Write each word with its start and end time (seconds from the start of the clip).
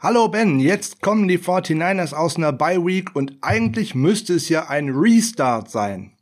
Hallo 0.00 0.28
Ben, 0.28 0.60
jetzt 0.60 1.02
kommen 1.02 1.26
die 1.26 1.40
49ers 1.40 2.14
aus 2.14 2.36
einer 2.36 2.52
Bye 2.52 2.86
Week 2.86 3.16
und 3.16 3.32
eigentlich 3.40 3.96
müsste 3.96 4.34
es 4.34 4.48
ja 4.48 4.68
ein 4.68 4.90
Restart 4.90 5.72
sein. 5.72 6.12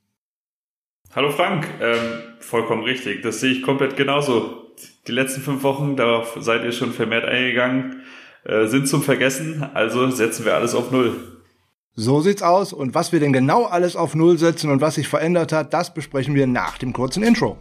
Hallo 1.14 1.30
Frank, 1.30 1.66
ähm, 1.82 1.98
vollkommen 2.40 2.84
richtig. 2.84 3.20
Das 3.20 3.40
sehe 3.40 3.52
ich 3.52 3.62
komplett 3.62 3.94
genauso. 3.98 4.72
Die 5.06 5.12
letzten 5.12 5.42
fünf 5.42 5.62
Wochen, 5.62 5.94
darauf 5.94 6.38
seid 6.40 6.64
ihr 6.64 6.72
schon 6.72 6.94
vermehrt 6.94 7.26
eingegangen, 7.26 8.00
äh, 8.44 8.64
sind 8.64 8.88
zum 8.88 9.02
Vergessen, 9.02 9.62
also 9.74 10.08
setzen 10.08 10.46
wir 10.46 10.54
alles 10.54 10.74
auf 10.74 10.90
Null. 10.90 11.42
So 11.94 12.22
sieht's 12.22 12.42
aus 12.42 12.72
und 12.72 12.94
was 12.94 13.12
wir 13.12 13.20
denn 13.20 13.34
genau 13.34 13.64
alles 13.64 13.94
auf 13.94 14.14
Null 14.14 14.38
setzen 14.38 14.70
und 14.70 14.80
was 14.80 14.94
sich 14.94 15.06
verändert 15.06 15.52
hat, 15.52 15.74
das 15.74 15.92
besprechen 15.92 16.34
wir 16.34 16.46
nach 16.46 16.78
dem 16.78 16.94
kurzen 16.94 17.22
Intro. 17.22 17.58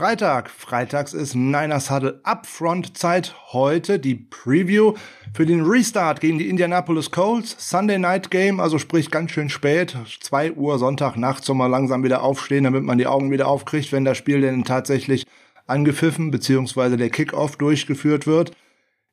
Freitag. 0.00 0.48
Freitags 0.48 1.12
ist 1.12 1.34
Niners 1.34 1.90
Huddle 1.90 2.20
Upfront 2.22 2.96
Zeit. 2.96 3.34
Heute 3.52 3.98
die 3.98 4.14
Preview 4.14 4.94
für 5.34 5.44
den 5.44 5.60
Restart 5.60 6.22
gegen 6.22 6.38
die 6.38 6.48
Indianapolis 6.48 7.10
Colts. 7.10 7.54
Sunday 7.58 7.98
Night 7.98 8.30
Game, 8.30 8.60
also 8.60 8.78
sprich 8.78 9.10
ganz 9.10 9.32
schön 9.32 9.50
spät. 9.50 9.94
2 10.22 10.52
Uhr 10.52 10.78
Sonntag 10.78 11.18
nachts 11.18 11.44
soll 11.44 11.56
man 11.56 11.70
langsam 11.70 12.02
wieder 12.02 12.22
aufstehen, 12.22 12.64
damit 12.64 12.82
man 12.82 12.96
die 12.96 13.06
Augen 13.06 13.30
wieder 13.30 13.46
aufkriegt, 13.46 13.92
wenn 13.92 14.06
das 14.06 14.16
Spiel 14.16 14.40
denn 14.40 14.64
tatsächlich 14.64 15.26
angepfiffen 15.66 16.30
bzw. 16.30 16.96
der 16.96 17.10
Kickoff 17.10 17.56
durchgeführt 17.56 18.26
wird. 18.26 18.52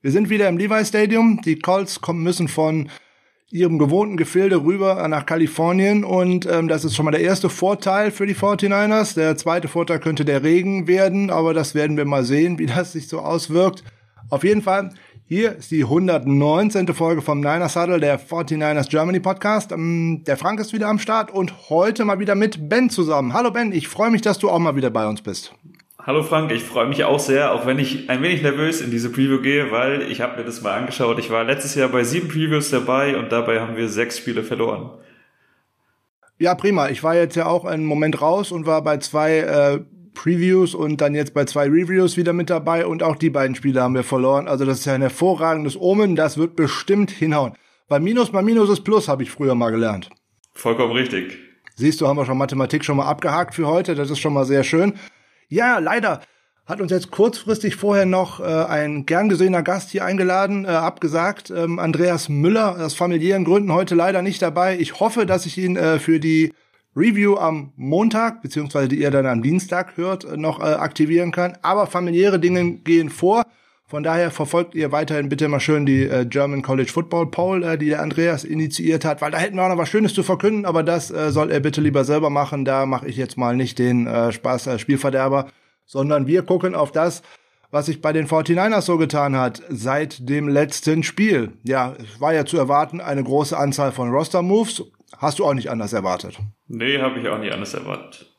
Wir 0.02 0.14
sind 0.14 0.30
wieder 0.30 0.48
im 0.48 0.58
Levi 0.58 0.86
Stadium. 0.86 1.42
Die 1.42 1.60
Colts 1.60 2.00
kommen 2.00 2.24
müssen 2.24 2.48
von 2.48 2.90
ihrem 3.50 3.80
gewohnten 3.80 4.18
Gefilde 4.18 4.64
rüber 4.64 5.08
nach 5.08 5.26
Kalifornien 5.26 6.04
und 6.04 6.46
ähm, 6.46 6.68
das 6.68 6.84
ist 6.84 6.96
schon 6.96 7.06
mal 7.06 7.12
der 7.12 7.22
erste 7.22 7.50
Vorteil 7.50 8.12
für 8.12 8.26
die 8.26 8.36
49ers. 8.36 9.16
Der 9.16 9.38
zweite 9.38 9.70
Vorteil 9.70 10.00
könnte 10.00 10.26
der 10.26 10.44
Regen 10.44 10.88
werden, 10.88 11.30
aber 11.30 11.54
das 11.54 11.74
werden 11.74 11.96
wir 11.96 12.06
mal 12.06 12.26
sehen, 12.26 12.60
wie 12.60 12.66
das 12.66 12.92
sich 12.92 13.08
so 13.08 13.20
auswirkt. 13.20 13.84
Auf 14.30 14.44
jeden 14.44 14.62
Fall, 14.62 14.92
hier 15.26 15.56
ist 15.56 15.72
die 15.72 15.84
119. 15.84 16.94
Folge 16.94 17.22
vom 17.22 17.40
Niners 17.40 17.78
Huddle, 17.78 18.02
der 18.02 18.20
49ers 18.20 18.90
Germany 18.90 19.22
Podcast. 19.22 19.72
Ähm, 19.72 20.24
der 20.28 20.36
Frank 20.36 20.60
ist 20.60 20.74
wieder 20.74 20.88
am 20.88 21.00
Start 21.00 21.32
und 21.32 21.70
heute 21.70 22.04
mal 22.04 22.20
wieder 22.20 22.36
mit 22.36 22.68
Ben 22.68 22.90
zusammen. 22.90 23.32
Hallo 23.34 23.52
Ben, 23.52 23.72
ich 23.72 23.88
freue 23.88 24.12
mich, 24.12 24.22
dass 24.22 24.40
du 24.40 24.50
auch 24.50 24.60
mal 24.60 24.76
wieder 24.76 24.90
bei 24.90 25.08
uns 25.08 25.22
bist. 25.22 25.54
Hallo 26.08 26.24
Frank, 26.24 26.54
ich 26.54 26.64
freue 26.64 26.88
mich 26.88 27.04
auch 27.04 27.20
sehr, 27.20 27.52
auch 27.52 27.66
wenn 27.66 27.80
ich 27.80 28.10
ein 28.10 28.22
wenig 28.22 28.42
nervös 28.42 28.80
in 28.80 28.92
diese 28.92 29.10
Preview 29.10 29.42
gehe, 29.42 29.72
weil 29.74 30.04
ich 30.04 30.22
habe 30.22 30.38
mir 30.38 30.46
das 30.46 30.62
mal 30.62 30.72
angeschaut. 30.72 31.20
Ich 31.20 31.30
war 31.30 31.44
letztes 31.44 31.76
Jahr 31.76 31.90
bei 31.90 32.06
sieben 32.06 32.30
Previews 32.30 32.70
dabei 32.70 33.18
und 33.18 33.34
dabei 33.34 33.60
haben 33.60 33.76
wir 33.76 33.90
sechs 33.90 34.18
Spiele 34.18 34.42
verloren. 34.42 34.90
Ja, 36.40 36.56
prima. 36.56 36.88
Ich 36.88 37.04
war 37.04 37.16
jetzt 37.16 37.36
ja 37.36 37.48
auch 37.48 37.66
einen 37.66 37.84
Moment 37.84 38.22
raus 38.22 38.54
und 38.54 38.66
war 38.66 38.82
bei 38.84 39.00
zwei 39.00 39.40
äh, 39.40 39.80
Previews 40.14 40.76
und 40.76 41.02
dann 41.02 41.14
jetzt 41.14 41.34
bei 41.34 41.44
zwei 41.44 41.66
Reviews 41.66 42.16
wieder 42.16 42.32
mit 42.32 42.50
dabei 42.50 42.86
und 42.86 43.04
auch 43.04 43.18
die 43.18 43.30
beiden 43.30 43.58
Spiele 43.58 43.82
haben 43.82 43.96
wir 43.96 44.06
verloren. 44.06 44.48
Also 44.48 44.64
das 44.64 44.80
ist 44.80 44.86
ja 44.86 44.94
ein 44.94 45.02
hervorragendes 45.02 45.76
Omen, 45.76 46.16
das 46.16 46.38
wird 46.38 46.56
bestimmt 46.56 47.12
hinhauen. 47.12 47.52
Bei 47.90 48.00
Minus 48.00 48.32
mal 48.32 48.44
Minus 48.44 48.70
ist 48.70 48.86
Plus, 48.86 49.10
habe 49.10 49.24
ich 49.24 49.32
früher 49.32 49.56
mal 49.56 49.72
gelernt. 49.72 50.10
Vollkommen 50.54 50.94
richtig. 50.94 51.38
Siehst 51.76 52.00
du, 52.00 52.08
haben 52.08 52.16
wir 52.16 52.26
schon 52.26 52.38
Mathematik 52.38 52.86
schon 52.86 52.96
mal 52.96 53.08
abgehakt 53.08 53.54
für 53.54 53.68
heute, 53.68 53.94
das 53.94 54.10
ist 54.10 54.20
schon 54.20 54.34
mal 54.34 54.46
sehr 54.46 54.64
schön. 54.64 54.94
Ja, 55.50 55.80
leider 55.80 56.22
hat 56.66 56.82
uns 56.82 56.92
jetzt 56.92 57.12
kurzfristig 57.12 57.78
vorher 57.78 58.06
noch 58.06 58.42
äh, 58.42 58.44
ein 58.44 59.06
gern 59.06 59.30
gesehener 59.30 59.64
Gast 59.64 59.90
hier 59.90 60.04
eingeladen, 60.04 60.66
äh, 60.66 60.68
abgesagt. 60.68 61.50
Ähm, 61.50 61.80
Andreas 61.80 62.28
Müller, 62.28 62.78
aus 62.86 62.94
familiären 62.94 63.46
Gründen 63.46 63.72
heute 63.72 63.96
leider 63.96 64.22
nicht 64.22 64.42
dabei. 64.42 64.78
Ich 64.78 65.00
hoffe, 65.00 65.26
dass 65.26 65.46
ich 65.46 65.58
ihn 65.58 65.78
äh, 65.78 66.00
für 66.00 66.20
die 66.20 66.54
Review 66.94 67.38
am 67.38 67.72
Montag, 67.78 68.42
beziehungsweise 68.42 68.90
die 68.90 69.00
ihr 69.00 69.12
dann 69.12 69.26
am 69.26 69.42
Dienstag 69.42 69.96
hört, 69.96 70.26
äh, 70.26 70.36
noch 70.36 70.60
äh, 70.60 70.64
aktivieren 70.64 71.32
kann. 71.32 71.58
Aber 71.62 71.88
familiäre 71.88 72.40
Dinge 72.40 72.80
gehen 72.80 73.10
vor. 73.10 73.44
Von 73.90 74.04
daher 74.04 74.32
verfolgt 74.32 74.76
ihr 74.76 74.92
weiterhin 74.92 75.30
bitte 75.30 75.48
mal 75.48 75.62
schön 75.62 75.86
die 75.86 76.04
äh, 76.04 76.26
German 76.26 76.62
College 76.62 76.92
Football 76.92 77.32
Poll, 77.32 77.64
äh, 77.64 77.78
die 77.78 77.88
der 77.88 78.02
Andreas 78.02 78.44
initiiert 78.44 79.06
hat, 79.06 79.22
weil 79.22 79.32
da 79.32 79.38
hätten 79.38 79.56
wir 79.56 79.64
auch 79.64 79.70
noch 79.70 79.78
was 79.78 79.88
Schönes 79.88 80.14
zu 80.14 80.24
verkünden, 80.24 80.66
aber 80.66 80.84
das 80.84 81.10
äh, 81.10 81.32
soll 81.32 81.52
er 81.52 81.62
bitte 81.62 81.80
lieber 81.80 82.04
selber 82.04 82.30
machen. 82.30 82.66
Da 82.66 82.86
mache 82.86 83.08
ich 83.08 83.16
jetzt 83.16 83.38
mal 83.38 83.56
nicht 83.56 83.80
den 83.80 84.06
äh, 84.06 84.34
Spaß 84.34 84.68
als 84.68 84.82
Spielverderber, 84.82 85.48
sondern 85.86 86.28
wir 86.28 86.42
gucken 86.42 86.76
auf 86.76 86.92
das, 86.92 87.22
was 87.72 87.86
sich 87.86 88.02
bei 88.02 88.12
den 88.12 88.28
49ers 88.28 88.82
so 88.82 88.98
getan 88.98 89.38
hat 89.38 89.62
seit 89.70 90.28
dem 90.28 90.50
letzten 90.50 91.04
Spiel. 91.04 91.54
Ja, 91.64 91.96
es 91.98 92.20
war 92.20 92.34
ja 92.34 92.46
zu 92.46 92.58
erwarten, 92.58 93.00
eine 93.00 93.24
große 93.24 93.58
Anzahl 93.58 93.94
von 93.94 94.10
Roster-Moves. 94.10 94.84
Hast 95.18 95.40
du 95.40 95.46
auch 95.46 95.54
nicht 95.54 95.70
anders 95.70 95.94
erwartet? 95.94 96.38
Nee, 96.68 97.00
habe 97.00 97.20
ich 97.20 97.28
auch 97.30 97.40
nicht 97.40 97.54
anders 97.54 97.74
erwartet. 97.74 98.37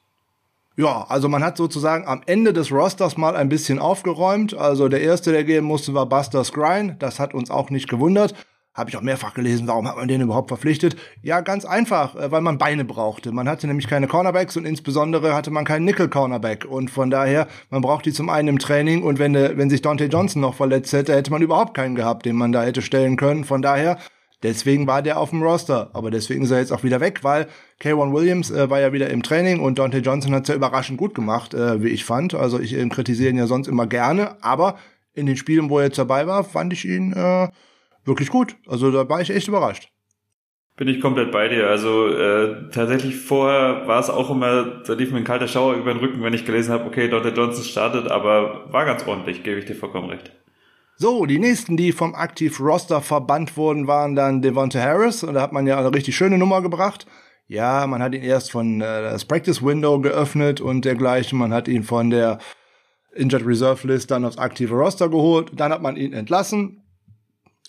Ja, 0.78 1.04
also 1.08 1.28
man 1.28 1.42
hat 1.42 1.56
sozusagen 1.56 2.06
am 2.06 2.22
Ende 2.26 2.52
des 2.52 2.70
Rosters 2.70 3.16
mal 3.16 3.34
ein 3.34 3.48
bisschen 3.48 3.80
aufgeräumt. 3.80 4.54
Also 4.56 4.86
der 4.86 5.00
erste, 5.00 5.32
der 5.32 5.42
gehen 5.42 5.64
musste, 5.64 5.92
war 5.92 6.06
Buster 6.06 6.44
Skrine. 6.44 6.94
Das 7.00 7.18
hat 7.18 7.34
uns 7.34 7.50
auch 7.50 7.70
nicht 7.70 7.88
gewundert. 7.88 8.32
Habe 8.74 8.88
ich 8.88 8.96
auch 8.96 9.02
mehrfach 9.02 9.34
gelesen, 9.34 9.66
warum 9.66 9.88
hat 9.88 9.96
man 9.96 10.06
den 10.06 10.20
überhaupt 10.20 10.50
verpflichtet? 10.50 10.94
Ja, 11.20 11.40
ganz 11.40 11.64
einfach, 11.64 12.14
äh, 12.14 12.30
weil 12.30 12.42
man 12.42 12.58
Beine 12.58 12.84
brauchte. 12.84 13.32
Man 13.32 13.48
hatte 13.48 13.66
nämlich 13.66 13.88
keine 13.88 14.06
Cornerbacks 14.06 14.56
und 14.56 14.66
insbesondere 14.66 15.34
hatte 15.34 15.50
man 15.50 15.64
keinen 15.64 15.84
Nickel-Cornerback. 15.84 16.64
Und 16.64 16.92
von 16.92 17.10
daher, 17.10 17.48
man 17.70 17.82
braucht 17.82 18.06
die 18.06 18.12
zum 18.12 18.30
einen 18.30 18.46
im 18.46 18.58
Training 18.60 19.02
und 19.02 19.18
wenn, 19.18 19.34
äh, 19.34 19.54
wenn 19.56 19.70
sich 19.70 19.82
Dante 19.82 20.04
Johnson 20.04 20.42
noch 20.42 20.54
verletzt 20.54 20.92
hätte, 20.92 21.12
hätte 21.12 21.32
man 21.32 21.42
überhaupt 21.42 21.74
keinen 21.74 21.96
gehabt, 21.96 22.24
den 22.24 22.36
man 22.36 22.52
da 22.52 22.62
hätte 22.62 22.82
stellen 22.82 23.16
können. 23.16 23.42
Von 23.42 23.62
daher 23.62 23.98
Deswegen 24.42 24.86
war 24.86 25.02
der 25.02 25.18
auf 25.18 25.30
dem 25.30 25.42
Roster, 25.42 25.90
aber 25.94 26.12
deswegen 26.12 26.44
ist 26.44 26.52
er 26.52 26.60
jetzt 26.60 26.72
auch 26.72 26.84
wieder 26.84 27.00
weg, 27.00 27.24
weil 27.24 27.48
K1 27.80 28.14
Williams 28.14 28.50
äh, 28.52 28.70
war 28.70 28.78
ja 28.78 28.92
wieder 28.92 29.10
im 29.10 29.24
Training 29.24 29.58
und 29.58 29.80
Dante 29.80 29.98
Johnson 29.98 30.32
hat 30.32 30.42
es 30.42 30.48
ja 30.48 30.54
überraschend 30.54 30.96
gut 30.96 31.14
gemacht, 31.14 31.54
äh, 31.54 31.82
wie 31.82 31.88
ich 31.88 32.04
fand. 32.04 32.34
Also 32.34 32.60
ich 32.60 32.72
äh, 32.74 32.88
kritisiere 32.88 33.30
ihn 33.30 33.38
ja 33.38 33.46
sonst 33.46 33.66
immer 33.66 33.88
gerne, 33.88 34.42
aber 34.42 34.78
in 35.12 35.26
den 35.26 35.36
Spielen, 35.36 35.70
wo 35.70 35.78
er 35.78 35.86
jetzt 35.86 35.98
dabei 35.98 36.28
war, 36.28 36.44
fand 36.44 36.72
ich 36.72 36.84
ihn 36.84 37.12
äh, 37.12 37.48
wirklich 38.04 38.30
gut. 38.30 38.54
Also 38.68 38.92
da 38.92 39.08
war 39.08 39.20
ich 39.20 39.30
echt 39.30 39.48
überrascht. 39.48 39.90
Bin 40.76 40.86
ich 40.86 41.00
komplett 41.00 41.32
bei 41.32 41.48
dir. 41.48 41.68
Also 41.68 42.06
äh, 42.06 42.70
tatsächlich 42.70 43.16
vorher 43.16 43.88
war 43.88 43.98
es 43.98 44.08
auch 44.08 44.30
immer, 44.30 44.82
da 44.86 44.92
lief 44.92 45.10
mir 45.10 45.18
ein 45.18 45.24
kalter 45.24 45.48
Schauer 45.48 45.74
über 45.74 45.92
den 45.92 45.98
Rücken, 45.98 46.22
wenn 46.22 46.34
ich 46.34 46.46
gelesen 46.46 46.72
habe, 46.72 46.84
okay, 46.84 47.08
Dante 47.08 47.30
Johnson 47.30 47.64
startet, 47.64 48.08
aber 48.08 48.72
war 48.72 48.84
ganz 48.84 49.04
ordentlich, 49.04 49.42
gebe 49.42 49.58
ich 49.58 49.64
dir 49.64 49.74
vollkommen 49.74 50.08
recht. 50.08 50.30
So, 51.00 51.26
die 51.26 51.38
nächsten, 51.38 51.76
die 51.76 51.92
vom 51.92 52.16
Aktiv 52.16 52.58
Roster 52.58 53.00
verbannt 53.00 53.56
wurden, 53.56 53.86
waren 53.86 54.16
dann 54.16 54.42
Devonta 54.42 54.80
Harris. 54.80 55.22
Und 55.22 55.34
da 55.34 55.42
hat 55.42 55.52
man 55.52 55.64
ja 55.64 55.78
eine 55.78 55.94
richtig 55.94 56.16
schöne 56.16 56.38
Nummer 56.38 56.60
gebracht. 56.60 57.06
Ja, 57.46 57.86
man 57.86 58.02
hat 58.02 58.16
ihn 58.16 58.22
erst 58.22 58.50
von 58.50 58.80
äh, 58.80 59.02
das 59.02 59.24
Practice 59.24 59.62
Window 59.62 60.00
geöffnet 60.00 60.60
und 60.60 60.84
dergleichen. 60.84 61.38
Man 61.38 61.54
hat 61.54 61.68
ihn 61.68 61.84
von 61.84 62.10
der 62.10 62.38
Injured 63.14 63.46
Reserve 63.46 63.86
List 63.86 64.10
dann 64.10 64.24
aufs 64.24 64.38
aktive 64.38 64.74
Roster 64.74 65.08
geholt. 65.08 65.52
Dann 65.54 65.70
hat 65.70 65.82
man 65.82 65.96
ihn 65.96 66.12
entlassen 66.12 66.82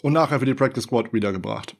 und 0.01 0.13
nachher 0.13 0.39
für 0.39 0.47
die 0.47 0.55
Practice 0.55 0.85
Squad 0.85 1.13
wiedergebracht. 1.13 1.77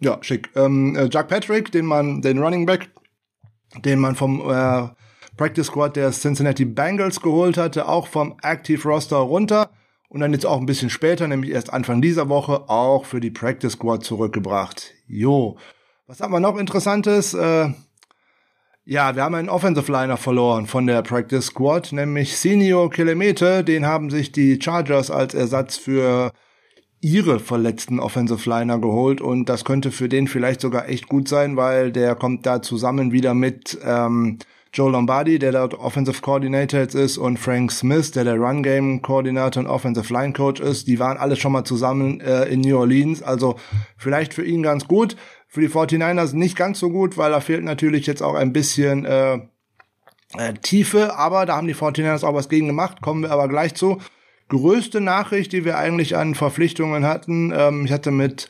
Ja, 0.00 0.18
schick. 0.20 0.50
Ähm, 0.56 0.96
äh, 0.96 1.08
Jack 1.12 1.28
Patrick, 1.28 1.70
den 1.70 1.86
man, 1.86 2.22
den 2.22 2.40
Running 2.40 2.66
Back, 2.66 2.90
den 3.84 4.00
man 4.00 4.16
vom 4.16 4.40
äh, 4.50 4.88
Practice 5.36 5.68
Squad 5.68 5.94
der 5.94 6.10
Cincinnati 6.10 6.64
Bengals 6.64 7.20
geholt 7.20 7.56
hatte, 7.56 7.86
auch 7.86 8.08
vom 8.08 8.36
Active 8.42 8.82
Roster 8.82 9.18
runter 9.18 9.70
und 10.12 10.20
dann 10.20 10.34
jetzt 10.34 10.44
auch 10.44 10.60
ein 10.60 10.66
bisschen 10.66 10.90
später, 10.90 11.26
nämlich 11.26 11.52
erst 11.52 11.72
Anfang 11.72 12.02
dieser 12.02 12.28
Woche, 12.28 12.68
auch 12.68 13.06
für 13.06 13.18
die 13.18 13.30
Practice 13.30 13.72
Squad 13.72 14.04
zurückgebracht. 14.04 14.92
Jo. 15.06 15.56
Was 16.06 16.20
haben 16.20 16.34
wir 16.34 16.40
noch 16.40 16.58
Interessantes? 16.58 17.32
Äh, 17.32 17.70
ja, 18.84 19.16
wir 19.16 19.22
haben 19.22 19.34
einen 19.34 19.48
Offensive 19.48 19.90
Liner 19.90 20.18
verloren 20.18 20.66
von 20.66 20.86
der 20.86 21.00
Practice 21.00 21.46
Squad, 21.46 21.92
nämlich 21.92 22.36
Senio 22.36 22.90
Kilometer. 22.90 23.62
Den 23.62 23.86
haben 23.86 24.10
sich 24.10 24.32
die 24.32 24.60
Chargers 24.60 25.10
als 25.10 25.32
Ersatz 25.32 25.78
für 25.78 26.32
ihre 27.00 27.40
verletzten 27.40 27.98
Offensive 27.98 28.46
Liner 28.50 28.78
geholt 28.80 29.22
und 29.22 29.48
das 29.48 29.64
könnte 29.64 29.90
für 29.90 30.10
den 30.10 30.28
vielleicht 30.28 30.60
sogar 30.60 30.90
echt 30.90 31.08
gut 31.08 31.26
sein, 31.26 31.56
weil 31.56 31.90
der 31.90 32.16
kommt 32.16 32.44
da 32.44 32.60
zusammen 32.60 33.12
wieder 33.12 33.32
mit 33.32 33.78
ähm, 33.82 34.40
Joe 34.74 34.90
Lombardi, 34.90 35.38
der 35.38 35.52
dort 35.52 35.74
Offensive 35.74 36.22
Coordinator 36.22 36.80
jetzt 36.80 36.94
ist, 36.94 37.18
und 37.18 37.38
Frank 37.38 37.70
Smith, 37.70 38.12
der 38.12 38.24
der 38.24 38.36
Run 38.36 38.62
Game 38.62 39.02
Coordinator 39.02 39.62
und 39.62 39.68
Offensive 39.68 40.10
Line 40.12 40.32
Coach 40.32 40.60
ist, 40.60 40.86
die 40.88 40.98
waren 40.98 41.18
alle 41.18 41.36
schon 41.36 41.52
mal 41.52 41.64
zusammen 41.64 42.20
äh, 42.20 42.44
in 42.44 42.62
New 42.62 42.78
Orleans. 42.78 43.22
Also 43.22 43.56
vielleicht 43.98 44.32
für 44.32 44.44
ihn 44.44 44.62
ganz 44.62 44.88
gut. 44.88 45.16
Für 45.46 45.60
die 45.60 45.68
49ers 45.68 46.34
nicht 46.34 46.56
ganz 46.56 46.78
so 46.78 46.88
gut, 46.88 47.18
weil 47.18 47.30
da 47.30 47.40
fehlt 47.40 47.62
natürlich 47.62 48.06
jetzt 48.06 48.22
auch 48.22 48.34
ein 48.34 48.54
bisschen 48.54 49.04
äh, 49.04 49.34
äh, 50.38 50.54
Tiefe, 50.62 51.16
aber 51.18 51.44
da 51.44 51.56
haben 51.56 51.66
die 51.66 51.74
49ers 51.74 52.24
auch 52.24 52.32
was 52.32 52.48
gegen 52.48 52.66
gemacht, 52.66 53.02
kommen 53.02 53.22
wir 53.22 53.30
aber 53.30 53.48
gleich 53.48 53.74
zu. 53.74 53.98
Größte 54.48 55.02
Nachricht, 55.02 55.52
die 55.52 55.66
wir 55.66 55.76
eigentlich 55.76 56.16
an 56.16 56.34
Verpflichtungen 56.34 57.04
hatten, 57.04 57.52
ähm, 57.54 57.84
ich 57.84 57.92
hatte 57.92 58.10
mit 58.10 58.48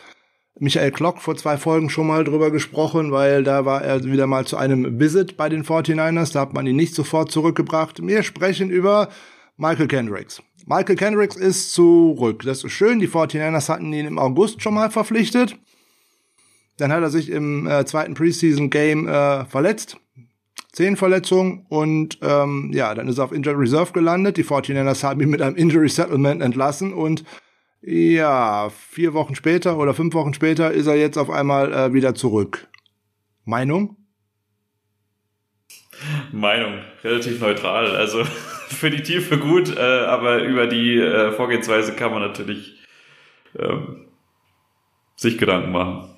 Michael 0.59 0.91
Klock 0.91 1.21
vor 1.21 1.37
zwei 1.37 1.57
Folgen 1.57 1.89
schon 1.89 2.07
mal 2.07 2.25
drüber 2.25 2.51
gesprochen, 2.51 3.11
weil 3.11 3.43
da 3.43 3.65
war 3.65 3.83
er 3.83 4.05
wieder 4.05 4.27
mal 4.27 4.47
zu 4.47 4.57
einem 4.57 5.01
Visit 5.01 5.37
bei 5.37 5.49
den 5.49 5.65
49ers, 5.65 6.33
da 6.33 6.41
hat 6.41 6.53
man 6.53 6.67
ihn 6.67 6.77
nicht 6.77 6.95
sofort 6.95 7.33
zurückgebracht. 7.33 8.07
Wir 8.07 8.23
sprechen 8.23 8.71
über 8.71 9.09
Michael 9.57 9.89
Kendricks. 9.89 10.43
Michael 10.67 10.97
Kendricks 10.97 11.37
ist 11.37 11.73
zurück. 11.73 12.43
Das 12.45 12.63
ist 12.63 12.73
schön. 12.73 13.01
Die 13.01 13.09
49ers 13.09 13.69
hatten 13.69 13.93
ihn 13.93 14.07
im 14.07 14.19
August 14.19 14.63
schon 14.63 14.75
mal 14.75 14.91
verpflichtet. 14.91 15.57
Dann 16.77 16.93
hat 16.93 17.03
er 17.03 17.11
sich 17.11 17.31
im 17.31 17.67
äh, 17.67 17.85
zweiten 17.85 18.15
Preseason-Game 18.15 19.09
äh, 19.09 19.45
verletzt. 19.47 19.99
Zehenverletzung 20.73 21.67
und 21.69 22.19
ähm, 22.23 22.71
ja, 22.73 22.95
dann 22.95 23.07
ist 23.07 23.19
er 23.19 23.25
auf 23.25 23.33
Injured 23.33 23.59
Reserve 23.59 23.93
gelandet. 23.93 24.39
Die 24.39 24.45
49ers 24.45 25.03
haben 25.03 25.21
ihn 25.21 25.29
mit 25.29 25.43
einem 25.43 25.57
Injury 25.57 25.91
Settlement 25.91 26.41
entlassen 26.41 26.95
und 26.95 27.25
ja, 27.83 28.71
vier 28.71 29.13
Wochen 29.13 29.35
später 29.35 29.77
oder 29.77 29.95
fünf 29.95 30.15
Wochen 30.15 30.35
später 30.35 30.73
ist 30.73 30.87
er 30.87 30.97
jetzt 30.97 31.19
auf 31.19 31.31
einmal 31.31 31.73
äh, 31.73 31.93
wieder 31.93 32.15
zurück. 32.15 32.69
Meinung? 33.45 33.97
Meinung, 36.33 36.79
relativ 37.03 37.41
neutral. 37.41 37.97
Also 37.97 38.25
für 38.69 38.91
die 38.91 39.03
Tiefe 39.03 39.39
gut, 39.39 39.77
äh, 39.77 39.81
aber 39.81 40.43
über 40.43 40.67
die 40.67 40.97
äh, 40.97 41.33
Vorgehensweise 41.33 41.95
kann 41.95 42.13
man 42.13 42.23
natürlich 42.23 42.81
ähm, 43.59 44.07
sich 45.17 45.39
Gedanken 45.39 45.73
machen. 45.73 46.12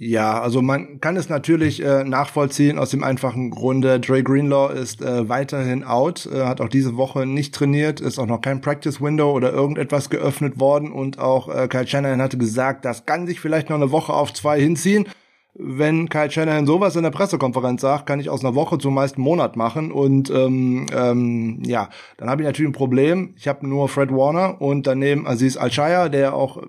Ja, 0.00 0.40
also 0.40 0.62
man 0.62 1.00
kann 1.00 1.16
es 1.16 1.28
natürlich 1.28 1.82
äh, 1.82 2.04
nachvollziehen 2.04 2.78
aus 2.78 2.90
dem 2.90 3.02
einfachen 3.02 3.50
Grunde, 3.50 3.98
Dre 3.98 4.22
Greenlaw 4.22 4.72
ist 4.72 5.02
äh, 5.02 5.28
weiterhin 5.28 5.82
out, 5.82 6.28
äh, 6.32 6.44
hat 6.44 6.60
auch 6.60 6.68
diese 6.68 6.96
Woche 6.96 7.26
nicht 7.26 7.52
trainiert, 7.52 8.00
ist 8.00 8.20
auch 8.20 8.26
noch 8.26 8.40
kein 8.40 8.60
Practice 8.60 9.00
Window 9.00 9.32
oder 9.32 9.52
irgendetwas 9.52 10.08
geöffnet 10.08 10.60
worden 10.60 10.92
und 10.92 11.18
auch 11.18 11.48
äh, 11.48 11.66
Kyle 11.66 11.84
Shanahan 11.88 12.22
hatte 12.22 12.38
gesagt, 12.38 12.84
das 12.84 13.06
kann 13.06 13.26
sich 13.26 13.40
vielleicht 13.40 13.70
noch 13.70 13.76
eine 13.76 13.90
Woche 13.90 14.12
auf 14.12 14.32
zwei 14.32 14.60
hinziehen. 14.60 15.06
Wenn 15.54 16.08
Kyle 16.08 16.30
Shanahan 16.30 16.66
sowas 16.66 16.94
in 16.94 17.02
der 17.02 17.10
Pressekonferenz 17.10 17.80
sagt, 17.80 18.06
kann 18.06 18.20
ich 18.20 18.30
aus 18.30 18.44
einer 18.44 18.54
Woche 18.54 18.78
zum 18.78 18.94
meisten 18.94 19.20
Monat 19.20 19.56
machen 19.56 19.90
und 19.90 20.30
ähm, 20.30 20.86
ähm, 20.94 21.60
ja, 21.64 21.88
dann 22.18 22.30
habe 22.30 22.42
ich 22.42 22.46
natürlich 22.46 22.70
ein 22.70 22.72
Problem. 22.72 23.34
Ich 23.36 23.48
habe 23.48 23.66
nur 23.66 23.88
Fred 23.88 24.12
Warner 24.12 24.62
und 24.62 24.86
daneben 24.86 25.26
Aziz 25.26 25.56
Al-Shire, 25.56 26.08
der 26.08 26.34
auch 26.34 26.62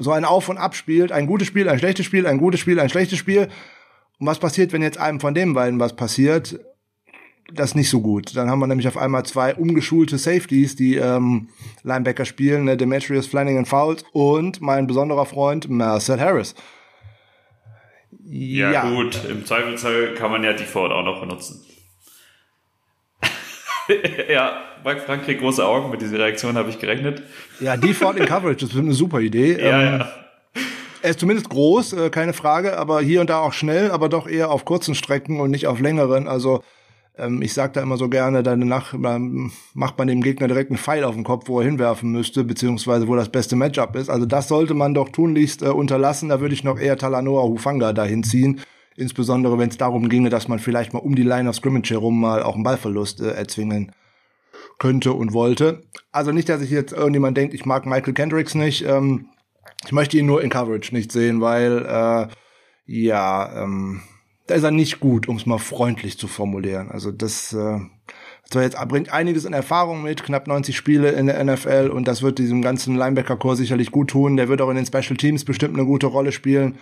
so 0.00 0.10
ein 0.12 0.24
Auf 0.24 0.48
und 0.48 0.58
Ab 0.58 0.74
spielt, 0.74 1.12
ein 1.12 1.26
gutes 1.26 1.46
Spiel, 1.46 1.68
ein 1.68 1.78
schlechtes 1.78 2.06
Spiel, 2.06 2.26
ein 2.26 2.38
gutes 2.38 2.58
Spiel, 2.58 2.80
ein 2.80 2.88
schlechtes 2.88 3.18
Spiel. 3.18 3.48
Und 4.18 4.26
was 4.26 4.38
passiert, 4.38 4.72
wenn 4.72 4.82
jetzt 4.82 4.98
einem 4.98 5.20
von 5.20 5.34
den 5.34 5.52
beiden 5.52 5.78
was 5.78 5.94
passiert? 5.94 6.58
Das 7.52 7.70
ist 7.70 7.74
nicht 7.74 7.90
so 7.90 8.00
gut. 8.00 8.36
Dann 8.36 8.48
haben 8.48 8.60
wir 8.60 8.66
nämlich 8.66 8.88
auf 8.88 8.96
einmal 8.96 9.24
zwei 9.24 9.54
umgeschulte 9.54 10.18
Safeties, 10.18 10.76
die 10.76 10.96
ähm, 10.96 11.48
Linebacker 11.82 12.24
spielen, 12.24 12.64
ne? 12.64 12.76
Demetrius 12.76 13.26
Flanagan 13.26 13.66
Fouls 13.66 14.04
und 14.12 14.60
mein 14.60 14.86
besonderer 14.86 15.26
Freund 15.26 15.68
Marcel 15.68 16.20
Harris. 16.20 16.54
Ja, 18.24 18.70
ja, 18.70 18.90
gut, 18.90 19.24
im 19.28 19.44
Zweifelsfall 19.44 20.14
kann 20.14 20.30
man 20.30 20.44
ja 20.44 20.52
die 20.52 20.64
Ford 20.64 20.92
auch 20.92 21.04
noch 21.04 21.20
benutzen. 21.20 21.64
ja, 24.28 24.62
Mike 24.84 25.00
Frank 25.00 25.24
kriegt 25.24 25.40
große 25.40 25.64
Augen. 25.64 25.90
Mit 25.90 26.00
dieser 26.00 26.18
Reaktion 26.18 26.56
habe 26.56 26.70
ich 26.70 26.78
gerechnet. 26.78 27.22
Ja, 27.60 27.76
Default 27.76 28.18
in 28.18 28.26
Coverage, 28.26 28.64
das 28.64 28.70
ist 28.70 28.78
eine 28.78 28.92
super 28.92 29.20
Idee. 29.20 29.52
ja, 29.60 29.80
ähm, 29.80 29.98
ja. 30.00 30.08
Er 31.02 31.10
ist 31.10 31.20
zumindest 31.20 31.48
groß, 31.48 31.94
äh, 31.94 32.10
keine 32.10 32.34
Frage, 32.34 32.78
aber 32.78 33.00
hier 33.00 33.22
und 33.22 33.30
da 33.30 33.40
auch 33.40 33.54
schnell, 33.54 33.90
aber 33.90 34.08
doch 34.08 34.28
eher 34.28 34.50
auf 34.50 34.66
kurzen 34.66 34.94
Strecken 34.94 35.40
und 35.40 35.50
nicht 35.50 35.66
auf 35.66 35.80
längeren. 35.80 36.28
Also 36.28 36.62
ähm, 37.16 37.40
ich 37.40 37.54
sage 37.54 37.72
da 37.72 37.82
immer 37.82 37.96
so 37.96 38.10
gerne, 38.10 38.42
danach 38.42 38.92
ähm, 38.92 39.50
macht 39.72 39.96
man 39.98 40.08
dem 40.08 40.22
Gegner 40.22 40.46
direkt 40.46 40.70
einen 40.70 40.78
Pfeil 40.78 41.04
auf 41.04 41.14
den 41.14 41.24
Kopf, 41.24 41.48
wo 41.48 41.60
er 41.60 41.64
hinwerfen 41.64 42.12
müsste, 42.12 42.44
beziehungsweise 42.44 43.08
wo 43.08 43.16
das 43.16 43.30
beste 43.30 43.56
Matchup 43.56 43.96
ist. 43.96 44.10
Also 44.10 44.26
das 44.26 44.48
sollte 44.48 44.74
man 44.74 44.92
doch 44.92 45.08
tunlichst 45.08 45.62
äh, 45.62 45.68
unterlassen. 45.68 46.28
Da 46.28 46.40
würde 46.40 46.54
ich 46.54 46.64
noch 46.64 46.78
eher 46.78 46.98
Talanoa 46.98 47.44
Hufanga 47.44 47.94
dahin 47.94 48.22
ziehen. 48.22 48.60
Insbesondere 48.96 49.58
wenn 49.58 49.70
es 49.70 49.78
darum 49.78 50.10
ginge, 50.10 50.28
dass 50.28 50.48
man 50.48 50.58
vielleicht 50.58 50.92
mal 50.92 50.98
um 50.98 51.14
die 51.14 51.22
Line 51.22 51.48
of 51.48 51.56
Scrimmage 51.56 51.90
herum 51.90 52.20
mal 52.20 52.42
auch 52.42 52.54
einen 52.54 52.64
Ballverlust 52.64 53.22
äh, 53.22 53.30
erzwingen 53.30 53.92
könnte 54.80 55.12
und 55.12 55.32
wollte. 55.32 55.82
Also 56.10 56.32
nicht, 56.32 56.48
dass 56.48 56.62
ich 56.62 56.70
jetzt 56.70 56.92
irgendjemand 56.92 57.36
denkt, 57.36 57.54
ich 57.54 57.64
mag 57.64 57.86
Michael 57.86 58.14
Kendricks 58.14 58.56
nicht. 58.56 58.84
Ähm, 58.84 59.26
ich 59.84 59.92
möchte 59.92 60.18
ihn 60.18 60.26
nur 60.26 60.42
in 60.42 60.50
Coverage 60.50 60.92
nicht 60.92 61.12
sehen, 61.12 61.40
weil 61.40 61.86
äh, 61.86 62.26
ja, 62.86 63.62
ähm, 63.62 64.02
da 64.48 64.54
ist 64.56 64.64
er 64.64 64.72
nicht 64.72 64.98
gut, 64.98 65.28
um 65.28 65.36
es 65.36 65.46
mal 65.46 65.58
freundlich 65.58 66.18
zu 66.18 66.26
formulieren. 66.26 66.90
Also 66.90 67.12
das 67.12 67.52
äh, 67.52 67.78
zwar 68.50 68.62
jetzt 68.62 68.76
bringt 68.88 69.12
einiges 69.12 69.44
in 69.44 69.52
Erfahrung 69.52 70.02
mit, 70.02 70.24
knapp 70.24 70.48
90 70.48 70.76
Spiele 70.76 71.10
in 71.10 71.26
der 71.26 71.44
NFL 71.44 71.92
und 71.94 72.08
das 72.08 72.22
wird 72.22 72.38
diesem 72.38 72.62
ganzen 72.62 72.96
Linebacker-Core 72.96 73.56
sicherlich 73.56 73.92
gut 73.92 74.08
tun. 74.10 74.36
Der 74.36 74.48
wird 74.48 74.60
auch 74.60 74.70
in 74.70 74.76
den 74.76 74.86
Special 74.86 75.16
Teams 75.16 75.44
bestimmt 75.44 75.74
eine 75.74 75.86
gute 75.86 76.08
Rolle 76.08 76.32
spielen 76.32 76.78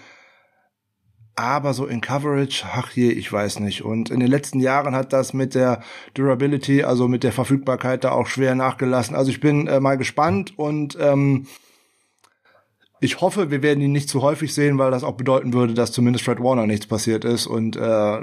aber 1.39 1.73
so 1.73 1.87
in 1.87 2.01
Coverage, 2.01 2.65
ach 2.67 2.91
je, 2.93 3.11
ich 3.11 3.33
weiß 3.33 3.61
nicht. 3.61 3.83
Und 3.83 4.11
in 4.11 4.19
den 4.19 4.29
letzten 4.29 4.59
Jahren 4.59 4.97
hat 4.97 5.13
das 5.13 5.33
mit 5.33 5.55
der 5.55 5.83
Durability, 6.15 6.83
also 6.83 7.07
mit 7.07 7.23
der 7.23 7.33
Verfügbarkeit 7.33 8.03
da 8.03 8.11
auch 8.11 8.27
schwer 8.27 8.55
nachgelassen. 8.57 9.15
Also 9.15 9.31
ich 9.31 9.41
bin 9.41 9.69
äh, 9.69 9.79
mal 9.79 9.97
gespannt 9.97 10.59
und 10.59 10.99
ähm, 11.01 11.47
ich 13.01 13.21
hoffe, 13.21 13.53
wir 13.53 13.63
werden 13.63 13.81
ihn 13.81 13.93
nicht 13.93 14.09
zu 14.09 14.23
häufig 14.23 14.53
sehen, 14.53 14.79
weil 14.79 14.91
das 14.91 15.05
auch 15.05 15.17
bedeuten 15.17 15.53
würde, 15.53 15.75
dass 15.75 15.93
zumindest 15.93 16.25
Fred 16.25 16.41
Warner 16.41 16.67
nichts 16.67 16.89
passiert 16.89 17.25
ist 17.25 17.47
und 17.47 17.77
äh, 17.77 18.21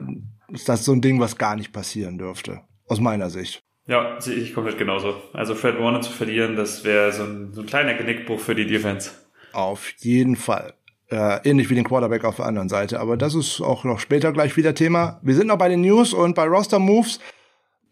ist 0.52 0.68
das 0.68 0.84
so 0.84 0.92
ein 0.92 1.02
Ding, 1.02 1.22
was 1.22 1.38
gar 1.38 1.56
nicht 1.56 1.72
passieren 1.72 2.18
dürfte, 2.18 2.62
aus 2.88 3.00
meiner 3.00 3.30
Sicht. 3.30 3.64
Ja, 3.88 4.20
sehe 4.20 4.36
ich 4.36 4.54
komplett 4.54 4.78
genauso. 4.78 5.16
Also 5.32 5.56
Fred 5.56 5.80
Warner 5.80 6.02
zu 6.02 6.12
verlieren, 6.12 6.58
das 6.58 6.84
wäre 6.84 7.14
so 7.14 7.24
ein, 7.24 7.54
so 7.54 7.62
ein 7.62 7.68
kleiner 7.68 7.94
Genickbruch 7.94 8.42
für 8.42 8.56
die 8.56 8.68
Defense. 8.68 9.12
Auf 9.54 9.92
jeden 10.00 10.36
Fall. 10.36 10.74
Äh, 11.12 11.48
ähnlich 11.48 11.70
wie 11.70 11.76
den 11.76 11.84
Quarterback 11.84 12.24
auf 12.26 12.38
der 12.38 12.46
anderen 12.46 12.68
Seite. 12.68 13.00
Aber 13.00 13.16
das 13.16 13.36
ist 13.36 13.62
auch 13.62 13.84
noch 13.84 14.00
später 14.00 14.32
gleich 14.32 14.58
wieder 14.58 14.74
Thema. 14.74 15.20
Wir 15.22 15.36
sind 15.36 15.48
noch 15.48 15.58
bei 15.58 15.70
den 15.70 15.82
News 15.82 16.14
und 16.14 16.34
bei 16.34 16.46
Roster 16.46 16.80
Moves. 16.80 17.20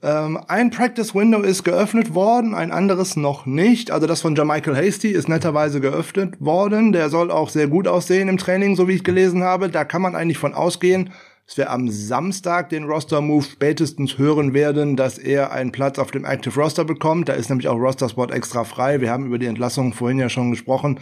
Ähm, 0.01 0.39
ein 0.47 0.71
Practice 0.71 1.13
Window 1.13 1.41
ist 1.41 1.63
geöffnet 1.63 2.13
worden, 2.15 2.55
ein 2.55 2.71
anderes 2.71 3.15
noch 3.15 3.45
nicht. 3.45 3.91
Also 3.91 4.07
das 4.07 4.21
von 4.21 4.35
Jermichael 4.35 4.75
Hasty 4.75 5.09
ist 5.09 5.29
netterweise 5.29 5.79
geöffnet 5.79 6.41
worden. 6.41 6.91
Der 6.91 7.09
soll 7.09 7.29
auch 7.29 7.49
sehr 7.49 7.67
gut 7.67 7.87
aussehen 7.87 8.29
im 8.29 8.37
Training, 8.37 8.75
so 8.75 8.87
wie 8.87 8.95
ich 8.95 9.03
gelesen 9.03 9.43
habe. 9.43 9.69
Da 9.69 9.85
kann 9.85 10.01
man 10.01 10.15
eigentlich 10.15 10.39
von 10.39 10.55
ausgehen, 10.55 11.11
dass 11.45 11.55
wir 11.55 11.69
am 11.69 11.89
Samstag 11.89 12.69
den 12.69 12.85
Roster 12.85 13.21
Move 13.21 13.45
spätestens 13.45 14.17
hören 14.17 14.53
werden, 14.53 14.97
dass 14.97 15.19
er 15.19 15.51
einen 15.51 15.71
Platz 15.71 15.99
auf 15.99 16.11
dem 16.11 16.25
Active 16.25 16.59
Roster 16.59 16.83
bekommt. 16.83 17.29
Da 17.29 17.33
ist 17.33 17.49
nämlich 17.49 17.67
auch 17.69 17.77
Roster 17.77 18.09
Spot 18.09 18.25
extra 18.25 18.63
frei. 18.63 18.99
Wir 18.99 19.11
haben 19.11 19.27
über 19.27 19.37
die 19.37 19.45
Entlassung 19.45 19.93
vorhin 19.93 20.19
ja 20.19 20.29
schon 20.29 20.51
gesprochen. 20.51 20.99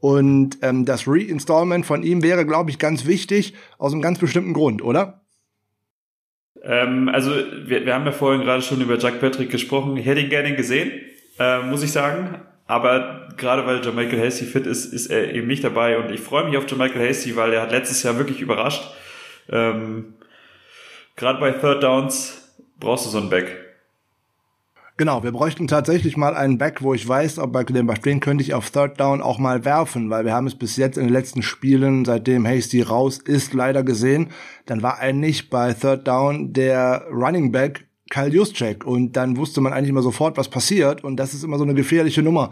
Und 0.00 0.58
ähm, 0.62 0.84
das 0.84 1.08
Reinstallment 1.08 1.84
von 1.84 2.02
ihm 2.02 2.22
wäre, 2.22 2.46
glaube 2.46 2.70
ich, 2.70 2.78
ganz 2.78 3.06
wichtig, 3.06 3.54
aus 3.78 3.92
einem 3.92 4.02
ganz 4.02 4.18
bestimmten 4.18 4.52
Grund, 4.52 4.82
oder? 4.82 5.22
Ähm, 6.62 7.08
also, 7.08 7.30
wir, 7.30 7.84
wir 7.84 7.94
haben 7.94 8.06
ja 8.06 8.12
vorhin 8.12 8.42
gerade 8.42 8.62
schon 8.62 8.80
über 8.80 8.98
Jack 8.98 9.20
Patrick 9.20 9.50
gesprochen. 9.50 9.96
Ich 9.96 10.06
hätte 10.06 10.20
ihn 10.20 10.28
gerne 10.28 10.54
gesehen, 10.54 10.92
äh, 11.38 11.62
muss 11.62 11.82
ich 11.82 11.92
sagen. 11.92 12.40
Aber 12.66 13.28
gerade 13.38 13.66
weil 13.66 13.80
Michael 13.92 14.22
Hasty 14.22 14.44
fit 14.44 14.66
ist, 14.66 14.92
ist 14.92 15.06
er 15.06 15.32
eben 15.34 15.46
nicht 15.46 15.64
dabei. 15.64 15.98
Und 15.98 16.12
ich 16.12 16.20
freue 16.20 16.44
mich 16.44 16.56
auf 16.58 16.70
Michael 16.76 17.08
Hasty, 17.08 17.34
weil 17.34 17.52
er 17.54 17.62
hat 17.62 17.72
letztes 17.72 18.02
Jahr 18.02 18.18
wirklich 18.18 18.40
überrascht. 18.40 18.82
Ähm, 19.48 20.14
gerade 21.16 21.40
bei 21.40 21.52
Third 21.52 21.82
Downs 21.82 22.54
brauchst 22.78 23.06
du 23.06 23.10
so 23.10 23.18
einen 23.18 23.30
Back. 23.30 23.67
Genau, 24.98 25.22
wir 25.22 25.30
bräuchten 25.30 25.68
tatsächlich 25.68 26.16
mal 26.16 26.34
einen 26.34 26.58
Back, 26.58 26.82
wo 26.82 26.92
ich 26.92 27.06
weiß, 27.06 27.38
ob 27.38 27.52
bei 27.52 27.62
Glenn 27.62 27.86
den 27.86 28.18
könnte 28.18 28.42
ich 28.42 28.52
auf 28.52 28.70
Third 28.70 28.98
Down 28.98 29.22
auch 29.22 29.38
mal 29.38 29.64
werfen, 29.64 30.10
weil 30.10 30.24
wir 30.24 30.32
haben 30.32 30.48
es 30.48 30.56
bis 30.56 30.76
jetzt 30.76 30.98
in 30.98 31.04
den 31.04 31.12
letzten 31.12 31.42
Spielen, 31.42 32.04
seitdem 32.04 32.44
Hasty 32.44 32.82
raus 32.82 33.18
ist, 33.18 33.54
leider 33.54 33.84
gesehen. 33.84 34.30
Dann 34.66 34.82
war 34.82 34.98
eigentlich 34.98 35.50
bei 35.50 35.72
Third 35.72 36.08
Down 36.08 36.52
der 36.52 37.06
Running 37.12 37.52
Back 37.52 37.86
Kyle 38.10 38.26
Juszczyk 38.26 38.84
und 38.84 39.12
dann 39.12 39.36
wusste 39.36 39.60
man 39.60 39.72
eigentlich 39.72 39.90
immer 39.90 40.02
sofort, 40.02 40.36
was 40.36 40.48
passiert 40.48 41.04
und 41.04 41.16
das 41.16 41.32
ist 41.32 41.44
immer 41.44 41.58
so 41.58 41.64
eine 41.64 41.74
gefährliche 41.74 42.24
Nummer. 42.24 42.50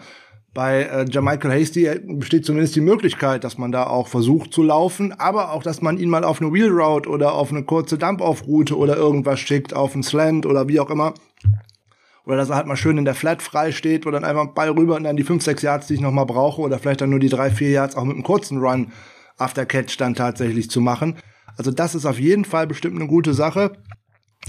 Bei 0.54 0.84
äh, 0.84 1.04
Jermichael 1.10 1.50
Hasty 1.50 1.90
besteht 2.04 2.46
zumindest 2.46 2.76
die 2.76 2.80
Möglichkeit, 2.80 3.42
dass 3.42 3.58
man 3.58 3.72
da 3.72 3.88
auch 3.88 4.06
versucht 4.06 4.52
zu 4.52 4.62
laufen, 4.62 5.12
aber 5.18 5.50
auch, 5.50 5.64
dass 5.64 5.82
man 5.82 5.98
ihn 5.98 6.10
mal 6.10 6.22
auf 6.22 6.40
eine 6.40 6.52
Wheel 6.52 6.70
Route 6.70 7.10
oder 7.10 7.34
auf 7.34 7.50
eine 7.50 7.64
kurze 7.64 7.98
Dump-Off-Route 7.98 8.78
oder 8.78 8.96
irgendwas 8.96 9.40
schickt, 9.40 9.74
auf 9.74 9.94
einen 9.94 10.04
Slant 10.04 10.46
oder 10.46 10.68
wie 10.68 10.78
auch 10.78 10.90
immer. 10.90 11.12
Oder 12.26 12.36
dass 12.36 12.50
er 12.50 12.56
halt 12.56 12.66
mal 12.66 12.76
schön 12.76 12.98
in 12.98 13.04
der 13.04 13.14
Flat 13.14 13.40
frei 13.40 13.70
steht, 13.70 14.04
wo 14.04 14.10
dann 14.10 14.24
einfach 14.24 14.48
Ball 14.48 14.70
rüber 14.70 14.96
und 14.96 15.04
dann 15.04 15.16
die 15.16 15.22
5, 15.22 15.42
6 15.42 15.62
Yards, 15.62 15.86
die 15.86 15.94
ich 15.94 16.00
noch 16.00 16.10
mal 16.10 16.24
brauche. 16.24 16.60
Oder 16.60 16.78
vielleicht 16.78 17.00
dann 17.00 17.10
nur 17.10 17.20
die 17.20 17.28
3, 17.28 17.50
4 17.50 17.70
Yards 17.70 17.96
auch 17.96 18.04
mit 18.04 18.14
einem 18.14 18.24
kurzen 18.24 18.58
Run 18.58 18.92
after 19.38 19.64
Catch 19.64 19.96
dann 19.98 20.14
tatsächlich 20.14 20.68
zu 20.68 20.80
machen. 20.80 21.16
Also 21.56 21.70
das 21.70 21.94
ist 21.94 22.04
auf 22.04 22.18
jeden 22.18 22.44
Fall 22.44 22.66
bestimmt 22.66 22.96
eine 22.96 23.06
gute 23.06 23.32
Sache. 23.32 23.72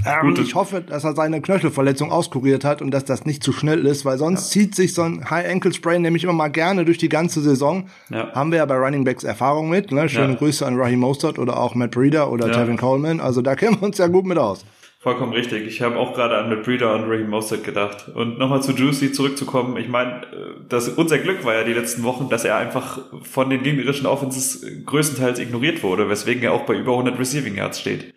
Ähm, 0.05 0.35
ich 0.39 0.55
hoffe, 0.55 0.81
dass 0.81 1.03
er 1.03 1.15
seine 1.15 1.41
Knöchelverletzung 1.41 2.11
auskuriert 2.11 2.63
hat 2.63 2.81
und 2.81 2.91
dass 2.91 3.05
das 3.05 3.25
nicht 3.25 3.43
zu 3.43 3.51
schnell 3.51 3.85
ist, 3.85 4.05
weil 4.05 4.17
sonst 4.17 4.53
ja. 4.53 4.61
zieht 4.61 4.75
sich 4.75 4.93
so 4.93 5.03
ein 5.03 5.29
High 5.29 5.49
Ankle 5.49 5.73
Sprain 5.73 6.01
nämlich 6.01 6.23
immer 6.23 6.33
mal 6.33 6.49
gerne 6.49 6.85
durch 6.85 6.97
die 6.97 7.09
ganze 7.09 7.41
Saison. 7.41 7.89
Ja. 8.09 8.31
Haben 8.33 8.51
wir 8.51 8.59
ja 8.59 8.65
bei 8.65 8.75
Running 8.75 9.03
Backs 9.03 9.23
Erfahrung 9.23 9.69
mit. 9.69 9.91
Ne? 9.91 10.07
Schöne 10.09 10.33
ja. 10.33 10.39
Grüße 10.39 10.65
an 10.65 10.79
Raheem 10.79 10.99
Mostert 10.99 11.39
oder 11.39 11.59
auch 11.59 11.73
Matt 11.73 11.91
Breeder 11.91 12.31
oder 12.31 12.51
Tevin 12.51 12.77
Coleman. 12.77 13.19
Also 13.19 13.41
da 13.41 13.55
kennen 13.55 13.77
wir 13.79 13.87
uns 13.87 13.97
ja 13.97 14.07
gut 14.07 14.25
mit 14.25 14.37
aus. 14.37 14.65
Vollkommen 14.99 15.33
richtig. 15.33 15.67
Ich 15.67 15.81
habe 15.81 15.97
auch 15.97 16.15
gerade 16.15 16.37
an 16.37 16.63
Breeder 16.63 16.95
und 16.95 17.03
Raheem 17.03 17.29
Mostert 17.29 17.63
gedacht. 17.63 18.09
Und 18.09 18.39
nochmal 18.39 18.63
zu 18.63 18.71
Juicy 18.71 19.11
zurückzukommen. 19.11 19.77
Ich 19.77 19.87
meine, 19.87 20.21
das, 20.67 20.89
unser 20.89 21.19
Glück 21.19 21.45
war 21.45 21.53
ja 21.53 21.63
die 21.63 21.73
letzten 21.73 22.03
Wochen, 22.03 22.29
dass 22.29 22.43
er 22.43 22.57
einfach 22.57 22.99
von 23.21 23.49
den 23.51 23.61
gegnerischen 23.61 24.07
Offenses 24.07 24.65
größtenteils 24.85 25.37
ignoriert 25.37 25.83
wurde, 25.83 26.09
weswegen 26.09 26.41
er 26.41 26.53
auch 26.53 26.65
bei 26.65 26.73
über 26.73 26.93
100 26.93 27.19
Receiving 27.19 27.55
Yards 27.55 27.79
steht. 27.79 28.15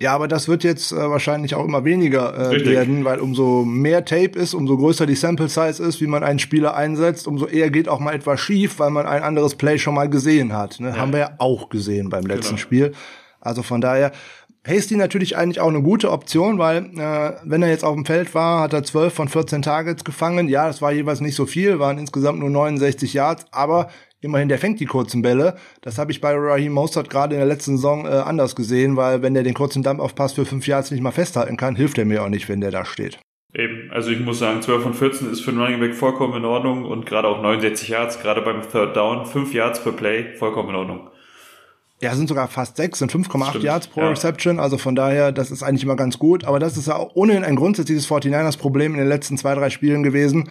Ja, 0.00 0.14
aber 0.14 0.28
das 0.28 0.46
wird 0.48 0.62
jetzt 0.62 0.92
äh, 0.92 0.96
wahrscheinlich 0.96 1.54
auch 1.56 1.64
immer 1.64 1.84
weniger 1.84 2.52
äh, 2.52 2.64
werden, 2.64 3.04
weil 3.04 3.18
umso 3.18 3.64
mehr 3.64 4.04
Tape 4.04 4.38
ist, 4.38 4.54
umso 4.54 4.76
größer 4.76 5.06
die 5.06 5.16
Sample 5.16 5.48
Size 5.48 5.82
ist, 5.82 6.00
wie 6.00 6.06
man 6.06 6.22
einen 6.22 6.38
Spieler 6.38 6.76
einsetzt, 6.76 7.26
umso 7.26 7.46
eher 7.46 7.70
geht 7.70 7.88
auch 7.88 7.98
mal 7.98 8.14
etwas 8.14 8.40
schief, 8.40 8.78
weil 8.78 8.90
man 8.90 9.06
ein 9.06 9.22
anderes 9.22 9.56
Play 9.56 9.78
schon 9.78 9.94
mal 9.94 10.08
gesehen 10.08 10.52
hat. 10.52 10.78
Ne? 10.78 10.90
Ja. 10.90 10.96
Haben 10.96 11.12
wir 11.12 11.18
ja 11.18 11.30
auch 11.38 11.68
gesehen 11.68 12.10
beim 12.10 12.26
letzten 12.26 12.54
genau. 12.54 12.58
Spiel. 12.58 12.92
Also 13.40 13.62
von 13.62 13.80
daher, 13.80 14.12
Hasty 14.66 14.96
natürlich 14.96 15.36
eigentlich 15.36 15.60
auch 15.60 15.68
eine 15.68 15.82
gute 15.82 16.10
Option, 16.10 16.58
weil 16.58 16.84
äh, 16.98 17.36
wenn 17.44 17.62
er 17.62 17.70
jetzt 17.70 17.84
auf 17.84 17.94
dem 17.94 18.04
Feld 18.04 18.34
war, 18.34 18.60
hat 18.60 18.72
er 18.72 18.82
12 18.82 19.14
von 19.14 19.28
14 19.28 19.62
Targets 19.62 20.04
gefangen. 20.04 20.48
Ja, 20.48 20.66
das 20.66 20.82
war 20.82 20.92
jeweils 20.92 21.20
nicht 21.20 21.36
so 21.36 21.46
viel, 21.46 21.78
waren 21.78 21.98
insgesamt 21.98 22.40
nur 22.40 22.50
69 22.50 23.14
Yards, 23.14 23.46
aber 23.50 23.88
immerhin, 24.20 24.48
der 24.48 24.58
fängt 24.58 24.80
die 24.80 24.86
kurzen 24.86 25.22
Bälle. 25.22 25.56
Das 25.80 25.98
habe 25.98 26.10
ich 26.10 26.20
bei 26.20 26.34
Raheem 26.34 26.72
Mostert 26.72 27.08
gerade 27.08 27.34
in 27.34 27.40
der 27.40 27.48
letzten 27.48 27.76
Saison 27.76 28.04
äh, 28.04 28.10
anders 28.10 28.56
gesehen, 28.56 28.96
weil 28.96 29.22
wenn 29.22 29.34
der 29.34 29.42
den 29.42 29.54
kurzen 29.54 29.82
Dump 29.82 30.00
auf 30.00 30.14
Pass 30.14 30.32
für 30.32 30.44
5 30.44 30.66
Yards 30.66 30.90
nicht 30.90 31.02
mal 31.02 31.12
festhalten 31.12 31.56
kann, 31.56 31.76
hilft 31.76 31.98
er 31.98 32.04
mir 32.04 32.22
auch 32.22 32.28
nicht, 32.28 32.48
wenn 32.48 32.60
der 32.60 32.70
da 32.70 32.84
steht. 32.84 33.18
Eben, 33.54 33.90
also 33.90 34.10
ich 34.10 34.20
muss 34.20 34.38
sagen, 34.38 34.60
12 34.60 34.82
von 34.82 34.94
14 34.94 35.30
ist 35.30 35.40
für 35.40 35.50
einen 35.50 35.60
Running 35.60 35.80
Back 35.80 35.94
vollkommen 35.94 36.34
in 36.36 36.44
Ordnung 36.44 36.84
und 36.84 37.06
gerade 37.06 37.28
auch 37.28 37.40
69 37.40 37.88
Yards, 37.88 38.20
gerade 38.20 38.42
beim 38.42 38.60
Third 38.60 38.94
Down, 38.94 39.24
5 39.24 39.54
Yards 39.54 39.82
per 39.82 39.92
Play, 39.92 40.34
vollkommen 40.34 40.68
in 40.70 40.74
Ordnung. 40.74 41.10
Ja, 42.00 42.14
sind 42.14 42.28
sogar 42.28 42.46
fast 42.46 42.76
sechs, 42.76 43.00
sind 43.00 43.12
5,8 43.12 43.58
Yards 43.58 43.88
pro 43.88 44.02
ja. 44.02 44.10
Reception. 44.10 44.60
Also 44.60 44.78
von 44.78 44.94
daher, 44.94 45.32
das 45.32 45.50
ist 45.50 45.64
eigentlich 45.64 45.82
immer 45.82 45.96
ganz 45.96 46.18
gut. 46.18 46.44
Aber 46.44 46.60
das 46.60 46.76
ist 46.76 46.86
ja 46.86 46.96
auch 46.96 47.16
ohnehin 47.16 47.44
ein 47.44 47.56
grundsätzliches 47.56 48.08
49ers-Problem 48.08 48.92
in 48.92 48.98
den 48.98 49.08
letzten 49.08 49.36
zwei, 49.36 49.54
drei 49.54 49.68
Spielen 49.70 50.04
gewesen. 50.04 50.50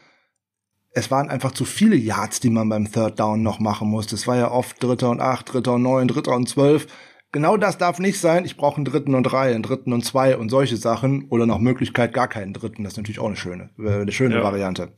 Es 0.92 1.10
waren 1.10 1.30
einfach 1.30 1.52
zu 1.52 1.64
viele 1.64 1.96
Yards, 1.96 2.40
die 2.40 2.50
man 2.50 2.68
beim 2.68 2.92
Third 2.92 3.20
Down 3.20 3.44
noch 3.44 3.60
machen 3.60 3.88
musste. 3.88 4.16
Es 4.16 4.28
war 4.28 4.36
ja 4.36 4.52
oft 4.52 4.82
Dritter 4.84 5.10
und 5.10 5.22
Acht, 5.22 5.54
Dritter 5.54 5.76
und 5.76 5.84
Neun, 5.84 6.08
Dritter 6.08 6.36
und 6.36 6.50
Zwölf. 6.50 6.88
Genau 7.32 7.56
das 7.56 7.78
darf 7.78 8.00
nicht 8.00 8.20
sein. 8.20 8.46
Ich 8.46 8.58
brauche 8.58 8.78
einen 8.78 8.86
Dritten 8.86 9.14
und 9.14 9.24
Drei, 9.24 9.54
einen 9.54 9.64
Dritten 9.64 9.94
und 9.94 10.04
Zwei 10.04 10.36
und 10.38 10.50
solche 10.50 10.76
Sachen. 10.76 11.28
Oder 11.30 11.46
nach 11.46 11.60
Möglichkeit 11.60 12.14
gar 12.14 12.28
keinen 12.28 12.54
Dritten. 12.54 12.84
Das 12.84 12.94
ist 12.94 12.98
natürlich 12.98 13.20
auch 13.20 13.28
eine 13.28 13.36
schöne, 13.36 13.70
äh, 13.80 14.02
eine 14.02 14.12
schöne 14.12 14.36
ja. 14.36 14.44
Variante. 14.44 14.90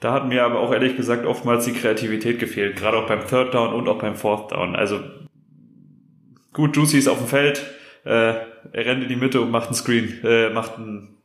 Da 0.00 0.12
hat 0.12 0.28
mir 0.28 0.44
aber 0.44 0.60
auch 0.60 0.72
ehrlich 0.72 0.96
gesagt 0.96 1.24
oftmals 1.24 1.64
die 1.64 1.72
Kreativität 1.72 2.38
gefehlt. 2.38 2.76
Gerade 2.76 2.98
auch 2.98 3.06
beim 3.06 3.26
Third 3.26 3.54
Down 3.54 3.72
und 3.72 3.88
auch 3.88 3.98
beim 3.98 4.16
Fourth 4.16 4.52
Down. 4.52 4.76
Also 4.76 5.00
Gut, 6.54 6.76
Juicy 6.76 6.98
ist 6.98 7.08
auf 7.08 7.18
dem 7.18 7.26
Feld. 7.26 7.62
Äh, 8.04 8.10
er 8.10 8.46
rennt 8.72 9.02
in 9.02 9.08
die 9.08 9.16
Mitte 9.16 9.40
und 9.40 9.50
macht 9.50 9.66
einen 9.66 9.74
Screen. 9.74 10.20
Äh, 10.22 10.50
macht 10.50 10.76
einen 10.76 11.18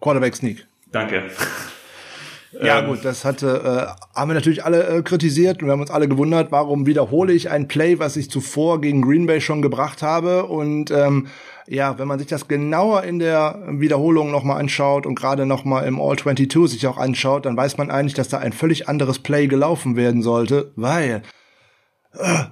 Quarterback 0.00 0.34
Sneak. 0.36 0.66
Danke. 0.90 1.30
Ja 2.60 2.80
ähm, 2.80 2.88
gut, 2.88 3.04
das 3.04 3.24
hatte, 3.24 3.62
äh, 3.88 4.18
haben 4.18 4.30
wir 4.30 4.34
natürlich 4.34 4.64
alle 4.64 4.86
äh, 4.86 5.02
kritisiert 5.02 5.62
und 5.62 5.68
wir 5.68 5.72
haben 5.72 5.80
uns 5.80 5.90
alle 5.90 6.08
gewundert, 6.08 6.52
warum 6.52 6.84
wiederhole 6.84 7.32
ich 7.32 7.48
ein 7.48 7.66
Play, 7.66 7.98
was 7.98 8.16
ich 8.16 8.28
zuvor 8.28 8.80
gegen 8.80 9.00
Green 9.02 9.26
Bay 9.26 9.40
schon 9.40 9.62
gebracht 9.62 10.02
habe. 10.02 10.46
Und 10.46 10.90
ähm, 10.90 11.28
ja, 11.66 11.98
wenn 11.98 12.08
man 12.08 12.18
sich 12.18 12.28
das 12.28 12.48
genauer 12.48 13.04
in 13.04 13.20
der 13.20 13.62
Wiederholung 13.68 14.30
nochmal 14.30 14.60
anschaut 14.60 15.06
und 15.06 15.14
gerade 15.14 15.46
nochmal 15.46 15.86
im 15.86 16.00
All 16.00 16.18
22 16.18 16.72
sich 16.72 16.86
auch 16.86 16.98
anschaut, 16.98 17.46
dann 17.46 17.56
weiß 17.56 17.78
man 17.78 17.90
eigentlich, 17.90 18.14
dass 18.14 18.28
da 18.28 18.38
ein 18.38 18.52
völlig 18.52 18.88
anderes 18.88 19.20
Play 19.20 19.46
gelaufen 19.46 19.96
werden 19.96 20.22
sollte, 20.22 20.72
weil 20.76 21.22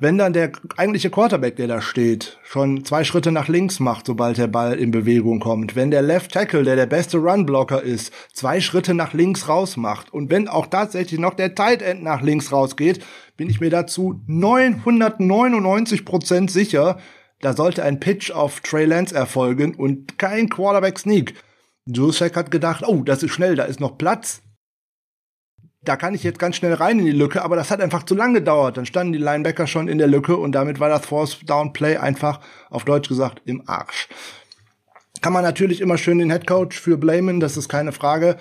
wenn 0.00 0.16
dann 0.16 0.32
der 0.32 0.52
eigentliche 0.78 1.10
Quarterback, 1.10 1.56
der 1.56 1.66
da 1.66 1.82
steht, 1.82 2.38
schon 2.42 2.84
zwei 2.84 3.04
Schritte 3.04 3.30
nach 3.30 3.48
links 3.48 3.78
macht, 3.78 4.06
sobald 4.06 4.38
der 4.38 4.46
Ball 4.46 4.78
in 4.78 4.90
Bewegung 4.90 5.38
kommt, 5.38 5.76
wenn 5.76 5.90
der 5.90 6.00
Left 6.00 6.32
Tackle, 6.32 6.62
der 6.62 6.76
der 6.76 6.86
beste 6.86 7.18
Runblocker 7.18 7.82
ist, 7.82 8.10
zwei 8.32 8.60
Schritte 8.60 8.94
nach 8.94 9.12
links 9.12 9.48
raus 9.48 9.76
macht. 9.76 10.14
Und 10.14 10.30
wenn 10.30 10.48
auch 10.48 10.66
tatsächlich 10.66 11.20
noch 11.20 11.34
der 11.34 11.54
Tight 11.54 11.82
End 11.82 12.02
nach 12.02 12.22
links 12.22 12.52
rausgeht, 12.52 13.04
bin 13.36 13.50
ich 13.50 13.60
mir 13.60 13.70
dazu 13.70 14.22
999 14.26 16.06
Prozent 16.06 16.50
sicher, 16.50 16.98
da 17.40 17.54
sollte 17.54 17.82
ein 17.82 18.00
Pitch 18.00 18.30
auf 18.30 18.60
Trey 18.60 18.86
Lance 18.86 19.14
erfolgen 19.14 19.74
und 19.74 20.18
kein 20.18 20.48
Quarterback 20.48 20.98
Sneak. 20.98 21.34
Jusek 21.86 22.36
hat 22.36 22.50
gedacht, 22.50 22.84
oh, 22.86 23.02
das 23.02 23.22
ist 23.22 23.32
schnell, 23.32 23.56
da 23.56 23.64
ist 23.64 23.80
noch 23.80 23.98
Platz 23.98 24.42
da 25.82 25.96
kann 25.96 26.14
ich 26.14 26.22
jetzt 26.22 26.38
ganz 26.38 26.56
schnell 26.56 26.75
rein 26.75 26.99
in 26.99 27.06
die 27.06 27.12
Lücke, 27.12 27.42
aber 27.42 27.56
das 27.56 27.70
hat 27.70 27.80
einfach 27.80 28.02
zu 28.02 28.14
lange 28.14 28.40
gedauert. 28.40 28.76
Dann 28.76 28.87
standen 28.87 29.14
die 29.14 29.18
Linebacker 29.18 29.66
schon 29.66 29.88
in 29.88 29.99
der 29.99 30.08
Lücke 30.08 30.37
und 30.37 30.52
damit 30.52 30.78
war 30.78 30.88
das 30.88 31.06
Force 31.06 31.38
Down 31.46 31.72
Play 31.72 31.96
einfach 31.96 32.40
auf 32.68 32.84
Deutsch 32.84 33.08
gesagt 33.08 33.40
im 33.46 33.62
Arsch. 33.66 34.08
Kann 35.22 35.32
man 35.32 35.42
natürlich 35.42 35.80
immer 35.80 35.99
schön 35.99 36.18
den 36.18 36.30
Headcoach 36.30 36.75
für 36.75 36.99
blamen, 36.99 37.40
das 37.40 37.56
ist 37.56 37.68
keine 37.68 37.92
Frage. 37.92 38.37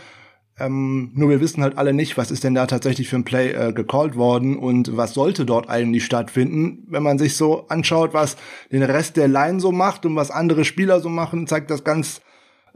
Ähm, 0.59 1.11
nur 1.15 1.29
wir 1.29 1.39
wissen 1.39 1.63
halt 1.63 1.77
alle 1.77 1.93
nicht, 1.93 2.17
was 2.17 2.31
ist 2.31 2.43
denn 2.43 2.53
da 2.53 2.65
tatsächlich 2.67 3.07
für 3.07 3.15
ein 3.15 3.23
Play 3.23 3.51
äh, 3.51 3.71
gecallt 3.71 4.17
worden 4.17 4.57
und 4.57 4.97
was 4.97 5.13
sollte 5.13 5.45
dort 5.45 5.69
eigentlich 5.69 6.03
stattfinden. 6.03 6.85
Wenn 6.89 7.03
man 7.03 7.17
sich 7.17 7.37
so 7.37 7.67
anschaut, 7.69 8.13
was 8.13 8.35
den 8.69 8.83
Rest 8.83 9.15
der 9.15 9.29
Line 9.29 9.61
so 9.61 9.71
macht 9.71 10.05
und 10.05 10.17
was 10.17 10.31
andere 10.31 10.65
Spieler 10.65 10.99
so 10.99 11.07
machen, 11.07 11.47
zeigt 11.47 11.71
das 11.71 11.85
ganz 11.85 12.19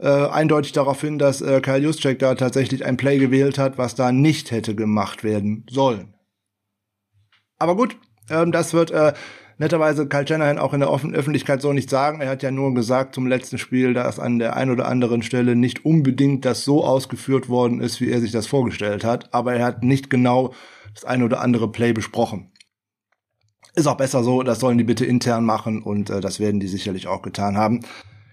äh, 0.04 0.28
eindeutig 0.28 0.72
darauf 0.72 1.00
hin, 1.00 1.18
dass 1.18 1.40
äh, 1.40 1.62
Kyle 1.62 1.78
Juszczyk 1.78 2.18
da 2.18 2.34
tatsächlich 2.34 2.84
ein 2.84 2.98
Play 2.98 3.18
gewählt 3.18 3.56
hat, 3.56 3.78
was 3.78 3.94
da 3.94 4.12
nicht 4.12 4.50
hätte 4.50 4.74
gemacht 4.74 5.24
werden 5.24 5.64
sollen. 5.70 6.12
Aber 7.58 7.74
gut, 7.74 7.96
ähm, 8.28 8.52
das 8.52 8.74
wird 8.74 8.90
äh, 8.90 9.14
netterweise 9.56 10.06
Kyle 10.06 10.26
Shanahan 10.28 10.58
auch 10.58 10.74
in 10.74 10.80
der 10.80 10.90
Offen 10.90 11.14
Öffentlichkeit 11.14 11.62
so 11.62 11.72
nicht 11.72 11.88
sagen. 11.88 12.20
Er 12.20 12.28
hat 12.28 12.42
ja 12.42 12.50
nur 12.50 12.74
gesagt 12.74 13.14
zum 13.14 13.26
letzten 13.26 13.56
Spiel, 13.56 13.94
dass 13.94 14.18
an 14.18 14.38
der 14.38 14.56
einen 14.56 14.72
oder 14.72 14.88
anderen 14.88 15.22
Stelle 15.22 15.56
nicht 15.56 15.86
unbedingt 15.86 16.44
das 16.44 16.64
so 16.64 16.84
ausgeführt 16.84 17.48
worden 17.48 17.80
ist, 17.80 18.02
wie 18.02 18.10
er 18.10 18.20
sich 18.20 18.32
das 18.32 18.46
vorgestellt 18.46 19.04
hat. 19.04 19.32
Aber 19.32 19.54
er 19.54 19.64
hat 19.64 19.82
nicht 19.82 20.10
genau 20.10 20.52
das 20.92 21.06
eine 21.06 21.24
oder 21.24 21.40
andere 21.40 21.72
Play 21.72 21.94
besprochen. 21.94 22.52
Ist 23.74 23.86
auch 23.86 23.96
besser 23.96 24.22
so, 24.22 24.42
das 24.42 24.60
sollen 24.60 24.76
die 24.76 24.84
bitte 24.84 25.06
intern 25.06 25.46
machen 25.46 25.82
und 25.82 26.10
äh, 26.10 26.20
das 26.20 26.40
werden 26.40 26.60
die 26.60 26.68
sicherlich 26.68 27.06
auch 27.06 27.22
getan 27.22 27.56
haben 27.56 27.80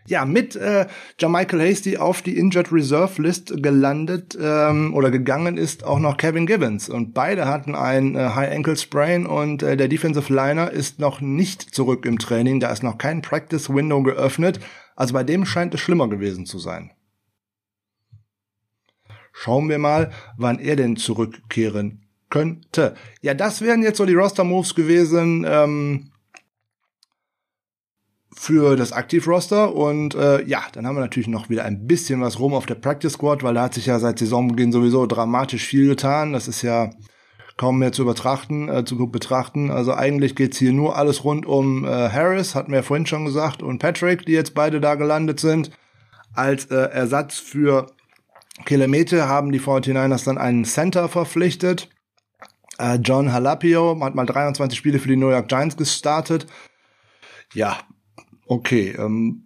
ja, 0.08 0.25
mit 0.25 0.55
äh, 0.55 0.88
Jermichael 1.20 1.62
Hasty 1.62 1.98
auf 1.98 2.22
die 2.22 2.38
Injured 2.38 2.72
Reserve 2.72 3.22
List 3.22 3.62
gelandet 3.62 4.38
ähm, 4.39 4.93
oder 4.93 5.12
gegangen 5.12 5.58
ist 5.58 5.84
auch 5.84 6.00
noch 6.00 6.17
Kevin 6.17 6.46
Gibbons. 6.46 6.89
Und 6.89 7.13
beide 7.13 7.48
hatten 7.48 7.75
ein 7.75 8.15
äh, 8.15 8.29
High 8.29 8.51
Ankle 8.51 8.77
Sprain 8.77 9.25
und 9.25 9.63
äh, 9.63 9.77
der 9.77 9.88
Defensive 9.88 10.34
Liner 10.34 10.72
ist 10.72 11.00
noch 11.00 11.22
nicht 11.22 11.62
zurück 11.74 12.05
im 12.05 12.20
Training. 12.20 12.60
Da 12.60 12.72
ist 12.72 12.84
noch 12.84 12.98
kein 12.98 13.22
Practice 13.22 13.70
Window 13.70 14.01
geöffnet. 14.01 14.60
Also 14.96 15.13
bei 15.13 15.24
dem 15.24 15.46
scheint 15.46 15.74
es 15.74 15.79
schlimmer 15.79 16.10
gewesen 16.10 16.46
zu 16.46 16.60
sein. 16.60 16.91
Schauen 19.34 19.70
wir 19.70 19.79
mal, 19.79 20.12
wann 20.38 20.60
er 20.60 20.75
denn 20.75 20.98
zurückkehren 20.98 22.05
könnte. 22.29 22.96
Ja, 23.22 23.34
das 23.34 23.62
wären 23.62 23.84
jetzt 23.84 23.98
so 23.98 24.05
die 24.05 24.15
Roster-Moves 24.15 24.75
gewesen. 24.75 25.46
Ähm, 25.48 26.10
für 28.33 28.75
das 28.75 28.93
Aktiv-Roster 28.93 29.75
und 29.75 30.15
äh, 30.15 30.43
ja, 30.45 30.63
dann 30.71 30.88
haben 30.88 30.95
wir 30.95 31.01
natürlich 31.01 31.27
noch 31.27 31.50
wieder 31.50 31.65
ein 31.65 31.85
bisschen 31.85 32.21
was 32.21 32.39
rum 32.39 32.53
auf 32.53 32.65
der 32.65 32.75
Practice 32.75 33.13
Squad, 33.13 33.43
weil 33.43 33.55
da 33.55 33.63
hat 33.63 33.73
sich 33.73 33.88
ja 33.88 34.00
seit 34.00 34.19
Saisonbeginn 34.19 34.71
sowieso 34.71 35.05
dramatisch 35.05 35.65
viel 35.65 35.88
getan. 35.88 36.31
Das 36.31 36.47
ist 36.47 36.61
ja 36.61 36.91
kaum 37.57 37.79
mehr 37.79 37.91
zu 37.91 38.05
betrachten, 38.05 38.69
äh, 38.69 38.85
zu 38.85 38.97
betrachten. 39.11 39.69
Also 39.69 39.93
eigentlich 39.93 40.35
geht's 40.35 40.57
hier 40.57 40.71
nur 40.71 40.97
alles 40.97 41.23
rund 41.23 41.45
um 41.45 41.85
äh, 41.85 42.09
Harris, 42.09 42.55
hatten 42.55 42.71
wir 42.71 42.77
ja 42.77 42.83
vorhin 42.83 43.05
schon 43.05 43.25
gesagt, 43.25 43.61
und 43.61 43.79
Patrick, 43.79 44.25
die 44.25 44.31
jetzt 44.31 44.53
beide 44.53 44.79
da 44.79 44.95
gelandet 44.95 45.39
sind. 45.39 45.71
Als 46.33 46.65
äh, 46.65 46.75
Ersatz 46.75 47.38
für 47.38 47.88
Kilometer 48.65 49.27
haben 49.27 49.51
die 49.51 49.59
49ers 49.59 50.25
dann 50.25 50.38
einen 50.38 50.63
Center 50.63 51.09
verpflichtet. 51.09 51.89
Äh, 52.77 52.95
John 52.95 53.33
Halapio 53.33 54.00
hat 54.01 54.15
mal 54.15 54.25
23 54.25 54.77
Spiele 54.77 55.00
für 55.00 55.09
die 55.09 55.17
New 55.17 55.29
York 55.29 55.50
Giants 55.50 55.75
gestartet. 55.75 56.47
Ja, 57.53 57.77
Okay, 58.51 58.93
ähm, 59.00 59.46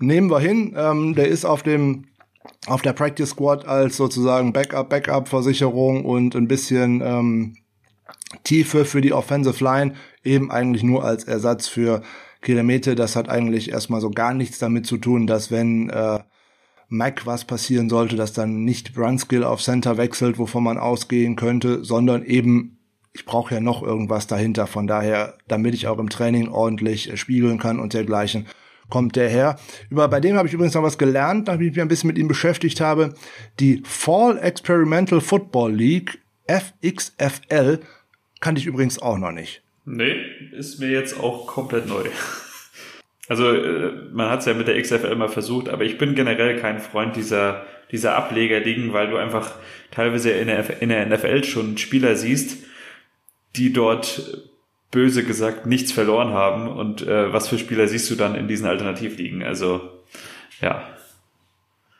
nehmen 0.00 0.28
wir 0.28 0.40
hin. 0.40 0.74
Ähm, 0.76 1.14
der 1.14 1.28
ist 1.28 1.44
auf 1.44 1.62
dem 1.62 2.06
auf 2.66 2.82
der 2.82 2.92
Practice 2.92 3.30
Squad 3.30 3.64
als 3.64 3.96
sozusagen 3.96 4.52
Backup, 4.52 4.90
Backup-Versicherung 4.90 6.04
und 6.04 6.34
ein 6.34 6.48
bisschen 6.48 7.00
ähm, 7.00 7.54
Tiefe 8.42 8.84
für 8.84 9.00
die 9.00 9.12
Offensive 9.12 9.62
Line, 9.62 9.94
eben 10.24 10.50
eigentlich 10.50 10.82
nur 10.82 11.04
als 11.04 11.22
Ersatz 11.22 11.68
für 11.68 12.02
Kilometer. 12.42 12.96
Das 12.96 13.14
hat 13.14 13.28
eigentlich 13.28 13.70
erstmal 13.70 14.00
so 14.00 14.10
gar 14.10 14.34
nichts 14.34 14.58
damit 14.58 14.84
zu 14.84 14.96
tun, 14.96 15.28
dass 15.28 15.52
wenn 15.52 15.88
äh, 15.88 16.18
Mac 16.88 17.24
was 17.24 17.44
passieren 17.44 17.88
sollte, 17.88 18.16
dass 18.16 18.32
dann 18.32 18.64
nicht 18.64 18.94
Brunskill 18.94 19.44
auf 19.44 19.62
Center 19.62 19.96
wechselt, 19.96 20.40
wovon 20.40 20.64
man 20.64 20.78
ausgehen 20.78 21.36
könnte, 21.36 21.84
sondern 21.84 22.24
eben 22.24 22.77
ich 23.18 23.24
brauche 23.24 23.52
ja 23.52 23.60
noch 23.60 23.82
irgendwas 23.82 24.28
dahinter. 24.28 24.68
Von 24.68 24.86
daher, 24.86 25.34
damit 25.48 25.74
ich 25.74 25.88
auch 25.88 25.98
im 25.98 26.08
Training 26.08 26.48
ordentlich 26.48 27.10
äh, 27.12 27.16
spiegeln 27.16 27.58
kann 27.58 27.80
und 27.80 27.92
dergleichen, 27.92 28.46
kommt 28.90 29.16
der 29.16 29.28
her. 29.28 29.58
Über, 29.90 30.06
bei 30.06 30.20
dem 30.20 30.36
habe 30.36 30.46
ich 30.46 30.54
übrigens 30.54 30.74
noch 30.74 30.84
was 30.84 30.98
gelernt, 30.98 31.48
nachdem 31.48 31.66
ich 31.66 31.72
mich 31.72 31.80
ein 31.80 31.88
bisschen 31.88 32.06
mit 32.06 32.16
ihm 32.16 32.28
beschäftigt 32.28 32.80
habe. 32.80 33.14
Die 33.58 33.82
Fall 33.84 34.38
Experimental 34.38 35.20
Football 35.20 35.74
League, 35.74 36.20
FXFL, 36.46 37.80
kannte 38.40 38.60
ich 38.60 38.66
übrigens 38.66 39.02
auch 39.02 39.18
noch 39.18 39.32
nicht. 39.32 39.62
Nee, 39.84 40.14
ist 40.52 40.78
mir 40.78 40.90
jetzt 40.90 41.18
auch 41.18 41.46
komplett 41.46 41.88
neu. 41.88 42.04
Also 43.30 43.52
äh, 43.52 43.92
man 44.10 44.30
hat 44.30 44.40
es 44.40 44.46
ja 44.46 44.54
mit 44.54 44.68
der 44.68 44.80
XFL 44.80 45.14
mal 45.14 45.28
versucht, 45.28 45.68
aber 45.68 45.84
ich 45.84 45.98
bin 45.98 46.14
generell 46.14 46.58
kein 46.60 46.78
Freund 46.78 47.14
dieser, 47.14 47.66
dieser 47.92 48.16
Ablegerligen, 48.16 48.94
weil 48.94 49.10
du 49.10 49.18
einfach 49.18 49.56
teilweise 49.90 50.30
in 50.30 50.46
der, 50.46 50.80
in 50.80 50.88
der 50.88 51.04
NFL 51.04 51.44
schon 51.44 51.76
Spieler 51.76 52.16
siehst, 52.16 52.64
die 53.58 53.72
dort 53.72 54.46
böse 54.90 55.24
gesagt 55.24 55.66
nichts 55.66 55.92
verloren 55.92 56.30
haben. 56.30 56.68
Und 56.68 57.02
äh, 57.06 57.32
was 57.32 57.48
für 57.48 57.58
Spieler 57.58 57.88
siehst 57.88 58.10
du 58.10 58.14
dann 58.14 58.34
in 58.34 58.48
diesen 58.48 58.66
Alternativligen? 58.66 59.42
Also 59.42 59.80
ja. 60.60 60.82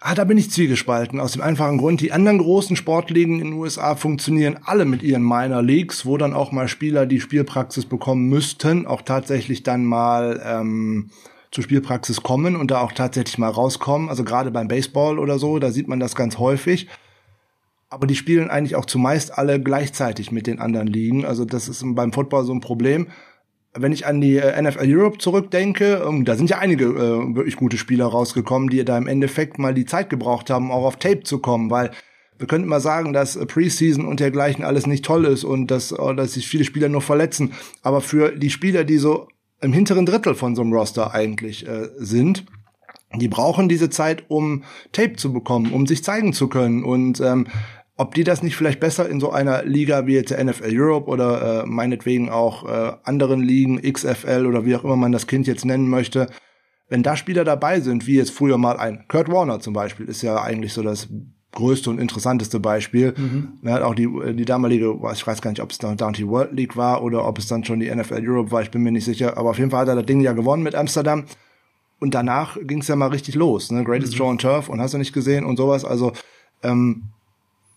Ah, 0.01 0.15
da 0.15 0.25
bin 0.25 0.39
ich 0.39 0.51
zwiegespalten. 0.51 1.19
Aus 1.19 1.33
dem 1.33 1.43
einfachen 1.43 1.79
Grund, 1.79 2.01
die 2.01 2.13
anderen 2.13 2.39
großen 2.39 2.77
Sportligen 2.77 3.41
in 3.41 3.51
den 3.51 3.53
USA 3.55 3.97
funktionieren 3.97 4.59
alle 4.65 4.85
mit 4.85 5.03
ihren 5.03 5.23
Minor 5.23 5.63
Leagues, 5.63 6.07
wo 6.07 6.17
dann 6.17 6.35
auch 6.35 6.53
mal 6.53 6.69
Spieler, 6.69 7.05
die 7.05 7.21
Spielpraxis 7.21 7.85
bekommen 7.85 8.29
müssten, 8.29 8.87
auch 8.87 9.03
tatsächlich 9.03 9.65
dann 9.65 9.85
mal 9.85 10.41
ähm, 10.45 11.11
zur 11.51 11.65
Spielpraxis 11.65 12.23
kommen 12.23 12.55
und 12.55 12.71
da 12.71 12.81
auch 12.81 12.93
tatsächlich 12.93 13.39
mal 13.39 13.51
rauskommen. 13.51 14.09
Also 14.09 14.23
gerade 14.23 14.53
beim 14.53 14.69
Baseball 14.69 15.19
oder 15.19 15.39
so, 15.41 15.59
da 15.59 15.73
sieht 15.73 15.89
man 15.89 15.99
das 15.99 16.15
ganz 16.15 16.39
häufig. 16.39 16.89
Aber 17.91 18.07
die 18.07 18.17
spielen 18.17 18.51
eigentlich 18.51 18.77
auch 18.77 18.85
zumeist 18.85 19.39
alle 19.39 19.61
gleichzeitig 19.61 20.31
mit 20.31 20.47
den 20.47 20.59
anderen 20.59 20.89
Ligen. 20.89 21.25
Also 21.25 21.45
das 21.45 21.69
ist 21.69 21.83
beim 21.85 22.13
Football 22.13 22.45
so 22.45 22.53
ein 22.53 22.61
Problem 22.61 23.09
wenn 23.75 23.93
ich 23.93 24.07
an 24.07 24.21
die 24.21 24.37
äh, 24.37 24.61
NFL 24.61 24.87
Europe 24.87 25.19
zurückdenke, 25.19 26.03
ähm, 26.07 26.25
da 26.25 26.37
sind 26.37 26.51
ja 26.51 26.59
einige 26.59 26.87
äh, 26.87 27.35
wirklich 27.35 27.57
gute 27.57 27.79
Spieler 27.79 28.07
rausgekommen, 28.07 28.69
die 28.69 28.85
da 28.85 28.97
im 28.97 29.07
Endeffekt 29.07 29.59
mal 29.59 29.75
die 29.75 29.87
Zeit 29.87 30.11
gebraucht 30.11 30.51
haben, 30.51 30.71
auch 30.71 30.85
auf 30.85 30.97
Tape 30.97 31.23
zu 31.23 31.39
kommen, 31.39 31.71
weil 31.71 31.91
wir 32.39 32.47
könnten 32.47 32.67
immer 32.67 32.81
sagen, 32.81 33.13
dass 33.13 33.37
äh, 33.37 33.47
Preseason 33.47 34.05
und 34.05 34.21
dergleichen 34.21 34.65
alles 34.65 34.87
nicht 34.87 35.05
toll 35.05 35.25
ist 35.25 35.45
und 35.45 35.71
dass, 35.71 35.93
äh, 35.93 36.15
dass 36.15 36.35
sich 36.35 36.49
viele 36.49 36.65
Spieler 36.65 36.89
nur 36.89 37.03
verletzen. 37.03 37.53
Aber 37.83 38.01
für 38.01 38.33
die 38.33 38.51
Spieler, 38.51 38.85
die 38.85 38.99
so 38.99 39.29
im 39.61 39.73
hinteren 39.73 40.07
Drittel 40.07 40.35
von 40.35 40.55
so 40.55 40.63
einem 40.63 40.73
Roster 40.73 41.15
eigentlich 41.15 41.67
äh, 41.67 41.89
sind, 41.97 42.47
die 43.17 43.29
brauchen 43.29 43.69
diese 43.69 43.91
Zeit, 43.91 44.25
um 44.29 44.65
Tape 44.93 45.15
zu 45.15 45.33
bekommen, 45.33 45.73
um 45.73 45.87
sich 45.87 46.05
zeigen 46.05 46.33
zu 46.33 46.49
können. 46.49 46.85
Und 46.85 47.21
ähm, 47.21 47.47
ob 47.99 48.15
die 48.15 48.25
das 48.25 48.43
nicht 48.43 48.57
vielleicht 48.57 48.79
besser 48.81 49.09
in 49.09 49.19
so 49.21 49.31
einer 49.33 49.65
Liga 49.65 50.07
wie 50.07 50.15
jetzt 50.15 50.31
der 50.31 50.43
NFL 50.43 50.71
Europe 50.73 51.11
oder 51.11 51.63
äh, 51.63 51.67
meinetwegen 51.67 52.31
auch 52.31 52.65
äh, 52.65 52.93
anderen 53.03 53.43
Ligen, 53.43 53.83
XFL 53.83 54.47
oder 54.47 54.65
wie 54.65 54.77
auch 54.77 54.85
immer 54.85 54.97
man 54.97 55.13
das 55.13 55.27
Kind 55.27 55.49
jetzt 55.49 55.65
nennen 55.65 55.89
möchte, 55.89 56.29
wenn 56.89 57.03
da 57.03 57.17
Spieler 57.17 57.45
dabei 57.45 57.81
sind, 57.81 58.07
wie 58.07 58.15
jetzt 58.15 58.31
früher 58.31 58.57
mal 58.57 58.79
ein 58.79 59.05
Kurt 59.09 59.31
Warner 59.31 59.61
zum 59.61 59.75
Beispiel, 59.75 60.07
ist 60.07 60.23
ja 60.23 60.41
eigentlich 60.41 60.73
so 60.73 60.83
das 60.83 61.09
größte 61.53 61.91
und 61.91 61.99
interessanteste 61.99 62.61
Beispiel. 62.61 63.15
Mhm. 63.17 63.59
Er 63.65 63.75
hat 63.75 63.83
auch 63.83 63.97
die, 63.97 64.09
die 64.35 64.45
damalige, 64.45 64.97
ich 65.13 65.27
weiß 65.27 65.43
gar 65.43 65.51
nicht, 65.51 65.61
ob 65.61 65.73
es 65.73 65.79
dann 65.79 66.13
die 66.13 66.29
World 66.29 66.53
League 66.53 66.77
war 66.77 67.03
oder 67.03 67.27
ob 67.27 67.39
es 67.39 67.49
dann 67.49 67.65
schon 67.65 67.81
die 67.81 67.93
NFL 67.93 68.23
Europe 68.23 68.53
war, 68.53 68.63
ich 68.63 68.71
bin 68.71 68.83
mir 68.83 68.93
nicht 68.93 69.07
sicher, 69.07 69.37
aber 69.37 69.51
auf 69.51 69.59
jeden 69.59 69.71
Fall 69.71 69.81
hat 69.81 69.89
er 69.89 69.97
das 69.97 70.07
Ding 70.07 70.21
ja 70.21 70.33
gewonnen 70.33 70.63
mit 70.63 70.75
Amsterdam. 70.75 71.25
Und 72.01 72.15
danach 72.15 72.57
ging 72.63 72.81
es 72.81 72.87
ja 72.87 72.95
mal 72.95 73.09
richtig 73.09 73.35
los, 73.35 73.73
ne? 73.73 73.83
Greatest 73.83 74.13
mhm. 74.13 74.17
Show 74.17 74.29
on 74.29 74.39
Turf 74.39 74.69
und 74.69 74.81
hast 74.81 74.95
du 74.95 74.99
nicht 74.99 75.13
gesehen 75.13 75.45
und 75.45 75.57
sowas. 75.57 75.85
Also 75.85 76.13
ähm, 76.63 77.11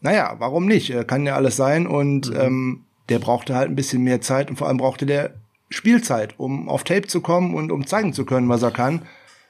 naja, 0.02 0.36
warum 0.40 0.66
nicht? 0.66 0.94
Kann 1.08 1.26
ja 1.26 1.36
alles 1.36 1.56
sein 1.56 1.88
und 1.88 2.30
mhm. 2.30 2.40
ähm, 2.40 2.82
der 3.10 3.20
brauchte 3.20 3.56
halt 3.56 3.70
ein 3.70 3.76
bisschen 3.76 4.04
mehr 4.04 4.22
Zeit 4.22 4.50
und 4.50 4.58
vor 4.58 4.68
allem 4.68 4.78
brauchte 4.78 5.06
der 5.06 5.36
Spielzeit, 5.70 6.36
um 6.38 6.68
auf 6.68 6.84
Tape 6.84 7.08
zu 7.08 7.22
kommen 7.22 7.56
und 7.56 7.72
um 7.72 7.88
zeigen 7.88 8.14
zu 8.14 8.26
können, 8.26 8.50
was 8.50 8.64
er 8.64 8.72
kann. 8.72 9.04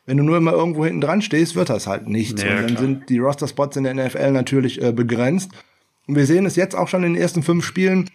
Wenn 0.06 0.18
du 0.18 0.24
nur 0.24 0.38
immer 0.38 0.52
irgendwo 0.52 0.86
hinten 0.86 1.02
dran 1.02 1.22
stehst, 1.22 1.56
wird 1.56 1.70
das 1.70 1.88
halt 1.88 2.08
nichts. 2.08 2.42
Ja, 2.42 2.50
und 2.50 2.58
dann 2.58 2.68
klar. 2.68 2.82
sind 2.82 3.10
die 3.10 3.20
Roster-Spots 3.20 3.78
in 3.78 3.84
der 3.84 3.94
NFL 3.94 4.32
natürlich 4.32 4.82
äh, 4.82 4.92
begrenzt. 4.92 5.52
Und 6.08 6.16
wir 6.16 6.26
sehen 6.26 6.46
es 6.46 6.56
jetzt 6.56 6.76
auch 6.76 6.88
schon 6.88 7.04
in 7.04 7.14
den 7.14 7.22
ersten 7.22 7.44
fünf 7.44 7.64
Spielen. 7.66 8.10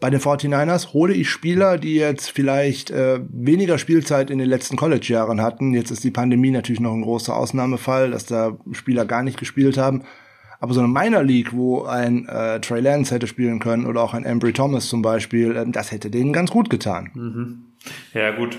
Bei 0.00 0.10
den 0.10 0.20
49ers 0.20 0.92
hole 0.92 1.14
ich 1.14 1.30
Spieler, 1.30 1.78
die 1.78 1.94
jetzt 1.94 2.30
vielleicht 2.30 2.90
äh, 2.90 3.20
weniger 3.28 3.78
Spielzeit 3.78 4.30
in 4.30 4.38
den 4.38 4.48
letzten 4.48 4.76
College-Jahren 4.76 5.40
hatten. 5.40 5.74
Jetzt 5.74 5.92
ist 5.92 6.02
die 6.02 6.10
Pandemie 6.10 6.50
natürlich 6.50 6.80
noch 6.80 6.92
ein 6.92 7.02
großer 7.02 7.36
Ausnahmefall, 7.36 8.10
dass 8.10 8.26
da 8.26 8.56
Spieler 8.72 9.04
gar 9.04 9.22
nicht 9.22 9.38
gespielt 9.38 9.78
haben. 9.78 10.02
Aber 10.62 10.74
so 10.74 10.80
eine 10.80 10.88
Minor 10.88 11.24
League, 11.24 11.52
wo 11.52 11.86
ein 11.86 12.28
äh, 12.28 12.60
Trey 12.60 12.80
Lance 12.80 13.12
hätte 13.12 13.26
spielen 13.26 13.58
können 13.58 13.84
oder 13.84 14.00
auch 14.00 14.14
ein 14.14 14.24
Embry 14.24 14.52
Thomas 14.52 14.88
zum 14.88 15.02
Beispiel, 15.02 15.56
äh, 15.56 15.64
das 15.66 15.90
hätte 15.90 16.08
denen 16.08 16.32
ganz 16.32 16.52
gut 16.52 16.70
getan. 16.70 17.10
Mhm. 17.14 17.64
Ja, 18.14 18.30
gut. 18.30 18.56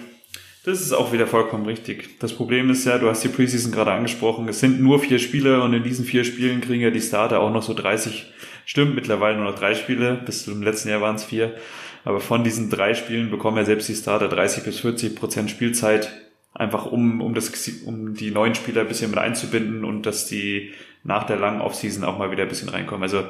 Das 0.66 0.82
ist 0.82 0.92
auch 0.92 1.14
wieder 1.14 1.28
vollkommen 1.28 1.66
richtig. 1.66 2.20
Das 2.20 2.34
Problem 2.34 2.70
ist 2.70 2.84
ja, 2.84 2.98
du 2.98 3.08
hast 3.08 3.24
die 3.24 3.30
Preseason 3.30 3.72
gerade 3.72 3.94
angesprochen, 3.94 4.50
es 4.50 4.60
sind 4.60 4.82
nur 4.82 5.00
vier 5.00 5.18
Spiele 5.18 5.64
und 5.64 5.74
in 5.74 5.84
diesen 5.84 6.04
vier 6.04 6.26
Spielen 6.26 6.60
kriegen 6.60 6.82
ja 6.82 6.90
die 6.90 7.00
Starter 7.00 7.40
auch 7.40 7.54
noch 7.54 7.64
so 7.64 7.74
30, 7.74 8.34
stimmt, 8.66 8.96
mittlerweile 8.96 9.38
nur 9.38 9.46
noch 9.46 9.58
drei 9.58 9.74
Spiele, 9.74 10.22
bis 10.26 10.44
zum 10.44 10.62
letzten 10.62 10.90
Jahr 10.90 11.00
waren 11.00 11.16
es 11.16 11.24
vier. 11.24 11.56
Aber 12.04 12.20
von 12.20 12.44
diesen 12.44 12.70
drei 12.70 12.96
Spielen 12.96 13.32
bekommen 13.32 13.56
ja 13.56 13.64
selbst 13.64 13.88
die 13.88 13.96
Starter 13.96 14.28
30 14.28 14.66
bis 14.66 14.82
40 14.82 15.16
Prozent 15.16 15.50
Spielzeit, 15.50 16.12
einfach 16.54 16.86
um, 16.86 17.22
um, 17.22 17.34
das, 17.34 17.50
um 17.86 18.14
die 18.14 18.32
neuen 18.32 18.56
Spieler 18.56 18.82
ein 18.82 18.90
bisschen 18.90 19.10
mit 19.10 19.20
einzubinden 19.20 19.86
und 19.86 20.06
dass 20.06 20.28
die 20.28 20.74
nach 21.04 21.26
der 21.26 21.38
langen 21.38 21.62
Offseason 21.62 22.04
auch 22.04 22.18
mal 22.18 22.32
wieder 22.32 22.44
ein 22.44 22.50
bisschen 22.50 22.70
reinkommen. 22.70 23.04
Also 23.04 23.26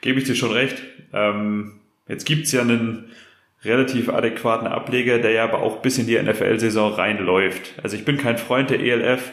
gebe 0.00 0.18
ich 0.18 0.26
dir 0.26 0.34
schon 0.34 0.52
recht. 0.52 0.82
Ähm, 1.12 1.80
jetzt 2.08 2.26
gibt's 2.26 2.52
ja 2.52 2.60
einen 2.60 3.10
relativ 3.64 4.10
adäquaten 4.10 4.66
Ableger, 4.66 5.18
der 5.18 5.30
ja 5.30 5.44
aber 5.44 5.60
auch 5.60 5.80
bis 5.80 5.98
in 5.98 6.06
die 6.06 6.20
NFL-Saison 6.20 6.92
reinläuft. 6.92 7.74
Also 7.82 7.96
ich 7.96 8.04
bin 8.04 8.18
kein 8.18 8.36
Freund 8.36 8.70
der 8.70 8.80
ELF, 8.80 9.32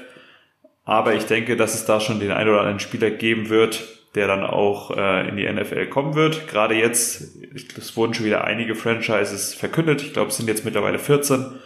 aber 0.85 1.13
ich 1.13 1.25
denke, 1.25 1.57
dass 1.57 1.75
es 1.75 1.85
da 1.85 1.99
schon 1.99 2.19
den 2.19 2.31
einen 2.31 2.49
oder 2.49 2.59
anderen 2.59 2.79
Spieler 2.79 3.11
geben 3.11 3.49
wird, 3.49 3.83
der 4.15 4.27
dann 4.27 4.43
auch 4.43 4.95
äh, 4.95 5.27
in 5.27 5.37
die 5.37 5.51
NFL 5.51 5.87
kommen 5.87 6.15
wird. 6.15 6.47
Gerade 6.47 6.75
jetzt, 6.75 7.37
es 7.77 7.95
wurden 7.95 8.13
schon 8.13 8.25
wieder 8.25 8.43
einige 8.45 8.75
Franchises 8.75 9.53
verkündet. 9.53 10.01
Ich 10.01 10.13
glaube, 10.13 10.29
es 10.29 10.37
sind 10.37 10.47
jetzt 10.47 10.65
mittlerweile 10.65 10.99
14. 10.99 11.59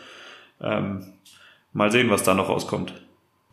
Ähm, 0.62 1.14
mal 1.74 1.92
sehen, 1.92 2.10
was 2.10 2.24
da 2.24 2.34
noch 2.34 2.50
rauskommt. 2.50 2.94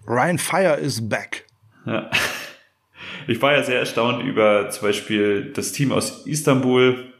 Ryan 0.06 0.38
Fire 0.38 0.76
is 0.76 1.06
back. 1.06 1.44
Ja. 1.86 2.10
Ich 3.26 3.40
war 3.42 3.52
ja 3.52 3.62
sehr 3.62 3.78
erstaunt 3.78 4.24
über 4.24 4.70
zum 4.70 4.88
Beispiel 4.88 5.52
das 5.54 5.72
Team 5.72 5.92
aus 5.92 6.26
Istanbul, 6.26 7.12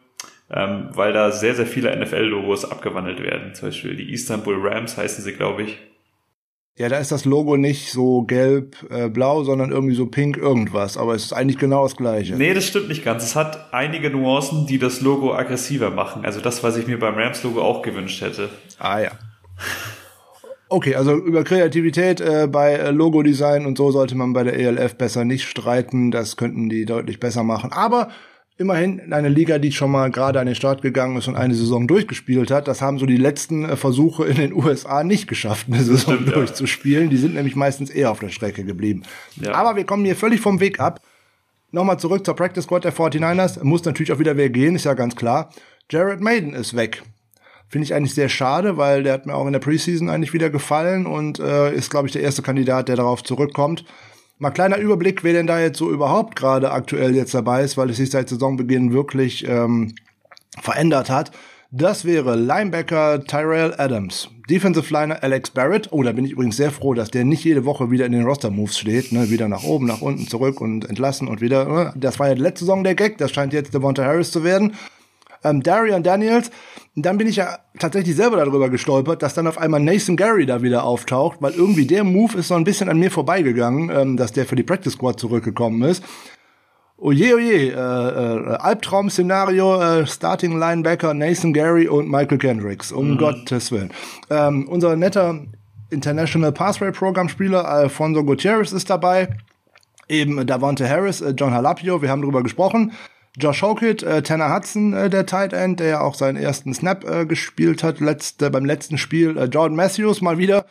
ähm, 0.50 0.88
weil 0.92 1.12
da 1.12 1.30
sehr, 1.30 1.54
sehr 1.54 1.66
viele 1.66 1.94
NFL-Logos 1.96 2.64
abgewandelt 2.64 3.22
werden. 3.22 3.54
Zum 3.54 3.68
Beispiel 3.68 3.96
die 3.96 4.12
Istanbul 4.12 4.66
Rams 4.66 4.96
heißen 4.96 5.24
sie, 5.24 5.32
glaube 5.32 5.62
ich. 5.62 5.78
Ja, 6.78 6.88
da 6.88 6.98
ist 6.98 7.12
das 7.12 7.26
Logo 7.26 7.58
nicht 7.58 7.92
so 7.92 8.22
gelb-blau, 8.22 9.42
äh, 9.42 9.44
sondern 9.44 9.72
irgendwie 9.72 9.94
so 9.94 10.06
pink 10.06 10.38
irgendwas. 10.38 10.96
Aber 10.96 11.14
es 11.14 11.24
ist 11.24 11.34
eigentlich 11.34 11.58
genau 11.58 11.82
das 11.82 11.96
gleiche. 11.96 12.34
Nee, 12.34 12.54
das 12.54 12.66
stimmt 12.66 12.88
nicht 12.88 13.04
ganz. 13.04 13.22
Es 13.24 13.36
hat 13.36 13.74
einige 13.74 14.08
Nuancen, 14.08 14.66
die 14.66 14.78
das 14.78 15.02
Logo 15.02 15.34
aggressiver 15.34 15.90
machen. 15.90 16.24
Also 16.24 16.40
das, 16.40 16.62
was 16.62 16.78
ich 16.78 16.86
mir 16.86 16.98
beim 16.98 17.14
Rams-Logo 17.14 17.60
auch 17.60 17.82
gewünscht 17.82 18.22
hätte. 18.22 18.48
Ah 18.78 19.00
ja. 19.00 19.10
Okay, 20.72 20.94
also 20.94 21.14
über 21.14 21.44
Kreativität 21.44 22.22
äh, 22.22 22.48
bei 22.50 22.72
äh, 22.72 22.90
Logo-Design 22.92 23.66
und 23.66 23.76
so 23.76 23.90
sollte 23.90 24.14
man 24.14 24.32
bei 24.32 24.42
der 24.42 24.58
ELF 24.58 24.94
besser 24.94 25.26
nicht 25.26 25.46
streiten. 25.46 26.10
Das 26.10 26.38
könnten 26.38 26.70
die 26.70 26.86
deutlich 26.86 27.20
besser 27.20 27.42
machen. 27.42 27.72
Aber 27.72 28.08
immerhin 28.56 29.12
eine 29.12 29.28
Liga, 29.28 29.58
die 29.58 29.70
schon 29.70 29.90
mal 29.90 30.10
gerade 30.10 30.40
an 30.40 30.46
den 30.46 30.54
Start 30.54 30.80
gegangen 30.80 31.18
ist 31.18 31.28
und 31.28 31.36
eine 31.36 31.54
Saison 31.54 31.86
durchgespielt 31.86 32.50
hat. 32.50 32.68
Das 32.68 32.80
haben 32.80 32.98
so 32.98 33.04
die 33.04 33.18
letzten 33.18 33.66
äh, 33.66 33.76
Versuche 33.76 34.24
in 34.24 34.36
den 34.36 34.54
USA 34.54 35.04
nicht 35.04 35.28
geschafft, 35.28 35.66
eine 35.68 35.82
Saison 35.82 36.14
Stimmt, 36.14 36.34
durchzuspielen. 36.34 37.04
Ja. 37.04 37.10
Die 37.10 37.18
sind 37.18 37.34
nämlich 37.34 37.54
meistens 37.54 37.90
eher 37.90 38.10
auf 38.10 38.20
der 38.20 38.30
Strecke 38.30 38.64
geblieben. 38.64 39.02
Ja. 39.42 39.52
Aber 39.52 39.76
wir 39.76 39.84
kommen 39.84 40.06
hier 40.06 40.16
völlig 40.16 40.40
vom 40.40 40.58
Weg 40.60 40.80
ab. 40.80 41.02
Nochmal 41.70 41.98
zurück 41.98 42.24
zur 42.24 42.34
Practice 42.34 42.64
Squad 42.64 42.84
der 42.84 42.94
49ers. 42.94 43.62
Muss 43.62 43.84
natürlich 43.84 44.12
auch 44.12 44.18
wieder 44.18 44.38
wer 44.38 44.48
gehen, 44.48 44.74
ist 44.74 44.84
ja 44.84 44.94
ganz 44.94 45.16
klar. 45.16 45.50
Jared 45.90 46.22
Maiden 46.22 46.54
ist 46.54 46.74
weg. 46.74 47.02
Finde 47.72 47.86
ich 47.86 47.94
eigentlich 47.94 48.14
sehr 48.14 48.28
schade, 48.28 48.76
weil 48.76 49.02
der 49.02 49.14
hat 49.14 49.24
mir 49.24 49.34
auch 49.34 49.46
in 49.46 49.54
der 49.54 49.58
Preseason 49.58 50.10
eigentlich 50.10 50.34
wieder 50.34 50.50
gefallen 50.50 51.06
und 51.06 51.38
äh, 51.38 51.74
ist, 51.74 51.88
glaube 51.88 52.06
ich, 52.06 52.12
der 52.12 52.20
erste 52.20 52.42
Kandidat, 52.42 52.88
der 52.88 52.96
darauf 52.96 53.24
zurückkommt. 53.24 53.86
Mal 54.36 54.50
kleiner 54.50 54.76
Überblick, 54.76 55.24
wer 55.24 55.32
denn 55.32 55.46
da 55.46 55.58
jetzt 55.58 55.78
so 55.78 55.90
überhaupt 55.90 56.36
gerade 56.36 56.70
aktuell 56.70 57.16
jetzt 57.16 57.32
dabei 57.32 57.62
ist, 57.62 57.78
weil 57.78 57.88
es 57.88 57.96
sich 57.96 58.10
seit 58.10 58.28
Saisonbeginn 58.28 58.92
wirklich 58.92 59.48
ähm, 59.48 59.94
verändert 60.60 61.08
hat. 61.08 61.30
Das 61.70 62.04
wäre 62.04 62.36
Linebacker 62.36 63.24
Tyrell 63.24 63.72
Adams, 63.78 64.28
Defensive 64.50 64.92
Liner 64.92 65.22
Alex 65.22 65.48
Barrett. 65.48 65.88
Oh, 65.92 66.02
da 66.02 66.12
bin 66.12 66.26
ich 66.26 66.32
übrigens 66.32 66.58
sehr 66.58 66.72
froh, 66.72 66.92
dass 66.92 67.10
der 67.10 67.24
nicht 67.24 67.42
jede 67.42 67.64
Woche 67.64 67.90
wieder 67.90 68.04
in 68.04 68.12
den 68.12 68.24
Roster-Moves 68.24 68.78
steht. 68.78 69.12
Ne? 69.12 69.30
Wieder 69.30 69.48
nach 69.48 69.64
oben, 69.64 69.86
nach 69.86 70.02
unten, 70.02 70.28
zurück 70.28 70.60
und 70.60 70.90
entlassen 70.90 71.26
und 71.26 71.40
wieder. 71.40 71.64
Ne? 71.64 71.94
Das 71.96 72.18
war 72.18 72.28
ja 72.28 72.34
letzte 72.34 72.66
Saison 72.66 72.84
der 72.84 72.96
Gag, 72.96 73.16
das 73.16 73.30
scheint 73.30 73.54
jetzt 73.54 73.72
Devonta 73.72 74.04
Harris 74.04 74.30
zu 74.30 74.44
werden 74.44 74.74
ähm, 75.44 75.62
Darian 75.62 76.02
Daniels. 76.02 76.50
Und 76.94 77.06
dann 77.06 77.16
bin 77.16 77.26
ich 77.26 77.36
ja 77.36 77.58
tatsächlich 77.78 78.14
selber 78.16 78.36
darüber 78.36 78.68
gestolpert, 78.68 79.22
dass 79.22 79.32
dann 79.32 79.46
auf 79.46 79.56
einmal 79.56 79.80
Nathan 79.80 80.16
Gary 80.16 80.44
da 80.44 80.60
wieder 80.60 80.84
auftaucht, 80.84 81.38
weil 81.40 81.52
irgendwie 81.52 81.86
der 81.86 82.04
Move 82.04 82.36
ist 82.38 82.48
so 82.48 82.54
ein 82.54 82.64
bisschen 82.64 82.90
an 82.90 82.98
mir 82.98 83.10
vorbeigegangen, 83.10 83.90
ähm, 83.90 84.16
dass 84.16 84.32
der 84.32 84.44
für 84.44 84.56
die 84.56 84.62
Practice 84.62 84.92
Squad 84.92 85.18
zurückgekommen 85.18 85.82
ist. 85.82 86.04
Oje, 86.98 87.34
oje, 87.34 87.72
äh, 87.72 87.74
äh, 87.74 88.56
Albtraum-Szenario, 88.58 89.80
äh, 89.80 90.06
Starting 90.06 90.58
Linebacker 90.58 91.14
Nathan 91.14 91.52
Gary 91.52 91.88
und 91.88 92.08
Michael 92.08 92.38
Kendricks, 92.38 92.92
um 92.92 93.12
mhm. 93.12 93.18
Gottes 93.18 93.72
Willen. 93.72 93.90
Ähm, 94.30 94.68
unser 94.68 94.94
netter 94.94 95.40
International 95.90 96.52
Pathway 96.52 96.92
Program 96.92 97.28
Spieler 97.28 97.66
Alfonso 97.66 98.22
Gutierrez 98.22 98.72
ist 98.72 98.88
dabei. 98.90 99.36
Eben 100.08 100.46
Davante 100.46 100.88
Harris, 100.88 101.22
äh, 101.22 101.30
John 101.30 101.52
Halapio, 101.54 102.02
wir 102.02 102.10
haben 102.10 102.20
darüber 102.20 102.42
gesprochen. 102.42 102.92
Josh 103.38 103.62
Hokit, 103.62 104.02
äh, 104.02 104.22
Tanner 104.22 104.54
Hudson, 104.54 104.92
äh, 104.92 105.08
der 105.08 105.24
Tight 105.24 105.54
End, 105.54 105.80
der 105.80 105.86
ja 105.86 106.00
auch 106.00 106.14
seinen 106.14 106.36
ersten 106.36 106.74
Snap 106.74 107.04
äh, 107.08 107.24
gespielt 107.24 107.82
hat 107.82 108.00
letzte, 108.00 108.50
beim 108.50 108.66
letzten 108.66 108.98
Spiel. 108.98 109.38
Äh, 109.38 109.44
Jordan 109.44 109.76
Matthews 109.76 110.20
mal 110.20 110.36
wieder. 110.36 110.66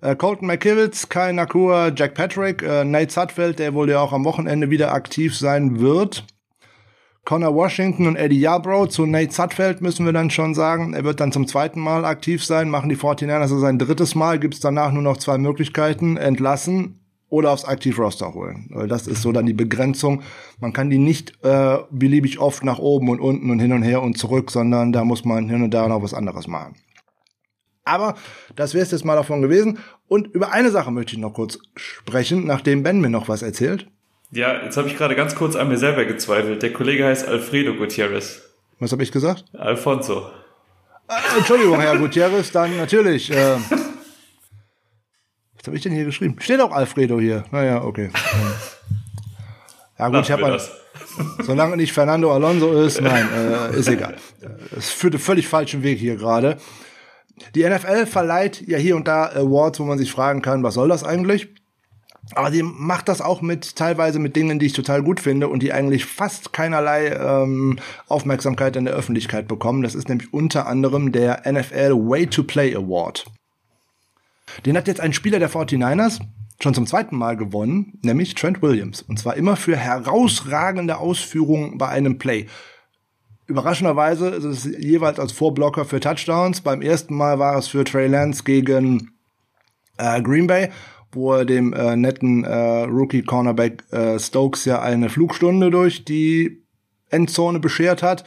Äh, 0.00 0.16
Colton 0.16 0.46
McKivitz, 0.46 1.10
Kai 1.10 1.32
Nakua, 1.32 1.92
Jack 1.94 2.14
Patrick, 2.14 2.62
äh, 2.62 2.84
Nate 2.84 3.12
Sudfeld, 3.12 3.58
der 3.58 3.74
wohl 3.74 3.90
ja 3.90 4.00
auch 4.00 4.14
am 4.14 4.24
Wochenende 4.24 4.70
wieder 4.70 4.92
aktiv 4.92 5.36
sein 5.36 5.78
wird. 5.78 6.24
Connor 7.26 7.54
Washington 7.54 8.06
und 8.06 8.16
Eddie 8.16 8.40
Yarbrough. 8.40 8.88
Zu 8.88 9.04
Nate 9.04 9.32
Sudfeld 9.32 9.82
müssen 9.82 10.06
wir 10.06 10.12
dann 10.12 10.30
schon 10.30 10.54
sagen, 10.54 10.94
er 10.94 11.04
wird 11.04 11.20
dann 11.20 11.32
zum 11.32 11.46
zweiten 11.46 11.80
Mal 11.80 12.04
aktiv 12.06 12.42
sein. 12.44 12.70
Machen 12.70 12.88
die 12.88 12.96
49ers 12.96 13.40
also 13.40 13.58
sein 13.58 13.78
drittes 13.78 14.14
Mal. 14.14 14.38
Gibt 14.38 14.54
es 14.54 14.60
danach 14.60 14.92
nur 14.92 15.02
noch 15.02 15.18
zwei 15.18 15.36
Möglichkeiten. 15.36 16.16
Entlassen 16.16 17.05
oder 17.28 17.50
aufs 17.50 17.64
Aktivroster 17.64 18.34
holen. 18.34 18.70
Das 18.88 19.06
ist 19.06 19.22
so 19.22 19.32
dann 19.32 19.46
die 19.46 19.52
Begrenzung. 19.52 20.22
Man 20.60 20.72
kann 20.72 20.90
die 20.90 20.98
nicht 20.98 21.32
äh, 21.44 21.78
beliebig 21.90 22.38
oft 22.38 22.64
nach 22.64 22.78
oben 22.78 23.08
und 23.08 23.20
unten 23.20 23.50
und 23.50 23.58
hin 23.58 23.72
und 23.72 23.82
her 23.82 24.02
und 24.02 24.16
zurück, 24.16 24.50
sondern 24.50 24.92
da 24.92 25.04
muss 25.04 25.24
man 25.24 25.48
hin 25.48 25.62
und 25.62 25.72
da 25.72 25.88
noch 25.88 26.02
was 26.02 26.14
anderes 26.14 26.46
machen. 26.46 26.76
Aber 27.84 28.14
das 28.54 28.74
wäre 28.74 28.84
es 28.84 28.90
jetzt 28.90 29.04
mal 29.04 29.14
davon 29.14 29.42
gewesen. 29.42 29.78
Und 30.08 30.28
über 30.28 30.52
eine 30.52 30.70
Sache 30.70 30.90
möchte 30.90 31.14
ich 31.14 31.18
noch 31.18 31.32
kurz 31.32 31.58
sprechen, 31.74 32.46
nachdem 32.46 32.82
Ben 32.82 33.00
mir 33.00 33.10
noch 33.10 33.28
was 33.28 33.42
erzählt. 33.42 33.86
Ja, 34.32 34.64
jetzt 34.64 34.76
habe 34.76 34.88
ich 34.88 34.96
gerade 34.96 35.14
ganz 35.14 35.36
kurz 35.36 35.54
an 35.54 35.68
mir 35.68 35.78
selber 35.78 36.04
gezweifelt. 36.04 36.62
Der 36.62 36.72
Kollege 36.72 37.06
heißt 37.06 37.28
Alfredo 37.28 37.74
Gutierrez. 37.74 38.42
Was 38.80 38.92
habe 38.92 39.02
ich 39.02 39.12
gesagt? 39.12 39.44
Alfonso. 39.52 40.30
Äh, 41.08 41.38
Entschuldigung, 41.38 41.80
Herr 41.80 41.96
Gutierrez, 41.96 42.50
dann 42.50 42.76
natürlich. 42.76 43.30
Äh, 43.30 43.56
was 45.66 45.70
habe 45.70 45.78
ich 45.78 45.82
denn 45.82 45.92
hier 45.92 46.04
geschrieben? 46.04 46.36
Steht 46.38 46.60
auch 46.60 46.70
Alfredo 46.70 47.18
hier. 47.18 47.44
Naja, 47.50 47.82
okay. 47.82 48.10
Ja 49.98 50.10
gut, 50.10 50.20
ich 50.20 50.30
habe 50.30 50.42
mal, 50.42 50.60
solange 51.42 51.76
nicht 51.76 51.92
Fernando 51.92 52.30
Alonso 52.32 52.70
ist, 52.82 53.00
nein, 53.00 53.26
äh, 53.34 53.76
ist 53.76 53.88
egal. 53.88 54.14
Es 54.76 54.90
führt 54.90 55.14
einen 55.14 55.22
völlig 55.22 55.48
falschen 55.48 55.82
Weg 55.82 55.98
hier 55.98 56.16
gerade. 56.16 56.58
Die 57.54 57.66
NFL 57.66 58.04
verleiht 58.04 58.62
ja 58.68 58.78
hier 58.78 58.94
und 58.94 59.08
da 59.08 59.24
Awards, 59.24 59.80
wo 59.80 59.84
man 59.84 59.98
sich 59.98 60.12
fragen 60.12 60.40
kann, 60.40 60.62
was 60.62 60.74
soll 60.74 60.88
das 60.88 61.02
eigentlich? 61.02 61.48
Aber 62.34 62.50
die 62.50 62.62
macht 62.62 63.08
das 63.08 63.22
auch 63.22 63.40
mit 63.40 63.74
teilweise 63.74 64.18
mit 64.18 64.36
Dingen, 64.36 64.58
die 64.58 64.66
ich 64.66 64.74
total 64.74 65.02
gut 65.02 65.18
finde 65.18 65.48
und 65.48 65.62
die 65.62 65.72
eigentlich 65.72 66.04
fast 66.04 66.52
keinerlei 66.52 67.08
ähm, 67.08 67.78
Aufmerksamkeit 68.06 68.76
in 68.76 68.84
der 68.84 68.94
Öffentlichkeit 68.94 69.48
bekommen. 69.48 69.82
Das 69.82 69.96
ist 69.96 70.10
nämlich 70.10 70.32
unter 70.32 70.66
anderem 70.66 71.10
der 71.10 71.42
NFL 71.50 71.94
Way 71.94 72.26
to 72.26 72.42
Play 72.42 72.76
Award. 72.76 73.24
Den 74.64 74.76
hat 74.76 74.88
jetzt 74.88 75.00
ein 75.00 75.12
Spieler 75.12 75.38
der 75.38 75.50
49ers 75.50 76.20
schon 76.62 76.74
zum 76.74 76.86
zweiten 76.86 77.16
Mal 77.16 77.36
gewonnen, 77.36 77.98
nämlich 78.02 78.34
Trent 78.34 78.62
Williams. 78.62 79.02
Und 79.02 79.18
zwar 79.18 79.36
immer 79.36 79.56
für 79.56 79.76
herausragende 79.76 80.98
Ausführungen 80.98 81.78
bei 81.78 81.88
einem 81.88 82.18
Play. 82.18 82.46
Überraschenderweise 83.46 84.28
ist 84.28 84.44
es 84.44 84.64
jeweils 84.64 85.20
als 85.20 85.32
Vorblocker 85.32 85.84
für 85.84 86.00
Touchdowns. 86.00 86.62
Beim 86.62 86.82
ersten 86.82 87.14
Mal 87.14 87.38
war 87.38 87.56
es 87.56 87.68
für 87.68 87.84
Trey 87.84 88.08
Lance 88.08 88.42
gegen 88.42 89.12
äh, 89.98 90.20
Green 90.20 90.46
Bay, 90.46 90.70
wo 91.12 91.34
er 91.34 91.44
dem 91.44 91.72
äh, 91.72 91.94
netten 91.94 92.44
äh, 92.44 92.82
Rookie-Cornerback 92.84 93.84
äh, 93.92 94.18
Stokes 94.18 94.64
ja 94.64 94.82
eine 94.82 95.10
Flugstunde 95.10 95.70
durch 95.70 96.04
die 96.04 96.64
Endzone 97.10 97.60
beschert 97.60 98.02
hat. 98.02 98.24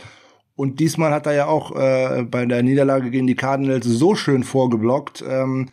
Und 0.55 0.79
diesmal 0.79 1.11
hat 1.11 1.25
er 1.25 1.33
ja 1.33 1.45
auch 1.47 1.75
äh, 1.75 2.23
bei 2.23 2.45
der 2.45 2.63
Niederlage 2.63 3.11
gegen 3.11 3.27
die 3.27 3.35
Cardinals 3.35 3.85
so 3.85 4.15
schön 4.15 4.43
vorgeblockt, 4.43 5.23
ähm, 5.27 5.69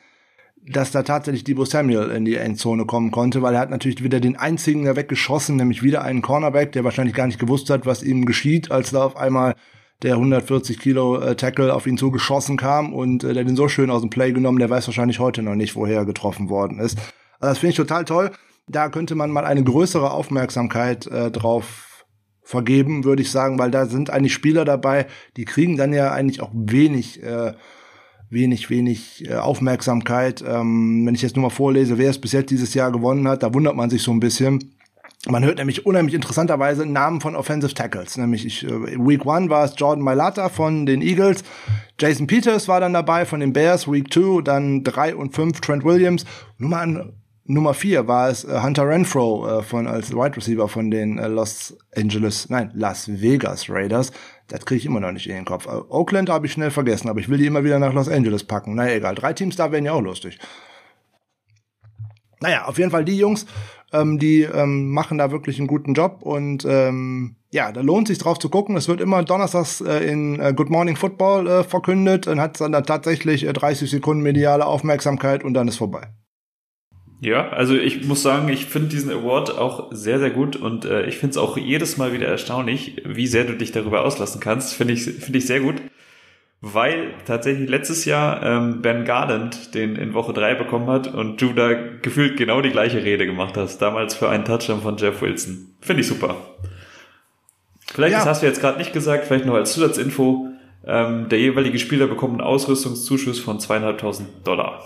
dass 0.68 0.90
da 0.90 1.02
tatsächlich 1.02 1.44
Debo 1.44 1.64
Samuel 1.64 2.10
in 2.10 2.24
die 2.24 2.36
Endzone 2.36 2.86
kommen 2.86 3.10
konnte, 3.10 3.42
weil 3.42 3.54
er 3.54 3.60
hat 3.60 3.70
natürlich 3.70 4.02
wieder 4.02 4.20
den 4.20 4.36
einzigen 4.36 4.84
da 4.84 4.96
weggeschossen, 4.96 5.56
nämlich 5.56 5.82
wieder 5.82 6.02
einen 6.02 6.22
Cornerback, 6.22 6.72
der 6.72 6.84
wahrscheinlich 6.84 7.14
gar 7.14 7.26
nicht 7.26 7.38
gewusst 7.38 7.70
hat, 7.70 7.86
was 7.86 8.02
ihm 8.02 8.26
geschieht, 8.26 8.70
als 8.70 8.90
da 8.90 9.04
auf 9.04 9.16
einmal 9.16 9.54
der 10.02 10.14
140 10.14 10.78
Kilo 10.78 11.18
äh, 11.18 11.36
Tackle 11.36 11.72
auf 11.72 11.86
ihn 11.86 11.96
zugeschossen 11.96 12.56
kam 12.56 12.92
und 12.92 13.24
äh, 13.24 13.32
der 13.32 13.44
den 13.44 13.56
so 13.56 13.68
schön 13.68 13.90
aus 13.90 14.02
dem 14.02 14.10
Play 14.10 14.32
genommen, 14.32 14.58
der 14.58 14.68
weiß 14.68 14.86
wahrscheinlich 14.88 15.20
heute 15.20 15.42
noch 15.42 15.54
nicht, 15.54 15.76
woher 15.76 15.98
er 15.98 16.04
getroffen 16.04 16.50
worden 16.50 16.80
ist. 16.80 16.98
Also 17.38 17.52
das 17.52 17.58
finde 17.58 17.70
ich 17.70 17.76
total 17.76 18.04
toll. 18.04 18.30
Da 18.68 18.88
könnte 18.88 19.14
man 19.14 19.30
mal 19.30 19.44
eine 19.44 19.62
größere 19.62 20.10
Aufmerksamkeit 20.10 21.06
äh, 21.06 21.30
drauf 21.30 22.04
vergeben, 22.42 23.04
würde 23.04 23.22
ich 23.22 23.30
sagen, 23.30 23.58
weil 23.58 23.70
da 23.70 23.86
sind 23.86 24.10
eigentlich 24.10 24.34
Spieler 24.34 24.64
dabei, 24.64 25.06
die 25.36 25.44
kriegen 25.44 25.76
dann 25.76 25.92
ja 25.92 26.12
eigentlich 26.12 26.40
auch 26.40 26.50
wenig 26.52 27.22
äh, 27.22 27.54
wenig, 28.30 28.70
wenig 28.70 29.28
äh, 29.28 29.34
Aufmerksamkeit. 29.34 30.42
Ähm, 30.46 31.06
wenn 31.06 31.14
ich 31.14 31.22
jetzt 31.22 31.36
nur 31.36 31.44
mal 31.44 31.50
vorlese, 31.50 31.98
wer 31.98 32.10
es 32.10 32.20
bis 32.20 32.32
jetzt 32.32 32.50
dieses 32.50 32.74
Jahr 32.74 32.92
gewonnen 32.92 33.28
hat, 33.28 33.42
da 33.42 33.52
wundert 33.54 33.76
man 33.76 33.90
sich 33.90 34.02
so 34.02 34.12
ein 34.12 34.20
bisschen. 34.20 34.72
Man 35.28 35.44
hört 35.44 35.58
nämlich 35.58 35.84
unheimlich 35.86 36.14
interessanterweise 36.14 36.86
Namen 36.86 37.20
von 37.20 37.34
Offensive 37.34 37.74
Tackles. 37.74 38.16
Nämlich 38.16 38.46
ich, 38.46 38.64
äh, 38.64 38.98
Week 38.98 39.24
One 39.26 39.50
war 39.50 39.64
es 39.64 39.74
Jordan 39.76 40.04
Mailata 40.04 40.48
von 40.48 40.86
den 40.86 41.02
Eagles, 41.02 41.42
Jason 41.98 42.26
Peters 42.26 42.68
war 42.68 42.80
dann 42.80 42.92
dabei 42.92 43.24
von 43.24 43.40
den 43.40 43.52
Bears, 43.52 43.90
Week 43.90 44.10
Two, 44.10 44.40
dann 44.42 44.84
drei 44.84 45.16
und 45.16 45.34
fünf 45.34 45.60
Trent 45.60 45.84
Williams. 45.84 46.24
Nummer 46.58 47.10
Nummer 47.48 47.74
vier 47.74 48.08
war 48.08 48.28
es 48.28 48.44
äh, 48.44 48.60
Hunter 48.60 48.88
Renfro 48.88 49.46
äh, 49.46 49.62
von 49.62 49.86
als 49.86 50.12
Wide 50.12 50.36
Receiver 50.36 50.68
von 50.68 50.90
den 50.90 51.16
Los 51.16 51.76
Angeles, 51.94 52.48
nein, 52.48 52.70
Las 52.74 53.08
Vegas 53.08 53.70
Raiders. 53.70 54.10
Das 54.48 54.64
kriege 54.64 54.78
ich 54.78 54.86
immer 54.86 55.00
noch 55.00 55.12
nicht 55.12 55.28
in 55.28 55.34
den 55.34 55.44
Kopf. 55.44 55.66
Äh, 55.66 55.70
Oakland 55.88 56.30
habe 56.30 56.46
ich 56.46 56.52
schnell 56.52 56.70
vergessen, 56.70 57.08
aber 57.08 57.20
ich 57.20 57.28
will 57.28 57.38
die 57.38 57.46
immer 57.46 57.64
wieder 57.64 57.78
nach 57.78 57.92
Los 57.92 58.08
Angeles 58.08 58.44
packen. 58.44 58.74
Na 58.74 58.92
egal, 58.92 59.14
drei 59.14 59.32
Teams 59.32 59.56
da 59.56 59.72
wären 59.72 59.84
ja 59.84 59.92
auch 59.92 60.00
lustig. 60.00 60.38
Naja, 62.40 62.66
auf 62.66 62.78
jeden 62.78 62.90
Fall 62.90 63.04
die 63.04 63.16
Jungs, 63.16 63.46
ähm, 63.92 64.18
die 64.18 64.42
ähm, 64.42 64.90
machen 64.90 65.18
da 65.18 65.30
wirklich 65.30 65.58
einen 65.58 65.68
guten 65.68 65.94
Job 65.94 66.18
und 66.20 66.64
ähm, 66.68 67.36
ja, 67.50 67.72
da 67.72 67.80
lohnt 67.80 68.08
sich 68.08 68.18
drauf 68.18 68.38
zu 68.38 68.50
gucken. 68.50 68.76
Es 68.76 68.88
wird 68.88 69.00
immer 69.00 69.22
donnerstags 69.24 69.80
äh, 69.80 70.04
in 70.04 70.38
äh, 70.38 70.52
Good 70.54 70.68
Morning 70.68 70.96
Football 70.96 71.48
äh, 71.48 71.64
verkündet 71.64 72.26
und 72.26 72.40
hat 72.40 72.60
dann 72.60 72.72
da 72.72 72.82
tatsächlich 72.82 73.44
äh, 73.44 73.52
30 73.52 73.90
Sekunden 73.90 74.22
mediale 74.22 74.66
Aufmerksamkeit 74.66 75.44
und 75.44 75.54
dann 75.54 75.66
ist 75.66 75.76
vorbei. 75.76 76.08
Ja, 77.26 77.48
also 77.48 77.74
ich 77.74 78.04
muss 78.04 78.22
sagen, 78.22 78.48
ich 78.50 78.66
finde 78.66 78.86
diesen 78.86 79.10
Award 79.10 79.58
auch 79.58 79.88
sehr, 79.90 80.20
sehr 80.20 80.30
gut 80.30 80.54
und 80.54 80.84
äh, 80.84 81.06
ich 81.06 81.18
finde 81.18 81.32
es 81.32 81.36
auch 81.38 81.56
jedes 81.56 81.96
Mal 81.96 82.12
wieder 82.12 82.28
erstaunlich, 82.28 83.02
wie 83.04 83.26
sehr 83.26 83.42
du 83.42 83.54
dich 83.54 83.72
darüber 83.72 84.04
auslassen 84.04 84.40
kannst. 84.40 84.74
Finde 84.74 84.94
ich, 84.94 85.02
finde 85.02 85.38
ich 85.40 85.44
sehr 85.44 85.58
gut. 85.58 85.74
Weil 86.60 87.14
tatsächlich 87.26 87.68
letztes 87.68 88.04
Jahr 88.04 88.44
ähm, 88.44 88.80
Ben 88.80 89.04
Garland 89.04 89.74
den 89.74 89.96
in 89.96 90.14
Woche 90.14 90.34
drei 90.34 90.54
bekommen 90.54 90.86
hat 90.86 91.12
und 91.12 91.42
du 91.42 91.52
da 91.52 91.74
gefühlt 92.00 92.36
genau 92.36 92.60
die 92.60 92.70
gleiche 92.70 93.02
Rede 93.02 93.26
gemacht 93.26 93.56
hast, 93.56 93.78
damals 93.78 94.14
für 94.14 94.28
einen 94.28 94.44
Touchdown 94.44 94.80
von 94.80 94.96
Jeff 94.96 95.20
Wilson. 95.20 95.74
Finde 95.80 96.02
ich 96.02 96.06
super. 96.06 96.36
Vielleicht, 97.92 98.12
ja. 98.12 98.18
das 98.20 98.28
hast 98.28 98.42
du 98.42 98.46
jetzt 98.46 98.60
gerade 98.60 98.78
nicht 98.78 98.92
gesagt, 98.92 99.26
vielleicht 99.26 99.46
noch 99.46 99.54
als 99.54 99.72
Zusatzinfo, 99.72 100.46
ähm, 100.86 101.28
der 101.28 101.40
jeweilige 101.40 101.80
Spieler 101.80 102.06
bekommt 102.06 102.34
einen 102.34 102.48
Ausrüstungszuschuss 102.48 103.40
von 103.40 103.58
zweieinhalbtausend 103.58 104.46
Dollar. 104.46 104.80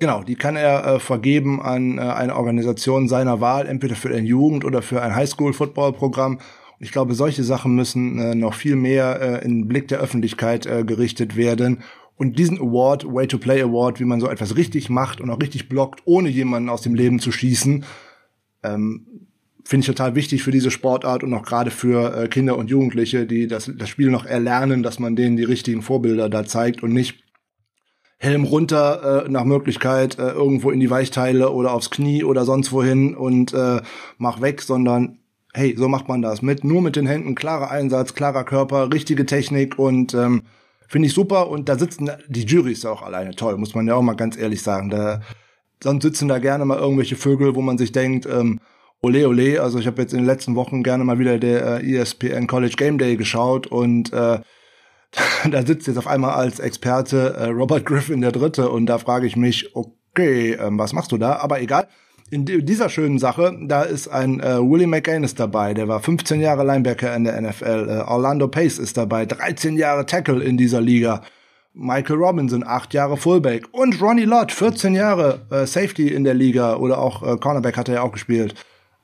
Genau, 0.00 0.22
die 0.22 0.36
kann 0.36 0.54
er 0.54 0.86
äh, 0.86 1.00
vergeben 1.00 1.60
an 1.60 1.98
äh, 1.98 2.02
eine 2.02 2.36
Organisation 2.36 3.08
seiner 3.08 3.40
Wahl, 3.40 3.66
entweder 3.66 3.96
für 3.96 4.14
ein 4.14 4.26
Jugend- 4.26 4.64
oder 4.64 4.80
für 4.80 5.02
ein 5.02 5.14
Highschool-Football-Programm. 5.16 6.38
Ich 6.78 6.92
glaube, 6.92 7.14
solche 7.14 7.42
Sachen 7.42 7.74
müssen 7.74 8.18
äh, 8.20 8.34
noch 8.36 8.54
viel 8.54 8.76
mehr 8.76 9.20
äh, 9.20 9.44
in 9.44 9.62
den 9.62 9.68
Blick 9.68 9.88
der 9.88 9.98
Öffentlichkeit 9.98 10.66
äh, 10.66 10.84
gerichtet 10.84 11.36
werden. 11.36 11.82
Und 12.14 12.38
diesen 12.38 12.58
Award, 12.58 13.12
Way 13.12 13.26
to 13.26 13.38
Play 13.38 13.60
Award, 13.60 13.98
wie 13.98 14.04
man 14.04 14.20
so 14.20 14.28
etwas 14.28 14.56
richtig 14.56 14.88
macht 14.88 15.20
und 15.20 15.30
auch 15.30 15.40
richtig 15.40 15.68
blockt, 15.68 16.02
ohne 16.04 16.28
jemanden 16.28 16.68
aus 16.68 16.82
dem 16.82 16.94
Leben 16.94 17.18
zu 17.18 17.32
schießen, 17.32 17.84
ähm, 18.62 19.06
finde 19.64 19.82
ich 19.82 19.86
total 19.86 20.14
wichtig 20.14 20.44
für 20.44 20.52
diese 20.52 20.70
Sportart 20.70 21.24
und 21.24 21.34
auch 21.34 21.44
gerade 21.44 21.72
für 21.72 22.16
äh, 22.16 22.28
Kinder 22.28 22.56
und 22.56 22.70
Jugendliche, 22.70 23.26
die 23.26 23.48
das, 23.48 23.70
das 23.76 23.88
Spiel 23.88 24.10
noch 24.10 24.24
erlernen, 24.24 24.84
dass 24.84 25.00
man 25.00 25.16
denen 25.16 25.36
die 25.36 25.44
richtigen 25.44 25.82
Vorbilder 25.82 26.28
da 26.28 26.44
zeigt 26.44 26.84
und 26.84 26.92
nicht 26.92 27.24
Helm 28.18 28.44
runter, 28.44 29.24
äh, 29.26 29.28
nach 29.28 29.44
Möglichkeit 29.44 30.18
äh, 30.18 30.30
irgendwo 30.30 30.70
in 30.70 30.80
die 30.80 30.90
Weichteile 30.90 31.50
oder 31.50 31.72
aufs 31.72 31.90
Knie 31.90 32.24
oder 32.24 32.44
sonst 32.44 32.72
wohin 32.72 33.14
und 33.14 33.54
äh, 33.54 33.80
mach 34.18 34.40
weg, 34.40 34.60
sondern 34.60 35.18
hey, 35.54 35.74
so 35.76 35.88
macht 35.88 36.08
man 36.08 36.20
das. 36.20 36.42
Mit 36.42 36.64
nur 36.64 36.82
mit 36.82 36.96
den 36.96 37.06
Händen, 37.06 37.34
klarer 37.34 37.70
Einsatz, 37.70 38.14
klarer 38.14 38.44
Körper, 38.44 38.92
richtige 38.92 39.24
Technik 39.24 39.78
und 39.78 40.14
ähm, 40.14 40.42
finde 40.88 41.06
ich 41.06 41.14
super. 41.14 41.48
Und 41.48 41.68
da 41.68 41.78
sitzen 41.78 42.10
die 42.28 42.44
Jury 42.44 42.72
ist 42.72 42.84
ja 42.84 42.90
auch 42.90 43.02
alleine 43.02 43.34
toll, 43.34 43.56
muss 43.56 43.74
man 43.74 43.86
ja 43.86 43.94
auch 43.94 44.02
mal 44.02 44.14
ganz 44.14 44.36
ehrlich 44.36 44.62
sagen. 44.62 44.90
Da, 44.90 45.20
sonst 45.82 46.02
sitzen 46.02 46.28
da 46.28 46.38
gerne 46.38 46.64
mal 46.64 46.78
irgendwelche 46.78 47.16
Vögel, 47.16 47.54
wo 47.54 47.60
man 47.60 47.78
sich 47.78 47.92
denkt, 47.92 48.26
ähm, 48.26 48.60
ole 49.00 49.28
ole. 49.28 49.62
Also 49.62 49.78
ich 49.78 49.86
habe 49.86 50.02
jetzt 50.02 50.12
in 50.12 50.20
den 50.20 50.26
letzten 50.26 50.56
Wochen 50.56 50.82
gerne 50.82 51.04
mal 51.04 51.18
wieder 51.18 51.38
der 51.38 51.82
äh, 51.82 51.96
ESPN 51.96 52.48
College 52.48 52.74
Game 52.76 52.98
Day 52.98 53.16
geschaut 53.16 53.68
und 53.68 54.12
äh, 54.12 54.40
da 55.50 55.64
sitzt 55.64 55.86
jetzt 55.86 55.96
auf 55.96 56.06
einmal 56.06 56.32
als 56.32 56.60
Experte 56.60 57.34
äh, 57.34 57.46
Robert 57.46 57.86
Griffin 57.86 58.20
der 58.20 58.32
Dritte 58.32 58.70
und 58.70 58.86
da 58.86 58.98
frage 58.98 59.26
ich 59.26 59.36
mich, 59.36 59.74
okay, 59.74 60.52
ähm, 60.52 60.78
was 60.78 60.92
machst 60.92 61.12
du 61.12 61.18
da? 61.18 61.36
Aber 61.36 61.60
egal. 61.60 61.88
In 62.30 62.44
dieser 62.44 62.90
schönen 62.90 63.18
Sache, 63.18 63.58
da 63.62 63.84
ist 63.84 64.08
ein 64.08 64.40
äh, 64.40 64.58
Willie 64.58 64.86
McGannis 64.86 65.34
dabei, 65.34 65.72
der 65.72 65.88
war 65.88 66.00
15 66.00 66.42
Jahre 66.42 66.62
Linebacker 66.62 67.16
in 67.16 67.24
der 67.24 67.40
NFL. 67.40 67.88
Äh, 67.88 68.10
Orlando 68.10 68.48
Pace 68.48 68.78
ist 68.78 68.98
dabei, 68.98 69.24
13 69.24 69.78
Jahre 69.78 70.04
Tackle 70.04 70.44
in 70.44 70.58
dieser 70.58 70.82
Liga. 70.82 71.22
Michael 71.72 72.16
Robinson, 72.16 72.64
8 72.66 72.92
Jahre 72.92 73.16
Fullback. 73.16 73.68
Und 73.72 74.02
Ronnie 74.02 74.24
Lott, 74.24 74.52
14 74.52 74.94
Jahre 74.94 75.46
äh, 75.50 75.64
Safety 75.64 76.08
in 76.08 76.24
der 76.24 76.34
Liga 76.34 76.76
oder 76.76 76.98
auch 76.98 77.22
äh, 77.22 77.38
Cornerback 77.38 77.78
hat 77.78 77.88
er 77.88 77.94
ja 77.94 78.02
auch 78.02 78.12
gespielt. 78.12 78.54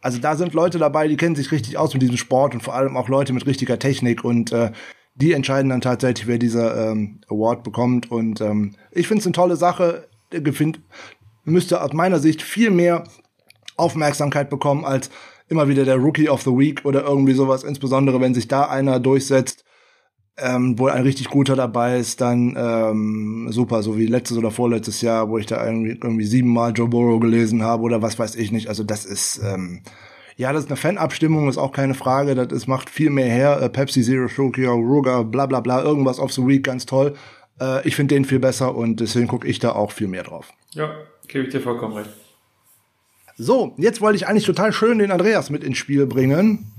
Also 0.02 0.18
da 0.18 0.36
sind 0.36 0.52
Leute 0.52 0.78
dabei, 0.78 1.08
die 1.08 1.16
kennen 1.16 1.34
sich 1.34 1.50
richtig 1.50 1.78
aus 1.78 1.94
mit 1.94 2.02
diesem 2.02 2.18
Sport 2.18 2.52
und 2.52 2.62
vor 2.62 2.74
allem 2.74 2.96
auch 2.98 3.08
Leute 3.08 3.32
mit 3.32 3.46
richtiger 3.46 3.78
Technik 3.78 4.22
und 4.22 4.52
äh, 4.52 4.70
die 5.14 5.32
entscheiden 5.32 5.70
dann 5.70 5.80
tatsächlich, 5.80 6.26
wer 6.26 6.38
dieser 6.38 6.90
ähm, 6.90 7.20
Award 7.28 7.62
bekommt. 7.62 8.10
Und 8.10 8.40
ähm, 8.40 8.74
ich 8.90 9.06
finde 9.06 9.20
es 9.20 9.26
eine 9.26 9.32
tolle 9.32 9.56
Sache. 9.56 10.08
Gefind, 10.30 10.80
müsste 11.44 11.82
aus 11.82 11.92
meiner 11.92 12.18
Sicht 12.18 12.42
viel 12.42 12.70
mehr 12.70 13.04
Aufmerksamkeit 13.76 14.50
bekommen 14.50 14.84
als 14.84 15.10
immer 15.48 15.68
wieder 15.68 15.84
der 15.84 15.96
Rookie 15.96 16.28
of 16.28 16.42
the 16.42 16.50
Week 16.50 16.84
oder 16.84 17.04
irgendwie 17.04 17.34
sowas. 17.34 17.62
Insbesondere 17.64 18.20
wenn 18.20 18.34
sich 18.34 18.48
da 18.48 18.64
einer 18.64 18.98
durchsetzt, 18.98 19.64
ähm, 20.36 20.78
wo 20.78 20.88
ein 20.88 21.02
richtig 21.02 21.28
guter 21.28 21.54
dabei 21.54 21.98
ist, 21.98 22.20
dann 22.20 22.56
ähm, 22.56 23.46
super, 23.50 23.82
so 23.82 23.96
wie 23.96 24.06
letztes 24.06 24.36
oder 24.36 24.50
vorletztes 24.50 25.00
Jahr, 25.00 25.28
wo 25.28 25.38
ich 25.38 25.46
da 25.46 25.64
irgendwie, 25.64 25.90
irgendwie 25.90 26.24
siebenmal 26.24 26.72
Joe 26.72 26.88
Burrow 26.88 27.20
gelesen 27.20 27.62
habe 27.62 27.84
oder 27.84 28.02
was 28.02 28.18
weiß 28.18 28.34
ich 28.34 28.50
nicht. 28.50 28.68
Also 28.68 28.82
das 28.82 29.04
ist 29.04 29.40
ähm, 29.44 29.82
ja, 30.36 30.52
das 30.52 30.64
ist 30.64 30.70
eine 30.70 30.76
Fanabstimmung, 30.76 31.48
ist 31.48 31.58
auch 31.58 31.72
keine 31.72 31.94
Frage. 31.94 32.34
Das 32.34 32.52
ist, 32.52 32.66
macht 32.66 32.90
viel 32.90 33.10
mehr 33.10 33.28
her. 33.28 33.60
Äh, 33.62 33.68
Pepsi 33.68 34.02
Zero 34.02 34.28
Sugar, 34.28 34.74
Ruger, 34.74 35.24
bla 35.24 35.46
bla 35.46 35.60
bla, 35.60 35.82
irgendwas 35.82 36.18
of 36.18 36.32
the 36.32 36.46
Week, 36.46 36.64
ganz 36.64 36.86
toll. 36.86 37.14
Äh, 37.60 37.86
ich 37.86 37.94
finde 37.96 38.14
den 38.14 38.24
viel 38.24 38.40
besser 38.40 38.74
und 38.74 39.00
deswegen 39.00 39.28
gucke 39.28 39.46
ich 39.46 39.58
da 39.58 39.72
auch 39.72 39.92
viel 39.92 40.08
mehr 40.08 40.24
drauf. 40.24 40.52
Ja, 40.72 40.90
gebe 41.28 41.44
ich 41.44 41.50
dir 41.50 41.60
vollkommen 41.60 41.94
recht. 41.94 42.10
So, 43.36 43.74
jetzt 43.78 44.00
wollte 44.00 44.16
ich 44.16 44.26
eigentlich 44.26 44.44
total 44.44 44.72
schön 44.72 44.98
den 44.98 45.10
Andreas 45.10 45.50
mit 45.50 45.64
ins 45.64 45.78
Spiel 45.78 46.06
bringen. 46.06 46.70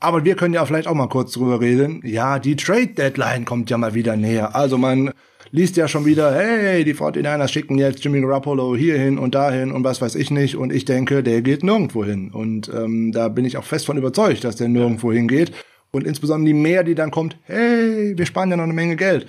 Aber 0.00 0.24
wir 0.24 0.34
können 0.34 0.54
ja 0.54 0.64
vielleicht 0.66 0.88
auch 0.88 0.94
mal 0.94 1.08
kurz 1.08 1.32
drüber 1.32 1.60
reden. 1.60 2.00
Ja, 2.04 2.38
die 2.38 2.56
Trade 2.56 2.88
Deadline 2.88 3.44
kommt 3.44 3.70
ja 3.70 3.78
mal 3.78 3.94
wieder 3.94 4.16
näher. 4.16 4.56
Also 4.56 4.76
man 4.76 5.12
liest 5.52 5.76
ja 5.76 5.86
schon 5.86 6.04
wieder, 6.04 6.34
hey, 6.34 6.82
die 6.82 6.94
49ers 6.94 7.48
schicken 7.48 7.78
jetzt 7.78 8.02
Jimmy 8.02 8.20
Garoppolo 8.20 8.74
hierhin 8.74 9.18
und 9.18 9.34
dahin 9.34 9.70
und 9.70 9.84
was 9.84 10.00
weiß 10.00 10.16
ich 10.16 10.30
nicht. 10.30 10.56
Und 10.56 10.72
ich 10.72 10.84
denke, 10.84 11.22
der 11.22 11.42
geht 11.42 11.62
nirgendwo 11.62 12.04
hin. 12.04 12.30
Und 12.32 12.68
ähm, 12.74 13.12
da 13.12 13.28
bin 13.28 13.44
ich 13.44 13.56
auch 13.56 13.64
fest 13.64 13.86
von 13.86 13.96
überzeugt, 13.96 14.42
dass 14.42 14.56
der 14.56 14.68
nirgendwo 14.68 15.12
hingeht. 15.12 15.52
Und 15.92 16.04
insbesondere 16.04 16.48
die 16.48 16.58
mehr, 16.58 16.82
die 16.82 16.94
dann 16.94 17.10
kommt, 17.10 17.36
hey, 17.44 18.16
wir 18.16 18.26
sparen 18.26 18.50
ja 18.50 18.56
noch 18.56 18.64
eine 18.64 18.72
Menge 18.72 18.96
Geld 18.96 19.26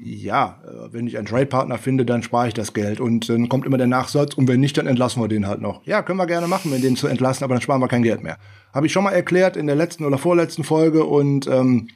ja, 0.00 0.60
äh, 0.64 0.92
wenn 0.92 1.06
ich 1.06 1.16
einen 1.18 1.26
Trade-Partner 1.26 1.78
finde, 1.78 2.04
dann 2.04 2.22
spare 2.22 2.48
ich 2.48 2.54
das 2.54 2.72
Geld. 2.72 3.00
Und 3.00 3.28
dann 3.28 3.48
kommt 3.48 3.66
immer 3.66 3.78
der 3.78 3.86
Nachsatz, 3.86 4.34
und 4.34 4.48
wenn 4.48 4.60
nicht, 4.60 4.78
dann 4.78 4.86
entlassen 4.86 5.22
wir 5.22 5.28
den 5.28 5.46
halt 5.46 5.60
noch. 5.60 5.84
Ja, 5.86 6.02
können 6.02 6.18
wir 6.18 6.26
gerne 6.26 6.46
machen, 6.46 6.70
wenn 6.70 6.82
den 6.82 6.96
zu 6.96 7.06
entlassen, 7.06 7.44
aber 7.44 7.54
dann 7.54 7.62
sparen 7.62 7.80
wir 7.80 7.88
kein 7.88 8.02
Geld 8.02 8.22
mehr. 8.22 8.38
Habe 8.72 8.86
ich 8.86 8.92
schon 8.92 9.04
mal 9.04 9.12
erklärt 9.12 9.56
in 9.56 9.66
der 9.66 9.76
letzten 9.76 10.04
oder 10.04 10.18
vorletzten 10.18 10.64
Folge 10.64 11.04
und 11.04 11.46
ähm, 11.46 11.88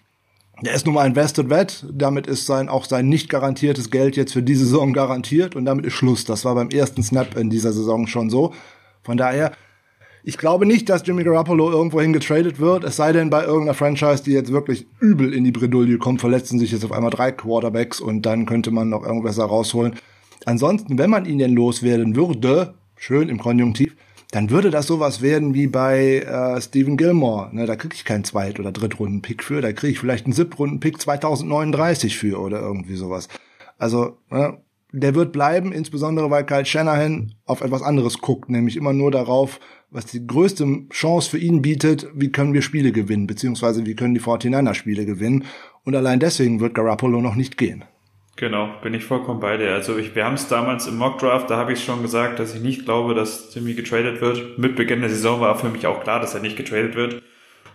der 0.63 0.75
ist 0.75 0.87
nun 0.87 0.95
mal 0.95 1.03
ein 1.03 1.15
Vested 1.17 1.51
Vet. 1.51 1.85
Damit 1.93 2.27
ist 2.27 2.47
sein 2.47 2.69
auch 2.69 2.85
sein 2.85 3.09
nicht 3.09 3.29
garantiertes 3.29 3.91
Geld 3.91 4.17
jetzt 4.17 4.33
für 4.33 4.43
diese 4.43 4.65
Saison 4.65 4.93
garantiert 4.93 5.57
und 5.57 5.65
damit 5.65 5.85
ist 5.85 5.95
Schluss. 5.95 6.25
Das 6.25 6.45
war 6.45 6.55
beim 6.55 6.71
ersten 6.71 7.03
Snap 7.03 7.37
in 7.37 7.51
dieser 7.51 7.73
Saison 7.73 8.07
schon 8.07 8.31
so. 8.31 8.55
Von 9.03 9.17
daher 9.17 9.53
ich 10.25 10.39
glaube 10.39 10.67
nicht, 10.67 10.89
dass 10.89 11.05
Jimmy 11.05 11.25
Garoppolo 11.25 11.69
irgendwohin 11.73 12.13
getradet 12.13 12.61
wird, 12.61 12.85
es 12.85 12.95
sei 12.95 13.13
denn 13.13 13.29
bei 13.29 13.43
irgendeiner 13.43 13.75
Franchise, 13.75 14.23
die 14.23 14.31
jetzt 14.31 14.53
wirklich 14.53 14.87
übel 15.01 15.35
in 15.35 15.43
die 15.43 15.51
Bredouille 15.51 15.99
kommt, 15.99 16.21
verletzen 16.21 16.61
sich 16.61 16.71
jetzt 16.71 16.85
auf 16.85 16.93
einmal 16.93 17.11
drei 17.11 17.33
Quarterbacks 17.33 18.01
und 18.01 18.23
dann 18.23 18.47
könnte 18.47 18.71
man 18.71 18.89
noch 18.89 19.05
irgendwas 19.05 19.35
da 19.35 19.45
rausholen. 19.45 19.97
Ansonsten, 20.45 20.97
wenn 20.97 21.11
man 21.11 21.25
ihn 21.25 21.39
denn 21.39 21.55
loswerden 21.55 22.15
würde, 22.15 22.75
schön 22.97 23.29
im 23.29 23.39
Konjunktiv, 23.39 23.97
dann 24.33 24.49
würde 24.49 24.71
das 24.71 24.87
sowas 24.87 25.21
werden 25.21 25.53
wie 25.53 25.67
bei 25.67 26.21
äh, 26.21 26.61
Stephen 26.61 26.97
Gilmore. 26.97 27.55
Ne, 27.55 27.67
da 27.67 27.77
kriege 27.77 27.95
ich 27.95 28.07
keinen 28.07 28.25
Zweit- 28.25 28.59
oder 28.59 28.73
Drittrunden-Pick 28.73 29.45
für, 29.45 29.61
da 29.61 29.73
kriege 29.73 29.93
ich 29.93 29.99
vielleicht 29.99 30.25
einen 30.25 30.33
Siebtrunden-Pick 30.33 31.01
2039 31.01 32.17
für 32.17 32.41
oder 32.41 32.61
irgendwie 32.61 32.97
sowas. 32.97 33.29
Also, 33.79 34.17
ne, 34.31 34.59
der 34.91 35.15
wird 35.15 35.33
bleiben, 35.33 35.71
insbesondere 35.71 36.31
weil 36.31 36.47
Kyle 36.47 36.65
Shanahan 36.65 37.35
auf 37.45 37.61
etwas 37.61 37.83
anderes 37.83 38.21
guckt, 38.21 38.49
nämlich 38.49 38.77
immer 38.77 38.95
nur 38.95 39.11
darauf, 39.11 39.61
was 39.91 40.07
die 40.07 40.27
größte 40.27 40.87
Chance 40.91 41.29
für 41.29 41.39
ihn 41.39 41.61
bietet, 41.61 42.09
wie 42.15 42.33
können 42.33 42.55
wir 42.55 42.63
Spiele 42.63 42.93
gewinnen, 42.93 43.27
beziehungsweise 43.27 43.85
wie 43.85 43.95
können 43.95 44.15
die 44.15 44.21
49er 44.21 44.73
Spiele 44.73 45.05
gewinnen. 45.05 45.45
Und 45.85 45.95
allein 45.95 46.21
deswegen 46.21 46.61
wird 46.61 46.75
Garoppolo 46.75 47.21
noch 47.21 47.35
nicht 47.35 47.59
gehen. 47.59 47.85
Genau, 48.37 48.71
bin 48.83 48.95
ich 48.95 49.05
vollkommen 49.05 49.41
bei 49.41 49.57
dir. 49.57 49.75
Also 49.75 49.97
ich, 49.99 50.15
wir 50.15 50.25
haben 50.25 50.35
es 50.35 50.49
damals 50.49 50.87
im 50.87 50.97
Mockdraft, 50.97 51.51
da 51.51 51.57
habe 51.59 51.75
ich 51.75 51.85
schon 51.85 52.03
gesagt, 52.03 52.39
dass 52.39 52.55
ich 52.55 52.63
nicht 52.63 52.85
glaube, 52.85 53.15
dass 53.15 53.51
Timmy 53.51 53.75
getradet 53.75 54.21
wird. 54.21 54.59
Mit 54.59 54.75
Beginn 54.75 55.01
der 55.01 55.11
Saison 55.11 55.41
war 55.41 55.59
für 55.59 55.69
mich 55.69 55.87
auch 55.87 56.03
klar, 56.03 56.19
dass 56.19 56.35
er 56.35 56.41
nicht 56.41 56.57
getradet 56.57 56.95
wird. 56.95 57.23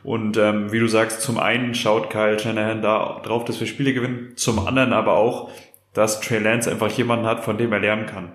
Und 0.03 0.37
ähm, 0.37 0.71
wie 0.71 0.79
du 0.79 0.87
sagst, 0.87 1.21
zum 1.21 1.37
einen 1.37 1.75
schaut 1.75 2.09
Kyle 2.09 2.39
Shanahan 2.39 2.81
da 2.81 3.21
drauf, 3.23 3.45
dass 3.45 3.59
wir 3.59 3.67
Spiele 3.67 3.93
gewinnen, 3.93 4.33
zum 4.35 4.65
anderen 4.65 4.93
aber 4.93 5.13
auch, 5.13 5.51
dass 5.93 6.21
Trey 6.21 6.39
Lance 6.39 6.71
einfach 6.71 6.91
jemanden 6.91 7.25
hat, 7.25 7.43
von 7.43 7.57
dem 7.57 7.71
er 7.71 7.79
lernen 7.79 8.05
kann. 8.05 8.31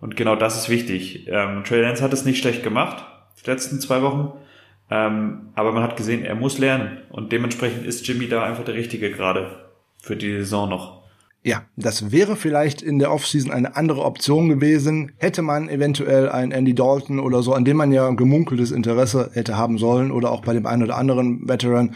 Und 0.00 0.16
genau 0.16 0.36
das 0.36 0.56
ist 0.56 0.68
wichtig. 0.68 1.26
Ähm, 1.28 1.64
Trey 1.64 1.80
Lance 1.82 2.02
hat 2.02 2.12
es 2.12 2.24
nicht 2.24 2.38
schlecht 2.38 2.62
gemacht 2.62 3.04
die 3.46 3.50
letzten 3.50 3.80
zwei 3.80 4.02
Wochen. 4.02 4.32
Ähm, 4.90 5.50
aber 5.54 5.72
man 5.72 5.82
hat 5.82 5.96
gesehen, 5.96 6.24
er 6.24 6.34
muss 6.34 6.58
lernen. 6.58 6.98
Und 7.10 7.32
dementsprechend 7.32 7.86
ist 7.86 8.06
Jimmy 8.06 8.28
da 8.28 8.44
einfach 8.44 8.64
der 8.64 8.74
Richtige 8.74 9.10
gerade 9.10 9.70
für 10.00 10.16
die 10.16 10.38
Saison 10.38 10.68
noch. 10.68 11.02
Ja, 11.46 11.62
das 11.76 12.10
wäre 12.10 12.34
vielleicht 12.34 12.82
in 12.82 12.98
der 12.98 13.12
Offseason 13.12 13.52
eine 13.52 13.76
andere 13.76 14.02
Option 14.02 14.48
gewesen. 14.48 15.12
Hätte 15.16 15.42
man 15.42 15.68
eventuell 15.68 16.28
einen 16.28 16.50
Andy 16.50 16.74
Dalton 16.74 17.20
oder 17.20 17.40
so, 17.44 17.52
an 17.52 17.64
dem 17.64 17.76
man 17.76 17.92
ja 17.92 18.10
gemunkeltes 18.10 18.72
Interesse 18.72 19.30
hätte 19.32 19.56
haben 19.56 19.78
sollen, 19.78 20.10
oder 20.10 20.32
auch 20.32 20.40
bei 20.40 20.54
dem 20.54 20.66
einen 20.66 20.82
oder 20.82 20.96
anderen 20.96 21.48
Veteran, 21.48 21.94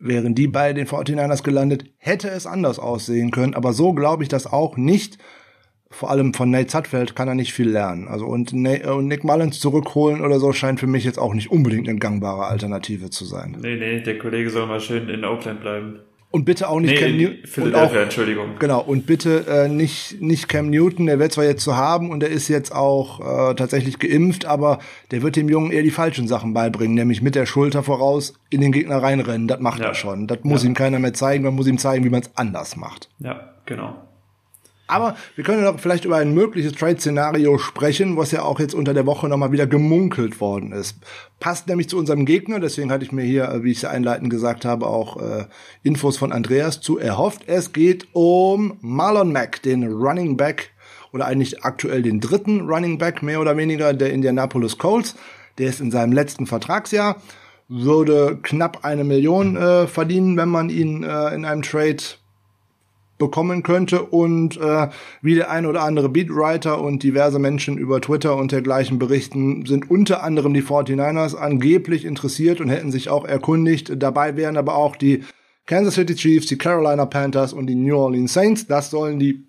wären 0.00 0.34
die 0.34 0.48
bei 0.48 0.72
den 0.72 0.88
49ers 0.88 1.44
gelandet, 1.44 1.84
hätte 1.96 2.28
es 2.30 2.44
anders 2.44 2.80
aussehen 2.80 3.30
können. 3.30 3.54
Aber 3.54 3.72
so 3.72 3.92
glaube 3.92 4.24
ich 4.24 4.28
das 4.28 4.52
auch 4.52 4.76
nicht 4.76 5.18
vor 5.88 6.10
allem 6.10 6.34
von 6.34 6.50
Nate 6.50 6.66
Zutfeld 6.66 7.14
kann 7.14 7.28
er 7.28 7.34
nicht 7.34 7.52
viel 7.52 7.68
lernen. 7.68 8.08
Also 8.08 8.26
und, 8.26 8.52
äh, 8.52 8.84
und 8.88 9.06
Nick 9.06 9.22
Mullins 9.24 9.60
zurückholen 9.60 10.22
oder 10.22 10.40
so 10.40 10.52
scheint 10.52 10.80
für 10.80 10.86
mich 10.86 11.04
jetzt 11.04 11.18
auch 11.18 11.34
nicht 11.34 11.52
unbedingt 11.52 11.88
eine 11.88 11.98
gangbare 11.98 12.46
Alternative 12.46 13.10
zu 13.10 13.26
sein. 13.26 13.58
Nee, 13.60 13.76
nee, 13.76 14.00
der 14.00 14.18
Kollege 14.18 14.50
soll 14.50 14.66
mal 14.66 14.80
schön 14.80 15.08
in 15.08 15.24
Oakland 15.24 15.60
bleiben. 15.60 16.00
Und 16.32 16.46
bitte 16.46 16.68
auch 16.68 16.80
nicht 16.80 16.94
nee, 16.94 16.98
Cam 16.98 17.16
Newton. 17.16 17.46
Philadelphia, 17.46 17.98
auch, 17.98 18.02
Entschuldigung. 18.02 18.46
Genau, 18.58 18.80
und 18.80 19.06
bitte 19.06 19.44
äh, 19.46 19.68
nicht, 19.68 20.20
nicht 20.20 20.48
Cam 20.48 20.70
Newton, 20.70 21.06
der 21.06 21.18
wird 21.18 21.32
zwar 21.32 21.44
jetzt 21.44 21.62
zu 21.62 21.76
haben 21.76 22.10
und 22.10 22.20
der 22.20 22.30
ist 22.30 22.48
jetzt 22.48 22.74
auch 22.74 23.20
äh, 23.50 23.54
tatsächlich 23.54 23.98
geimpft, 23.98 24.46
aber 24.46 24.78
der 25.10 25.22
wird 25.22 25.36
dem 25.36 25.50
Jungen 25.50 25.70
eher 25.70 25.82
die 25.82 25.90
falschen 25.90 26.26
Sachen 26.26 26.54
beibringen, 26.54 26.94
nämlich 26.94 27.20
mit 27.20 27.34
der 27.34 27.44
Schulter 27.44 27.82
voraus 27.82 28.32
in 28.48 28.62
den 28.62 28.72
Gegner 28.72 29.02
reinrennen. 29.02 29.46
Das 29.46 29.60
macht 29.60 29.80
ja. 29.80 29.88
er 29.88 29.94
schon. 29.94 30.26
Das 30.26 30.38
muss 30.42 30.62
ja. 30.62 30.70
ihm 30.70 30.74
keiner 30.74 30.98
mehr 30.98 31.12
zeigen, 31.12 31.44
man 31.44 31.54
muss 31.54 31.66
ihm 31.66 31.76
zeigen, 31.76 32.02
wie 32.04 32.10
man 32.10 32.22
es 32.22 32.30
anders 32.34 32.76
macht. 32.76 33.10
Ja, 33.18 33.52
genau. 33.66 33.94
Aber 34.92 35.16
wir 35.36 35.44
können 35.44 35.64
doch 35.64 35.80
vielleicht 35.80 36.04
über 36.04 36.18
ein 36.18 36.34
mögliches 36.34 36.74
Trade-Szenario 36.74 37.56
sprechen, 37.56 38.18
was 38.18 38.30
ja 38.30 38.42
auch 38.42 38.60
jetzt 38.60 38.74
unter 38.74 38.92
der 38.92 39.06
Woche 39.06 39.26
nochmal 39.26 39.50
wieder 39.50 39.66
gemunkelt 39.66 40.38
worden 40.38 40.72
ist. 40.72 40.98
Passt 41.40 41.66
nämlich 41.66 41.88
zu 41.88 41.96
unserem 41.96 42.26
Gegner, 42.26 42.60
deswegen 42.60 42.92
hatte 42.92 43.02
ich 43.02 43.10
mir 43.10 43.24
hier, 43.24 43.48
äh, 43.48 43.64
wie 43.64 43.70
ich 43.70 43.78
es 43.78 43.84
einleitend 43.86 44.28
gesagt 44.28 44.66
habe, 44.66 44.86
auch 44.86 45.16
äh, 45.16 45.46
Infos 45.82 46.18
von 46.18 46.30
Andreas 46.30 46.82
zu 46.82 46.98
erhofft. 46.98 47.44
Es 47.46 47.72
geht 47.72 48.08
um 48.12 48.76
Marlon 48.82 49.32
Mack, 49.32 49.62
den 49.62 49.90
Running 49.90 50.36
Back 50.36 50.72
oder 51.10 51.24
eigentlich 51.24 51.64
aktuell 51.64 52.02
den 52.02 52.20
dritten 52.20 52.60
Running 52.60 52.98
Back 52.98 53.22
mehr 53.22 53.40
oder 53.40 53.56
weniger 53.56 53.94
der 53.94 54.12
Indianapolis 54.12 54.76
Colts. 54.76 55.16
Der 55.56 55.70
ist 55.70 55.80
in 55.80 55.90
seinem 55.90 56.12
letzten 56.12 56.46
Vertragsjahr, 56.46 57.16
würde 57.66 58.38
knapp 58.42 58.84
eine 58.84 59.04
Million 59.04 59.56
äh, 59.56 59.86
verdienen, 59.86 60.36
wenn 60.36 60.50
man 60.50 60.68
ihn 60.68 61.02
äh, 61.02 61.34
in 61.34 61.46
einem 61.46 61.62
Trade 61.62 61.96
bekommen 63.22 63.62
könnte 63.62 64.02
und 64.02 64.56
äh, 64.56 64.88
wie 65.22 65.34
der 65.34 65.50
ein 65.50 65.66
oder 65.66 65.82
andere 65.82 66.08
Beatwriter 66.08 66.80
und 66.80 67.02
diverse 67.02 67.38
Menschen 67.38 67.78
über 67.78 68.00
Twitter 68.00 68.36
und 68.36 68.52
dergleichen 68.52 68.98
berichten, 68.98 69.64
sind 69.64 69.90
unter 69.90 70.22
anderem 70.22 70.52
die 70.52 70.62
49ers 70.62 71.36
angeblich 71.36 72.04
interessiert 72.04 72.60
und 72.60 72.68
hätten 72.68 72.90
sich 72.90 73.08
auch 73.08 73.24
erkundigt. 73.24 73.92
Dabei 73.96 74.36
wären 74.36 74.56
aber 74.56 74.74
auch 74.74 74.96
die 74.96 75.22
Kansas 75.66 75.94
City 75.94 76.14
Chiefs, 76.14 76.46
die 76.46 76.58
Carolina 76.58 77.06
Panthers 77.06 77.52
und 77.52 77.66
die 77.66 77.76
New 77.76 77.96
Orleans 77.96 78.32
Saints. 78.32 78.66
Das 78.66 78.90
sollen 78.90 79.18
die 79.18 79.46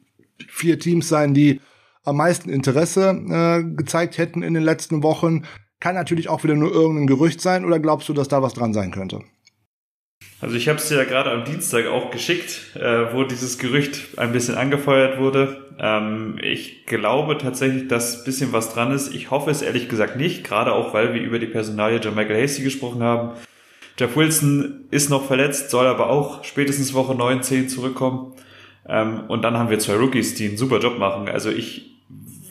vier 0.47 0.77
Teams 0.79 1.09
sein, 1.09 1.33
die 1.33 1.59
am 2.03 2.17
meisten 2.17 2.49
Interesse 2.49 3.09
äh, 3.29 3.63
gezeigt 3.75 4.17
hätten 4.17 4.43
in 4.43 4.53
den 4.53 4.63
letzten 4.63 5.03
Wochen. 5.03 5.43
Kann 5.79 5.95
natürlich 5.95 6.29
auch 6.29 6.43
wieder 6.43 6.55
nur 6.55 6.71
irgendein 6.71 7.07
Gerücht 7.07 7.41
sein 7.41 7.65
oder 7.65 7.79
glaubst 7.79 8.07
du, 8.07 8.13
dass 8.13 8.27
da 8.27 8.41
was 8.41 8.53
dran 8.53 8.73
sein 8.73 8.91
könnte? 8.91 9.21
Also 10.41 10.57
ich 10.57 10.67
habe 10.67 10.77
es 10.77 10.89
dir 10.89 10.97
ja 10.97 11.05
gerade 11.05 11.31
am 11.31 11.45
Dienstag 11.45 11.87
auch 11.87 12.11
geschickt, 12.11 12.75
äh, 12.75 13.13
wo 13.13 13.23
dieses 13.23 13.59
Gerücht 13.59 14.17
ein 14.17 14.33
bisschen 14.33 14.55
angefeuert 14.55 15.17
wurde. 15.17 15.71
Ähm, 15.79 16.37
ich 16.41 16.85
glaube 16.85 17.37
tatsächlich, 17.37 17.87
dass 17.87 18.25
bisschen 18.25 18.51
was 18.51 18.73
dran 18.73 18.91
ist. 18.91 19.15
Ich 19.15 19.31
hoffe 19.31 19.51
es 19.51 19.61
ehrlich 19.61 19.87
gesagt 19.87 20.17
nicht, 20.17 20.43
gerade 20.43 20.73
auch, 20.73 20.93
weil 20.93 21.13
wir 21.13 21.21
über 21.21 21.39
die 21.39 21.47
Personalie 21.47 21.99
John 21.99 22.15
Michael 22.15 22.41
Hasty 22.41 22.61
gesprochen 22.61 23.01
haben. 23.01 23.37
Jeff 23.97 24.15
Wilson 24.17 24.85
ist 24.91 25.09
noch 25.09 25.25
verletzt, 25.25 25.69
soll 25.69 25.85
aber 25.85 26.09
auch 26.09 26.43
spätestens 26.43 26.93
Woche 26.93 27.15
9, 27.15 27.41
10 27.41 27.69
zurückkommen. 27.69 28.33
Ähm, 28.87 29.21
und 29.29 29.43
dann 29.43 29.57
haben 29.57 29.69
wir 29.69 29.79
zwei 29.79 29.95
Rookies, 29.95 30.35
die 30.35 30.49
einen 30.49 30.57
super 30.57 30.79
Job 30.79 30.97
machen. 30.97 31.29
Also 31.29 31.51
ich 31.51 31.93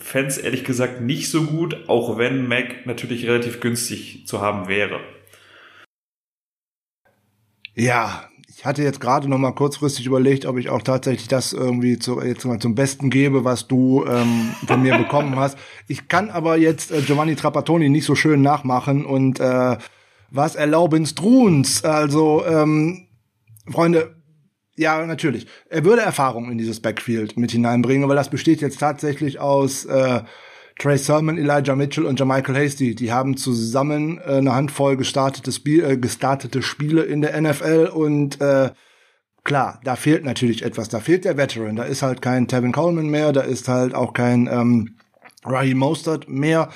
fände 0.01 0.35
ehrlich 0.41 0.65
gesagt 0.65 1.01
nicht 1.01 1.31
so 1.31 1.43
gut, 1.43 1.77
auch 1.89 2.17
wenn 2.17 2.49
Mac 2.49 2.87
natürlich 2.87 3.27
relativ 3.27 3.61
günstig 3.61 4.27
zu 4.27 4.41
haben 4.41 4.69
wäre. 4.69 5.01
Ja, 7.75 8.25
ich 8.49 8.67
hatte 8.67 8.83
jetzt 8.83 9.01
gerade 9.01 9.29
noch 9.29 9.39
mal 9.39 9.53
kurzfristig 9.53 10.07
überlegt, 10.07 10.47
ob 10.47 10.59
ich 10.59 10.69
auch 10.69 10.83
tatsächlich 10.83 11.27
das 11.27 11.53
irgendwie 11.53 11.99
zu, 11.99 12.21
jetzt 12.21 12.45
mal 12.45 12.59
zum 12.59 12.75
Besten 12.75 13.11
gebe, 13.11 13.45
was 13.45 13.67
du 13.67 14.05
ähm, 14.07 14.55
von 14.67 14.83
mir 14.83 14.97
bekommen 14.99 15.37
hast. 15.37 15.57
Ich 15.89 16.07
kann 16.09 16.31
aber 16.31 16.57
jetzt 16.59 16.93
äh, 16.93 17.01
Giovanni 17.01 17.35
Trapattoni 17.35 17.89
nicht 17.89 18.05
so 18.05 18.15
schön 18.15 18.43
nachmachen 18.43 19.05
und 19.07 19.41
äh, 19.41 19.79
was 20.31 20.55
erlauben 20.55 21.07
Struns? 21.07 21.83
Also, 21.85 22.45
ähm, 22.47 23.09
Freunde, 23.69 24.17
ja, 24.77 25.05
natürlich. 25.07 25.47
Er 25.69 25.85
würde 25.85 26.03
Erfahrung 26.03 26.51
in 26.51 26.59
dieses 26.59 26.81
Backfield 26.81 27.37
mit 27.37 27.53
hineinbringen, 27.53 28.09
weil 28.09 28.17
das 28.17 28.31
besteht 28.31 28.61
jetzt 28.61 28.81
tatsächlich 28.81 29.41
aus 29.41 29.85
äh, 29.87 30.23
Trey 30.79 30.99
Sermon, 30.99 31.39
Elijah 31.39 31.77
Mitchell 31.77 32.07
und 32.07 32.19
Jermichael 32.19 32.57
Hasty. 32.57 32.95
Die 32.95 33.13
haben 33.13 33.37
zusammen 33.37 34.19
äh, 34.19 34.37
eine 34.37 34.55
Handvoll 34.55 34.97
gestartete, 34.97 35.53
Spiel, 35.53 35.85
äh, 35.85 35.97
gestartete 35.97 36.63
Spiele 36.63 37.03
in 37.03 37.21
der 37.21 37.41
NFL 37.41 37.91
und 37.93 38.41
äh, 38.41 38.71
klar, 39.45 39.81
da 39.85 39.97
fehlt 39.97 40.25
natürlich 40.25 40.63
etwas. 40.63 40.89
Da 40.89 41.01
fehlt 41.01 41.25
der 41.25 41.37
Veteran. 41.37 41.77
Da 41.77 41.85
ist 41.85 42.03
halt 42.03 42.23
kein 42.23 42.49
Tevin 42.49 42.73
Coleman 42.73 43.09
mehr, 43.09 43.33
da 43.33 43.43
ist 43.43 43.69
halt 43.69 43.95
auch 43.95 44.13
kein 44.13 44.47
ähm, 44.47 44.97
Raheem 45.45 45.79
Mostert 45.79 46.29
mehr. 46.29 46.69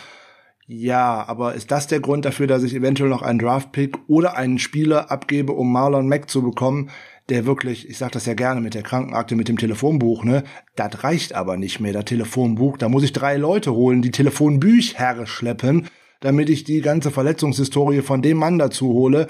Ja, 0.69 1.25
aber 1.29 1.55
ist 1.55 1.71
das 1.71 1.87
der 1.87 2.01
Grund 2.01 2.25
dafür, 2.25 2.49
dass 2.49 2.65
ich 2.65 2.75
eventuell 2.75 3.09
noch 3.09 3.23
einen 3.23 3.39
Draft-Pick 3.39 3.99
oder 4.09 4.37
einen 4.37 4.59
Spieler 4.59 5.13
abgebe, 5.13 5.53
um 5.53 5.71
Marlon 5.73 6.09
Mack 6.09 6.29
zu 6.29 6.43
bekommen? 6.43 6.91
Der 7.29 7.45
wirklich, 7.45 7.89
ich 7.89 7.99
sage 7.99 8.12
das 8.12 8.27
ja 8.27 8.35
gerne 8.35 8.61
mit 8.61 8.75
der 8.75 8.83
Krankenakte, 8.83 9.35
mit 9.35 9.49
dem 9.49 9.59
Telefonbuch, 9.59 10.25
ne, 10.25 10.45
das 10.77 11.03
reicht 11.03 11.35
aber 11.35 11.57
nicht 11.57 11.81
mehr, 11.81 11.93
das 11.93 12.05
Telefonbuch. 12.05 12.79
Da 12.79 12.89
muss 12.89 13.03
ich 13.03 13.12
drei 13.12 13.37
Leute 13.37 13.75
holen, 13.75 14.03
die 14.03 14.12
Telefonbücher 14.12 15.27
schleppen, 15.27 15.89
damit 16.21 16.49
ich 16.49 16.65
die 16.65 16.81
ganze 16.81 17.11
Verletzungshistorie 17.11 18.03
von 18.03 18.23
dem 18.23 18.39
Mann 18.39 18.59
dazu 18.59 18.89
hole. 18.89 19.27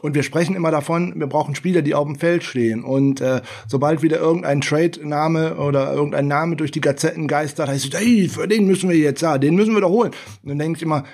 Und 0.00 0.14
wir 0.14 0.22
sprechen 0.22 0.56
immer 0.56 0.70
davon, 0.70 1.14
wir 1.16 1.26
brauchen 1.26 1.54
Spieler, 1.54 1.80
die 1.80 1.94
auf 1.94 2.06
dem 2.06 2.16
Feld 2.16 2.44
stehen. 2.44 2.82
Und 2.82 3.20
äh, 3.20 3.42
sobald 3.66 4.02
wieder 4.02 4.18
irgendein 4.18 4.60
Trade-Name 4.60 5.56
oder 5.56 5.94
irgendein 5.94 6.26
Name 6.26 6.56
durch 6.56 6.70
die 6.70 6.80
Gazetten 6.80 7.28
geistert, 7.28 7.68
heißt 7.68 7.94
es, 7.94 8.00
hey, 8.00 8.28
für 8.28 8.48
den 8.48 8.66
müssen 8.66 8.90
wir 8.90 8.98
jetzt, 8.98 9.22
ja, 9.22 9.38
den 9.38 9.54
müssen 9.54 9.72
wir 9.72 9.80
doch 9.80 9.90
holen. 9.90 10.10
Und 10.42 10.48
dann 10.48 10.58
denke 10.58 10.78
ich 10.78 10.82
immer, 10.82 11.04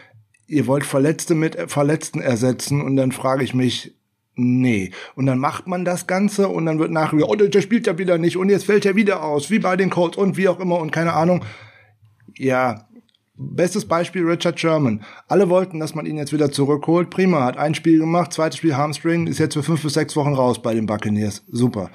ihr 0.46 0.66
wollt 0.66 0.84
Verletzte 0.84 1.34
mit 1.34 1.56
Verletzten 1.70 2.20
ersetzen. 2.20 2.80
Und 2.80 2.96
dann 2.96 3.12
frage 3.12 3.44
ich 3.44 3.54
mich, 3.54 3.94
Nee. 4.42 4.90
Und 5.16 5.26
dann 5.26 5.38
macht 5.38 5.66
man 5.66 5.84
das 5.84 6.06
Ganze 6.06 6.48
und 6.48 6.64
dann 6.64 6.78
wird 6.78 6.90
nachher, 6.90 7.28
oh, 7.28 7.34
der 7.34 7.60
spielt 7.60 7.86
ja 7.86 7.98
wieder 7.98 8.16
nicht 8.16 8.38
und 8.38 8.48
jetzt 8.48 8.64
fällt 8.64 8.86
er 8.86 8.96
wieder 8.96 9.22
aus, 9.22 9.50
wie 9.50 9.58
bei 9.58 9.76
den 9.76 9.90
Colts 9.90 10.16
und 10.16 10.38
wie 10.38 10.48
auch 10.48 10.58
immer 10.60 10.78
und 10.78 10.92
keine 10.92 11.12
Ahnung. 11.12 11.44
Ja, 12.36 12.86
bestes 13.36 13.86
Beispiel 13.86 14.24
Richard 14.24 14.58
Sherman. 14.58 15.04
Alle 15.28 15.50
wollten, 15.50 15.78
dass 15.78 15.94
man 15.94 16.06
ihn 16.06 16.16
jetzt 16.16 16.32
wieder 16.32 16.50
zurückholt. 16.50 17.10
Prima, 17.10 17.44
hat 17.44 17.58
ein 17.58 17.74
Spiel 17.74 17.98
gemacht, 17.98 18.32
zweites 18.32 18.56
Spiel 18.56 18.76
Hamstring, 18.76 19.26
ist 19.26 19.38
jetzt 19.38 19.54
für 19.54 19.62
fünf 19.62 19.82
bis 19.82 19.92
sechs 19.92 20.16
Wochen 20.16 20.32
raus 20.32 20.62
bei 20.62 20.72
den 20.72 20.86
Buccaneers. 20.86 21.44
Super. 21.50 21.90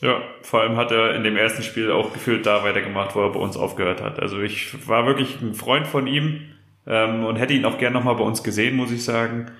Ja, 0.00 0.20
vor 0.42 0.60
allem 0.60 0.76
hat 0.76 0.92
er 0.92 1.16
in 1.16 1.24
dem 1.24 1.36
ersten 1.36 1.62
Spiel 1.62 1.90
auch 1.90 2.12
gefühlt 2.12 2.46
da 2.46 2.62
weitergemacht, 2.62 3.16
wo 3.16 3.22
er 3.22 3.32
bei 3.32 3.40
uns 3.40 3.56
aufgehört 3.56 4.00
hat. 4.00 4.20
Also 4.20 4.40
ich 4.40 4.86
war 4.86 5.06
wirklich 5.06 5.40
ein 5.40 5.54
Freund 5.54 5.88
von 5.88 6.06
ihm 6.06 6.42
ähm, 6.86 7.24
und 7.24 7.36
hätte 7.36 7.54
ihn 7.54 7.64
auch 7.64 7.78
gern 7.78 7.94
nochmal 7.94 8.14
bei 8.14 8.24
uns 8.24 8.42
gesehen, 8.42 8.76
muss 8.76 8.92
ich 8.92 9.02
sagen. 9.02 9.50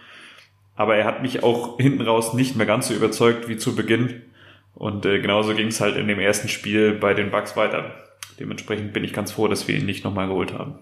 Aber 0.77 0.97
er 0.97 1.07
hat 1.07 1.23
mich 1.23 1.43
auch 1.43 1.79
hinten 1.79 2.03
raus 2.03 2.35
nicht 2.35 2.55
mehr 2.55 2.67
ganz 2.67 2.89
so 2.89 2.95
überzeugt 2.95 3.49
wie 3.49 3.57
zu 3.57 3.75
Beginn. 3.75 4.23
Und 4.75 5.07
äh, 5.07 5.21
genauso 5.21 5.55
ging 5.55 5.69
es 5.69 5.81
halt 5.81 5.97
in 5.97 6.07
dem 6.07 6.21
ersten 6.21 6.49
Spiel 6.49 6.93
bei 6.93 7.15
den 7.15 7.31
Bucks 7.31 7.57
weiter. 7.57 7.95
Dementsprechend 8.39 8.93
bin 8.93 9.03
ich 9.03 9.15
ganz 9.15 9.33
froh, 9.33 9.49
dass 9.49 9.67
wir 9.67 9.77
ihn 9.77 9.87
nicht 9.87 10.05
nochmal 10.05 10.29
geholt 10.29 10.53
haben. 10.53 10.79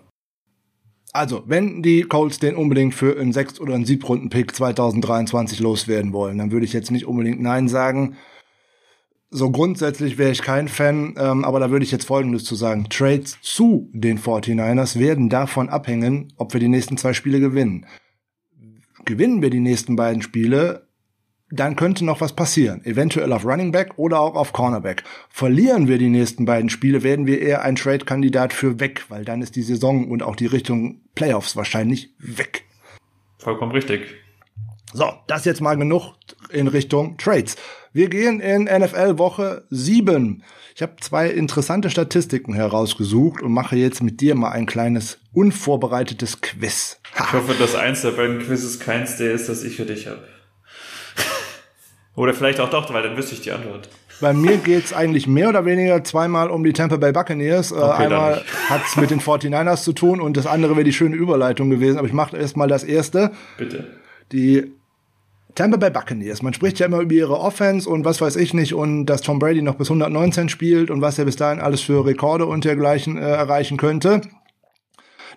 Also, 1.13 1.45
wenn 1.47 1.81
die 1.81 2.03
Colts 2.03 2.41
den 2.41 2.57
unbedingt 2.57 2.93
für 2.93 3.17
einen 3.17 3.33
Sechst- 3.33 3.61
oder 3.61 3.75
einen 3.75 3.85
Siebrunden-Pick 3.85 4.53
2023 4.53 5.61
loswerden 5.61 6.13
wollen, 6.13 6.39
dann 6.39 6.51
würde 6.51 6.67
ich 6.67 6.73
jetzt 6.73 6.91
nicht 6.91 7.07
unbedingt 7.07 7.41
Nein 7.41 7.69
sagen. 7.69 8.17
So 9.31 9.53
grundsätzlich 9.53 10.19
wäre 10.19 10.33
ich 10.33 10.43
kein 10.43 10.67
Fan, 10.67 11.15
ähm, 11.17 11.45
aber 11.45 11.61
da 11.61 11.71
würde 11.71 11.85
ich 11.85 11.93
jetzt 11.93 12.07
Folgendes 12.07 12.43
zu 12.43 12.57
sagen. 12.57 12.89
Trades 12.91 13.39
zu 13.43 13.89
den 13.93 14.19
49ers 14.19 14.99
werden 14.99 15.29
davon 15.29 15.69
abhängen, 15.69 16.33
ob 16.37 16.53
wir 16.53 16.59
die 16.59 16.69
nächsten 16.69 16.97
zwei 16.97 17.13
Spiele 17.13 17.39
gewinnen 17.39 17.87
gewinnen 19.05 19.43
wir 19.43 19.51
die 19.51 19.61
nächsten 19.61 19.97
beiden 19.97 20.23
Spiele, 20.23 20.89
dann 21.51 21.77
könnte 21.77 22.05
noch 22.05 22.21
was 22.21 22.35
passieren. 22.35 22.85
Eventuell 22.85 23.33
auf 23.33 23.45
Running 23.45 23.71
Back 23.71 23.93
oder 23.97 24.21
auch 24.21 24.35
auf 24.35 24.53
Cornerback. 24.53 25.05
Verlieren 25.29 25.89
wir 25.89 25.99
die 25.99 26.09
nächsten 26.09 26.45
beiden 26.45 26.71
Spiele, 26.71 27.03
werden 27.03 27.27
wir 27.27 27.41
eher 27.41 27.63
ein 27.63 27.77
Trade-Kandidat 27.77 28.53
für 28.53 28.81
weg, 28.81 29.05
weil 29.09 29.25
dann 29.25 29.43
ist 29.43 29.57
die 29.57 29.63
Saison 29.63 30.11
und 30.11 30.23
auch 30.23 30.37
die 30.37 30.47
Richtung 30.47 31.03
Playoffs 31.15 31.57
wahrscheinlich 31.57 32.15
weg. 32.19 32.65
Vollkommen 33.39 33.73
richtig. 33.73 34.15
So, 34.93 35.13
das 35.27 35.45
jetzt 35.45 35.61
mal 35.61 35.77
genug 35.77 36.15
in 36.51 36.69
Richtung 36.69 37.17
Trades. 37.19 37.57
Wir 37.93 38.09
gehen 38.09 38.41
in 38.41 38.65
NFL 38.65 39.19
Woche 39.19 39.67
7. 39.71 40.43
Ich 40.75 40.83
habe 40.83 40.97
zwei 41.01 41.29
interessante 41.29 41.91
Statistiken 41.91 42.55
herausgesucht 42.55 43.43
und 43.43 43.53
mache 43.53 43.77
jetzt 43.77 44.03
mit 44.03 44.21
dir 44.21 44.35
mal 44.35 44.51
ein 44.51 44.67
kleines 44.67 45.19
unvorbereitetes 45.33 46.41
Quiz. 46.41 47.01
Ich 47.17 47.33
hoffe, 47.33 47.55
dass 47.59 47.75
eins 47.75 48.03
der 48.03 48.11
beiden 48.11 48.41
Quizzes 48.41 48.81
keins 48.81 49.17
der 49.17 49.33
ist, 49.33 49.49
das 49.49 49.63
ich 49.63 49.77
für 49.77 49.85
dich 49.85 50.07
habe. 50.07 50.23
oder 52.17 52.35
vielleicht 52.35 52.61
auch 52.61 52.71
doch, 52.71 52.93
weil 52.93 53.03
dann 53.03 53.17
wüsste 53.17 53.35
ich 53.35 53.41
die 53.43 53.53
Antwort. 53.53 53.89
Bei 54.21 54.33
mir 54.33 54.57
geht's 54.59 54.93
eigentlich 54.93 55.27
mehr 55.27 55.49
oder 55.49 55.65
weniger 55.65 56.03
zweimal 56.05 56.51
um 56.51 56.65
die 56.65 56.73
Tampa 56.73 56.97
Bay 56.97 57.13
Buccaneers. 57.13 57.73
Äh, 57.73 57.75
okay, 57.75 58.05
Einmal 58.05 58.45
hat's 58.69 58.97
mit 58.97 59.11
den 59.11 59.21
49ers 59.21 59.83
zu 59.83 59.93
tun 59.93 60.21
und 60.21 60.37
das 60.37 60.47
andere 60.47 60.75
wäre 60.77 60.85
die 60.85 60.93
schöne 60.93 61.17
Überleitung 61.17 61.71
gewesen. 61.71 61.99
Aber 61.99 62.07
ich 62.07 62.13
mache 62.13 62.37
erstmal 62.37 62.69
das 62.69 62.85
erste. 62.85 63.33
Bitte. 63.59 63.87
Die 64.33 64.73
Tampa 65.55 65.77
Bay 65.77 65.91
Buccaneers. 65.91 66.43
Man 66.43 66.55
spricht 66.55 66.79
ja 66.81 66.87
immer 66.87 67.01
über 67.01 67.15
ihre 67.15 67.39
Offense 67.39 67.89
und 67.89 68.05
was 68.05 68.21
weiß 68.21 68.37
ich 68.37 68.55
nicht 68.55 68.75
und 68.75 69.07
dass 69.07 69.23
Tom 69.23 69.39
Brady 69.39 69.63
noch 69.63 69.77
bis 69.77 69.89
119 69.89 70.49
spielt 70.49 70.91
und 70.91 71.01
was 71.01 71.19
er 71.19 71.25
bis 71.25 71.37
dahin 71.37 71.61
alles 71.61 71.81
für 71.81 72.05
Rekorde 72.05 72.47
und 72.47 72.65
dergleichen 72.65 73.19
äh, 73.19 73.21
erreichen 73.21 73.77
könnte 73.77 74.21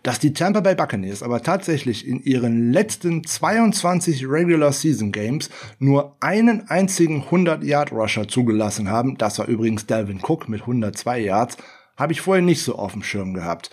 dass 0.04 0.20
die 0.20 0.34
Tampa 0.34 0.62
Bay 0.62 0.76
Buccaneers 0.76 1.24
aber 1.24 1.42
tatsächlich 1.42 2.08
in 2.08 2.22
ihren 2.24 2.72
letzten 2.72 3.24
22 3.24 4.28
Regular 4.28 4.72
Season 4.72 5.12
Games 5.12 5.50
nur 5.80 6.16
einen 6.20 6.70
einzigen 6.70 7.24
100 7.24 7.64
Yard 7.64 7.92
Rusher 7.92 8.28
zugelassen 8.28 8.90
haben. 8.90 9.18
Das 9.18 9.40
war 9.40 9.48
übrigens 9.48 9.86
Dalvin 9.86 10.22
Cook 10.22 10.50
mit 10.50 10.62
102 10.62 11.20
Yards. 11.20 11.58
Habe 11.96 12.14
ich 12.14 12.22
vorher 12.22 12.44
nicht 12.44 12.62
so 12.62 12.76
auf 12.76 12.94
dem 12.94 13.04
Schirm 13.04 13.34
gehabt. 13.34 13.72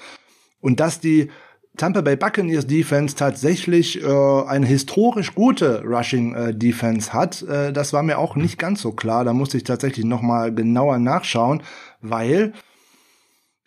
Und 0.60 0.80
dass 0.80 1.00
die 1.00 1.30
Tampa 1.76 2.02
Bay 2.02 2.14
Buccaneers 2.14 2.68
Defense 2.68 3.16
tatsächlich 3.16 4.00
äh, 4.00 4.06
eine 4.06 4.64
historisch 4.64 5.34
gute 5.34 5.82
Rushing 5.84 6.34
äh, 6.34 6.54
Defense 6.54 7.12
hat, 7.12 7.42
äh, 7.42 7.72
das 7.72 7.92
war 7.92 8.04
mir 8.04 8.18
auch 8.18 8.36
nicht 8.36 8.58
ganz 8.58 8.80
so 8.80 8.92
klar. 8.92 9.24
Da 9.24 9.32
musste 9.32 9.56
ich 9.56 9.64
tatsächlich 9.64 10.04
noch 10.04 10.22
mal 10.22 10.54
genauer 10.54 10.98
nachschauen, 10.98 11.62
weil 12.00 12.52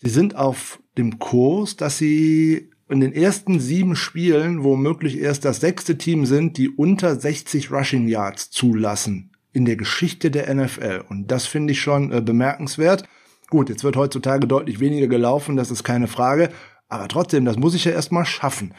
sie 0.02 0.10
sind 0.10 0.38
auf 0.38 0.80
dem 0.98 1.20
Kurs, 1.20 1.76
dass 1.76 1.98
sie 1.98 2.70
in 2.90 3.00
den 3.00 3.14
ersten 3.14 3.60
sieben 3.60 3.96
Spielen 3.96 4.64
womöglich 4.64 5.20
erst 5.20 5.46
das 5.46 5.60
sechste 5.60 5.98
Team 5.98 6.26
sind, 6.26 6.58
die 6.58 6.70
unter 6.70 7.16
60 7.16 7.72
Rushing 7.72 8.08
Yards 8.08 8.50
zulassen 8.50 9.32
in 9.52 9.66
der 9.66 9.76
Geschichte 9.76 10.32
der 10.32 10.54
NFL. 10.54 11.04
Und 11.10 11.32
das 11.32 11.48
finde 11.48 11.74
ich 11.74 11.82
schon 11.82 12.12
äh, 12.12 12.22
bemerkenswert. 12.22 13.04
Gut, 13.50 13.70
jetzt 13.70 13.84
wird 13.84 13.96
heutzutage 13.96 14.48
deutlich 14.48 14.80
weniger 14.80 15.08
gelaufen, 15.08 15.56
das 15.56 15.72
ist 15.72 15.84
keine 15.84 16.08
Frage. 16.08 16.50
Aber 16.90 17.08
trotzdem, 17.08 17.44
das 17.44 17.58
muss 17.58 17.74
ich 17.74 17.86
ja 17.86 17.92
erstmal 17.92 18.26
schaffen. 18.26 18.74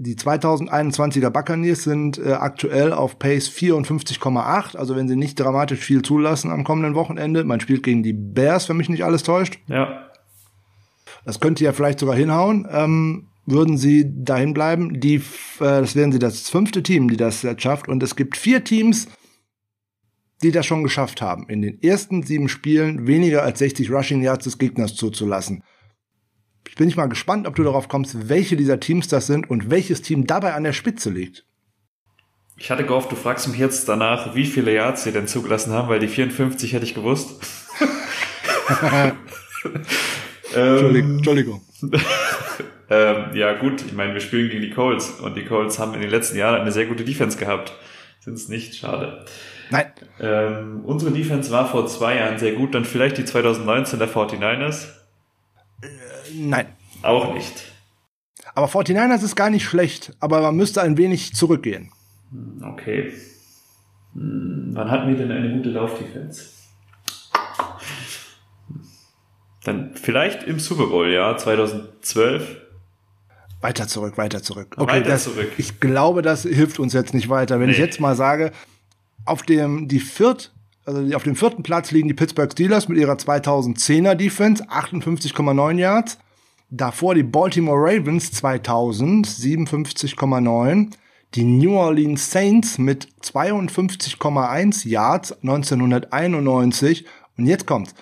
Die 0.00 0.14
2021er 0.14 1.30
Buccaneers 1.30 1.82
sind 1.82 2.18
äh, 2.18 2.32
aktuell 2.32 2.92
auf 2.92 3.18
Pace 3.18 3.48
54,8, 3.48 4.76
also 4.76 4.94
wenn 4.94 5.08
sie 5.08 5.16
nicht 5.16 5.40
dramatisch 5.40 5.80
viel 5.80 6.02
zulassen 6.02 6.52
am 6.52 6.62
kommenden 6.62 6.94
Wochenende. 6.94 7.42
Man 7.44 7.60
spielt 7.60 7.82
gegen 7.82 8.02
die 8.02 8.12
Bears, 8.12 8.68
wenn 8.68 8.76
mich 8.76 8.88
nicht 8.88 9.04
alles 9.04 9.24
täuscht. 9.24 9.58
Ja. 9.66 10.07
Das 11.28 11.40
könnte 11.40 11.62
ja 11.62 11.74
vielleicht 11.74 11.98
sogar 11.98 12.16
hinhauen. 12.16 12.66
Ähm, 12.70 13.28
würden 13.44 13.76
sie 13.76 14.06
dahin 14.24 14.54
bleiben. 14.54 14.98
Die, 14.98 15.16
äh, 15.16 15.20
das 15.58 15.94
wären 15.94 16.10
sie 16.10 16.18
das 16.18 16.48
fünfte 16.48 16.82
Team, 16.82 17.10
die 17.10 17.18
das 17.18 17.42
jetzt 17.42 17.60
schafft. 17.60 17.86
Und 17.86 18.02
es 18.02 18.16
gibt 18.16 18.38
vier 18.38 18.64
Teams, 18.64 19.08
die 20.42 20.52
das 20.52 20.64
schon 20.64 20.82
geschafft 20.82 21.20
haben, 21.20 21.46
in 21.50 21.60
den 21.60 21.82
ersten 21.82 22.22
sieben 22.22 22.48
Spielen 22.48 23.06
weniger 23.06 23.42
als 23.42 23.58
60 23.58 23.90
Rushing 23.90 24.22
Yards 24.22 24.44
des 24.44 24.56
Gegners 24.56 24.94
zuzulassen. 24.94 25.64
Ich 26.66 26.76
bin 26.76 26.88
ich 26.88 26.96
mal 26.96 27.10
gespannt, 27.10 27.46
ob 27.46 27.56
du 27.56 27.62
darauf 27.62 27.88
kommst, 27.88 28.30
welche 28.30 28.56
dieser 28.56 28.80
Teams 28.80 29.08
das 29.08 29.26
sind 29.26 29.50
und 29.50 29.68
welches 29.68 30.00
Team 30.00 30.26
dabei 30.26 30.54
an 30.54 30.64
der 30.64 30.72
Spitze 30.72 31.10
liegt. 31.10 31.44
Ich 32.56 32.70
hatte 32.70 32.86
gehofft, 32.86 33.12
du 33.12 33.16
fragst 33.16 33.48
mich 33.48 33.58
jetzt 33.58 33.86
danach, 33.86 34.34
wie 34.34 34.46
viele 34.46 34.72
Yards 34.72 35.04
sie 35.04 35.12
denn 35.12 35.28
zugelassen 35.28 35.74
haben, 35.74 35.90
weil 35.90 36.00
die 36.00 36.08
54 36.08 36.72
hätte 36.72 36.86
ich 36.86 36.94
gewusst. 36.94 37.38
Ähm, 40.54 41.16
Entschuldigung. 41.16 41.62
ähm, 42.90 43.24
ja, 43.34 43.54
gut, 43.54 43.84
ich 43.86 43.92
meine, 43.92 44.14
wir 44.14 44.20
spielen 44.20 44.50
gegen 44.50 44.62
die 44.62 44.70
Colts 44.70 45.10
und 45.20 45.36
die 45.36 45.44
Colts 45.44 45.78
haben 45.78 45.94
in 45.94 46.00
den 46.00 46.10
letzten 46.10 46.36
Jahren 46.36 46.60
eine 46.60 46.72
sehr 46.72 46.86
gute 46.86 47.04
Defense 47.04 47.38
gehabt. 47.38 47.72
Sind 48.20 48.34
es 48.34 48.48
nicht? 48.48 48.74
Schade. 48.74 49.24
Nein. 49.70 49.86
Ähm, 50.20 50.80
unsere 50.84 51.12
Defense 51.12 51.50
war 51.50 51.68
vor 51.68 51.86
zwei 51.86 52.16
Jahren 52.16 52.38
sehr 52.38 52.52
gut, 52.52 52.74
dann 52.74 52.84
vielleicht 52.84 53.18
die 53.18 53.24
2019 53.24 53.98
der 53.98 54.08
49ers? 54.08 54.86
Äh, 55.82 55.86
nein. 56.34 56.66
Auch 57.02 57.34
nicht. 57.34 57.72
Aber 58.54 58.66
49ers 58.66 59.22
ist 59.22 59.36
gar 59.36 59.50
nicht 59.50 59.64
schlecht, 59.64 60.16
aber 60.20 60.40
man 60.40 60.56
müsste 60.56 60.82
ein 60.82 60.96
wenig 60.96 61.34
zurückgehen. 61.34 61.92
Okay. 62.62 63.12
Hm, 64.14 64.70
wann 64.72 64.90
hatten 64.90 65.08
wir 65.08 65.16
denn 65.16 65.30
eine 65.30 65.54
gute 65.54 65.70
Laufdefense? 65.70 66.57
Dann 69.68 69.90
vielleicht 69.94 70.44
im 70.44 70.60
Super 70.60 70.86
Bowl, 70.86 71.12
ja, 71.12 71.36
2012. 71.36 72.56
Weiter 73.60 73.86
zurück, 73.86 74.16
weiter 74.16 74.42
zurück. 74.42 74.74
Okay, 74.78 74.92
weiter 74.92 75.10
das, 75.10 75.24
zurück. 75.24 75.52
Ich 75.58 75.78
glaube, 75.78 76.22
das 76.22 76.44
hilft 76.44 76.78
uns 76.78 76.94
jetzt 76.94 77.12
nicht 77.12 77.28
weiter. 77.28 77.60
Wenn 77.60 77.66
nee. 77.66 77.72
ich 77.72 77.78
jetzt 77.78 78.00
mal 78.00 78.16
sage, 78.16 78.52
auf 79.26 79.42
dem, 79.42 79.86
die 79.86 80.00
viert, 80.00 80.52
also 80.86 81.14
auf 81.14 81.24
dem 81.24 81.36
vierten 81.36 81.62
Platz 81.62 81.90
liegen 81.90 82.08
die 82.08 82.14
Pittsburgh 82.14 82.50
Steelers 82.50 82.88
mit 82.88 82.96
ihrer 82.96 83.14
2010er 83.14 84.14
Defense, 84.14 84.64
58,9 84.70 85.78
Yards. 85.78 86.18
Davor 86.70 87.14
die 87.14 87.22
Baltimore 87.22 87.78
Ravens 87.78 88.32
2000, 88.32 89.26
57,9. 89.26 90.92
Die 91.34 91.44
New 91.44 91.76
Orleans 91.76 92.30
Saints 92.30 92.78
mit 92.78 93.06
52,1 93.22 94.88
Yards 94.88 95.32
1991. 95.42 97.04
Und 97.36 97.44
jetzt 97.44 97.66
kommt's. 97.66 97.94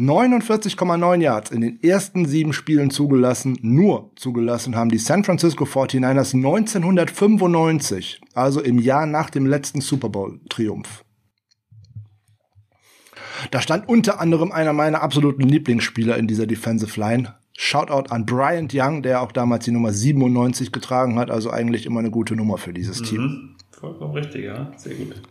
49,9 0.00 1.20
Yards 1.20 1.50
in 1.50 1.60
den 1.60 1.82
ersten 1.82 2.26
sieben 2.26 2.52
Spielen 2.52 2.90
zugelassen, 2.90 3.58
nur 3.62 4.10
zugelassen 4.16 4.76
haben 4.76 4.90
die 4.90 4.98
San 4.98 5.24
Francisco 5.24 5.64
49ers 5.64 6.34
1995, 6.34 8.20
also 8.34 8.60
im 8.60 8.78
Jahr 8.78 9.06
nach 9.06 9.30
dem 9.30 9.46
letzten 9.46 9.80
Super 9.80 10.08
Bowl-Triumph. 10.08 11.04
Da 13.50 13.60
stand 13.60 13.88
unter 13.88 14.20
anderem 14.20 14.52
einer 14.52 14.72
meiner 14.72 15.02
absoluten 15.02 15.42
Lieblingsspieler 15.42 16.16
in 16.16 16.26
dieser 16.26 16.46
Defensive 16.46 16.98
Line. 16.98 17.34
Shoutout 17.56 18.10
an 18.10 18.26
Bryant 18.26 18.72
Young, 18.74 19.02
der 19.02 19.22
auch 19.22 19.32
damals 19.32 19.64
die 19.64 19.70
Nummer 19.70 19.92
97 19.92 20.72
getragen 20.72 21.18
hat, 21.18 21.30
also 21.30 21.50
eigentlich 21.50 21.86
immer 21.86 22.00
eine 22.00 22.10
gute 22.10 22.36
Nummer 22.36 22.58
für 22.58 22.72
dieses 22.72 23.00
mhm. 23.00 23.04
Team. 23.04 23.56
Vollkommen 23.70 24.14
richtig, 24.14 24.44
ja, 24.44 24.72
sehr 24.76 24.94
gut. 24.94 25.22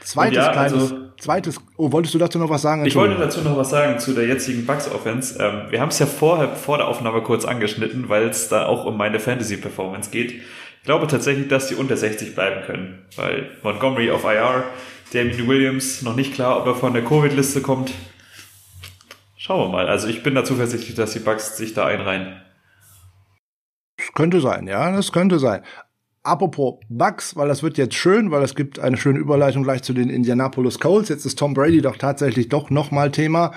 Zweites 0.00 0.36
ja, 0.36 0.52
kleines, 0.52 0.72
also, 0.72 0.98
zweites, 1.18 1.60
oh, 1.76 1.92
wolltest 1.92 2.14
du 2.14 2.18
dazu 2.18 2.38
noch 2.38 2.50
was 2.50 2.62
sagen? 2.62 2.84
Ich 2.84 2.94
wollte 2.94 3.16
dazu 3.16 3.40
noch 3.40 3.56
was 3.56 3.70
sagen 3.70 3.98
zu 3.98 4.12
der 4.12 4.26
jetzigen 4.26 4.66
Bucks 4.66 4.90
Offense. 4.90 5.42
Ähm, 5.42 5.70
wir 5.70 5.80
haben 5.80 5.88
es 5.88 5.98
ja 5.98 6.06
vorher, 6.06 6.54
vor 6.56 6.78
der 6.78 6.88
Aufnahme 6.88 7.22
kurz 7.22 7.44
angeschnitten, 7.44 8.08
weil 8.08 8.28
es 8.28 8.48
da 8.48 8.66
auch 8.66 8.84
um 8.84 8.96
meine 8.96 9.20
Fantasy 9.20 9.56
Performance 9.56 10.10
geht. 10.10 10.32
Ich 10.32 10.86
glaube 10.86 11.06
tatsächlich, 11.06 11.48
dass 11.48 11.68
die 11.68 11.76
unter 11.76 11.96
60 11.96 12.34
bleiben 12.34 12.62
können, 12.66 13.06
weil 13.16 13.50
Montgomery 13.62 14.10
auf 14.10 14.24
IR, 14.24 14.64
Damien 15.12 15.48
Williams 15.48 16.02
noch 16.02 16.16
nicht 16.16 16.34
klar, 16.34 16.60
ob 16.60 16.66
er 16.66 16.74
von 16.74 16.92
der 16.92 17.04
Covid-Liste 17.04 17.62
kommt. 17.62 17.92
Schauen 19.36 19.68
wir 19.68 19.72
mal. 19.72 19.88
Also 19.88 20.08
ich 20.08 20.22
bin 20.22 20.34
da 20.34 20.44
zuversichtlich, 20.44 20.94
dass 20.94 21.12
die 21.12 21.18
Bucks 21.18 21.56
sich 21.56 21.74
da 21.74 21.86
einreihen. 21.86 22.40
Das 23.96 24.12
könnte 24.14 24.40
sein, 24.40 24.66
ja, 24.66 24.90
das 24.90 25.12
könnte 25.12 25.38
sein. 25.38 25.62
Apropos 26.24 26.80
Bugs, 26.88 27.36
weil 27.36 27.48
das 27.48 27.62
wird 27.62 27.76
jetzt 27.76 27.94
schön, 27.94 28.30
weil 28.30 28.42
es 28.42 28.54
gibt 28.54 28.78
eine 28.78 28.96
schöne 28.96 29.18
Überleitung 29.18 29.62
gleich 29.62 29.82
zu 29.82 29.92
den 29.92 30.08
Indianapolis 30.08 30.80
Colts. 30.80 31.10
Jetzt 31.10 31.26
ist 31.26 31.38
Tom 31.38 31.52
Brady 31.52 31.82
doch 31.82 31.98
tatsächlich 31.98 32.48
doch 32.48 32.70
nochmal 32.70 33.10
Thema. 33.10 33.52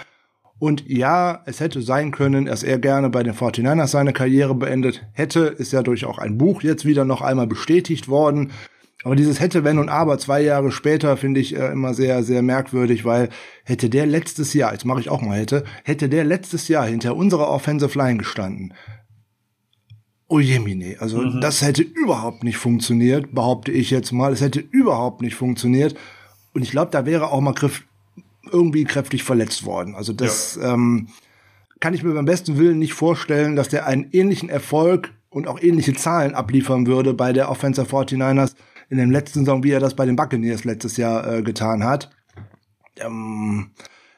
Und 0.59 0.83
ja, 0.85 1.43
es 1.45 1.61
hätte 1.61 1.81
sein 1.81 2.11
können, 2.11 2.45
dass 2.45 2.63
er 2.63 2.77
gerne 2.77 3.09
bei 3.09 3.23
den 3.23 3.33
49ers 3.33 3.87
seine 3.87 4.11
Karriere 4.11 4.53
beendet 4.53 5.07
hätte. 5.13 5.41
Ist 5.41 5.71
ja 5.71 5.81
durch 5.81 6.03
auch 6.03 6.17
ein 6.17 6.37
Buch 6.37 6.61
jetzt 6.61 6.83
wieder 6.83 7.05
noch 7.05 7.21
einmal 7.21 7.47
bestätigt 7.47 8.09
worden. 8.09 8.51
Aber 9.03 9.15
dieses 9.15 9.39
hätte, 9.39 9.63
wenn 9.63 9.79
und 9.79 9.87
aber 9.87 10.17
zwei 10.17 10.41
Jahre 10.41 10.71
später 10.71 11.15
finde 11.15 11.39
ich 11.39 11.55
äh, 11.55 11.71
immer 11.71 11.93
sehr, 11.93 12.23
sehr 12.23 12.41
merkwürdig, 12.41 13.05
weil 13.05 13.29
hätte 13.63 13.89
der 13.89 14.07
letztes 14.07 14.53
Jahr, 14.53 14.73
jetzt 14.73 14.85
mache 14.85 14.99
ich 14.99 15.09
auch 15.09 15.21
mal 15.21 15.37
hätte, 15.37 15.63
hätte 15.85 16.09
der 16.09 16.25
letztes 16.25 16.67
Jahr 16.67 16.85
hinter 16.85 17.15
unserer 17.15 17.47
Offensive 17.47 17.97
Line 17.97 18.17
gestanden, 18.17 18.73
Oh 20.29 20.39
jemine, 20.39 20.97
also 20.99 21.21
mhm. 21.21 21.39
das 21.39 21.61
hätte 21.61 21.83
überhaupt 21.83 22.43
nicht 22.43 22.57
funktioniert, 22.57 23.33
behaupte 23.33 23.71
ich 23.71 23.91
jetzt 23.91 24.11
mal. 24.11 24.33
Es 24.33 24.41
hätte 24.41 24.59
überhaupt 24.59 25.21
nicht 25.21 25.35
funktioniert. 25.35 25.95
Und 26.53 26.63
ich 26.63 26.71
glaube, 26.71 26.91
da 26.91 27.05
wäre 27.05 27.31
auch 27.31 27.39
mal 27.39 27.53
Griff 27.53 27.83
irgendwie 28.51 28.83
kräftig 28.83 29.23
verletzt 29.23 29.65
worden. 29.65 29.95
Also 29.95 30.13
das 30.13 30.59
ja. 30.61 30.73
ähm, 30.73 31.07
kann 31.79 31.93
ich 31.93 32.03
mir 32.03 32.13
beim 32.13 32.25
besten 32.25 32.57
Willen 32.57 32.79
nicht 32.79 32.93
vorstellen, 32.93 33.55
dass 33.55 33.69
der 33.69 33.85
einen 33.87 34.09
ähnlichen 34.11 34.49
Erfolg 34.49 35.13
und 35.29 35.47
auch 35.47 35.61
ähnliche 35.61 35.93
Zahlen 35.93 36.33
abliefern 36.33 36.87
würde 36.87 37.13
bei 37.13 37.31
der 37.31 37.49
Offensive 37.49 37.87
49ers 37.87 38.55
in 38.89 38.97
dem 38.97 39.11
letzten 39.11 39.39
Saison, 39.39 39.63
wie 39.63 39.71
er 39.71 39.79
das 39.79 39.95
bei 39.95 40.05
den 40.05 40.15
Buccaneers 40.15 40.63
letztes 40.63 40.97
Jahr 40.97 41.27
äh, 41.31 41.41
getan 41.41 41.83
hat. 41.83 42.09
Ähm, 42.97 43.71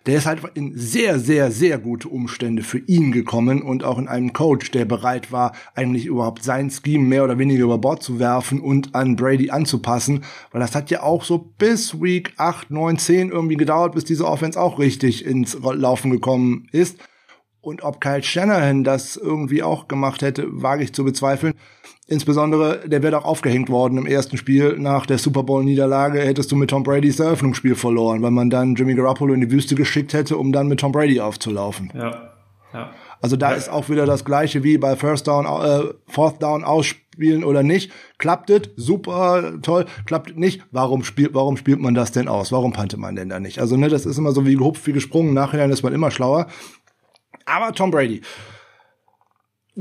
der 0.10 0.18
ist 0.18 0.26
halt 0.26 0.42
in 0.56 0.76
sehr, 0.76 1.20
sehr, 1.20 1.52
sehr 1.52 1.78
gute 1.78 2.10
Umstände 2.10 2.64
für 2.64 2.80
ihn 2.80 3.12
gekommen 3.12 3.62
und 3.62 3.84
auch 3.84 4.00
in 4.00 4.08
einem 4.08 4.34
Coach, 4.34 4.72
der 4.72 4.86
bereit 4.86 5.32
war, 5.32 5.54
eigentlich 5.76 6.08
überhaupt 6.08 6.44
sein 6.44 6.72
Scheme 6.72 7.04
mehr 7.04 7.24
oder 7.24 7.38
weniger 7.38 7.66
über 7.66 7.78
Bord 7.78 8.02
zu 8.02 8.18
werfen 8.18 8.60
und 8.60 8.96
an 8.96 9.16
Brady 9.16 9.52
anzupassen, 9.52 10.24
weil 10.52 10.62
das 10.62 10.74
hat 10.74 10.90
ja 10.90 11.04
auch 11.04 11.24
so 11.24 11.38
bis 11.38 12.02
Week 12.02 12.34
8, 12.38 12.72
9, 12.72 12.98
10 12.98 13.30
irgendwie 13.30 13.56
gedauert, 13.56 13.94
bis 13.94 14.04
diese 14.04 14.26
Offense 14.26 14.60
auch 14.60 14.80
richtig 14.80 15.24
ins 15.24 15.56
Laufen 15.62 16.10
gekommen 16.10 16.68
ist. 16.72 16.98
Und 17.62 17.84
ob 17.84 18.02
Kyle 18.02 18.24
Shanahan 18.24 18.84
das 18.84 19.16
irgendwie 19.16 19.62
auch 19.62 19.88
gemacht 19.88 20.24
hätte, 20.24 20.48
wage 20.50 20.84
ich 20.84 20.92
zu 20.92 21.04
bezweifeln. 21.04 21.54
Insbesondere, 22.10 22.90
der 22.90 23.04
wäre 23.04 23.20
auch 23.20 23.26
aufgehängt 23.26 23.70
worden 23.70 24.00
im 24.00 24.08
ersten 24.08 24.36
Spiel 24.36 24.80
nach 24.80 25.06
der 25.06 25.20
Super 25.20 25.44
Bowl-Niederlage, 25.44 26.22
hättest 26.22 26.52
du 26.52 26.56
mit 26.56 26.72
Tom 26.72 26.82
Bradys 26.82 27.20
Eröffnungsspiel 27.20 27.76
verloren, 27.76 28.24
weil 28.24 28.32
man 28.32 28.50
dann 28.50 28.74
Jimmy 28.74 28.96
Garoppolo 28.96 29.36
in 29.36 29.42
die 29.42 29.52
Wüste 29.52 29.76
geschickt 29.76 30.14
hätte, 30.14 30.36
um 30.38 30.52
dann 30.52 30.68
mit 30.68 30.80
Tom 30.80 30.92
Brady 30.92 31.20
aufzulaufen. 31.20 31.92
Ja. 31.94 32.32
ja. 32.74 32.90
Also 33.22 33.36
da 33.36 33.52
ja. 33.52 33.58
ist 33.58 33.70
auch 33.70 33.90
wieder 33.90 34.08
das 34.08 34.26
gleiche 34.26 34.64
wie 34.64 34.80
bei 34.80 34.96
First 34.96 35.28
Down, 35.28 35.46
äh, 35.46 35.94
Fourth 36.08 36.42
Down 36.42 36.64
ausspielen 36.64 37.44
oder 37.44 37.62
nicht. 37.62 37.92
Klappt 38.18 38.50
es, 38.50 38.62
super, 38.76 39.62
toll. 39.62 39.86
Klappt 40.08 40.36
nicht, 40.36 40.64
warum 40.72 41.04
spielt, 41.04 41.36
warum 41.36 41.58
spielt 41.58 41.80
man 41.80 41.94
das 41.94 42.12
denn 42.12 42.28
aus? 42.28 42.52
Warum 42.52 42.74
pannte 42.74 42.98
man 42.98 43.16
denn 43.16 43.30
da 43.30 43.40
nicht? 43.40 43.60
Also 43.60 43.78
ne, 43.78 43.88
das 43.88 44.08
ist 44.08 44.18
immer 44.18 44.32
so 44.32 44.48
wie 44.48 44.56
gehupft, 44.56 44.88
wie 44.88 44.94
gesprungen. 44.94 45.36
Nachhinein 45.36 45.70
ist 45.70 45.84
man 45.84 45.94
immer 45.94 46.10
schlauer. 46.10 46.48
Aber 47.46 47.72
Tom 47.74 47.92
Brady 47.92 48.22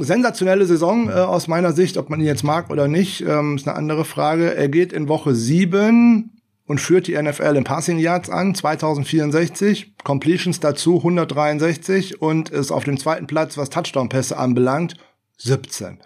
sensationelle 0.00 0.66
Saison 0.66 1.08
äh, 1.08 1.12
aus 1.12 1.48
meiner 1.48 1.72
Sicht, 1.72 1.96
ob 1.96 2.10
man 2.10 2.20
ihn 2.20 2.26
jetzt 2.26 2.44
mag 2.44 2.70
oder 2.70 2.88
nicht, 2.88 3.20
ähm, 3.22 3.56
ist 3.56 3.68
eine 3.68 3.76
andere 3.76 4.04
Frage. 4.04 4.54
Er 4.54 4.68
geht 4.68 4.92
in 4.92 5.08
Woche 5.08 5.34
7 5.34 6.38
und 6.66 6.80
führt 6.80 7.06
die 7.06 7.20
NFL 7.20 7.56
in 7.56 7.64
Passing 7.64 7.98
Yards 7.98 8.28
an, 8.28 8.54
2064, 8.54 9.94
Completions 10.04 10.60
dazu 10.60 10.98
163 10.98 12.20
und 12.20 12.50
ist 12.50 12.70
auf 12.70 12.84
dem 12.84 12.98
zweiten 12.98 13.26
Platz, 13.26 13.56
was 13.56 13.70
Touchdown-Pässe 13.70 14.36
anbelangt, 14.36 14.94
17. 15.38 15.98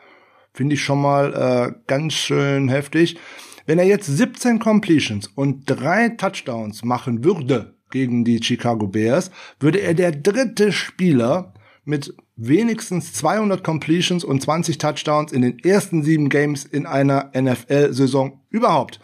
Finde 0.55 0.75
ich 0.75 0.83
schon 0.83 1.01
mal 1.01 1.35
äh, 1.35 1.81
ganz 1.87 2.13
schön 2.13 2.69
heftig. 2.69 3.19
Wenn 3.67 3.79
er 3.79 3.87
jetzt 3.87 4.07
17 4.07 4.59
Completions 4.59 5.27
und 5.27 5.65
drei 5.67 6.11
Touchdowns 6.11 6.85
machen 6.85 7.25
würde 7.25 7.75
gegen 7.91 8.25
die 8.25 8.43
Chicago 8.43 8.87
Bears, 8.87 9.31
würde 9.61 9.79
er 9.79 9.95
der 9.95 10.13
dritte 10.13 10.73
Spieler 10.73 11.55
mit 11.85 12.15
wenigstens 12.37 13.13
200 13.13 13.63
Completions 13.63 14.25
und 14.25 14.43
20 14.43 14.79
Touchdowns 14.79 15.33
in 15.33 15.43
den 15.43 15.59
ersten 15.59 16.03
sieben 16.03 16.29
Games 16.29 16.65
in 16.65 16.87
einer 16.87 17.31
NFL-Saison 17.35 18.41
überhaupt. 18.51 19.01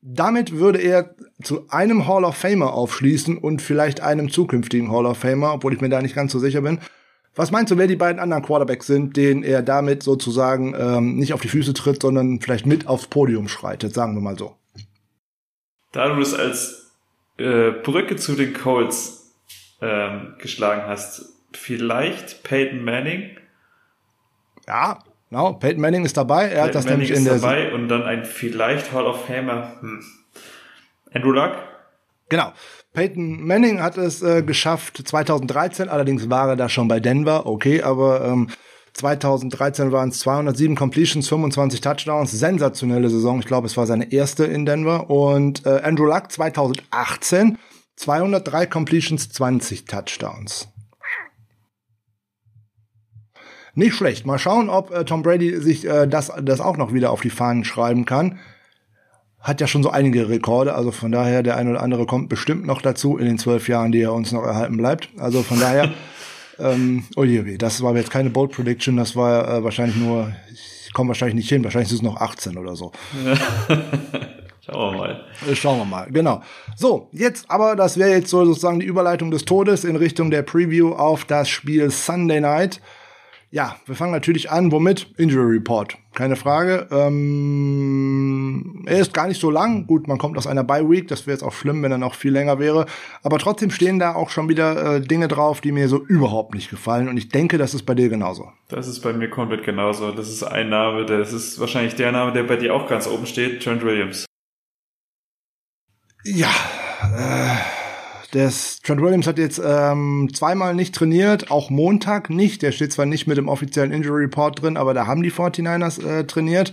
Damit 0.00 0.52
würde 0.52 0.80
er 0.80 1.14
zu 1.42 1.68
einem 1.68 2.08
Hall 2.08 2.24
of 2.24 2.36
Famer 2.36 2.74
aufschließen 2.74 3.38
und 3.38 3.62
vielleicht 3.62 4.00
einem 4.00 4.30
zukünftigen 4.30 4.90
Hall 4.90 5.06
of 5.06 5.18
Famer, 5.18 5.54
obwohl 5.54 5.74
ich 5.74 5.80
mir 5.80 5.88
da 5.88 6.02
nicht 6.02 6.14
ganz 6.14 6.32
so 6.32 6.38
sicher 6.38 6.60
bin. 6.60 6.80
Was 7.34 7.50
meinst 7.50 7.70
du, 7.70 7.78
wer 7.78 7.86
die 7.86 7.96
beiden 7.96 8.20
anderen 8.20 8.42
Quarterbacks 8.42 8.86
sind, 8.86 9.16
denen 9.16 9.42
er 9.42 9.62
damit 9.62 10.02
sozusagen 10.02 10.74
ähm, 10.76 11.16
nicht 11.16 11.32
auf 11.32 11.40
die 11.40 11.48
Füße 11.48 11.72
tritt, 11.72 12.02
sondern 12.02 12.40
vielleicht 12.40 12.66
mit 12.66 12.86
aufs 12.86 13.06
Podium 13.06 13.48
schreitet, 13.48 13.94
sagen 13.94 14.14
wir 14.14 14.20
mal 14.20 14.36
so? 14.36 14.56
Da 15.92 16.08
du 16.08 16.20
es 16.20 16.34
als 16.34 16.92
äh, 17.38 17.70
Brücke 17.70 18.16
zu 18.16 18.34
den 18.34 18.52
Colts 18.52 19.34
ähm, 19.80 20.34
geschlagen 20.38 20.82
hast, 20.86 21.31
vielleicht 21.56 22.42
Peyton 22.42 22.84
Manning. 22.84 23.36
Ja, 24.66 24.98
genau. 25.30 25.54
Peyton 25.54 25.80
Manning 25.80 26.04
ist 26.04 26.16
dabei. 26.16 26.44
Er 26.44 26.48
Peyton 26.48 26.64
hat 26.64 26.74
das 26.74 26.84
Manning 26.84 27.00
nämlich 27.00 27.16
in 27.16 27.24
der 27.24 27.34
dabei 27.34 27.72
und 27.72 27.88
dann 27.88 28.02
ein 28.02 28.24
vielleicht 28.24 28.92
Hall 28.92 29.06
of 29.06 29.26
Famer. 29.26 29.76
Hm. 29.80 30.02
Andrew 31.12 31.32
Luck. 31.32 31.52
Genau. 32.28 32.52
Peyton 32.92 33.42
Manning 33.42 33.82
hat 33.82 33.96
es 33.96 34.22
äh, 34.22 34.42
geschafft 34.42 35.00
2013, 35.02 35.88
allerdings 35.88 36.28
war 36.28 36.50
er 36.50 36.56
da 36.56 36.68
schon 36.68 36.88
bei 36.88 37.00
Denver, 37.00 37.46
okay, 37.46 37.80
aber 37.80 38.22
ähm, 38.22 38.50
2013 38.94 39.92
waren 39.92 40.10
es 40.10 40.18
207 40.20 40.76
Completions, 40.76 41.28
25 41.28 41.80
Touchdowns, 41.80 42.32
sensationelle 42.32 43.08
Saison. 43.08 43.40
Ich 43.40 43.46
glaube, 43.46 43.66
es 43.66 43.76
war 43.76 43.86
seine 43.86 44.12
erste 44.12 44.44
in 44.44 44.66
Denver. 44.66 45.08
Und 45.08 45.64
äh, 45.64 45.80
Andrew 45.82 46.04
Luck 46.04 46.30
2018 46.30 47.58
203 47.96 48.66
Completions, 48.66 49.28
20 49.30 49.84
Touchdowns. 49.86 50.68
Nicht 53.74 53.94
schlecht. 53.94 54.26
Mal 54.26 54.38
schauen, 54.38 54.68
ob 54.68 54.90
äh, 54.90 55.04
Tom 55.04 55.22
Brady 55.22 55.56
sich 55.56 55.86
äh, 55.86 56.06
das, 56.06 56.30
das 56.42 56.60
auch 56.60 56.76
noch 56.76 56.92
wieder 56.92 57.10
auf 57.10 57.22
die 57.22 57.30
Fahnen 57.30 57.64
schreiben 57.64 58.04
kann. 58.04 58.38
Hat 59.40 59.60
ja 59.60 59.66
schon 59.66 59.82
so 59.82 59.90
einige 59.90 60.28
Rekorde, 60.28 60.74
also 60.74 60.92
von 60.92 61.10
daher, 61.10 61.42
der 61.42 61.56
eine 61.56 61.70
oder 61.70 61.82
andere 61.82 62.06
kommt 62.06 62.28
bestimmt 62.28 62.64
noch 62.66 62.80
dazu 62.80 63.16
in 63.16 63.26
den 63.26 63.38
zwölf 63.38 63.68
Jahren, 63.68 63.90
die 63.90 64.02
er 64.02 64.12
uns 64.12 64.30
noch 64.30 64.44
erhalten 64.44 64.76
bleibt. 64.76 65.08
Also 65.18 65.42
von 65.42 65.58
daher, 65.58 65.92
ähm, 66.58 67.04
oh 67.16 67.24
je, 67.24 67.56
das 67.56 67.82
war 67.82 67.96
jetzt 67.96 68.10
keine 68.10 68.30
Bold 68.30 68.52
Prediction, 68.52 68.96
das 68.96 69.16
war 69.16 69.48
äh, 69.48 69.64
wahrscheinlich 69.64 69.96
nur, 69.96 70.32
ich 70.52 70.92
komme 70.92 71.08
wahrscheinlich 71.08 71.34
nicht 71.34 71.48
hin, 71.48 71.64
wahrscheinlich 71.64 71.90
ist 71.90 71.96
es 71.96 72.02
noch 72.02 72.20
18 72.20 72.56
oder 72.58 72.76
so. 72.76 72.92
Schauen 74.64 74.94
wir 74.94 74.98
mal. 74.98 75.24
Äh, 75.50 75.56
schauen 75.56 75.78
wir 75.78 75.84
mal, 75.84 76.06
genau. 76.12 76.40
So, 76.76 77.08
jetzt 77.10 77.50
aber, 77.50 77.74
das 77.74 77.98
wäre 77.98 78.10
jetzt 78.10 78.30
so 78.30 78.44
sozusagen 78.44 78.78
die 78.78 78.86
Überleitung 78.86 79.32
des 79.32 79.44
Todes 79.44 79.82
in 79.82 79.96
Richtung 79.96 80.30
der 80.30 80.42
Preview 80.42 80.92
auf 80.92 81.24
das 81.24 81.48
Spiel 81.48 81.90
Sunday 81.90 82.40
Night. 82.40 82.80
Ja, 83.54 83.76
wir 83.84 83.94
fangen 83.94 84.12
natürlich 84.12 84.50
an, 84.50 84.72
womit? 84.72 85.08
Injury 85.18 85.56
Report. 85.56 85.98
Keine 86.14 86.36
Frage. 86.36 86.88
Ähm, 86.90 88.82
er 88.86 88.98
ist 88.98 89.12
gar 89.12 89.28
nicht 89.28 89.38
so 89.38 89.50
lang. 89.50 89.86
Gut, 89.86 90.08
man 90.08 90.16
kommt 90.16 90.38
aus 90.38 90.46
einer 90.46 90.64
Bye 90.64 90.88
Week. 90.88 91.06
Das 91.06 91.26
wäre 91.26 91.34
jetzt 91.34 91.42
auch 91.42 91.52
schlimm, 91.52 91.82
wenn 91.82 91.92
er 91.92 91.98
noch 91.98 92.14
viel 92.14 92.32
länger 92.32 92.58
wäre. 92.58 92.86
Aber 93.22 93.38
trotzdem 93.38 93.70
stehen 93.70 93.98
da 93.98 94.14
auch 94.14 94.30
schon 94.30 94.48
wieder 94.48 94.94
äh, 94.96 95.00
Dinge 95.02 95.28
drauf, 95.28 95.60
die 95.60 95.70
mir 95.70 95.90
so 95.90 96.02
überhaupt 96.02 96.54
nicht 96.54 96.70
gefallen. 96.70 97.08
Und 97.10 97.18
ich 97.18 97.28
denke, 97.28 97.58
das 97.58 97.74
ist 97.74 97.82
bei 97.82 97.94
dir 97.94 98.08
genauso. 98.08 98.50
Das 98.68 98.88
ist 98.88 99.00
bei 99.00 99.12
mir 99.12 99.28
komplett 99.28 99.64
genauso. 99.64 100.12
Das 100.12 100.30
ist 100.30 100.42
ein 100.42 100.70
Name, 100.70 101.04
das 101.04 101.34
ist 101.34 101.60
wahrscheinlich 101.60 101.94
der 101.94 102.10
Name, 102.10 102.32
der 102.32 102.44
bei 102.44 102.56
dir 102.56 102.74
auch 102.74 102.88
ganz 102.88 103.06
oben 103.06 103.26
steht. 103.26 103.62
Trent 103.62 103.84
Williams. 103.84 104.24
Ja, 106.24 106.48
äh, 107.02 107.81
das 108.32 108.80
Trent 108.80 109.02
Williams 109.02 109.26
hat 109.26 109.38
jetzt 109.38 109.60
ähm, 109.64 110.30
zweimal 110.32 110.74
nicht 110.74 110.94
trainiert, 110.94 111.50
auch 111.50 111.68
Montag 111.68 112.30
nicht. 112.30 112.62
Der 112.62 112.72
steht 112.72 112.92
zwar 112.92 113.04
nicht 113.04 113.26
mit 113.26 113.36
dem 113.36 113.48
offiziellen 113.48 113.92
Injury 113.92 114.24
Report 114.24 114.60
drin, 114.60 114.78
aber 114.78 114.94
da 114.94 115.06
haben 115.06 115.22
die 115.22 115.30
49ers 115.30 116.04
äh, 116.04 116.24
trainiert. 116.24 116.72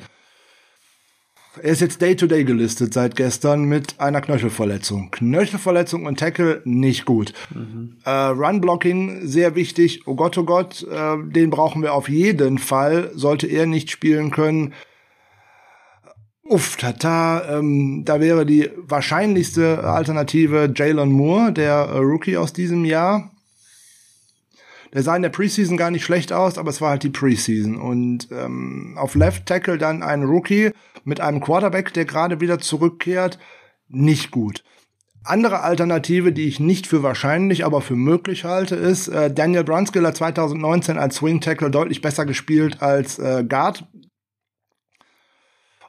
Er 1.61 1.71
ist 1.71 1.81
jetzt 1.81 2.01
Day-to-Day 2.01 2.41
-Day 2.41 2.45
gelistet 2.45 2.93
seit 2.93 3.17
gestern 3.17 3.63
mit 3.63 3.99
einer 3.99 4.21
Knöchelverletzung. 4.21 5.11
Knöchelverletzung 5.11 6.05
und 6.05 6.17
Tackle 6.17 6.61
nicht 6.63 7.03
gut. 7.03 7.33
Mhm. 7.53 7.97
Äh, 8.05 8.09
Run-Blocking 8.09 9.27
sehr 9.27 9.55
wichtig. 9.55 10.03
Oh 10.05 10.15
Gott, 10.15 10.37
oh 10.37 10.45
Gott, 10.45 10.87
äh, 10.89 11.17
den 11.29 11.49
brauchen 11.49 11.81
wir 11.81 11.93
auf 11.93 12.07
jeden 12.07 12.57
Fall. 12.57 13.11
Sollte 13.15 13.47
er 13.47 13.65
nicht 13.65 13.91
spielen 13.91 14.31
können, 14.31 14.73
Uff, 16.49 16.77
tata, 16.77 17.59
ähm, 17.59 18.01
da 18.05 18.19
wäre 18.19 18.43
die 18.43 18.71
wahrscheinlichste 18.75 19.83
Alternative 19.83 20.73
Jalen 20.75 21.11
Moore, 21.11 21.53
der 21.53 21.73
äh, 21.73 21.97
Rookie 21.99 22.37
aus 22.37 22.53
diesem 22.53 22.85
Jahr. 22.85 23.29
Der 24.91 25.03
sah 25.03 25.15
in 25.15 25.21
der 25.21 25.29
Preseason 25.29 25.77
gar 25.77 25.91
nicht 25.91 26.03
schlecht 26.03 26.33
aus, 26.33 26.57
aber 26.57 26.71
es 26.71 26.81
war 26.81 26.89
halt 26.89 27.03
die 27.03 27.11
Preseason. 27.11 27.77
Und 27.79 28.29
ähm, 28.31 28.95
auf 28.97 29.13
Left 29.13 29.45
Tackle 29.45 29.77
dann 29.77 30.01
ein 30.01 30.23
Rookie 30.23 30.71
mit 31.03 31.21
einem 31.21 31.39
Quarterback, 31.39 31.93
der 31.93 32.05
gerade 32.05 32.41
wieder 32.41 32.57
zurückkehrt. 32.57 33.37
Nicht 33.87 34.31
gut. 34.31 34.63
Andere 35.23 35.61
Alternative, 35.61 36.31
die 36.31 36.47
ich 36.47 36.59
nicht 36.59 36.87
für 36.87 37.03
wahrscheinlich, 37.03 37.63
aber 37.63 37.81
für 37.81 37.95
möglich 37.95 38.43
halte, 38.43 38.75
ist 38.75 39.07
äh, 39.07 39.31
Daniel 39.31 39.65
Brunskill 39.65 40.07
hat 40.07 40.17
2019 40.17 40.97
als 40.97 41.17
Swing 41.17 41.41
Tackle 41.41 41.69
deutlich 41.69 42.01
besser 42.01 42.25
gespielt 42.25 42.81
als 42.81 43.19
äh, 43.19 43.45
Guard 43.47 43.85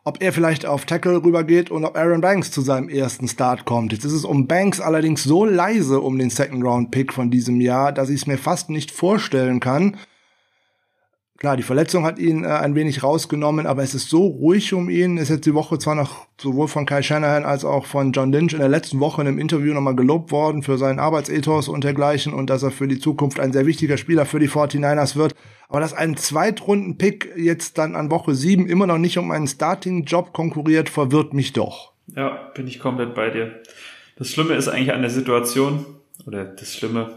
ob 0.05 0.23
er 0.23 0.33
vielleicht 0.33 0.67
auf 0.67 0.87
Tackle 0.87 1.23
rübergeht 1.23 1.71
und 1.71 1.85
ob 1.85 1.97
Aaron 1.97 2.21
Banks 2.21 2.51
zu 2.51 2.63
seinem 2.63 2.89
ersten 2.89 3.29
Start 3.29 3.65
kommt. 3.65 3.93
Jetzt 3.93 4.05
ist 4.05 4.13
es 4.13 4.25
um 4.25 4.47
Banks 4.47 4.81
allerdings 4.81 5.25
so 5.25 5.45
leise 5.45 6.01
um 6.01 6.19
den 6.19 6.31
Second 6.31 6.65
Round 6.65 6.91
Pick 6.91 7.13
von 7.13 7.31
diesem 7.31 7.61
Jahr, 7.61 7.93
dass 7.93 8.09
ich 8.09 8.23
es 8.23 8.27
mir 8.27 8.39
fast 8.39 8.71
nicht 8.71 8.91
vorstellen 8.91 9.61
kann. 9.61 9.97
Klar, 11.41 11.57
die 11.57 11.63
Verletzung 11.63 12.05
hat 12.05 12.19
ihn 12.19 12.45
äh, 12.45 12.49
ein 12.49 12.75
wenig 12.75 13.03
rausgenommen, 13.03 13.67
aber 13.67 13.83
es 13.83 13.95
ist 13.95 14.11
so 14.11 14.27
ruhig 14.27 14.75
um 14.75 14.91
ihn. 14.91 15.17
Ist 15.17 15.31
jetzt 15.31 15.47
die 15.47 15.55
Woche 15.55 15.79
zwar 15.79 15.95
noch 15.95 16.27
sowohl 16.39 16.69
von 16.69 16.85
Kai 16.85 17.01
Shanahan 17.01 17.47
als 17.47 17.65
auch 17.65 17.87
von 17.87 18.13
John 18.13 18.31
Lynch 18.31 18.53
in 18.53 18.59
der 18.59 18.69
letzten 18.69 19.01
Woche 19.01 19.23
in 19.23 19.27
einem 19.27 19.39
Interview 19.39 19.73
nochmal 19.73 19.97
gelobt 19.97 20.33
worden 20.33 20.63
für 20.63 20.77
seinen 20.77 20.99
Arbeitsethos 20.99 21.69
und 21.69 21.83
dergleichen 21.83 22.35
und 22.35 22.51
dass 22.51 22.63
er 22.63 22.71
für 22.71 22.87
die 22.87 22.99
Zukunft 22.99 23.41
ein 23.41 23.55
sehr 23.55 23.65
wichtiger 23.65 23.97
Spieler 23.97 24.27
für 24.27 24.39
die 24.39 24.51
49ers 24.51 25.17
wird. 25.17 25.35
Aber 25.71 25.81
dass 25.81 25.95
ein 25.95 26.15
Zweitrunden-Pick 26.15 27.33
jetzt 27.37 27.79
dann 27.79 27.97
an 27.97 28.11
Woche 28.11 28.35
sieben 28.35 28.69
immer 28.69 28.87
noch 28.87 28.99
nicht 28.99 29.17
um 29.17 29.31
einen 29.31 29.47
Starting-Job 29.47 30.35
konkurriert, 30.35 30.91
verwirrt 30.91 31.33
mich 31.33 31.55
doch. 31.55 31.95
Ja, 32.15 32.51
bin 32.55 32.67
ich 32.67 32.81
komplett 32.81 33.15
bei 33.15 33.31
dir. 33.31 33.63
Das 34.17 34.29
Schlimme 34.29 34.57
ist 34.57 34.69
eigentlich 34.69 34.93
an 34.93 35.01
der 35.01 35.11
Situation, 35.11 35.87
oder 36.27 36.45
das 36.45 36.77
Schlimme, 36.77 37.17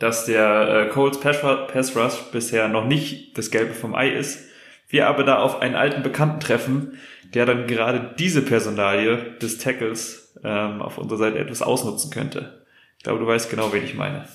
dass 0.00 0.24
der 0.24 0.86
äh, 0.86 0.88
Colts 0.88 1.20
Pass 1.20 1.94
Rush 1.94 2.32
bisher 2.32 2.68
noch 2.68 2.86
nicht 2.86 3.38
das 3.38 3.52
Gelbe 3.52 3.74
vom 3.74 3.94
Ei 3.94 4.08
ist. 4.08 4.40
Wir 4.88 5.06
aber 5.06 5.22
da 5.22 5.38
auf 5.38 5.60
einen 5.60 5.76
alten 5.76 6.02
Bekannten 6.02 6.40
treffen, 6.40 6.98
der 7.34 7.46
dann 7.46 7.68
gerade 7.68 8.14
diese 8.18 8.42
Personalie 8.42 9.36
des 9.40 9.58
Tackles 9.58 10.34
ähm, 10.42 10.82
auf 10.82 10.98
unserer 10.98 11.18
Seite 11.18 11.38
etwas 11.38 11.62
ausnutzen 11.62 12.10
könnte. 12.10 12.64
Ich 12.98 13.04
glaube, 13.04 13.20
du 13.20 13.26
weißt 13.26 13.50
genau, 13.50 13.72
wen 13.72 13.84
ich 13.84 13.94
meine. 13.94 14.26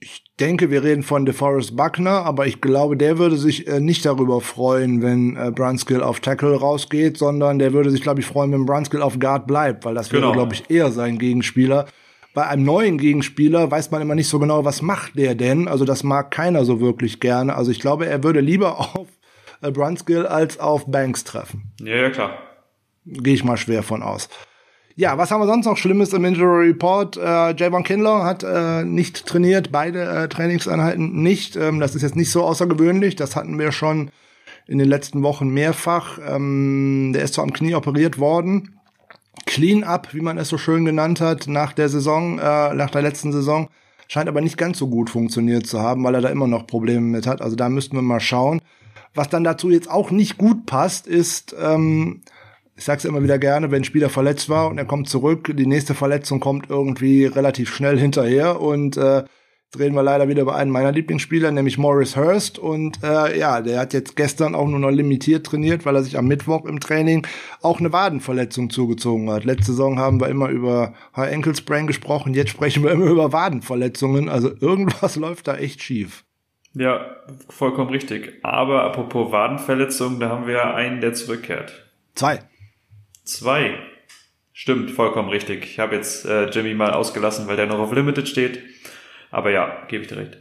Ich 0.00 0.24
denke, 0.40 0.70
wir 0.70 0.82
reden 0.82 1.04
von 1.04 1.24
DeForest 1.24 1.76
Buckner, 1.76 2.26
aber 2.26 2.48
ich 2.48 2.60
glaube, 2.60 2.96
der 2.96 3.18
würde 3.18 3.36
sich 3.36 3.68
äh, 3.68 3.78
nicht 3.78 4.04
darüber 4.04 4.40
freuen, 4.40 5.02
wenn 5.02 5.36
äh, 5.36 5.52
Brunskill 5.52 6.02
auf 6.02 6.18
Tackle 6.18 6.56
rausgeht, 6.56 7.16
sondern 7.16 7.60
der 7.60 7.72
würde 7.72 7.90
sich, 7.90 8.02
glaube 8.02 8.20
ich, 8.20 8.26
freuen, 8.26 8.50
wenn 8.50 8.66
Brunskill 8.66 9.02
auf 9.02 9.20
Guard 9.20 9.46
bleibt, 9.46 9.84
weil 9.84 9.94
das 9.94 10.10
genau. 10.10 10.22
wäre, 10.24 10.32
glaube 10.32 10.54
ich, 10.54 10.68
eher 10.68 10.90
sein 10.90 11.18
Gegenspieler 11.18 11.86
bei 12.34 12.46
einem 12.46 12.64
neuen 12.64 12.98
Gegenspieler 12.98 13.70
weiß 13.70 13.90
man 13.90 14.02
immer 14.02 14.14
nicht 14.14 14.28
so 14.28 14.38
genau, 14.38 14.64
was 14.64 14.80
macht 14.82 15.16
der 15.16 15.34
denn. 15.34 15.68
Also 15.68 15.84
das 15.84 16.02
mag 16.02 16.30
keiner 16.30 16.64
so 16.64 16.80
wirklich 16.80 17.20
gerne. 17.20 17.54
Also 17.54 17.70
ich 17.70 17.80
glaube, 17.80 18.06
er 18.06 18.24
würde 18.24 18.40
lieber 18.40 18.78
auf 18.96 19.08
äh, 19.60 19.70
Brunskill 19.70 20.26
als 20.26 20.58
auf 20.58 20.86
Banks 20.86 21.24
treffen. 21.24 21.72
Ja, 21.80 21.96
ja, 21.96 22.10
klar. 22.10 22.38
Gehe 23.04 23.34
ich 23.34 23.44
mal 23.44 23.56
schwer 23.56 23.82
von 23.82 24.02
aus. 24.02 24.28
Ja, 24.94 25.16
was 25.16 25.30
haben 25.30 25.40
wir 25.40 25.46
sonst 25.46 25.64
noch 25.64 25.76
Schlimmes 25.76 26.12
im 26.12 26.24
Injury 26.24 26.68
Report? 26.68 27.16
Äh, 27.16 27.56
Javon 27.56 27.82
Kinlaw 27.82 28.24
hat 28.24 28.44
äh, 28.44 28.84
nicht 28.84 29.26
trainiert, 29.26 29.72
beide 29.72 30.04
äh, 30.04 30.28
Trainingseinheiten 30.28 31.22
nicht. 31.22 31.56
Ähm, 31.56 31.80
das 31.80 31.94
ist 31.94 32.02
jetzt 32.02 32.16
nicht 32.16 32.30
so 32.30 32.44
außergewöhnlich. 32.44 33.16
Das 33.16 33.34
hatten 33.34 33.58
wir 33.58 33.72
schon 33.72 34.10
in 34.66 34.78
den 34.78 34.88
letzten 34.88 35.22
Wochen 35.22 35.48
mehrfach. 35.48 36.18
Ähm, 36.26 37.12
der 37.14 37.22
ist 37.22 37.34
zwar 37.34 37.44
am 37.44 37.54
Knie 37.54 37.74
operiert 37.74 38.18
worden, 38.18 38.78
Clean-up, 39.46 40.14
wie 40.14 40.20
man 40.20 40.38
es 40.38 40.48
so 40.48 40.58
schön 40.58 40.84
genannt 40.84 41.20
hat, 41.20 41.46
nach 41.46 41.72
der 41.72 41.88
Saison, 41.88 42.38
äh, 42.38 42.74
nach 42.74 42.90
der 42.90 43.02
letzten 43.02 43.32
Saison. 43.32 43.68
Scheint 44.08 44.28
aber 44.28 44.40
nicht 44.40 44.58
ganz 44.58 44.78
so 44.78 44.88
gut 44.88 45.08
funktioniert 45.08 45.66
zu 45.66 45.80
haben, 45.80 46.04
weil 46.04 46.14
er 46.14 46.20
da 46.20 46.28
immer 46.28 46.46
noch 46.46 46.66
Probleme 46.66 47.00
mit 47.00 47.26
hat. 47.26 47.40
Also 47.40 47.56
da 47.56 47.68
müssten 47.68 47.96
wir 47.96 48.02
mal 48.02 48.20
schauen. 48.20 48.60
Was 49.14 49.28
dann 49.28 49.44
dazu 49.44 49.70
jetzt 49.70 49.90
auch 49.90 50.10
nicht 50.10 50.38
gut 50.38 50.66
passt, 50.66 51.06
ist, 51.06 51.54
ähm, 51.58 52.20
ich 52.76 52.84
sag's 52.84 53.04
immer 53.04 53.22
wieder 53.22 53.38
gerne, 53.38 53.70
wenn 53.70 53.82
ein 53.82 53.84
Spieler 53.84 54.10
verletzt 54.10 54.48
war 54.48 54.68
und 54.68 54.78
er 54.78 54.84
kommt 54.84 55.08
zurück, 55.08 55.52
die 55.56 55.66
nächste 55.66 55.94
Verletzung 55.94 56.40
kommt 56.40 56.70
irgendwie 56.70 57.26
relativ 57.26 57.74
schnell 57.74 57.98
hinterher 57.98 58.60
und 58.60 58.96
äh, 58.96 59.24
reden 59.78 59.94
wir 59.94 60.02
leider 60.02 60.28
wieder 60.28 60.42
über 60.42 60.54
einen 60.54 60.70
meiner 60.70 60.92
Lieblingsspieler, 60.92 61.50
nämlich 61.50 61.78
Morris 61.78 62.16
Hurst. 62.16 62.58
Und 62.58 63.02
äh, 63.02 63.38
ja, 63.38 63.60
der 63.60 63.80
hat 63.80 63.92
jetzt 63.92 64.16
gestern 64.16 64.54
auch 64.54 64.66
nur 64.66 64.78
noch 64.78 64.90
limitiert 64.90 65.46
trainiert, 65.46 65.86
weil 65.86 65.96
er 65.96 66.02
sich 66.02 66.18
am 66.18 66.26
Mittwoch 66.26 66.64
im 66.66 66.80
Training 66.80 67.26
auch 67.62 67.80
eine 67.80 67.92
Wadenverletzung 67.92 68.70
zugezogen 68.70 69.30
hat. 69.30 69.44
Letzte 69.44 69.72
Saison 69.72 69.98
haben 69.98 70.20
wir 70.20 70.28
immer 70.28 70.48
über 70.48 70.94
High 71.16 71.32
Ankle 71.32 71.54
Sprain 71.54 71.86
gesprochen, 71.86 72.34
jetzt 72.34 72.50
sprechen 72.50 72.82
wir 72.84 72.90
immer 72.90 73.06
über 73.06 73.32
Wadenverletzungen. 73.32 74.28
Also 74.28 74.50
irgendwas 74.60 75.16
läuft 75.16 75.48
da 75.48 75.56
echt 75.56 75.82
schief. 75.82 76.24
Ja, 76.74 77.16
vollkommen 77.48 77.90
richtig. 77.90 78.38
Aber 78.42 78.84
apropos 78.84 79.32
Wadenverletzungen, 79.32 80.20
da 80.20 80.28
haben 80.28 80.46
wir 80.46 80.74
einen, 80.74 81.00
der 81.00 81.12
zurückkehrt. 81.14 81.90
Zwei. 82.14 82.40
Zwei. 83.24 83.78
Stimmt, 84.52 84.90
vollkommen 84.90 85.28
richtig. 85.28 85.64
Ich 85.64 85.78
habe 85.78 85.96
jetzt 85.96 86.24
äh, 86.24 86.48
Jimmy 86.50 86.74
mal 86.74 86.92
ausgelassen, 86.92 87.46
weil 87.46 87.56
der 87.56 87.66
noch 87.66 87.78
auf 87.78 87.92
Limited 87.92 88.28
steht. 88.28 88.62
Aber 89.32 89.50
ja, 89.50 89.84
gebe 89.88 90.02
ich 90.02 90.08
dir 90.08 90.18
recht. 90.18 90.38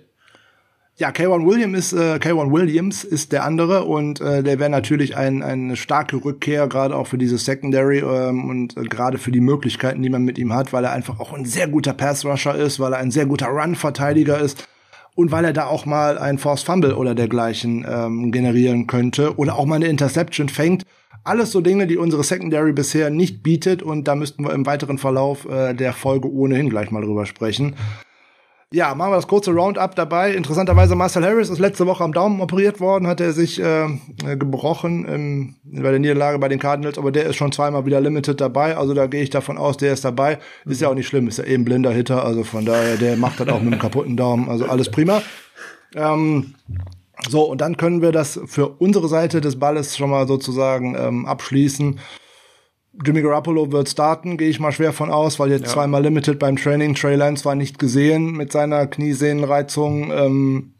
Ja, 0.97 1.09
K1 1.09 1.47
Williams 1.47 1.93
ist, 1.93 1.93
äh, 1.93 2.17
K1 2.17 2.51
Williams 2.51 3.03
ist 3.03 3.31
der 3.31 3.43
andere 3.43 3.85
und 3.85 4.21
äh, 4.21 4.43
der 4.43 4.59
wäre 4.59 4.69
natürlich 4.69 5.17
ein, 5.17 5.41
eine 5.41 5.75
starke 5.75 6.23
Rückkehr, 6.23 6.67
gerade 6.67 6.95
auch 6.95 7.07
für 7.07 7.17
diese 7.17 7.39
Secondary 7.39 7.99
ähm, 7.99 8.47
und 8.47 8.77
äh, 8.77 8.83
gerade 8.83 9.17
für 9.17 9.31
die 9.31 9.39
Möglichkeiten, 9.39 10.03
die 10.03 10.09
man 10.09 10.23
mit 10.23 10.37
ihm 10.37 10.53
hat, 10.53 10.73
weil 10.73 10.83
er 10.83 10.91
einfach 10.91 11.19
auch 11.19 11.33
ein 11.33 11.45
sehr 11.45 11.67
guter 11.67 11.93
Pass-Rusher 11.93 12.55
ist, 12.55 12.79
weil 12.79 12.93
er 12.93 12.99
ein 12.99 13.09
sehr 13.09 13.25
guter 13.25 13.47
Run-Verteidiger 13.47 14.37
ist 14.37 14.67
und 15.15 15.31
weil 15.31 15.45
er 15.45 15.53
da 15.53 15.65
auch 15.65 15.85
mal 15.85 16.19
ein 16.19 16.37
Force 16.37 16.61
Fumble 16.61 16.95
oder 16.95 17.15
dergleichen 17.15 17.85
ähm, 17.89 18.31
generieren 18.31 18.85
könnte 18.85 19.37
oder 19.37 19.55
auch 19.55 19.65
mal 19.65 19.77
eine 19.77 19.87
Interception 19.87 20.49
fängt. 20.49 20.83
Alles 21.23 21.51
so 21.51 21.61
Dinge, 21.61 21.87
die 21.87 21.97
unsere 21.97 22.23
Secondary 22.23 22.73
bisher 22.73 23.09
nicht 23.09 23.41
bietet 23.41 23.81
und 23.81 24.07
da 24.07 24.15
müssten 24.15 24.43
wir 24.43 24.53
im 24.53 24.65
weiteren 24.65 24.97
Verlauf 24.97 25.45
äh, 25.45 25.73
der 25.73 25.93
Folge 25.93 26.31
ohnehin 26.31 26.69
gleich 26.69 26.91
mal 26.91 27.01
drüber 27.01 27.25
sprechen. 27.25 27.75
Ja, 28.73 28.95
machen 28.95 29.11
wir 29.11 29.17
das 29.17 29.27
kurze 29.27 29.51
Roundup 29.51 29.95
dabei. 29.95 30.33
Interessanterweise 30.33 30.95
Marcel 30.95 31.25
Harris 31.25 31.49
ist 31.49 31.59
letzte 31.59 31.85
Woche 31.87 32.05
am 32.05 32.13
Daumen 32.13 32.39
operiert 32.39 32.79
worden, 32.79 33.05
hat 33.05 33.19
er 33.19 33.33
sich 33.33 33.61
äh, 33.61 33.87
gebrochen 34.37 35.03
im, 35.03 35.55
bei 35.65 35.91
der 35.91 35.99
Niederlage 35.99 36.39
bei 36.39 36.47
den 36.47 36.57
Cardinals, 36.57 36.97
aber 36.97 37.11
der 37.11 37.25
ist 37.25 37.35
schon 37.35 37.51
zweimal 37.51 37.85
wieder 37.85 37.99
limited 37.99 38.39
dabei. 38.39 38.77
Also 38.77 38.93
da 38.93 39.07
gehe 39.07 39.23
ich 39.23 39.29
davon 39.29 39.57
aus, 39.57 39.75
der 39.75 39.91
ist 39.91 40.05
dabei. 40.05 40.39
Ist 40.63 40.79
ja 40.79 40.87
auch 40.87 40.95
nicht 40.95 41.07
schlimm, 41.07 41.27
ist 41.27 41.39
ja 41.39 41.43
eben 41.43 41.65
blinder 41.65 41.91
Hitter, 41.91 42.23
also 42.23 42.45
von 42.45 42.63
daher, 42.63 42.95
der 42.95 43.17
macht 43.17 43.41
das 43.41 43.49
auch 43.49 43.59
mit 43.59 43.73
einem 43.73 43.81
kaputten 43.81 44.15
Daumen. 44.15 44.47
Also 44.47 44.65
alles 44.65 44.89
prima. 44.89 45.21
Ähm, 45.93 46.55
so, 47.27 47.43
und 47.43 47.59
dann 47.59 47.75
können 47.75 48.01
wir 48.01 48.13
das 48.13 48.39
für 48.45 48.69
unsere 48.69 49.09
Seite 49.09 49.41
des 49.41 49.59
Balles 49.59 49.97
schon 49.97 50.09
mal 50.09 50.29
sozusagen 50.29 50.95
ähm, 50.97 51.25
abschließen. 51.25 51.99
Jimmy 52.93 53.21
Garoppolo 53.21 53.71
wird 53.71 53.89
starten, 53.89 54.37
gehe 54.37 54.49
ich 54.49 54.59
mal 54.59 54.71
schwer 54.71 54.91
von 54.91 55.11
aus, 55.11 55.39
weil 55.39 55.49
jetzt 55.49 55.65
ja. 55.65 55.69
zweimal 55.69 56.03
Limited 56.03 56.39
beim 56.39 56.57
Training. 56.57 56.93
Trey 56.93 57.15
Lance 57.15 57.45
war 57.45 57.55
nicht 57.55 57.79
gesehen 57.79 58.33
mit 58.33 58.51
seiner 58.51 58.85
Kniesehnenreizung. 58.87 60.11
Ähm, 60.11 60.73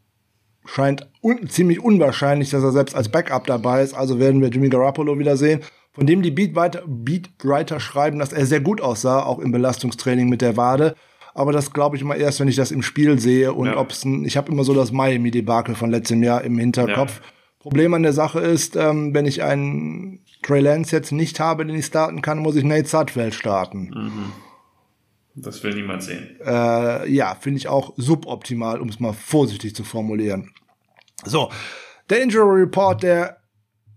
scheint 0.66 1.10
un 1.22 1.48
ziemlich 1.48 1.80
unwahrscheinlich, 1.80 2.50
dass 2.50 2.62
er 2.62 2.72
selbst 2.72 2.94
als 2.94 3.08
Backup 3.08 3.46
dabei 3.46 3.82
ist. 3.82 3.94
Also 3.94 4.18
werden 4.18 4.40
wir 4.40 4.48
Jimmy 4.48 4.68
Garoppolo 4.68 5.18
wieder 5.18 5.36
sehen. 5.36 5.60
von 5.92 6.06
dem 6.06 6.22
die 6.22 6.30
Beatwriter, 6.30 6.82
Beatwriter 6.86 7.78
schreiben, 7.78 8.18
dass 8.18 8.32
er 8.32 8.46
sehr 8.46 8.60
gut 8.60 8.80
aussah, 8.80 9.22
auch 9.22 9.38
im 9.38 9.52
Belastungstraining 9.52 10.28
mit 10.28 10.40
der 10.40 10.56
Wade. 10.56 10.96
Aber 11.34 11.52
das 11.52 11.72
glaube 11.72 11.96
ich 11.96 12.02
immer 12.02 12.16
erst, 12.16 12.40
wenn 12.40 12.48
ich 12.48 12.56
das 12.56 12.70
im 12.70 12.82
Spiel 12.82 13.18
sehe 13.18 13.52
und 13.52 13.66
ja. 13.66 13.76
ob 13.76 13.90
es 13.90 14.04
ich 14.04 14.36
habe 14.36 14.52
immer 14.52 14.64
so 14.64 14.74
das 14.74 14.92
Miami-Debakel 14.92 15.74
von 15.74 15.90
letztem 15.90 16.22
Jahr 16.22 16.44
im 16.44 16.58
Hinterkopf. 16.58 17.20
Ja. 17.20 17.26
Problem 17.58 17.94
an 17.94 18.02
der 18.02 18.12
Sache 18.12 18.40
ist, 18.40 18.76
ähm, 18.76 19.14
wenn 19.14 19.24
ich 19.24 19.42
einen 19.42 20.24
Trey 20.42 20.60
Lance 20.60 20.94
jetzt 20.94 21.12
nicht 21.12 21.40
habe, 21.40 21.64
den 21.64 21.76
ich 21.76 21.86
starten 21.86 22.22
kann, 22.22 22.38
muss 22.38 22.56
ich 22.56 22.64
Nate 22.64 22.88
Sudfeld 22.88 23.34
starten. 23.34 23.90
Mhm. 23.94 24.32
Das 25.34 25.62
will 25.64 25.74
niemand 25.74 26.02
sehen. 26.02 26.36
Äh, 26.44 27.10
ja, 27.10 27.34
finde 27.40 27.58
ich 27.58 27.68
auch 27.68 27.94
suboptimal, 27.96 28.80
um 28.80 28.88
es 28.88 29.00
mal 29.00 29.14
vorsichtig 29.14 29.74
zu 29.74 29.82
formulieren. 29.82 30.50
So, 31.24 31.50
der 32.10 32.22
Injury 32.22 32.62
Report 32.62 33.02
der 33.02 33.38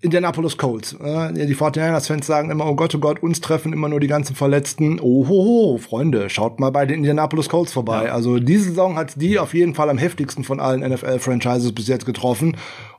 Indianapolis 0.02 0.58
Colts. 0.58 0.94
Äh, 0.94 1.34
die 1.34 1.56
49ers-Fans 1.56 2.26
sagen 2.26 2.52
immer, 2.52 2.68
oh 2.68 2.76
Gott, 2.76 2.94
oh 2.96 3.00
Gott, 3.00 3.24
uns 3.24 3.42
treffen 3.42 3.74
immer 3.74 3.90
nur 3.90 4.00
die 4.00 4.08
ganzen 4.08 4.36
Verletzten. 4.36 5.00
Oh, 5.00 5.28
ho, 5.28 5.46
ho, 5.46 5.78
Freunde, 5.78 6.30
schaut 6.30 6.60
mal 6.60 6.70
bei 6.70 6.86
den 6.86 7.00
Indianapolis 7.00 7.50
Colts 7.50 7.74
vorbei. 7.74 8.06
Ja. 8.06 8.14
Also 8.14 8.40
diese 8.40 8.66
Saison 8.66 8.96
hat 8.96 9.20
die 9.20 9.40
auf 9.40 9.54
jeden 9.54 9.74
Fall 9.74 9.90
am 9.90 9.98
heftigsten 9.98 10.44
von 10.44 10.60
allen 10.60 10.82
NFL-Franchises 10.82 11.74
bis 11.74 11.88
jetzt 11.88 12.06
getroffen. 12.06 12.56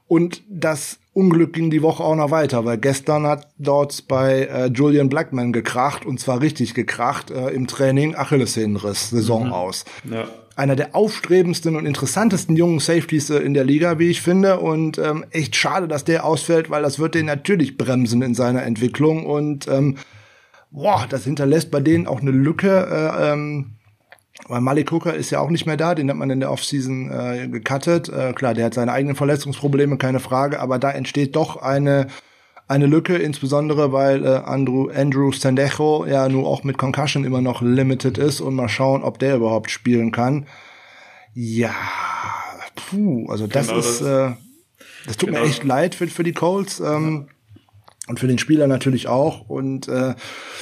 Und 0.09 0.43
das 0.49 0.99
Unglück 1.17 1.55
ging 1.55 1.71
die 1.71 1.81
Woche 1.81 2.05
auch 2.05 2.15
noch 2.15 2.31
weiter, 2.31 2.67
weil 2.67 2.77
gestern 2.77 3.27
hat 3.27 3.49
dort 3.57 4.07
bei 4.07 4.43
äh, 4.43 4.67
Julian 4.67 5.09
Blackman 5.09 5.51
gekracht 5.51 6.05
und 6.05 6.21
zwar 6.21 6.43
richtig 6.43 6.75
gekracht 6.75 7.31
äh, 7.31 7.49
im 7.49 7.67
Training 7.67 8.15
Achillessehnenriss 8.15 9.09
Saison 9.09 9.47
mhm. 9.47 9.53
aus. 9.55 9.87
Ja. 10.05 10.29
Einer 10.57 10.77
der 10.77 10.95
aufstrebendsten 10.95 11.75
und 11.75 11.87
interessantesten 11.87 12.55
jungen 12.55 12.81
Safeties 12.81 13.31
äh, 13.31 13.39
in 13.39 13.55
der 13.55 13.65
Liga, 13.65 13.99
wie 13.99 14.11
ich 14.11 14.21
finde 14.21 14.61
und 14.61 14.99
ähm, 14.99 15.25
echt 15.31 15.57
schade, 15.57 15.89
dass 15.89 16.05
der 16.05 16.27
ausfällt, 16.27 16.69
weil 16.69 16.83
das 16.83 16.99
wird 16.99 17.15
den 17.15 17.25
natürlich 17.25 17.79
bremsen 17.79 18.21
in 18.21 18.35
seiner 18.35 18.65
Entwicklung 18.65 19.25
und 19.25 19.69
ähm, 19.69 19.97
boah, 20.71 21.07
das 21.09 21.25
hinterlässt 21.25 21.71
bei 21.71 21.81
denen 21.81 22.07
auch 22.07 22.21
eine 22.21 22.31
Lücke. 22.31 22.89
Äh, 22.91 23.33
ähm, 23.33 23.76
weil 24.49 24.61
Malik 24.61 24.93
Hooker 24.93 25.15
ist 25.15 25.31
ja 25.31 25.41
auch 25.41 25.51
nicht 25.51 25.67
mehr 25.67 25.77
da, 25.77 25.95
den 25.95 26.11
hat 26.11 26.17
man 26.17 26.31
in 26.31 26.41
der 26.41 26.51
Offseason 26.51 27.11
äh, 27.11 27.49
gecuttet. 27.49 28.09
Äh, 28.09 28.33
klar, 28.33 28.55
der 28.55 28.67
hat 28.67 28.75
seine 28.75 28.93
eigenen 28.93 29.17
Verletzungsprobleme, 29.17 29.97
keine 29.97 30.21
Frage, 30.21 30.61
aber 30.61 30.79
da 30.79 30.91
entsteht 30.91 31.37
doch 31.37 31.57
eine 31.57 32.07
eine 32.69 32.87
Lücke, 32.87 33.17
insbesondere 33.17 33.93
weil 33.93 34.25
äh, 34.25 34.29
Andrew, 34.45 34.91
Andrew 34.91 35.33
Sandejo 35.33 36.05
ja 36.07 36.29
nur 36.29 36.47
auch 36.47 36.65
mit 36.65 36.79
Concussion 36.79 37.25
immer 37.25 37.41
noch 37.41 37.63
limited 37.63 38.19
ist 38.19 38.41
und 38.41 38.55
mal 38.55 38.69
schauen, 38.69 39.03
ob 39.03 39.19
der 39.19 39.37
überhaupt 39.37 39.71
spielen 39.71 40.11
kann. 40.11 40.47
Ja, 41.35 41.75
puh, 42.75 43.27
also 43.31 43.47
das 43.47 43.69
genau 43.69 43.79
ist, 43.79 44.01
das, 44.01 44.31
äh, 44.31 44.35
das 45.07 45.17
tut 45.17 45.29
genau. 45.29 45.43
mir 45.43 45.47
echt 45.47 45.63
leid 45.63 45.95
für, 45.95 46.09
für 46.09 46.25
die 46.25 46.33
Colts. 46.33 46.81
Ähm, 46.81 47.27
ja. 47.29 47.36
Und 48.09 48.21
für 48.21 48.29
den 48.29 48.39
Spieler 48.39 48.67
natürlich 48.67 49.09
auch. 49.09 49.49
Und 49.49 49.89
äh, 49.89 50.15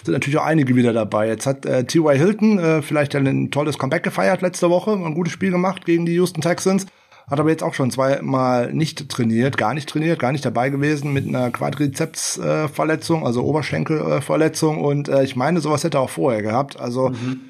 sind 0.02 0.12
natürlich 0.12 0.38
auch 0.38 0.46
einige 0.46 0.74
wieder 0.76 0.92
dabei. 0.92 1.28
Jetzt 1.28 1.46
hat 1.46 1.66
äh, 1.66 1.84
T.Y. 1.84 2.16
Hilton 2.16 2.58
äh, 2.58 2.82
vielleicht 2.82 3.14
ein 3.14 3.50
tolles 3.50 3.78
Comeback 3.78 4.02
gefeiert 4.02 4.40
letzte 4.40 4.70
Woche, 4.70 4.92
ein 4.92 5.14
gutes 5.14 5.32
Spiel 5.32 5.50
gemacht 5.50 5.84
gegen 5.84 6.06
die 6.06 6.14
Houston 6.14 6.40
Texans. 6.40 6.86
Hat 7.30 7.40
aber 7.40 7.50
jetzt 7.50 7.62
auch 7.62 7.72
schon 7.72 7.90
zweimal 7.90 8.72
nicht 8.72 9.08
trainiert, 9.08 9.56
gar 9.56 9.72
nicht 9.72 9.88
trainiert, 9.88 10.18
gar 10.18 10.32
nicht 10.32 10.44
dabei 10.44 10.68
gewesen 10.68 11.12
mit 11.12 11.26
einer 11.26 11.50
Quadrizepsverletzung, 11.50 13.22
äh, 13.22 13.24
also 13.24 13.42
Oberschenkelverletzung. 13.44 14.82
Und 14.82 15.08
äh, 15.08 15.24
ich 15.24 15.34
meine, 15.34 15.60
sowas 15.60 15.84
hätte 15.84 15.98
er 15.98 16.02
auch 16.02 16.10
vorher 16.10 16.42
gehabt. 16.42 16.78
Also 16.78 17.10
mhm. 17.10 17.40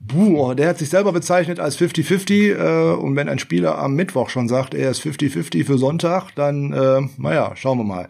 Buh, 0.00 0.54
der 0.54 0.68
hat 0.68 0.78
sich 0.78 0.90
selber 0.90 1.12
bezeichnet 1.12 1.58
als 1.58 1.78
50-50 1.78 2.54
äh, 2.54 2.94
und 2.94 3.16
wenn 3.16 3.28
ein 3.28 3.38
Spieler 3.38 3.78
am 3.78 3.94
Mittwoch 3.94 4.28
schon 4.28 4.48
sagt, 4.48 4.74
er 4.74 4.90
ist 4.90 5.00
50-50 5.00 5.64
für 5.64 5.76
Sonntag, 5.76 6.30
dann, 6.36 6.72
äh, 6.72 7.00
naja, 7.16 7.52
schauen 7.56 7.78
wir 7.78 7.84
mal. 7.84 8.08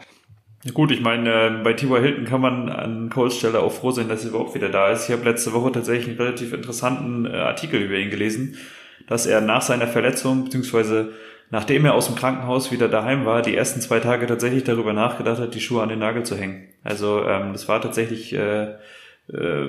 Ja 0.64 0.72
gut, 0.72 0.90
ich 0.90 1.00
meine, 1.00 1.30
äh, 1.30 1.50
bei 1.62 1.72
T.Y. 1.72 2.00
Hilton 2.00 2.24
kann 2.24 2.40
man 2.40 2.68
an 2.68 3.10
Coles 3.10 3.36
Stelle 3.36 3.60
auch 3.60 3.72
froh 3.72 3.92
sein, 3.92 4.08
dass 4.08 4.24
er 4.24 4.30
überhaupt 4.30 4.54
wieder 4.54 4.68
da 4.68 4.90
ist. 4.90 5.08
Ich 5.08 5.12
habe 5.14 5.24
letzte 5.24 5.52
Woche 5.52 5.70
tatsächlich 5.70 6.08
einen 6.08 6.18
relativ 6.18 6.52
interessanten 6.52 7.26
äh, 7.26 7.36
Artikel 7.36 7.80
über 7.80 7.94
ihn 7.96 8.10
gelesen, 8.10 8.56
dass 9.06 9.26
er 9.26 9.40
nach 9.40 9.62
seiner 9.62 9.86
Verletzung, 9.86 10.44
beziehungsweise 10.44 11.12
nachdem 11.50 11.84
er 11.84 11.94
aus 11.94 12.06
dem 12.06 12.16
Krankenhaus 12.16 12.72
wieder 12.72 12.88
daheim 12.88 13.24
war, 13.24 13.40
die 13.40 13.56
ersten 13.56 13.80
zwei 13.80 14.00
Tage 14.00 14.26
tatsächlich 14.26 14.64
darüber 14.64 14.92
nachgedacht 14.92 15.38
hat, 15.38 15.54
die 15.54 15.60
Schuhe 15.60 15.82
an 15.82 15.88
den 15.90 16.00
Nagel 16.00 16.24
zu 16.24 16.36
hängen. 16.36 16.68
Also 16.82 17.24
ähm, 17.24 17.52
das 17.52 17.68
war 17.68 17.80
tatsächlich 17.80 18.34
äh, 18.34 18.74
äh, 19.32 19.68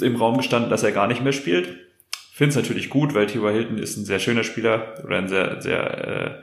im 0.00 0.16
Raum 0.16 0.38
gestanden, 0.38 0.70
dass 0.70 0.82
er 0.84 0.92
gar 0.92 1.06
nicht 1.06 1.22
mehr 1.22 1.32
spielt. 1.32 1.68
Finde 2.32 2.50
es 2.50 2.56
natürlich 2.56 2.88
gut, 2.88 3.14
weil 3.14 3.26
T.Y. 3.26 3.52
Hilton 3.52 3.76
ist 3.76 3.98
ein 3.98 4.06
sehr 4.06 4.18
schöner 4.18 4.42
Spieler 4.42 4.94
oder 5.04 5.18
ein 5.18 5.28
sehr, 5.28 5.60
sehr 5.60 6.08
äh, 6.08 6.42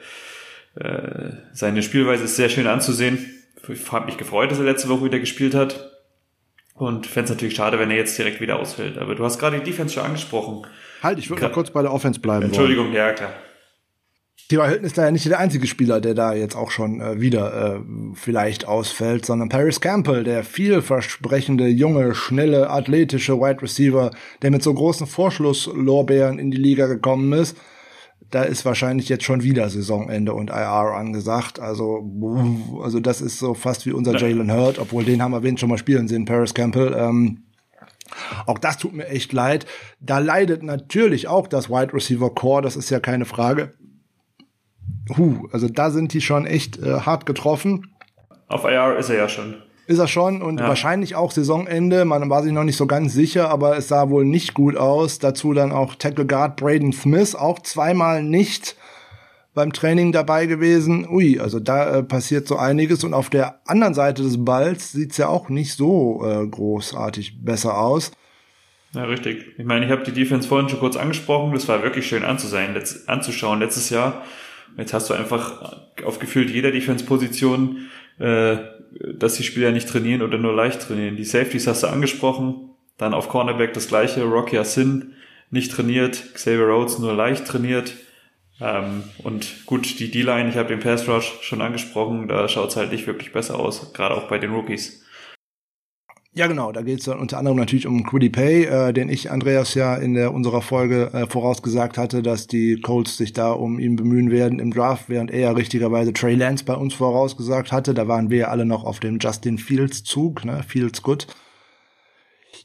äh, 0.75 1.31
seine 1.53 1.83
Spielweise 1.83 2.23
ist 2.23 2.35
sehr 2.35 2.49
schön 2.49 2.67
anzusehen. 2.67 3.33
Ich 3.67 3.91
habe 3.91 4.05
mich 4.05 4.17
gefreut, 4.17 4.51
dass 4.51 4.59
er 4.59 4.65
letzte 4.65 4.89
Woche 4.89 5.05
wieder 5.05 5.19
gespielt 5.19 5.53
hat. 5.53 5.91
Und 6.75 7.07
fände 7.07 7.25
es 7.25 7.29
natürlich 7.31 7.55
schade, 7.55 7.77
wenn 7.77 7.91
er 7.91 7.97
jetzt 7.97 8.17
direkt 8.17 8.39
wieder 8.39 8.57
ausfällt. 8.57 8.97
Aber 8.97 9.13
du 9.13 9.23
hast 9.25 9.37
gerade 9.37 9.59
die 9.59 9.65
Defense 9.65 9.93
schon 9.93 10.03
angesprochen. 10.03 10.65
Halt, 11.03 11.19
ich 11.19 11.29
würde 11.29 11.43
noch 11.43 11.51
kurz 11.51 11.71
bei 11.71 11.81
der 11.81 11.93
Offense 11.93 12.21
bleiben. 12.21 12.45
Entschuldigung, 12.45 12.85
wollen. 12.85 12.95
ja, 12.95 13.11
klar. 13.11 13.33
Theo 14.47 14.65
Hilton 14.65 14.85
ist 14.85 14.97
da 14.97 15.03
ja 15.03 15.11
nicht 15.11 15.25
der 15.25 15.39
einzige 15.39 15.67
Spieler, 15.67 15.99
der 16.01 16.15
da 16.15 16.33
jetzt 16.33 16.55
auch 16.55 16.71
schon 16.71 17.01
äh, 17.01 17.19
wieder 17.19 17.75
äh, 17.75 17.79
vielleicht 18.15 18.65
ausfällt, 18.65 19.25
sondern 19.25 19.49
Paris 19.49 19.81
Campbell, 19.81 20.23
der 20.23 20.43
vielversprechende, 20.43 21.67
junge, 21.67 22.15
schnelle, 22.15 22.69
athletische 22.69 23.39
Wide 23.39 23.61
Receiver, 23.61 24.11
der 24.41 24.49
mit 24.49 24.63
so 24.63 24.73
großen 24.73 25.05
Vorschlusslorbeeren 25.05 26.39
in 26.39 26.49
die 26.49 26.57
Liga 26.57 26.87
gekommen 26.87 27.33
ist 27.33 27.57
da 28.31 28.43
ist 28.43 28.65
wahrscheinlich 28.65 29.09
jetzt 29.09 29.23
schon 29.23 29.43
wieder 29.43 29.69
Saisonende 29.69 30.33
und 30.33 30.49
IR 30.49 30.93
angesagt. 30.95 31.59
Also, 31.59 32.03
also 32.83 32.99
das 32.99 33.21
ist 33.21 33.39
so 33.39 33.53
fast 33.53 33.85
wie 33.85 33.91
unser 33.91 34.17
Jalen 34.17 34.51
Hurt, 34.51 34.79
obwohl 34.79 35.03
den 35.03 35.21
haben 35.21 35.31
wir 35.31 35.43
wen 35.43 35.57
schon 35.57 35.69
mal 35.69 35.77
spielen 35.77 36.07
sehen, 36.07 36.25
Paris 36.25 36.53
Campbell. 36.53 36.95
Ähm, 36.97 37.43
auch 38.45 38.59
das 38.59 38.77
tut 38.77 38.93
mir 38.93 39.07
echt 39.07 39.33
leid. 39.33 39.65
Da 39.99 40.19
leidet 40.19 40.63
natürlich 40.63 41.27
auch 41.27 41.47
das 41.47 41.69
Wide 41.69 41.93
Receiver 41.93 42.33
Core, 42.33 42.61
das 42.61 42.75
ist 42.75 42.89
ja 42.89 42.99
keine 42.99 43.25
Frage. 43.25 43.73
Huh, 45.17 45.47
also 45.51 45.67
da 45.67 45.89
sind 45.89 46.13
die 46.13 46.21
schon 46.21 46.45
echt 46.45 46.77
äh, 46.77 47.01
hart 47.01 47.25
getroffen. 47.25 47.95
Auf 48.47 48.63
IR 48.63 48.97
ist 48.97 49.09
er 49.09 49.17
ja 49.17 49.29
schon. 49.29 49.55
Ist 49.89 49.97
er 49.97 50.07
schon 50.07 50.43
und 50.43 50.59
ja. 50.59 50.67
wahrscheinlich 50.67 51.15
auch 51.15 51.31
Saisonende. 51.31 52.05
Man 52.05 52.29
war 52.29 52.43
sich 52.43 52.51
noch 52.51 52.63
nicht 52.63 52.77
so 52.77 52.85
ganz 52.85 53.11
sicher, 53.11 53.49
aber 53.49 53.75
es 53.75 53.87
sah 53.87 54.11
wohl 54.11 54.23
nicht 54.23 54.53
gut 54.53 54.77
aus. 54.77 55.17
Dazu 55.17 55.51
dann 55.55 55.71
auch 55.71 55.95
Tackle 55.95 56.27
Guard 56.27 56.57
Braden 56.57 56.93
Smith, 56.93 57.33
auch 57.33 57.57
zweimal 57.57 58.21
nicht 58.21 58.75
beim 59.55 59.73
Training 59.73 60.11
dabei 60.11 60.45
gewesen. 60.45 61.07
Ui, 61.09 61.39
also 61.39 61.59
da 61.59 61.97
äh, 61.97 62.03
passiert 62.03 62.47
so 62.47 62.57
einiges. 62.57 63.03
Und 63.03 63.15
auf 63.15 63.31
der 63.31 63.61
anderen 63.65 63.95
Seite 63.95 64.21
des 64.21 64.45
Balls 64.45 64.91
sieht's 64.91 65.17
ja 65.17 65.27
auch 65.27 65.49
nicht 65.49 65.73
so 65.73 66.23
äh, 66.23 66.45
großartig 66.45 67.43
besser 67.43 67.79
aus. 67.79 68.11
Ja, 68.93 69.05
richtig. 69.05 69.43
Ich 69.57 69.65
meine, 69.65 69.87
ich 69.87 69.91
habe 69.91 70.03
die 70.03 70.11
Defense 70.11 70.47
vorhin 70.47 70.69
schon 70.69 70.81
kurz 70.81 70.97
angesprochen. 70.97 71.51
Das 71.53 71.67
war 71.67 71.81
wirklich 71.81 72.07
schön 72.07 72.23
anzusehen, 72.23 72.75
letzt, 72.75 73.09
anzuschauen 73.09 73.59
letztes 73.59 73.89
Jahr. 73.89 74.21
Jetzt 74.77 74.93
hast 74.93 75.09
du 75.09 75.15
einfach 75.15 75.81
auf 76.05 76.19
gefühlt 76.19 76.51
jeder 76.51 76.69
Defense-Position 76.69 77.89
äh, 78.19 78.57
dass 78.91 79.35
die 79.35 79.43
Spieler 79.43 79.71
nicht 79.71 79.89
trainieren 79.89 80.21
oder 80.21 80.37
nur 80.37 80.53
leicht 80.53 80.81
trainieren. 80.81 81.15
Die 81.15 81.23
Safeties 81.23 81.67
hast 81.67 81.83
du 81.83 81.87
angesprochen, 81.87 82.69
dann 82.97 83.13
auf 83.13 83.29
Cornerback 83.29 83.73
das 83.73 83.87
gleiche, 83.87 84.23
Rocky 84.23 84.57
Asin 84.57 85.13
nicht 85.51 85.71
trainiert, 85.71 86.33
Xavier 86.33 86.67
Rhodes 86.67 86.99
nur 86.99 87.13
leicht 87.13 87.45
trainiert. 87.45 87.93
Ähm, 88.61 89.03
und 89.23 89.65
gut, 89.65 89.99
die 89.99 90.11
D-Line, 90.11 90.49
ich 90.49 90.57
habe 90.57 90.69
den 90.69 90.79
Pass 90.79 91.07
Rush 91.07 91.39
schon 91.41 91.61
angesprochen, 91.61 92.27
da 92.27 92.47
schaut 92.47 92.69
es 92.69 92.75
halt 92.75 92.91
nicht 92.91 93.07
wirklich 93.07 93.31
besser 93.31 93.57
aus, 93.57 93.93
gerade 93.93 94.15
auch 94.15 94.27
bei 94.27 94.37
den 94.37 94.51
Rookies. 94.51 95.05
Ja, 96.35 96.45
genau. 96.45 96.71
Da 96.71 96.83
geht 96.83 96.99
es 96.99 97.07
unter 97.07 97.39
anderem 97.39 97.57
natürlich 97.57 97.87
um 97.87 98.03
Quiddy 98.03 98.29
Pay, 98.29 98.65
äh, 98.65 98.93
den 98.93 99.09
ich 99.09 99.31
Andreas 99.31 99.73
ja 99.73 99.95
in 99.95 100.13
der 100.13 100.31
unserer 100.31 100.61
Folge 100.61 101.11
äh, 101.11 101.25
vorausgesagt 101.25 101.97
hatte, 101.97 102.21
dass 102.21 102.45
die 102.45 102.79
Colts 102.81 103.17
sich 103.17 103.33
da 103.33 103.51
um 103.51 103.79
ihn 103.79 103.95
bemühen 103.95 104.29
werden 104.29 104.59
im 104.59 104.71
Draft, 104.71 105.09
während 105.09 105.31
er 105.31 105.39
ja 105.39 105.51
richtigerweise 105.51 106.13
Trey 106.13 106.35
Lance 106.35 106.63
bei 106.63 106.75
uns 106.75 106.93
vorausgesagt 106.93 107.71
hatte. 107.71 107.95
Da 107.95 108.07
waren 108.07 108.29
wir 108.29 108.37
ja 108.37 108.47
alle 108.49 108.65
noch 108.65 108.83
auf 108.83 108.99
dem 108.99 109.17
Justin 109.19 109.57
Fields 109.57 110.03
Zug, 110.03 110.45
ne? 110.45 110.61
Fields 110.67 111.01
good. 111.01 111.25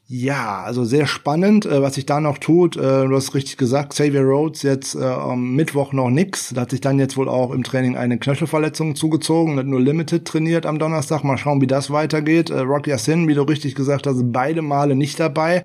Ja, 0.06 0.62
also 0.62 0.84
sehr 0.84 1.06
spannend, 1.06 1.64
äh, 1.64 1.80
was 1.80 1.94
sich 1.94 2.04
da 2.04 2.20
noch 2.20 2.36
tut. 2.36 2.76
Äh, 2.76 2.80
du 2.80 3.16
hast 3.16 3.34
richtig 3.34 3.56
gesagt, 3.56 3.90
Xavier 3.90 4.20
Rhodes 4.22 4.62
jetzt 4.62 4.94
äh, 4.94 5.02
am 5.02 5.54
Mittwoch 5.54 5.94
noch 5.94 6.10
nix. 6.10 6.50
Da 6.50 6.62
hat 6.62 6.70
sich 6.70 6.82
dann 6.82 6.98
jetzt 6.98 7.16
wohl 7.16 7.26
auch 7.28 7.52
im 7.52 7.64
Training 7.64 7.96
eine 7.96 8.18
Knöchelverletzung 8.18 8.96
zugezogen, 8.96 9.58
hat 9.58 9.64
nur 9.64 9.80
Limited 9.80 10.26
trainiert 10.26 10.66
am 10.66 10.78
Donnerstag. 10.78 11.24
Mal 11.24 11.38
schauen, 11.38 11.62
wie 11.62 11.66
das 11.66 11.90
weitergeht. 11.90 12.50
Äh, 12.50 12.60
Rocky 12.60 12.92
Asin, 12.92 13.28
wie 13.28 13.34
du 13.34 13.42
richtig 13.42 13.74
gesagt 13.74 14.06
hast, 14.06 14.30
beide 14.30 14.60
Male 14.60 14.94
nicht 14.94 15.18
dabei. 15.18 15.64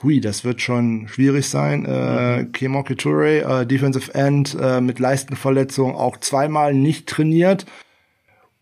Hui, 0.00 0.20
das 0.20 0.44
wird 0.44 0.60
schon 0.62 1.08
schwierig 1.08 1.48
sein. 1.48 1.84
Äh, 1.86 2.42
mhm. 2.44 2.52
Kemoki 2.52 2.94
Toure, 2.94 3.62
äh, 3.62 3.66
Defensive 3.66 4.14
End 4.14 4.56
äh, 4.60 4.80
mit 4.80 5.00
Leistenverletzung, 5.00 5.96
auch 5.96 6.18
zweimal 6.18 6.72
nicht 6.72 7.08
trainiert. 7.08 7.66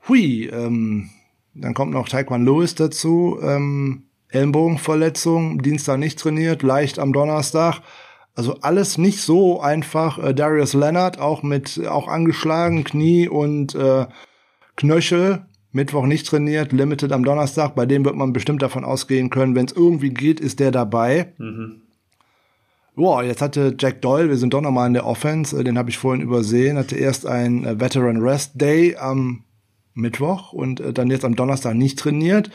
Hui, 0.08 0.46
ähm, 0.46 1.10
dann 1.54 1.74
kommt 1.74 1.92
noch 1.92 2.08
Taekwon 2.08 2.46
Lewis 2.46 2.74
dazu. 2.74 3.38
Ähm, 3.42 4.07
Ellenbogenverletzung, 4.30 5.62
Dienstag 5.62 5.98
nicht 5.98 6.18
trainiert, 6.18 6.62
leicht 6.62 6.98
am 6.98 7.12
Donnerstag. 7.12 7.80
Also 8.34 8.58
alles 8.60 8.98
nicht 8.98 9.20
so 9.20 9.60
einfach. 9.60 10.18
Äh, 10.22 10.34
Darius 10.34 10.74
Leonard 10.74 11.18
auch 11.18 11.42
mit 11.42 11.84
auch 11.88 12.08
angeschlagen 12.08 12.84
Knie 12.84 13.28
und 13.28 13.74
äh, 13.74 14.06
Knöchel. 14.76 15.44
Mittwoch 15.70 16.06
nicht 16.06 16.26
trainiert, 16.26 16.72
Limited 16.72 17.12
am 17.12 17.24
Donnerstag. 17.24 17.74
Bei 17.74 17.84
dem 17.84 18.04
wird 18.04 18.16
man 18.16 18.32
bestimmt 18.32 18.62
davon 18.62 18.84
ausgehen 18.84 19.28
können, 19.28 19.54
wenn 19.54 19.66
es 19.66 19.72
irgendwie 19.72 20.10
geht, 20.10 20.40
ist 20.40 20.60
der 20.60 20.70
dabei. 20.70 21.34
Mhm. 21.36 21.82
Boah, 22.96 23.22
jetzt 23.22 23.42
hatte 23.42 23.76
Jack 23.78 24.02
Doyle, 24.02 24.28
wir 24.28 24.36
sind 24.36 24.54
doch 24.54 24.60
nochmal 24.60 24.88
in 24.88 24.94
der 24.94 25.06
Offense, 25.06 25.58
äh, 25.58 25.64
den 25.64 25.78
habe 25.78 25.90
ich 25.90 25.98
vorhin 25.98 26.22
übersehen, 26.22 26.78
hatte 26.78 26.96
erst 26.96 27.26
ein 27.26 27.64
äh, 27.64 27.80
Veteran 27.80 28.18
Rest 28.18 28.60
Day 28.60 28.96
am 28.96 29.44
Mittwoch 29.94 30.52
und 30.52 30.80
dann 30.96 31.10
jetzt 31.10 31.24
am 31.24 31.34
Donnerstag 31.34 31.74
nicht 31.74 31.98
trainiert. 31.98 32.50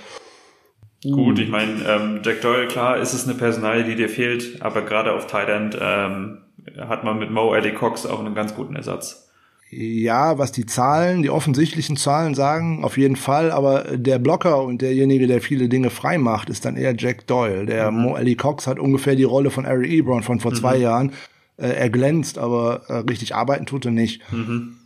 Gut, 1.11 1.39
ich 1.39 1.49
meine, 1.49 1.83
ähm, 1.87 2.21
Jack 2.23 2.41
Doyle, 2.41 2.67
klar, 2.67 2.97
ist 2.97 3.13
es 3.13 3.25
eine 3.27 3.37
Personalie, 3.37 3.83
die 3.83 3.95
dir 3.95 4.09
fehlt, 4.09 4.61
aber 4.61 4.83
gerade 4.83 5.11
auf 5.13 5.27
Thailand 5.27 5.77
ähm, 5.79 6.39
hat 6.77 7.03
man 7.03 7.19
mit 7.19 7.31
Mo 7.31 7.53
Eddie 7.53 7.73
Cox 7.73 8.05
auch 8.05 8.19
einen 8.19 8.35
ganz 8.35 8.55
guten 8.55 8.75
Ersatz. 8.75 9.29
Ja, 9.75 10.37
was 10.37 10.51
die 10.51 10.65
Zahlen, 10.65 11.23
die 11.23 11.29
offensichtlichen 11.29 11.97
Zahlen 11.97 12.35
sagen, 12.35 12.83
auf 12.83 12.97
jeden 12.97 13.15
Fall, 13.15 13.51
aber 13.51 13.97
der 13.97 14.19
Blocker 14.19 14.61
und 14.63 14.81
derjenige, 14.81 15.25
der 15.25 15.41
viele 15.41 15.67
Dinge 15.67 15.89
frei 15.89 16.17
macht, 16.17 16.49
ist 16.49 16.65
dann 16.65 16.77
eher 16.77 16.93
Jack 16.95 17.25
Doyle. 17.27 17.65
Der 17.65 17.91
mhm. 17.91 18.01
Mo 18.01 18.13
Ali 18.13 18.35
Cox 18.35 18.67
hat 18.67 18.77
ungefähr 18.77 19.15
die 19.15 19.23
Rolle 19.23 19.49
von 19.49 19.65
Eric 19.65 19.91
Ebron 19.91 20.21
von 20.21 20.39
vor 20.39 20.51
mhm. 20.51 20.55
zwei 20.55 20.77
Jahren. 20.77 21.11
Äh, 21.57 21.69
er 21.69 21.89
glänzt, 21.89 22.37
aber 22.37 22.83
äh, 22.87 22.93
richtig 23.09 23.33
arbeiten 23.33 23.65
tut 23.65 23.85
er 23.85 23.91
nicht. 23.91 24.21
Mhm. 24.31 24.77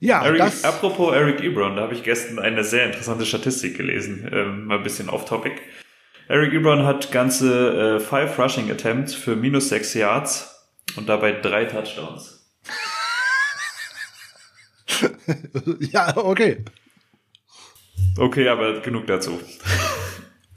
Ja, 0.00 0.24
Eric, 0.24 0.38
das 0.38 0.64
apropos 0.64 1.14
Eric 1.14 1.40
Ebron, 1.42 1.76
da 1.76 1.82
habe 1.82 1.94
ich 1.94 2.02
gestern 2.02 2.38
eine 2.38 2.64
sehr 2.64 2.86
interessante 2.86 3.26
Statistik 3.26 3.76
gelesen, 3.76 4.28
ähm, 4.32 4.64
mal 4.64 4.78
ein 4.78 4.82
bisschen 4.82 5.10
off-topic. 5.10 5.60
Eric 6.26 6.54
Ebron 6.54 6.84
hat 6.84 7.12
ganze 7.12 7.96
äh, 7.96 8.00
five 8.00 8.38
Rushing 8.38 8.70
Attempts 8.70 9.14
für 9.14 9.36
minus 9.36 9.68
sechs 9.68 9.92
Yards 9.92 10.70
und 10.96 11.08
dabei 11.08 11.32
drei 11.32 11.66
Touchdowns. 11.66 12.50
ja, 15.80 16.16
okay. 16.16 16.64
Okay, 18.16 18.48
aber 18.48 18.80
genug 18.80 19.06
dazu. 19.06 19.38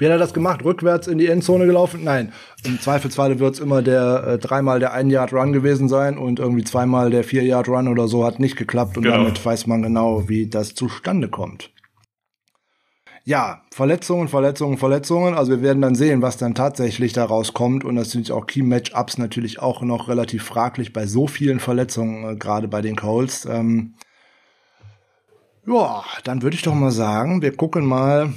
Wie 0.04 0.08
hat 0.08 0.16
er 0.16 0.18
das 0.18 0.34
gemacht? 0.34 0.66
Rückwärts 0.66 1.08
in 1.08 1.18
die 1.18 1.28
Endzone 1.28 1.66
gelaufen? 1.66 2.04
Nein. 2.04 2.34
Im 2.66 2.78
Zweifelsfalle 2.78 3.40
wird 3.40 3.54
es 3.54 3.62
immer 3.62 3.82
der 3.82 4.26
äh, 4.28 4.38
dreimal 4.38 4.82
der 4.82 4.92
ein 4.92 5.10
Yard 5.10 5.32
Run 5.32 5.54
gewesen 5.54 5.88
sein 5.88 6.18
und 6.18 6.40
irgendwie 6.40 6.66
zweimal 6.66 7.10
der 7.10 7.24
vier 7.24 7.44
Yard 7.44 7.70
Run 7.70 7.88
oder 7.88 8.10
so 8.10 8.26
hat 8.26 8.38
nicht 8.38 8.58
geklappt 8.58 8.98
und 8.98 9.04
genau. 9.04 9.20
damit 9.20 9.46
weiß 9.46 9.66
man 9.66 9.82
genau, 9.82 10.28
wie 10.28 10.48
das 10.48 10.76
zustande 10.76 11.30
kommt. 11.30 11.72
Ja, 13.24 13.62
Verletzungen, 13.74 14.28
Verletzungen, 14.28 14.78
Verletzungen. 14.78 15.36
Also 15.36 15.54
wir 15.54 15.62
werden 15.62 15.82
dann 15.82 15.96
sehen, 15.96 16.22
was 16.22 16.36
dann 16.36 16.54
tatsächlich 16.54 17.14
daraus 17.14 17.54
kommt. 17.54 17.86
Und 17.86 17.96
das 17.96 18.12
sind 18.12 18.30
auch 18.30 18.46
Key 18.46 18.62
Matchups 18.62 19.18
natürlich 19.18 19.60
auch 19.62 19.84
noch 19.84 20.10
relativ 20.10 20.44
fraglich 20.44 20.92
bei 20.92 21.08
so 21.08 21.28
vielen 21.28 21.62
Verletzungen, 21.62 22.30
äh, 22.30 22.36
gerade 22.36 22.68
bei 22.68 22.82
den 22.82 22.98
Colts. 22.98 23.46
Ähm, 23.46 23.94
ja, 25.66 26.04
dann 26.26 26.42
würde 26.42 26.58
ich 26.58 26.64
doch 26.64 26.76
mal 26.76 26.92
sagen, 26.92 27.42
wir 27.42 27.56
gucken 27.56 27.86
mal 27.86 28.34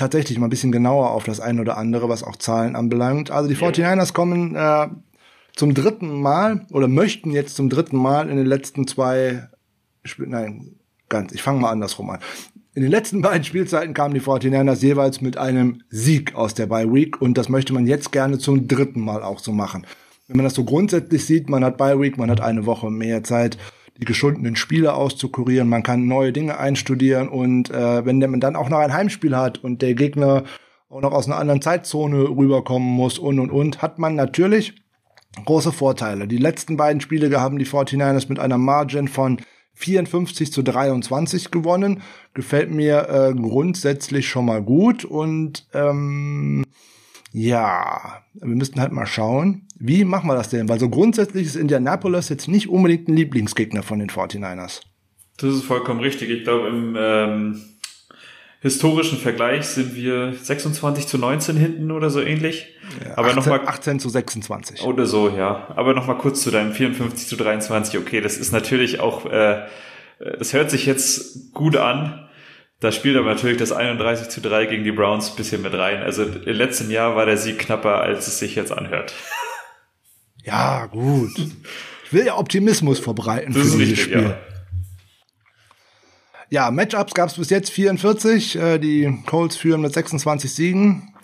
tatsächlich 0.00 0.38
mal 0.38 0.46
ein 0.46 0.50
bisschen 0.50 0.72
genauer 0.72 1.10
auf 1.10 1.24
das 1.24 1.40
eine 1.40 1.60
oder 1.60 1.76
andere, 1.76 2.08
was 2.08 2.22
auch 2.22 2.36
Zahlen 2.36 2.74
anbelangt. 2.74 3.30
Also 3.30 3.48
die 3.48 3.56
49ers 3.56 4.12
kommen 4.12 4.56
äh, 4.56 4.88
zum 5.54 5.74
dritten 5.74 6.20
Mal 6.20 6.66
oder 6.72 6.88
möchten 6.88 7.30
jetzt 7.30 7.56
zum 7.56 7.70
dritten 7.70 7.96
Mal 7.96 8.28
in 8.28 8.36
den 8.36 8.46
letzten 8.46 8.86
zwei 8.86 9.48
Spielen, 10.04 10.30
nein, 10.30 10.76
ganz, 11.08 11.32
ich 11.32 11.42
fange 11.42 11.60
mal 11.60 11.70
andersrum 11.70 12.10
an. 12.10 12.20
In 12.72 12.82
den 12.82 12.90
letzten 12.90 13.20
beiden 13.20 13.44
Spielzeiten 13.44 13.94
kamen 13.94 14.14
die 14.14 14.20
49ers 14.20 14.80
jeweils 14.80 15.20
mit 15.20 15.36
einem 15.36 15.82
Sieg 15.90 16.34
aus 16.34 16.54
der 16.54 16.66
Bye 16.66 16.92
Week 16.92 17.20
und 17.20 17.36
das 17.36 17.48
möchte 17.48 17.72
man 17.72 17.86
jetzt 17.86 18.12
gerne 18.12 18.38
zum 18.38 18.68
dritten 18.68 19.00
Mal 19.00 19.22
auch 19.22 19.40
so 19.40 19.52
machen. 19.52 19.86
Wenn 20.28 20.36
man 20.36 20.44
das 20.44 20.54
so 20.54 20.64
grundsätzlich 20.64 21.26
sieht, 21.26 21.50
man 21.50 21.64
hat 21.64 21.76
Bye 21.76 22.00
Week, 22.00 22.16
man 22.16 22.30
hat 22.30 22.40
eine 22.40 22.64
Woche 22.64 22.90
mehr 22.90 23.24
Zeit, 23.24 23.58
die 24.00 24.06
geschundenen 24.06 24.56
Spiele 24.56 24.94
auszukurieren, 24.94 25.68
man 25.68 25.82
kann 25.82 26.06
neue 26.06 26.32
Dinge 26.32 26.58
einstudieren 26.58 27.28
und 27.28 27.70
äh, 27.70 28.04
wenn 28.04 28.18
man 28.18 28.40
dann 28.40 28.56
auch 28.56 28.70
noch 28.70 28.78
ein 28.78 28.94
Heimspiel 28.94 29.36
hat 29.36 29.58
und 29.58 29.82
der 29.82 29.94
Gegner 29.94 30.44
auch 30.88 31.02
noch 31.02 31.12
aus 31.12 31.26
einer 31.26 31.38
anderen 31.38 31.62
Zeitzone 31.62 32.28
rüberkommen 32.28 32.88
muss 32.88 33.18
und 33.18 33.38
und 33.38 33.50
und, 33.50 33.82
hat 33.82 33.98
man 33.98 34.16
natürlich 34.16 34.74
große 35.44 35.72
Vorteile. 35.72 36.26
Die 36.26 36.38
letzten 36.38 36.76
beiden 36.76 37.00
Spiele 37.00 37.40
haben 37.40 37.58
die 37.58 37.66
49ers 37.66 38.28
mit 38.28 38.38
einer 38.38 38.58
Margin 38.58 39.06
von 39.06 39.40
54 39.74 40.52
zu 40.52 40.62
23 40.62 41.50
gewonnen. 41.50 42.02
Gefällt 42.34 42.70
mir 42.70 43.08
äh, 43.08 43.34
grundsätzlich 43.34 44.28
schon 44.28 44.46
mal 44.46 44.62
gut 44.62 45.04
und 45.04 45.66
ähm, 45.74 46.64
ja, 47.32 48.22
wir 48.34 48.54
müssten 48.56 48.80
halt 48.80 48.92
mal 48.92 49.06
schauen, 49.06 49.66
wie 49.78 50.04
machen 50.04 50.28
wir 50.28 50.34
das 50.34 50.50
denn? 50.50 50.68
Weil 50.68 50.80
so 50.80 50.88
grundsätzlich 50.88 51.46
ist 51.46 51.56
Indianapolis 51.56 52.28
jetzt 52.28 52.48
nicht 52.48 52.68
unbedingt 52.68 53.08
ein 53.08 53.16
Lieblingsgegner 53.16 53.82
von 53.82 53.98
den 53.98 54.10
49ers. 54.10 54.80
Das 55.36 55.54
ist 55.54 55.64
vollkommen 55.64 56.00
richtig. 56.00 56.28
Ich 56.28 56.44
glaube, 56.44 56.68
im 56.68 56.96
ähm, 56.98 57.60
historischen 58.60 59.18
Vergleich 59.18 59.66
sind 59.66 59.94
wir 59.94 60.34
26 60.34 61.06
zu 61.06 61.18
19 61.18 61.56
hinten 61.56 61.90
oder 61.90 62.10
so 62.10 62.20
ähnlich. 62.20 62.74
Ja, 63.04 63.16
Aber 63.16 63.28
18, 63.28 63.36
noch 63.36 63.46
mal 63.46 63.60
18 63.66 64.00
zu 64.00 64.08
26. 64.08 64.82
Oder 64.82 65.06
so, 65.06 65.30
ja. 65.30 65.68
Aber 65.76 65.94
noch 65.94 66.06
mal 66.06 66.18
kurz 66.18 66.42
zu 66.42 66.50
deinem 66.50 66.72
54 66.72 67.26
zu 67.26 67.36
23. 67.36 67.98
Okay, 67.98 68.20
das 68.20 68.36
ist 68.36 68.52
natürlich 68.52 69.00
auch, 69.00 69.24
äh, 69.26 69.62
das 70.18 70.52
hört 70.52 70.70
sich 70.70 70.84
jetzt 70.84 71.54
gut 71.54 71.76
an. 71.76 72.28
Da 72.80 72.92
spielt 72.92 73.18
aber 73.18 73.34
natürlich 73.34 73.58
das 73.58 73.72
31 73.72 74.30
zu 74.30 74.40
3 74.40 74.64
gegen 74.64 74.84
die 74.84 74.92
Browns 74.92 75.30
ein 75.30 75.36
bisschen 75.36 75.60
mit 75.60 75.74
rein. 75.74 76.02
Also 76.02 76.24
im 76.24 76.56
letzten 76.56 76.90
Jahr 76.90 77.14
war 77.14 77.26
der 77.26 77.36
Sieg 77.36 77.58
knapper, 77.58 78.00
als 78.00 78.26
es 78.26 78.38
sich 78.38 78.54
jetzt 78.54 78.72
anhört. 78.72 79.14
Ja, 80.42 80.86
gut. 80.86 81.32
Ich 82.06 82.12
will 82.14 82.24
ja 82.24 82.38
Optimismus 82.38 82.98
verbreiten 82.98 83.52
das 83.52 83.72
für 83.72 83.76
dieses 83.76 83.78
richtig, 83.78 84.02
Spiel. 84.04 84.22
Ja, 84.22 84.38
ja 86.48 86.70
Matchups 86.70 87.12
gab 87.12 87.28
es 87.28 87.36
bis 87.36 87.50
jetzt 87.50 87.70
44. 87.70 88.56
Äh, 88.56 88.78
die 88.78 89.22
Colts 89.26 89.56
führen 89.56 89.82
mit 89.82 89.92
26 89.92 90.50
Siegen. 90.50 91.14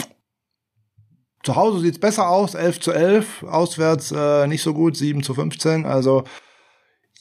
Zu 1.42 1.56
Hause 1.56 1.80
sieht's 1.80 1.98
besser 1.98 2.28
aus, 2.28 2.54
11 2.54 2.80
zu 2.80 2.92
11. 2.92 3.44
Auswärts 3.44 4.12
äh, 4.12 4.46
nicht 4.48 4.62
so 4.62 4.74
gut, 4.74 4.98
7 4.98 5.22
zu 5.22 5.32
15. 5.32 5.86
Also 5.86 6.24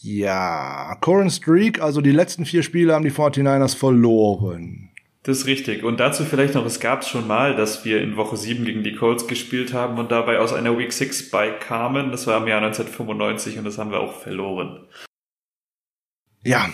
ja, 0.02 0.96
Current 1.02 1.32
Streak, 1.32 1.82
also 1.82 2.02
die 2.02 2.12
letzten 2.12 2.46
vier 2.46 2.64
Spiele 2.64 2.94
haben 2.94 3.06
die 3.06 3.12
49ers 3.12 3.76
verloren. 3.76 4.90
Das 5.26 5.40
ist 5.40 5.48
richtig. 5.48 5.84
Und 5.84 6.00
dazu 6.00 6.24
vielleicht 6.24 6.54
noch, 6.54 6.68
es 6.68 6.80
gab 6.80 7.04
schon 7.04 7.26
mal, 7.26 7.56
dass 7.56 7.84
wir 7.84 8.00
in 8.00 8.16
Woche 8.16 8.38
7 8.38 8.64
gegen 8.64 8.84
die 8.84 8.94
Colts 8.94 9.26
gespielt 9.26 9.74
haben 9.74 9.98
und 9.98 10.12
dabei 10.12 10.38
aus 10.38 10.54
einer 10.54 10.78
Week 10.78 10.94
6 10.94 11.32
bei 11.32 11.50
kamen. 11.50 12.12
Das 12.12 12.28
war 12.28 12.40
im 12.40 12.48
Jahr 12.48 12.62
1995 12.62 13.58
und 13.58 13.64
das 13.64 13.80
haben 13.80 13.90
wir 13.90 14.02
auch 14.02 14.14
verloren. 14.14 14.82
Ja. 16.44 16.70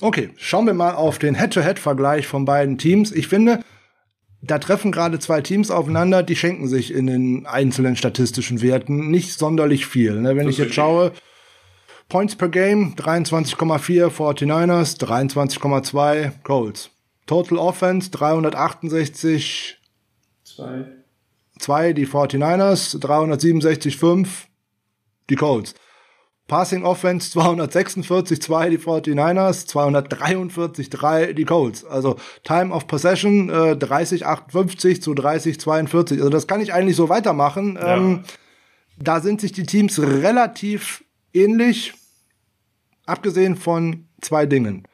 Okay, 0.00 0.30
schauen 0.36 0.66
wir 0.66 0.74
mal 0.74 0.94
auf 0.94 1.18
den 1.18 1.34
Head-to-Head-Vergleich 1.34 2.28
von 2.28 2.44
beiden 2.44 2.78
Teams. 2.78 3.10
Ich 3.10 3.26
finde, 3.26 3.64
da 4.40 4.60
treffen 4.60 4.92
gerade 4.92 5.18
zwei 5.18 5.40
Teams 5.40 5.72
aufeinander, 5.72 6.22
die 6.22 6.36
schenken 6.36 6.68
sich 6.68 6.94
in 6.94 7.08
den 7.08 7.46
einzelnen 7.46 7.96
statistischen 7.96 8.62
Werten 8.62 9.10
nicht 9.10 9.36
sonderlich 9.36 9.86
viel. 9.86 10.20
Ne? 10.20 10.36
Wenn 10.36 10.46
das 10.46 10.54
ich 10.54 10.58
jetzt 10.58 10.74
schaue, 10.74 11.12
Points 12.12 12.36
per 12.36 12.50
Game 12.50 12.94
23,4 12.94 14.10
49ers, 14.10 14.98
23,2 15.00 16.30
Colts. 16.42 16.90
Total 17.24 17.56
Offense 17.56 18.10
368 18.10 19.78
2. 20.44 20.84
2 21.58 21.92
die 21.94 22.06
49ers, 22.06 22.98
367 23.00 23.96
5 23.96 24.46
die 25.30 25.36
Colts. 25.36 25.74
Passing 26.48 26.84
Offense 26.84 27.30
246 27.30 28.42
2 28.42 28.68
die 28.68 28.78
49ers, 28.78 29.66
243 29.68 30.90
3 30.90 31.32
die 31.32 31.46
Colts. 31.46 31.82
Also 31.82 32.16
Time 32.44 32.74
of 32.74 32.86
Possession 32.88 33.48
äh, 33.48 33.74
30 33.74 34.26
58 34.26 35.00
zu 35.00 35.14
30 35.14 35.58
42. 35.58 36.18
Also 36.18 36.28
das 36.28 36.46
kann 36.46 36.60
ich 36.60 36.74
eigentlich 36.74 36.96
so 36.96 37.08
weitermachen. 37.08 37.78
Ja. 37.80 37.96
Ähm, 37.96 38.24
da 38.98 39.20
sind 39.20 39.40
sich 39.40 39.52
die 39.52 39.64
Teams 39.64 39.98
relativ 39.98 41.02
ähnlich. 41.32 41.94
Abgesehen 43.06 43.56
von 43.56 44.06
zwei 44.20 44.46
Dingen. 44.46 44.86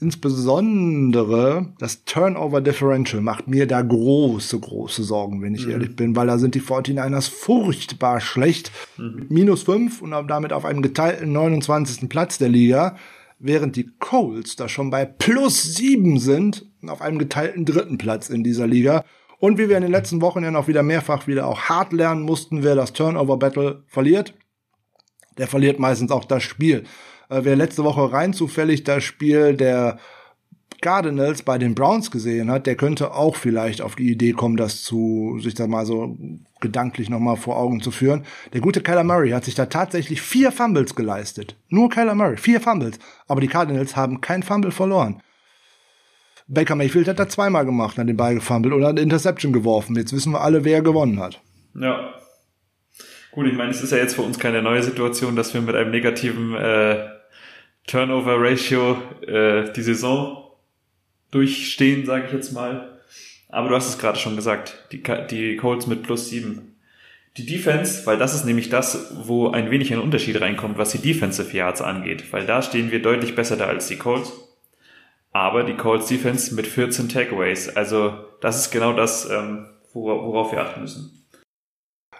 Insbesondere 0.00 1.72
das 1.78 2.04
Turnover 2.04 2.60
Differential 2.60 3.22
macht 3.22 3.46
mir 3.46 3.66
da 3.66 3.80
große, 3.80 4.58
große 4.58 5.04
Sorgen, 5.04 5.40
wenn 5.40 5.54
ich 5.54 5.66
mhm. 5.66 5.72
ehrlich 5.72 5.96
bin, 5.96 6.16
weil 6.16 6.26
da 6.26 6.36
sind 6.36 6.54
die 6.54 6.60
49ers 6.60 7.30
furchtbar 7.30 8.20
schlecht. 8.20 8.72
Mhm. 8.98 9.26
Minus 9.28 9.62
fünf 9.62 10.02
und 10.02 10.10
damit 10.28 10.52
auf 10.52 10.64
einem 10.64 10.82
geteilten 10.82 11.32
29. 11.32 12.08
Platz 12.08 12.38
der 12.38 12.48
Liga, 12.48 12.96
während 13.38 13.76
die 13.76 13.90
Colts 13.98 14.56
da 14.56 14.68
schon 14.68 14.90
bei 14.90 15.04
plus 15.04 15.74
sieben 15.74 16.18
sind 16.18 16.66
auf 16.86 17.00
einem 17.00 17.18
geteilten 17.18 17.64
dritten 17.64 17.96
Platz 17.96 18.28
in 18.28 18.44
dieser 18.44 18.66
Liga. 18.66 19.04
Und 19.38 19.58
wie 19.58 19.68
wir 19.68 19.76
in 19.76 19.82
den 19.82 19.92
letzten 19.92 20.20
Wochen 20.20 20.42
ja 20.42 20.50
noch 20.50 20.68
wieder 20.68 20.82
mehrfach 20.82 21.26
wieder 21.26 21.46
auch 21.46 21.62
hart 21.62 21.92
lernen 21.92 22.22
mussten, 22.22 22.62
wer 22.62 22.74
das 22.74 22.92
Turnover 22.92 23.36
Battle 23.36 23.84
verliert, 23.86 24.34
der 25.38 25.46
verliert 25.46 25.78
meistens 25.78 26.10
auch 26.10 26.24
das 26.24 26.42
Spiel. 26.42 26.84
Äh, 27.34 27.44
wer 27.44 27.56
letzte 27.56 27.84
Woche 27.84 28.12
rein 28.12 28.32
zufällig 28.32 28.84
das 28.84 29.02
Spiel 29.02 29.54
der 29.54 29.98
Cardinals 30.80 31.42
bei 31.42 31.56
den 31.56 31.74
Browns 31.74 32.10
gesehen 32.10 32.50
hat, 32.50 32.66
der 32.66 32.76
könnte 32.76 33.14
auch 33.14 33.36
vielleicht 33.36 33.80
auf 33.80 33.96
die 33.96 34.10
Idee 34.10 34.32
kommen, 34.32 34.56
das 34.56 34.82
zu, 34.82 35.38
sich 35.40 35.54
da 35.54 35.66
mal 35.66 35.86
so 35.86 36.16
gedanklich 36.60 37.08
nochmal 37.08 37.36
vor 37.36 37.56
Augen 37.56 37.80
zu 37.80 37.90
führen. 37.90 38.24
Der 38.52 38.60
gute 38.60 38.82
Kyler 38.82 39.04
Murray 39.04 39.30
hat 39.30 39.44
sich 39.44 39.54
da 39.54 39.66
tatsächlich 39.66 40.20
vier 40.20 40.52
Fumbles 40.52 40.94
geleistet. 40.94 41.56
Nur 41.68 41.88
Kyler 41.88 42.14
Murray, 42.14 42.36
vier 42.36 42.60
Fumbles. 42.60 42.98
Aber 43.26 43.40
die 43.40 43.48
Cardinals 43.48 43.96
haben 43.96 44.20
kein 44.20 44.42
Fumble 44.42 44.72
verloren. 44.72 45.22
Baker 46.46 46.74
Mayfield 46.74 47.08
hat 47.08 47.18
da 47.18 47.28
zweimal 47.28 47.64
gemacht, 47.64 47.96
hat 47.96 48.06
den 48.06 48.18
Ball 48.18 48.34
gefummelt 48.34 48.74
und 48.74 48.84
hat 48.84 48.98
Interception 48.98 49.54
geworfen. 49.54 49.96
Jetzt 49.96 50.12
wissen 50.12 50.32
wir 50.32 50.42
alle, 50.42 50.64
wer 50.64 50.82
gewonnen 50.82 51.18
hat. 51.18 51.40
Ja. 51.74 52.12
Gut, 53.32 53.46
ich 53.46 53.56
meine, 53.56 53.70
es 53.70 53.82
ist 53.82 53.90
ja 53.90 53.98
jetzt 53.98 54.14
für 54.14 54.22
uns 54.22 54.38
keine 54.38 54.60
neue 54.60 54.82
Situation, 54.82 55.34
dass 55.34 55.54
wir 55.54 55.62
mit 55.62 55.74
einem 55.74 55.90
negativen 55.90 56.54
äh, 56.54 57.13
Turnover-Ratio 57.86 58.96
äh, 59.26 59.72
die 59.72 59.82
Saison 59.82 60.50
durchstehen, 61.30 62.06
sage 62.06 62.26
ich 62.26 62.32
jetzt 62.32 62.52
mal. 62.52 62.98
Aber 63.48 63.68
du 63.68 63.74
hast 63.74 63.88
es 63.88 63.98
gerade 63.98 64.18
schon 64.18 64.36
gesagt, 64.36 64.88
die, 64.92 65.02
die 65.30 65.56
Colts 65.56 65.86
mit 65.86 66.02
plus 66.02 66.28
sieben. 66.28 66.76
Die 67.36 67.46
Defense, 67.46 68.06
weil 68.06 68.16
das 68.16 68.34
ist 68.34 68.44
nämlich 68.44 68.68
das, 68.68 69.12
wo 69.26 69.48
ein 69.48 69.70
wenig 69.70 69.92
ein 69.92 70.00
Unterschied 70.00 70.40
reinkommt, 70.40 70.78
was 70.78 70.92
die 70.92 70.98
Defensive 70.98 71.56
Yards 71.56 71.82
angeht, 71.82 72.32
weil 72.32 72.46
da 72.46 72.62
stehen 72.62 72.92
wir 72.92 73.02
deutlich 73.02 73.34
besser 73.34 73.56
da 73.56 73.66
als 73.66 73.88
die 73.88 73.96
Colts. 73.96 74.32
Aber 75.32 75.64
die 75.64 75.74
Colts 75.74 76.06
Defense 76.06 76.54
mit 76.54 76.66
14 76.66 77.08
Takeaways, 77.08 77.68
also 77.68 78.14
das 78.40 78.58
ist 78.60 78.70
genau 78.70 78.92
das, 78.92 79.28
ähm, 79.28 79.66
worauf 79.92 80.52
wir 80.52 80.60
achten 80.60 80.82
müssen 80.82 81.23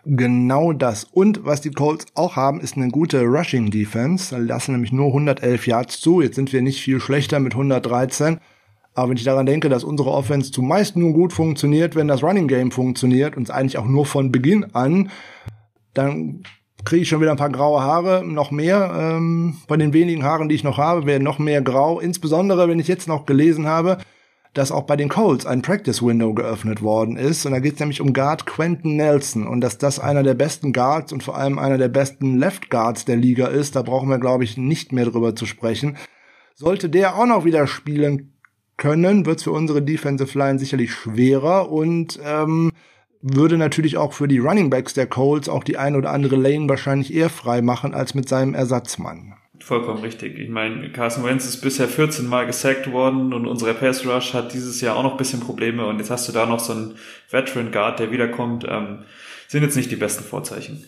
genau 0.05 0.73
das. 0.73 1.05
Und 1.05 1.45
was 1.45 1.61
die 1.61 1.71
Colts 1.71 2.07
auch 2.15 2.37
haben, 2.37 2.61
ist 2.61 2.77
eine 2.77 2.89
gute 2.89 3.23
Rushing 3.23 3.71
Defense. 3.71 4.35
Die 4.35 4.43
lassen 4.43 4.73
nämlich 4.73 4.93
nur 4.93 5.09
111 5.09 5.67
Yards 5.67 6.01
zu. 6.01 6.21
Jetzt 6.21 6.37
sind 6.37 6.53
wir 6.53 6.63
nicht 6.63 6.81
viel 6.81 7.01
schlechter 7.01 7.41
mit 7.41 7.55
113. 7.55 8.39
Aber 8.95 9.11
wenn 9.11 9.17
ich 9.17 9.25
daran 9.25 9.47
denke, 9.47 9.69
dass 9.69 9.83
unsere 9.83 10.11
Offense 10.11 10.53
zumeist 10.53 10.97
nur 10.97 11.13
gut 11.13 11.33
funktioniert, 11.33 11.97
wenn 11.97 12.09
das 12.09 12.23
Running 12.23 12.47
Game 12.47 12.71
funktioniert 12.71 13.37
und 13.37 13.51
eigentlich 13.51 13.79
auch 13.79 13.87
nur 13.87 14.07
von 14.07 14.31
Beginn 14.31 14.75
an, 14.75 15.11
dann 15.95 16.45
kriege 16.85 17.03
ich 17.03 17.09
schon 17.09 17.21
wieder 17.21 17.31
ein 17.31 17.37
paar 17.37 17.51
graue 17.51 17.83
Haare, 17.83 18.25
noch 18.25 18.51
mehr. 18.51 18.93
Ähm, 18.97 19.57
von 19.67 19.79
den 19.79 19.93
wenigen 19.93 20.23
Haaren, 20.23 20.49
die 20.49 20.55
ich 20.55 20.65
noch 20.65 20.79
habe, 20.79 21.07
werden 21.07 21.25
noch 21.25 21.39
mehr 21.39 21.63
grau. 21.63 21.99
Insbesondere, 21.99 22.69
wenn 22.69 22.79
ich 22.79 22.89
jetzt 22.89 23.09
noch 23.09 23.27
gelesen 23.27 23.67
habe, 23.67 23.99
dass 24.55 24.73
auch 24.73 24.85
bei 24.85 24.97
den 24.97 25.09
Colts 25.09 25.47
ein 25.47 25.63
Practice 25.63 26.03
Window 26.03 26.33
geöffnet 26.33 26.81
worden 26.81 27.17
ist. 27.17 27.45
Und 27.45 27.53
da 27.53 27.59
geht 27.59 27.75
es 27.75 27.81
nämlich 27.81 28.01
um 28.01 28.13
Guard 28.13 28.47
Quentin 28.47 28.97
Nelson 28.97 29.47
und 29.47 29.61
dass 29.61 29.79
das 29.79 29.99
einer 29.99 30.23
der 30.23 30.35
besten 30.35 30.73
Guards 30.73 31.13
und 31.13 31.23
vor 31.23 31.37
allem 31.37 31.59
einer 31.59 31.77
der 31.77 31.89
besten 31.89 32.39
Left 32.39 32.71
Guards 32.71 33.05
der 33.05 33.17
Liga 33.17 33.49
ist. 33.49 33.77
Da 33.77 33.83
brauchen 33.83 34.09
wir, 34.09 34.19
glaube 34.19 34.45
ich, 34.45 34.57
nicht 34.57 34.93
mehr 34.93 35.05
drüber 35.05 35.35
zu 35.35 35.45
sprechen. 35.45 35.97
Sollte 36.55 36.89
der 36.89 37.17
auch 37.17 37.27
noch 37.27 37.45
wieder 37.45 37.67
spielen 37.67 38.33
können, 38.77 39.27
wird 39.27 39.39
es 39.39 39.45
für 39.45 39.53
unsere 39.53 39.83
Defensive 39.83 40.39
Line 40.39 40.59
sicherlich 40.59 40.93
schwerer 40.93 41.71
und 41.71 42.19
ähm, 42.25 42.73
würde 43.21 43.57
natürlich 43.57 43.97
auch 43.97 44.13
für 44.13 44.29
die 44.29 44.39
Running 44.39 44.71
Backs 44.71 44.95
der 44.95 45.07
Colts 45.07 45.49
auch 45.49 45.65
die 45.65 45.79
ein 45.79 45.97
oder 45.97 46.11
andere 46.11 46.37
Lane 46.37 46.69
wahrscheinlich 46.69 47.13
eher 47.15 47.31
frei 47.31 47.63
machen 47.63 47.95
als 47.95 48.15
mit 48.15 48.29
seinem 48.29 48.55
Ersatzmann. 48.55 49.35
Vollkommen 49.65 50.03
richtig. 50.03 50.39
Ich 50.39 50.51
meine, 50.51 50.93
Carson 50.93 51.25
Wentz 51.25 51.47
ist 51.47 51.63
bisher 51.63 51.89
14 51.89 52.27
Mal 52.27 52.45
gesackt 52.45 52.93
worden 52.93 53.33
und 53.33 53.47
unsere 53.47 53.73
Pass 53.73 54.05
Rush 54.05 54.35
hat 54.35 54.53
dieses 54.53 54.83
Jahr 54.83 54.95
auch 54.95 55.03
noch 55.03 55.13
ein 55.13 55.17
bisschen 55.17 55.41
Probleme 55.41 55.87
und 55.87 55.99
jetzt 56.01 56.11
hast 56.11 56.29
du 56.29 56.33
da 56.33 56.45
noch 56.45 56.61
so 56.61 56.75
einen 56.75 56.97
Veteran 57.31 57.73
Guard, 57.73 57.99
der 57.99 58.13
wiederkommt. 58.13 58.67
Ähm, 58.69 59.05
sind 59.49 59.63
jetzt 59.63 59.75
nicht 59.75 59.91
die 59.91 59.97
besten 59.97 60.23
Vorzeichen. 60.23 60.85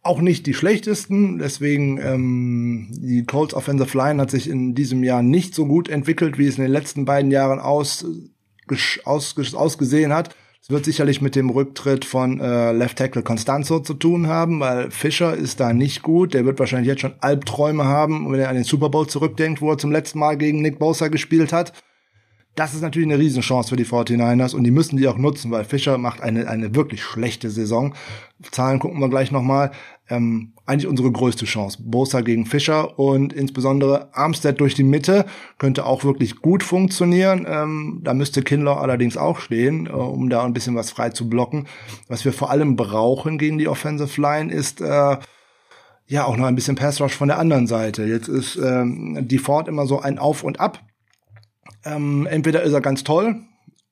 Auch 0.00 0.22
nicht 0.22 0.46
die 0.46 0.54
schlechtesten, 0.54 1.38
deswegen 1.38 2.00
ähm, 2.00 2.88
die 2.92 3.26
Colts 3.26 3.52
Offensive 3.52 3.94
Line 3.98 4.22
hat 4.22 4.30
sich 4.30 4.48
in 4.48 4.74
diesem 4.74 5.04
Jahr 5.04 5.22
nicht 5.22 5.54
so 5.54 5.66
gut 5.66 5.90
entwickelt, 5.90 6.38
wie 6.38 6.46
es 6.46 6.56
in 6.56 6.64
den 6.64 6.72
letzten 6.72 7.04
beiden 7.04 7.30
Jahren 7.30 7.60
aus, 7.60 8.06
aus, 9.04 9.54
ausgesehen 9.54 10.14
hat. 10.14 10.34
Es 10.66 10.70
wird 10.70 10.84
sicherlich 10.84 11.22
mit 11.22 11.36
dem 11.36 11.48
Rücktritt 11.48 12.04
von 12.04 12.40
äh, 12.40 12.72
Left 12.72 12.98
Tackle 12.98 13.22
Constanzo 13.22 13.78
zu 13.78 13.94
tun 13.94 14.26
haben, 14.26 14.58
weil 14.58 14.90
Fischer 14.90 15.32
ist 15.32 15.60
da 15.60 15.72
nicht 15.72 16.02
gut. 16.02 16.34
Der 16.34 16.44
wird 16.44 16.58
wahrscheinlich 16.58 16.88
jetzt 16.88 17.02
schon 17.02 17.14
Albträume 17.20 17.84
haben, 17.84 18.32
wenn 18.32 18.40
er 18.40 18.48
an 18.48 18.56
den 18.56 18.64
Super 18.64 18.88
Bowl 18.88 19.06
zurückdenkt, 19.06 19.60
wo 19.60 19.70
er 19.70 19.78
zum 19.78 19.92
letzten 19.92 20.18
Mal 20.18 20.36
gegen 20.36 20.62
Nick 20.62 20.80
Bosa 20.80 21.06
gespielt 21.06 21.52
hat. 21.52 21.72
Das 22.56 22.74
ist 22.74 22.80
natürlich 22.80 23.06
eine 23.06 23.20
Riesenchance 23.20 23.68
für 23.68 23.76
die 23.76 23.86
49ers 23.86 24.56
und 24.56 24.64
die 24.64 24.72
müssen 24.72 24.96
die 24.96 25.06
auch 25.06 25.18
nutzen, 25.18 25.52
weil 25.52 25.62
Fischer 25.62 25.98
macht 25.98 26.20
eine, 26.20 26.48
eine 26.48 26.74
wirklich 26.74 27.04
schlechte 27.04 27.48
Saison. 27.48 27.94
Zahlen 28.50 28.80
gucken 28.80 28.98
wir 28.98 29.08
gleich 29.08 29.30
nochmal 29.30 29.70
ähm, 30.08 30.52
eigentlich 30.66 30.86
unsere 30.86 31.10
größte 31.10 31.44
Chance. 31.44 31.78
Bosa 31.82 32.20
gegen 32.20 32.46
Fischer 32.46 32.98
und 32.98 33.32
insbesondere 33.32 34.14
Armstead 34.14 34.60
durch 34.60 34.74
die 34.74 34.82
Mitte 34.82 35.26
könnte 35.58 35.86
auch 35.86 36.04
wirklich 36.04 36.40
gut 36.40 36.62
funktionieren. 36.62 37.46
Ähm, 37.48 38.00
da 38.02 38.14
müsste 38.14 38.42
Kindler 38.42 38.80
allerdings 38.80 39.16
auch 39.16 39.40
stehen, 39.40 39.86
äh, 39.86 39.90
um 39.90 40.28
da 40.28 40.44
ein 40.44 40.52
bisschen 40.52 40.76
was 40.76 40.90
frei 40.90 41.10
zu 41.10 41.28
blocken. 41.28 41.66
Was 42.08 42.24
wir 42.24 42.32
vor 42.32 42.50
allem 42.50 42.76
brauchen 42.76 43.38
gegen 43.38 43.58
die 43.58 43.68
Offensive 43.68 44.20
Line 44.20 44.52
ist 44.52 44.80
äh, 44.80 45.16
ja 46.08 46.24
auch 46.24 46.36
noch 46.36 46.46
ein 46.46 46.54
bisschen 46.54 46.76
Pass 46.76 47.00
Rush 47.00 47.14
von 47.14 47.28
der 47.28 47.38
anderen 47.38 47.66
Seite. 47.66 48.04
Jetzt 48.04 48.28
ist 48.28 48.56
ähm, 48.56 49.26
die 49.26 49.38
Ford 49.38 49.68
immer 49.68 49.86
so 49.86 50.00
ein 50.00 50.18
Auf 50.18 50.44
und 50.44 50.60
Ab. 50.60 50.80
Ähm, 51.84 52.26
entweder 52.30 52.62
ist 52.62 52.72
er 52.72 52.80
ganz 52.80 53.04
toll, 53.04 53.40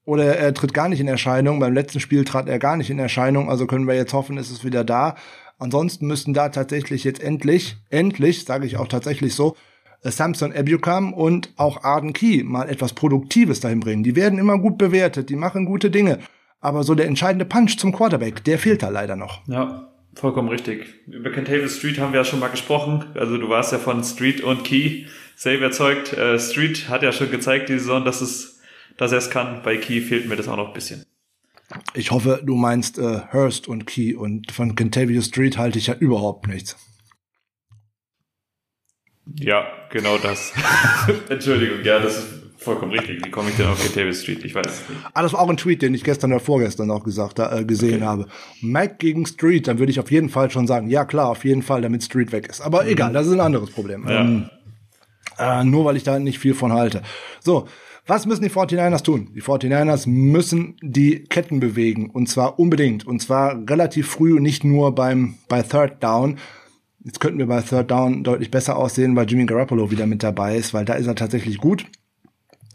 oder 0.04 0.36
er 0.36 0.52
tritt 0.52 0.74
gar 0.74 0.88
nicht 0.88 1.00
in 1.00 1.08
Erscheinung. 1.08 1.60
Beim 1.60 1.72
letzten 1.72 2.00
Spiel 2.00 2.24
trat 2.24 2.48
er 2.48 2.58
gar 2.58 2.76
nicht 2.76 2.90
in 2.90 2.98
Erscheinung, 2.98 3.48
also 3.48 3.66
können 3.66 3.86
wir 3.86 3.94
jetzt 3.94 4.12
hoffen, 4.12 4.36
ist 4.36 4.50
es 4.50 4.64
wieder 4.64 4.84
da. 4.84 5.16
Ansonsten 5.64 6.06
müssten 6.06 6.34
da 6.34 6.50
tatsächlich 6.50 7.04
jetzt 7.04 7.22
endlich, 7.22 7.78
endlich, 7.88 8.44
sage 8.44 8.66
ich 8.66 8.76
auch 8.76 8.86
tatsächlich 8.86 9.34
so, 9.34 9.56
äh, 10.02 10.10
Samson 10.10 10.54
Ebukam 10.54 11.14
und 11.14 11.54
auch 11.56 11.84
Arden 11.84 12.12
Key 12.12 12.44
mal 12.44 12.68
etwas 12.68 12.92
Produktives 12.92 13.60
dahin 13.60 13.80
bringen. 13.80 14.04
Die 14.04 14.14
werden 14.14 14.38
immer 14.38 14.58
gut 14.58 14.76
bewertet, 14.76 15.30
die 15.30 15.36
machen 15.36 15.64
gute 15.64 15.90
Dinge. 15.90 16.18
Aber 16.60 16.82
so 16.82 16.94
der 16.94 17.06
entscheidende 17.06 17.46
Punch 17.46 17.78
zum 17.78 17.92
Quarterback, 17.92 18.44
der 18.44 18.58
fehlt 18.58 18.82
da 18.82 18.90
leider 18.90 19.16
noch. 19.16 19.40
Ja, 19.48 19.90
vollkommen 20.14 20.50
richtig. 20.50 20.84
Über 21.06 21.30
Kentavious 21.30 21.78
Street 21.78 21.98
haben 21.98 22.12
wir 22.12 22.20
ja 22.20 22.24
schon 22.26 22.40
mal 22.40 22.48
gesprochen. 22.48 23.06
Also 23.14 23.38
du 23.38 23.48
warst 23.48 23.72
ja 23.72 23.78
von 23.78 24.04
Street 24.04 24.42
und 24.42 24.64
Key 24.64 25.06
sehr 25.34 25.56
überzeugt. 25.56 26.12
Äh, 26.12 26.38
Street 26.38 26.90
hat 26.90 27.02
ja 27.02 27.10
schon 27.10 27.30
gezeigt 27.30 27.70
die 27.70 27.78
Saison, 27.78 28.04
dass 28.04 28.20
es, 28.20 28.60
dass 28.98 29.12
er 29.12 29.18
es 29.18 29.30
kann. 29.30 29.62
Bei 29.62 29.78
Key 29.78 30.02
fehlt 30.02 30.28
mir 30.28 30.36
das 30.36 30.46
auch 30.46 30.58
noch 30.58 30.68
ein 30.68 30.74
bisschen. 30.74 31.06
Ich 31.94 32.10
hoffe, 32.10 32.42
du 32.44 32.56
meinst 32.56 32.98
äh, 32.98 33.20
Hurst 33.32 33.68
und 33.68 33.86
Key 33.86 34.14
und 34.14 34.52
von 34.52 34.74
Kentavio 34.74 35.20
Street 35.22 35.58
halte 35.58 35.78
ich 35.78 35.86
ja 35.86 35.94
überhaupt 35.94 36.46
nichts. 36.46 36.76
Ja, 39.26 39.66
genau 39.90 40.18
das. 40.18 40.52
Entschuldigung, 41.28 41.82
ja, 41.82 41.98
das 41.98 42.18
ist 42.18 42.26
vollkommen 42.58 42.92
richtig. 42.92 43.24
Wie 43.24 43.30
komme 43.30 43.50
ich 43.50 43.56
denn 43.56 43.66
auf 43.66 43.82
Kentavio 43.82 44.12
Street? 44.12 44.44
Ich 44.44 44.54
weiß 44.54 44.66
es 44.66 44.88
nicht. 44.88 45.00
Ah, 45.14 45.22
das 45.22 45.32
war 45.32 45.40
auch 45.40 45.48
ein 45.48 45.56
Tweet, 45.56 45.82
den 45.82 45.94
ich 45.94 46.04
gestern 46.04 46.32
oder 46.32 46.40
vorgestern 46.40 46.90
auch 46.90 47.04
gesagt, 47.04 47.38
äh, 47.38 47.64
gesehen 47.64 47.96
okay. 47.96 48.04
habe. 48.04 48.26
Mac 48.60 48.98
gegen 48.98 49.26
Street, 49.26 49.66
dann 49.66 49.78
würde 49.78 49.90
ich 49.90 50.00
auf 50.00 50.10
jeden 50.10 50.28
Fall 50.28 50.50
schon 50.50 50.66
sagen, 50.66 50.88
ja 50.88 51.04
klar, 51.04 51.28
auf 51.28 51.44
jeden 51.44 51.62
Fall, 51.62 51.82
damit 51.82 52.02
Street 52.02 52.32
weg 52.32 52.48
ist. 52.48 52.60
Aber 52.60 52.82
mhm. 52.82 52.90
egal, 52.90 53.12
das 53.12 53.26
ist 53.26 53.32
ein 53.32 53.40
anderes 53.40 53.70
Problem. 53.70 54.06
Ja. 54.08 54.20
Ähm, 54.20 54.50
äh, 55.38 55.64
nur 55.64 55.84
weil 55.84 55.96
ich 55.96 56.02
da 56.02 56.18
nicht 56.18 56.38
viel 56.38 56.54
von 56.54 56.72
halte. 56.72 57.02
So, 57.40 57.66
was 58.06 58.26
müssen 58.26 58.42
die 58.42 58.50
49ers 58.50 59.02
tun? 59.02 59.30
Die 59.34 59.42
49ers 59.42 60.08
müssen 60.08 60.76
die 60.82 61.24
Ketten 61.24 61.60
bewegen 61.60 62.10
und 62.10 62.28
zwar 62.28 62.58
unbedingt 62.58 63.06
und 63.06 63.20
zwar 63.20 63.58
relativ 63.68 64.08
früh 64.08 64.36
und 64.36 64.42
nicht 64.42 64.64
nur 64.64 64.94
beim 64.94 65.34
bei 65.48 65.62
Third 65.62 66.02
Down. 66.02 66.38
Jetzt 67.02 67.20
könnten 67.20 67.38
wir 67.38 67.46
bei 67.46 67.62
Third 67.62 67.90
Down 67.90 68.22
deutlich 68.22 68.50
besser 68.50 68.76
aussehen, 68.76 69.16
weil 69.16 69.28
Jimmy 69.28 69.46
Garoppolo 69.46 69.90
wieder 69.90 70.06
mit 70.06 70.22
dabei 70.22 70.56
ist, 70.56 70.74
weil 70.74 70.84
da 70.84 70.94
ist 70.94 71.06
er 71.06 71.14
tatsächlich 71.14 71.58
gut. 71.58 71.86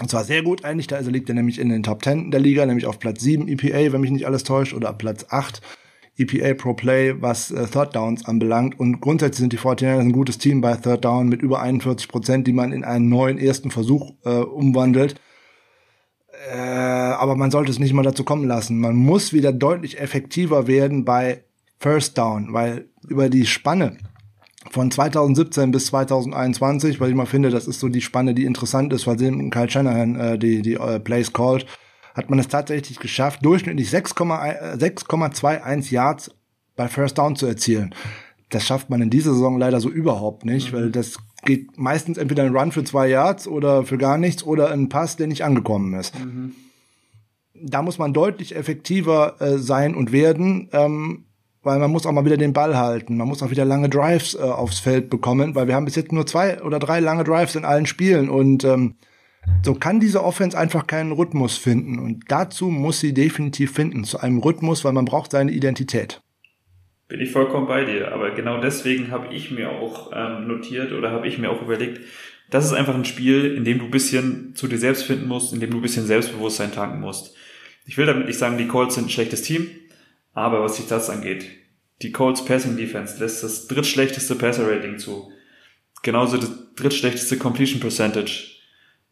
Und 0.01 0.09
zwar 0.09 0.23
sehr 0.23 0.43
gut 0.43 0.63
eigentlich, 0.63 0.87
da 0.87 0.99
liegt 0.99 1.29
er 1.29 1.35
nämlich 1.35 1.59
in 1.59 1.69
den 1.69 1.83
Top 1.83 2.03
10 2.03 2.31
der 2.31 2.39
Liga, 2.39 2.65
nämlich 2.65 2.85
auf 2.85 2.99
Platz 2.99 3.21
7 3.21 3.47
EPA, 3.47 3.91
wenn 3.91 4.01
mich 4.01 4.11
nicht 4.11 4.25
alles 4.25 4.43
täuscht, 4.43 4.73
oder 4.73 4.93
Platz 4.93 5.25
8 5.29 5.61
EPA 6.19 6.53
Pro 6.53 6.73
Play, 6.73 7.21
was 7.21 7.51
äh, 7.51 7.65
Third 7.67 7.95
Downs 7.95 8.25
anbelangt. 8.25 8.79
Und 8.79 9.01
grundsätzlich 9.01 9.39
sind 9.39 9.53
die 9.53 9.59
49ers 9.59 9.99
ein 9.99 10.11
gutes 10.11 10.37
Team 10.37 10.61
bei 10.61 10.75
Third 10.75 11.05
Down 11.05 11.29
mit 11.29 11.41
über 11.41 11.61
41 11.61 12.07
Prozent, 12.07 12.47
die 12.47 12.53
man 12.53 12.71
in 12.71 12.83
einen 12.83 13.09
neuen 13.09 13.37
ersten 13.37 13.71
Versuch 13.71 14.13
äh, 14.25 14.29
umwandelt. 14.29 15.15
Äh, 16.51 16.57
aber 16.57 17.35
man 17.35 17.51
sollte 17.51 17.71
es 17.71 17.79
nicht 17.79 17.93
mal 17.93 18.03
dazu 18.03 18.23
kommen 18.23 18.47
lassen. 18.47 18.79
Man 18.79 18.95
muss 18.95 19.33
wieder 19.33 19.51
deutlich 19.51 19.99
effektiver 19.99 20.67
werden 20.67 21.05
bei 21.05 21.43
First 21.79 22.17
Down, 22.17 22.53
weil 22.53 22.89
über 23.07 23.29
die 23.29 23.45
Spanne 23.45 23.97
von 24.71 24.91
2017 24.91 25.71
bis 25.71 25.87
2021, 25.87 26.99
weil 26.99 27.09
ich 27.09 27.15
mal 27.15 27.25
finde, 27.25 27.49
das 27.49 27.67
ist 27.67 27.79
so 27.79 27.89
die 27.89 28.01
Spanne, 28.01 28.33
die 28.33 28.45
interessant 28.45 28.93
ist, 28.93 29.07
weil 29.07 29.17
Kyle 29.49 29.69
Shanahan 29.69 30.15
äh, 30.19 30.37
die, 30.37 30.61
die 30.61 30.73
äh, 30.73 30.99
Plays 30.99 31.33
called, 31.33 31.65
hat 32.19 32.29
man 32.29 32.37
es 32.37 32.47
tatsächlich 32.49 32.99
geschafft, 32.99 33.43
durchschnittlich 33.45 33.89
6,21 33.89 35.93
Yards 35.93 36.31
bei 36.75 36.89
First 36.89 37.17
Down 37.17 37.37
zu 37.37 37.45
erzielen. 37.45 37.95
Das 38.49 38.65
schafft 38.65 38.89
man 38.89 39.01
in 39.01 39.09
dieser 39.09 39.33
Saison 39.33 39.57
leider 39.57 39.79
so 39.79 39.89
überhaupt 39.89 40.43
nicht, 40.43 40.73
mhm. 40.73 40.75
weil 40.75 40.91
das 40.91 41.19
geht 41.45 41.77
meistens 41.77 42.17
entweder 42.17 42.43
ein 42.43 42.53
Run 42.53 42.73
für 42.73 42.83
zwei 42.83 43.07
Yards 43.07 43.47
oder 43.47 43.85
für 43.85 43.97
gar 43.97 44.17
nichts 44.17 44.43
oder 44.43 44.69
ein 44.69 44.89
Pass, 44.89 45.15
der 45.15 45.27
nicht 45.27 45.45
angekommen 45.45 45.93
ist. 45.93 46.19
Mhm. 46.19 46.55
Da 47.53 47.81
muss 47.81 47.97
man 47.97 48.11
deutlich 48.11 48.53
effektiver 48.53 49.39
äh, 49.39 49.57
sein 49.57 49.95
und 49.95 50.11
werden, 50.11 50.67
ähm, 50.73 51.23
weil 51.63 51.79
man 51.79 51.91
muss 51.91 52.05
auch 52.05 52.11
mal 52.11 52.25
wieder 52.25 52.35
den 52.35 52.51
Ball 52.51 52.75
halten. 52.75 53.15
Man 53.15 53.29
muss 53.29 53.41
auch 53.41 53.51
wieder 53.51 53.63
lange 53.63 53.87
Drives 53.87 54.35
äh, 54.35 54.39
aufs 54.39 54.79
Feld 54.79 55.09
bekommen, 55.09 55.55
weil 55.55 55.67
wir 55.67 55.75
haben 55.75 55.85
bis 55.85 55.95
jetzt 55.95 56.11
nur 56.11 56.27
zwei 56.27 56.61
oder 56.63 56.79
drei 56.79 56.99
lange 56.99 57.23
Drives 57.23 57.55
in 57.55 57.63
allen 57.63 57.85
Spielen 57.85 58.29
und 58.29 58.65
ähm, 58.65 58.95
so 59.63 59.73
kann 59.73 59.99
diese 59.99 60.23
Offense 60.23 60.57
einfach 60.57 60.87
keinen 60.87 61.11
Rhythmus 61.11 61.57
finden. 61.57 61.99
Und 61.99 62.25
dazu 62.29 62.69
muss 62.69 62.99
sie 62.99 63.13
definitiv 63.13 63.73
finden, 63.73 64.03
zu 64.03 64.19
einem 64.19 64.39
Rhythmus, 64.39 64.83
weil 64.85 64.93
man 64.93 65.05
braucht 65.05 65.31
seine 65.31 65.51
Identität. 65.51 66.21
Bin 67.07 67.21
ich 67.21 67.31
vollkommen 67.31 67.67
bei 67.67 67.85
dir. 67.85 68.13
Aber 68.13 68.31
genau 68.31 68.61
deswegen 68.61 69.11
habe 69.11 69.33
ich 69.33 69.51
mir 69.51 69.71
auch 69.71 70.11
ähm, 70.13 70.47
notiert 70.47 70.91
oder 70.91 71.11
habe 71.11 71.27
ich 71.27 71.37
mir 71.37 71.49
auch 71.49 71.61
überlegt, 71.61 72.01
das 72.49 72.65
ist 72.65 72.73
einfach 72.73 72.95
ein 72.95 73.05
Spiel, 73.05 73.55
in 73.55 73.63
dem 73.63 73.79
du 73.79 73.85
ein 73.85 73.91
bisschen 73.91 74.55
zu 74.55 74.67
dir 74.67 74.77
selbst 74.77 75.03
finden 75.03 75.27
musst, 75.27 75.53
in 75.53 75.59
dem 75.59 75.71
du 75.71 75.77
ein 75.77 75.81
bisschen 75.81 76.07
Selbstbewusstsein 76.07 76.71
tanken 76.71 76.99
musst. 76.99 77.35
Ich 77.85 77.97
will 77.97 78.05
damit 78.05 78.27
nicht 78.27 78.39
sagen, 78.39 78.57
die 78.57 78.67
Colts 78.67 78.95
sind 78.95 79.05
ein 79.05 79.09
schlechtes 79.09 79.41
Team, 79.43 79.69
aber 80.33 80.61
was 80.61 80.77
sich 80.77 80.87
das 80.87 81.09
angeht, 81.09 81.45
die 82.01 82.11
Colts 82.11 82.45
Passing 82.45 82.77
Defense 82.77 83.19
lässt 83.19 83.43
das 83.43 83.67
drittschlechteste 83.67 84.35
Passer 84.35 84.71
Rating 84.71 84.97
zu. 84.97 85.31
Genauso 86.01 86.37
das 86.37 86.51
drittschlechteste 86.75 87.37
Completion 87.37 87.79
Percentage. 87.79 88.58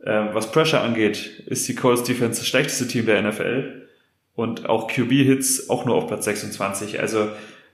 Ähm, 0.06 0.30
was 0.34 0.52
Pressure 0.52 0.82
angeht, 0.82 1.44
ist 1.48 1.68
die 1.68 1.76
Colts 1.76 2.04
Defense 2.04 2.40
das 2.40 2.48
schlechteste 2.48 2.88
Team 2.88 3.06
der 3.06 3.22
NFL. 3.22 3.88
Und 4.36 4.70
auch 4.70 4.88
QB-Hits 4.88 5.70
auch 5.70 5.86
nur 5.86 5.96
auf 5.96 6.08
Platz 6.08 6.26
26. 6.26 7.00
Also 7.00 7.30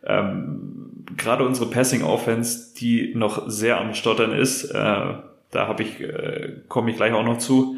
ähm, 0.06 1.06
gerade 1.18 1.46
unsere 1.46 1.70
Passing 1.70 2.04
Offense, 2.04 2.74
die 2.78 3.14
noch 3.16 3.50
sehr 3.50 3.80
am 3.80 3.94
Stottern 3.94 4.32
ist, 4.32 4.66
äh, 4.66 4.74
da 4.74 5.68
habe 5.68 5.84
ich, 5.84 6.00
äh, 6.00 6.54
komme 6.68 6.92
ich 6.92 6.98
gleich 6.98 7.14
auch 7.14 7.26
noch 7.26 7.38
zu, 7.38 7.78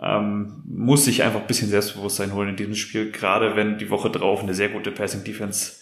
ähm, 0.00 0.62
muss 0.64 1.04
sich 1.04 1.22
einfach 1.22 1.40
ein 1.40 1.46
bisschen 1.46 1.68
Selbstbewusstsein 1.68 2.34
holen 2.34 2.50
in 2.50 2.56
diesem 2.56 2.74
Spiel, 2.74 3.10
gerade 3.10 3.56
wenn 3.56 3.78
die 3.78 3.90
Woche 3.90 4.10
drauf 4.10 4.42
eine 4.42 4.54
sehr 4.54 4.70
gute 4.70 4.90
Passing 4.90 5.24
Defense 5.24 5.76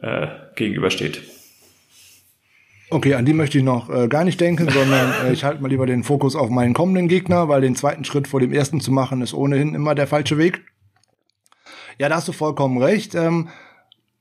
äh, 0.00 0.28
gegenübersteht. 0.54 1.20
Okay, 2.92 3.14
an 3.14 3.24
die 3.24 3.32
möchte 3.32 3.56
ich 3.56 3.64
noch 3.64 3.88
äh, 3.88 4.06
gar 4.06 4.22
nicht 4.22 4.38
denken, 4.38 4.68
sondern 4.68 5.14
äh, 5.24 5.32
ich 5.32 5.44
halte 5.44 5.62
mal 5.62 5.68
lieber 5.68 5.86
den 5.86 6.04
Fokus 6.04 6.36
auf 6.36 6.50
meinen 6.50 6.74
kommenden 6.74 7.08
Gegner, 7.08 7.48
weil 7.48 7.62
den 7.62 7.74
zweiten 7.74 8.04
Schritt 8.04 8.28
vor 8.28 8.38
dem 8.38 8.52
ersten 8.52 8.82
zu 8.82 8.92
machen 8.92 9.22
ist 9.22 9.32
ohnehin 9.32 9.74
immer 9.74 9.94
der 9.94 10.06
falsche 10.06 10.36
Weg. 10.36 10.62
Ja, 11.98 12.10
da 12.10 12.16
hast 12.16 12.28
du 12.28 12.32
vollkommen 12.32 12.82
recht. 12.82 13.14
Ähm, 13.14 13.48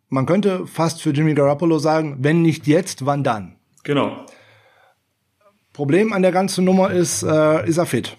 man 0.08 0.26
könnte 0.26 0.68
fast 0.68 1.02
für 1.02 1.10
Jimmy 1.10 1.34
Garoppolo 1.34 1.80
sagen, 1.80 2.20
wenn 2.20 2.42
nicht 2.42 2.66
jetzt, 2.66 3.06
wann 3.06 3.26
dann? 3.26 3.58
Genau. 3.84 4.26
Problem 5.74 6.14
an 6.14 6.22
der 6.22 6.32
ganzen 6.32 6.64
Nummer 6.64 6.92
ist, 6.92 7.24
äh, 7.24 7.68
ist 7.68 7.78
er 7.78 7.86
fit? 7.86 8.16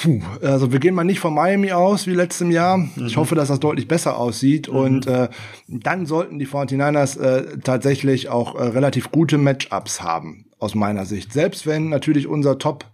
Puh, 0.00 0.20
also 0.42 0.70
wir 0.70 0.78
gehen 0.78 0.94
mal 0.94 1.02
nicht 1.02 1.18
von 1.18 1.34
Miami 1.34 1.72
aus 1.72 2.06
wie 2.06 2.14
letztem 2.14 2.50
Jahr. 2.52 2.78
Mhm. 2.78 3.06
Ich 3.06 3.16
hoffe, 3.16 3.34
dass 3.34 3.48
das 3.48 3.58
deutlich 3.58 3.88
besser 3.88 4.16
aussieht. 4.16 4.68
Mhm. 4.68 4.76
Und 4.76 5.06
äh, 5.06 5.28
dann 5.66 6.06
sollten 6.06 6.38
die 6.38 6.46
49ers 6.46 7.20
äh, 7.20 7.58
tatsächlich 7.58 8.28
auch 8.28 8.54
äh, 8.54 8.62
relativ 8.62 9.10
gute 9.10 9.38
Matchups 9.38 10.00
haben, 10.02 10.46
aus 10.58 10.74
meiner 10.74 11.04
Sicht. 11.04 11.32
Selbst 11.32 11.66
wenn 11.66 11.88
natürlich 11.88 12.28
unser 12.28 12.58
Top, 12.58 12.84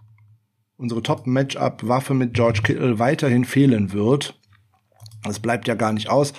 unsere 0.77 1.03
Top-Matchup-Waffe 1.03 2.15
mit 2.15 2.33
George 2.33 2.61
Kittle 2.63 2.97
weiterhin 2.97 3.45
fehlen 3.45 3.93
wird. 3.93 4.39
Das 5.23 5.39
bleibt 5.39 5.67
ja 5.67 5.75
gar 5.75 5.93
nicht 5.93 6.09
aus. 6.09 6.33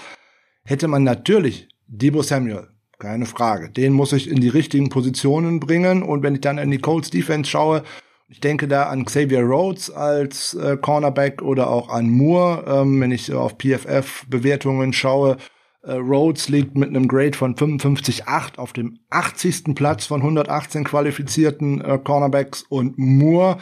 Hätte 0.64 0.88
man 0.88 1.04
natürlich 1.04 1.68
Debo 1.86 2.22
Samuel, 2.22 2.68
keine 2.98 3.26
Frage. 3.26 3.70
Den 3.70 3.92
muss 3.92 4.12
ich 4.12 4.28
in 4.28 4.40
die 4.40 4.48
richtigen 4.48 4.88
Positionen 4.88 5.60
bringen. 5.60 6.02
Und 6.02 6.24
wenn 6.24 6.34
ich 6.34 6.40
dann 6.40 6.58
in 6.58 6.72
die 6.72 6.78
Colts 6.78 7.10
Defense 7.10 7.48
schaue, 7.48 7.84
ich 8.28 8.40
denke 8.40 8.66
da 8.66 8.84
an 8.84 9.04
Xavier 9.04 9.42
Rhodes 9.42 9.90
als 9.90 10.54
äh, 10.54 10.76
Cornerback 10.76 11.42
oder 11.42 11.70
auch 11.70 11.88
an 11.88 12.10
Moore, 12.10 12.64
ähm, 12.66 13.00
wenn 13.00 13.12
ich 13.12 13.32
auf 13.32 13.56
PFF-Bewertungen 13.56 14.92
schaue. 14.92 15.36
Äh, 15.82 15.92
Rhodes 15.92 16.48
liegt 16.48 16.76
mit 16.76 16.88
einem 16.88 17.06
Grade 17.06 17.36
von 17.36 17.54
55,8 17.54 18.58
auf 18.58 18.72
dem 18.72 18.98
80. 19.10 19.74
Platz 19.76 20.06
von 20.06 20.22
118 20.22 20.84
qualifizierten 20.84 21.80
äh, 21.80 21.98
Cornerbacks 22.02 22.64
und 22.68 22.98
Moore 22.98 23.58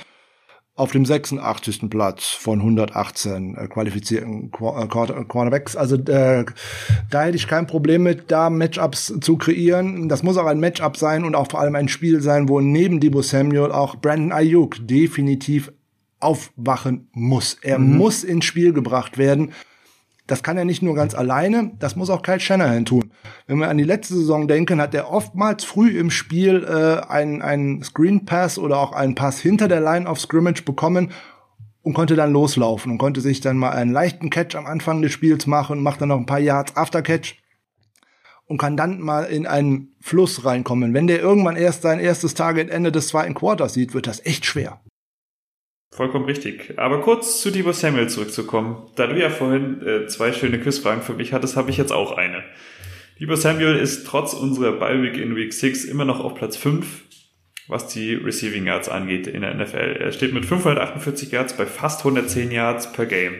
auf 0.76 0.90
dem 0.90 1.06
86. 1.06 1.88
Platz 1.88 2.30
von 2.30 2.58
118 2.58 3.56
äh, 3.56 3.68
qualifizierten 3.68 4.50
Qu 4.50 4.68
äh, 4.76 4.88
Cornerbacks. 4.88 5.76
Also 5.76 5.96
äh, 5.96 6.44
da 7.10 7.22
hätte 7.22 7.36
ich 7.36 7.46
kein 7.46 7.66
Problem 7.66 8.02
mit, 8.02 8.30
da 8.32 8.50
Matchups 8.50 9.14
zu 9.20 9.36
kreieren. 9.36 10.08
Das 10.08 10.24
muss 10.24 10.36
auch 10.36 10.46
ein 10.46 10.58
Matchup 10.58 10.96
sein 10.96 11.24
und 11.24 11.36
auch 11.36 11.50
vor 11.50 11.60
allem 11.60 11.76
ein 11.76 11.88
Spiel 11.88 12.20
sein, 12.20 12.48
wo 12.48 12.60
neben 12.60 12.98
Debo 12.98 13.22
Samuel 13.22 13.70
auch 13.70 13.96
Brandon 13.96 14.32
Ayuk 14.32 14.76
definitiv 14.80 15.70
aufwachen 16.18 17.08
muss. 17.12 17.56
Er 17.62 17.78
mhm. 17.78 17.96
muss 17.96 18.24
ins 18.24 18.44
Spiel 18.44 18.72
gebracht 18.72 19.16
werden. 19.16 19.52
Das 20.26 20.42
kann 20.42 20.56
er 20.56 20.64
nicht 20.64 20.80
nur 20.80 20.94
ganz 20.94 21.14
alleine, 21.14 21.72
das 21.78 21.96
muss 21.96 22.08
auch 22.08 22.22
Kyle 22.22 22.40
Shanahan 22.40 22.86
tun. 22.86 23.12
Wenn 23.46 23.58
wir 23.58 23.68
an 23.68 23.76
die 23.76 23.84
letzte 23.84 24.14
Saison 24.14 24.48
denken, 24.48 24.80
hat 24.80 24.94
er 24.94 25.10
oftmals 25.10 25.64
früh 25.64 25.98
im 25.98 26.10
Spiel 26.10 26.64
äh, 26.64 27.06
einen, 27.06 27.42
einen 27.42 27.82
Screen 27.82 28.24
Pass 28.24 28.58
oder 28.58 28.78
auch 28.78 28.92
einen 28.92 29.14
Pass 29.14 29.38
hinter 29.38 29.68
der 29.68 29.82
Line 29.82 30.08
of 30.08 30.18
Scrimmage 30.18 30.62
bekommen 30.64 31.10
und 31.82 31.92
konnte 31.92 32.16
dann 32.16 32.32
loslaufen 32.32 32.92
und 32.92 32.98
konnte 32.98 33.20
sich 33.20 33.42
dann 33.42 33.58
mal 33.58 33.72
einen 33.72 33.92
leichten 33.92 34.30
Catch 34.30 34.56
am 34.56 34.64
Anfang 34.64 35.02
des 35.02 35.12
Spiels 35.12 35.46
machen, 35.46 35.82
macht 35.82 36.00
dann 36.00 36.08
noch 36.08 36.18
ein 36.18 36.26
paar 36.26 36.40
Yards 36.40 36.74
After 36.74 37.02
Catch 37.02 37.36
und 38.46 38.56
kann 38.56 38.78
dann 38.78 39.00
mal 39.00 39.24
in 39.24 39.46
einen 39.46 39.94
Fluss 40.00 40.46
reinkommen. 40.46 40.94
Wenn 40.94 41.06
der 41.06 41.20
irgendwann 41.20 41.56
erst 41.56 41.82
sein 41.82 42.00
erstes 42.00 42.32
Target 42.32 42.70
Ende 42.70 42.92
des 42.92 43.08
zweiten 43.08 43.34
Quarters 43.34 43.74
sieht, 43.74 43.92
wird 43.92 44.06
das 44.06 44.24
echt 44.24 44.46
schwer. 44.46 44.80
Vollkommen 45.94 46.24
richtig. 46.24 46.74
Aber 46.76 47.02
kurz 47.02 47.40
zu 47.40 47.52
Debo 47.52 47.70
Samuel 47.70 48.08
zurückzukommen. 48.08 48.88
Da 48.96 49.06
du 49.06 49.16
ja 49.16 49.30
vorhin 49.30 49.80
äh, 49.86 50.08
zwei 50.08 50.32
schöne 50.32 50.58
Quizfragen 50.58 51.04
für 51.04 51.14
mich 51.14 51.32
hattest, 51.32 51.56
habe 51.56 51.70
ich 51.70 51.76
jetzt 51.76 51.92
auch 51.92 52.16
eine. 52.16 52.42
Debo 53.20 53.36
Samuel 53.36 53.76
ist 53.76 54.04
trotz 54.04 54.34
unserer 54.34 54.72
Bye-Week 54.72 55.16
in 55.16 55.36
Week 55.36 55.52
6 55.52 55.84
immer 55.84 56.04
noch 56.04 56.18
auf 56.18 56.34
Platz 56.34 56.56
5, 56.56 56.84
was 57.68 57.86
die 57.86 58.14
Receiving 58.14 58.66
Yards 58.66 58.88
angeht 58.88 59.28
in 59.28 59.42
der 59.42 59.54
NFL. 59.54 59.98
Er 60.00 60.10
steht 60.10 60.34
mit 60.34 60.44
548 60.46 61.30
Yards 61.30 61.56
bei 61.56 61.64
fast 61.64 62.00
110 62.00 62.50
Yards 62.50 62.90
per 62.90 63.06
Game. 63.06 63.34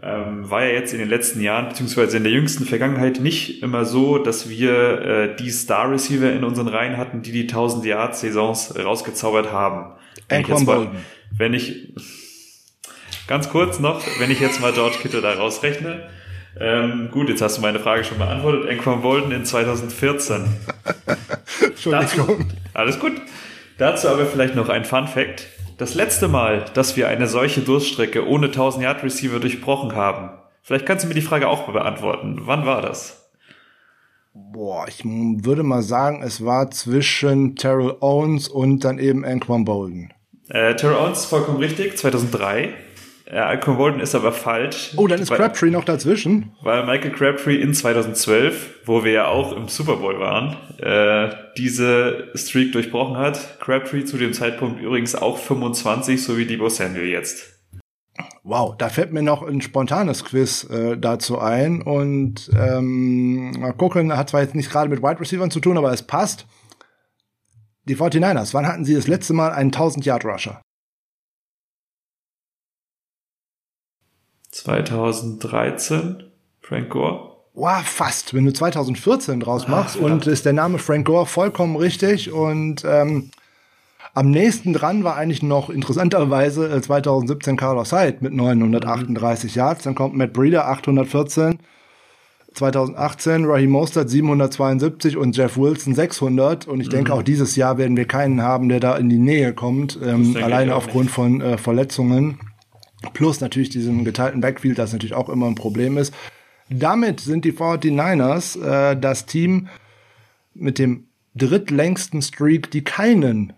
Ähm, 0.00 0.48
war 0.48 0.64
ja 0.64 0.74
jetzt 0.74 0.92
in 0.92 1.00
den 1.00 1.08
letzten 1.08 1.40
Jahren, 1.40 1.70
beziehungsweise 1.70 2.18
in 2.18 2.22
der 2.22 2.30
jüngsten 2.30 2.66
Vergangenheit 2.66 3.18
nicht 3.18 3.64
immer 3.64 3.84
so, 3.84 4.18
dass 4.18 4.48
wir 4.48 5.00
äh, 5.00 5.34
die 5.34 5.50
Star-Receiver 5.50 6.30
in 6.30 6.44
unseren 6.44 6.68
Reihen 6.68 6.96
hatten, 6.96 7.22
die 7.22 7.32
die 7.32 7.42
1000 7.42 7.84
Yards 7.84 8.20
Saisons 8.20 8.78
rausgezaubert 8.78 9.50
haben. 9.50 9.96
Anquan 10.28 10.64
Bolden 10.64 10.98
wenn 11.36 11.54
ich, 11.54 11.94
ganz 13.26 13.48
kurz 13.48 13.78
noch, 13.78 14.02
wenn 14.18 14.30
ich 14.30 14.40
jetzt 14.40 14.60
mal 14.60 14.72
George 14.72 14.96
Kittle 15.00 15.20
da 15.20 15.32
rausrechne, 15.32 16.08
ähm, 16.60 17.10
gut, 17.12 17.28
jetzt 17.28 17.42
hast 17.42 17.58
du 17.58 17.62
meine 17.62 17.78
Frage 17.78 18.04
schon 18.04 18.18
beantwortet. 18.18 18.68
Anquan 18.68 19.02
Bolden 19.02 19.30
in 19.30 19.44
2014. 19.44 20.44
Entschuldigung. 21.62 22.48
Dazu, 22.48 22.56
alles 22.74 22.98
gut. 22.98 23.12
Dazu 23.76 24.08
aber 24.08 24.26
vielleicht 24.26 24.56
noch 24.56 24.68
ein 24.68 24.84
Fun 24.84 25.06
Fact. 25.06 25.46
Das 25.76 25.94
letzte 25.94 26.26
Mal, 26.26 26.64
dass 26.74 26.96
wir 26.96 27.06
eine 27.06 27.28
solche 27.28 27.60
Durststrecke 27.60 28.26
ohne 28.26 28.46
1000 28.46 28.82
Yard 28.82 29.04
Receiver 29.04 29.38
durchbrochen 29.38 29.94
haben. 29.94 30.30
Vielleicht 30.62 30.86
kannst 30.86 31.04
du 31.04 31.08
mir 31.08 31.14
die 31.14 31.22
Frage 31.22 31.48
auch 31.48 31.70
beantworten. 31.70 32.40
Wann 32.44 32.66
war 32.66 32.82
das? 32.82 33.30
Boah, 34.34 34.86
ich 34.88 35.04
würde 35.04 35.62
mal 35.62 35.82
sagen, 35.82 36.22
es 36.22 36.44
war 36.44 36.70
zwischen 36.70 37.54
Terrell 37.54 37.96
Owens 38.00 38.48
und 38.48 38.84
dann 38.84 38.98
eben 38.98 39.24
Anquan 39.24 39.64
Bolden. 39.64 40.12
Äh, 40.48 40.76
Terrell 40.76 40.96
Owens 40.96 41.26
vollkommen 41.26 41.58
richtig, 41.58 41.98
2003. 41.98 42.74
Äh, 43.26 43.36
Alcon 43.36 43.78
Walden 43.78 44.00
ist 44.00 44.14
aber 44.14 44.32
falsch. 44.32 44.92
Oh, 44.96 45.06
dann 45.06 45.20
ist 45.20 45.30
weil, 45.30 45.36
Crabtree 45.36 45.70
noch 45.70 45.84
dazwischen. 45.84 46.52
Weil 46.62 46.86
Michael 46.86 47.12
Crabtree 47.12 47.56
in 47.56 47.74
2012, 47.74 48.86
wo 48.86 49.04
wir 49.04 49.12
ja 49.12 49.26
auch 49.26 49.54
im 49.54 49.68
Super 49.68 49.96
Bowl 49.96 50.18
waren, 50.18 50.56
äh, 50.78 51.34
diese 51.58 52.28
Streak 52.34 52.72
durchbrochen 52.72 53.18
hat. 53.18 53.60
Crabtree 53.60 54.04
zu 54.04 54.16
dem 54.16 54.32
Zeitpunkt 54.32 54.80
übrigens 54.80 55.14
auch 55.14 55.36
25, 55.36 56.22
so 56.22 56.38
wie 56.38 56.46
Debo 56.46 56.70
Samuel 56.70 57.08
jetzt. 57.08 57.58
Wow, 58.42 58.74
da 58.78 58.88
fällt 58.88 59.12
mir 59.12 59.22
noch 59.22 59.42
ein 59.42 59.60
spontanes 59.60 60.24
Quiz 60.24 60.64
äh, 60.70 60.96
dazu 60.96 61.38
ein. 61.38 61.82
Und 61.82 62.50
ähm, 62.58 63.50
mal 63.60 63.74
gucken, 63.74 64.16
hat 64.16 64.30
zwar 64.30 64.40
jetzt 64.40 64.54
nicht 64.54 64.70
gerade 64.70 64.88
mit 64.88 65.02
Wide 65.02 65.20
Receivers 65.20 65.52
zu 65.52 65.60
tun, 65.60 65.76
aber 65.76 65.92
es 65.92 66.02
passt. 66.02 66.46
Die 67.88 67.96
49ers, 67.96 68.52
wann 68.52 68.66
hatten 68.66 68.84
sie 68.84 68.94
das 68.94 69.06
letzte 69.06 69.32
Mal 69.32 69.50
einen 69.50 69.70
1000-Yard-Rusher? 69.70 70.60
2013, 74.50 76.24
Frank 76.60 76.90
Gore. 76.90 77.36
Wow, 77.54 77.82
fast. 77.82 78.34
Wenn 78.34 78.44
du 78.44 78.52
2014 78.52 79.40
draus 79.40 79.64
ah, 79.66 79.70
machst 79.70 79.96
Ach, 79.98 80.04
und 80.04 80.26
ist 80.26 80.44
der 80.44 80.52
Name 80.52 80.78
Frank 80.78 81.06
Gore 81.06 81.26
vollkommen 81.26 81.76
richtig 81.76 82.30
und 82.30 82.84
ähm, 82.84 83.30
am 84.14 84.30
nächsten 84.30 84.72
dran 84.72 85.02
war 85.02 85.16
eigentlich 85.16 85.42
noch 85.42 85.70
interessanterweise 85.70 86.80
2017 86.80 87.54
äh, 87.54 87.56
Carlos 87.56 87.92
Hyde 87.92 88.18
mit 88.20 88.32
938 88.34 89.50
mhm. 89.50 89.58
Yards. 89.58 89.84
Dann 89.84 89.94
kommt 89.94 90.14
Matt 90.14 90.32
Breeder 90.32 90.68
814 90.68 91.58
2018 92.54 93.44
Raheem 93.44 93.70
Mostert 93.70 94.10
772 94.10 95.16
und 95.16 95.36
Jeff 95.36 95.56
Wilson 95.56 95.94
600. 95.94 96.66
Und 96.66 96.80
ich 96.80 96.88
mhm. 96.88 96.92
denke, 96.92 97.14
auch 97.14 97.22
dieses 97.22 97.56
Jahr 97.56 97.78
werden 97.78 97.96
wir 97.96 98.06
keinen 98.06 98.42
haben, 98.42 98.68
der 98.68 98.80
da 98.80 98.96
in 98.96 99.08
die 99.08 99.18
Nähe 99.18 99.52
kommt, 99.52 99.98
ähm, 100.02 100.36
alleine 100.36 100.74
aufgrund 100.74 101.06
nicht. 101.06 101.14
von 101.14 101.40
äh, 101.40 101.58
Verletzungen. 101.58 102.40
Plus 103.12 103.40
natürlich 103.40 103.68
diesem 103.68 104.04
geteilten 104.04 104.40
Backfield, 104.40 104.78
das 104.78 104.92
natürlich 104.92 105.14
auch 105.14 105.28
immer 105.28 105.46
ein 105.46 105.54
Problem 105.54 105.98
ist. 105.98 106.12
Damit 106.68 107.20
sind 107.20 107.44
die 107.44 107.52
49ers 107.52 108.60
äh, 108.60 108.96
das 108.98 109.26
Team 109.26 109.68
mit 110.54 110.78
dem 110.78 111.04
drittlängsten 111.34 112.20
Streak, 112.22 112.70
die 112.70 112.82
keinen 112.82 113.52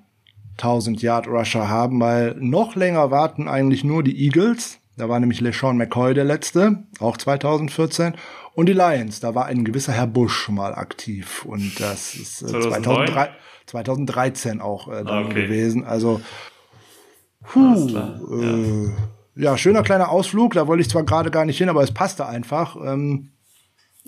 1000 0.59 1.01
Yard 1.01 1.27
Rusher 1.27 1.69
haben, 1.69 2.01
weil 2.01 2.37
noch 2.39 2.77
länger 2.77 3.11
warten 3.11 3.49
eigentlich 3.49 3.83
nur 3.83 4.03
die 4.03 4.25
Eagles. 4.25 4.79
Da 4.97 5.09
war 5.09 5.19
nämlich 5.19 5.41
LeSean 5.41 5.79
McCoy 5.79 6.13
der 6.13 6.25
letzte, 6.25 6.85
auch 6.99 7.17
2014. 7.17 8.15
Und 8.55 8.67
die 8.67 8.73
Lions, 8.73 9.21
da 9.21 9.35
war 9.35 9.47
ein 9.47 9.65
gewisser 9.65 9.93
Herr 9.93 10.07
Busch 10.07 10.49
mal 10.49 10.75
aktiv. 10.75 11.45
Und 11.45 11.81
das 11.81 12.15
ist 12.15 12.43
äh, 12.43 12.61
2003, 12.61 13.31
2013 13.67 14.61
auch 14.61 14.89
äh, 14.89 15.05
dann 15.05 15.27
okay. 15.27 15.47
gewesen. 15.47 15.85
Also, 15.85 16.21
puh, 17.47 17.89
äh, 17.89 18.87
ja. 19.37 19.51
ja. 19.53 19.57
schöner 19.57 19.83
kleiner 19.83 20.11
Ausflug. 20.11 20.55
Da 20.55 20.67
wollte 20.67 20.83
ich 20.83 20.91
zwar 20.91 21.05
gerade 21.05 21.31
gar 21.31 21.45
nicht 21.45 21.59
hin, 21.59 21.69
aber 21.69 21.83
es 21.83 21.93
passte 21.93 22.27
einfach. 22.27 22.77
Ähm, 22.77 23.31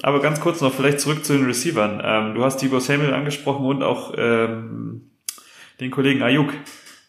aber 0.02 0.20
ganz 0.20 0.40
kurz 0.40 0.60
noch, 0.60 0.72
vielleicht 0.72 1.00
zurück 1.00 1.24
zu 1.24 1.34
den 1.34 1.44
Receivern. 1.44 2.00
Ähm, 2.02 2.34
du 2.34 2.44
hast 2.44 2.62
Debo 2.62 2.80
Samuel 2.80 3.14
angesprochen 3.14 3.66
und 3.66 3.82
auch 3.82 4.14
ähm, 4.16 5.12
den 5.80 5.90
Kollegen 5.90 6.22
Ayuk. 6.22 6.52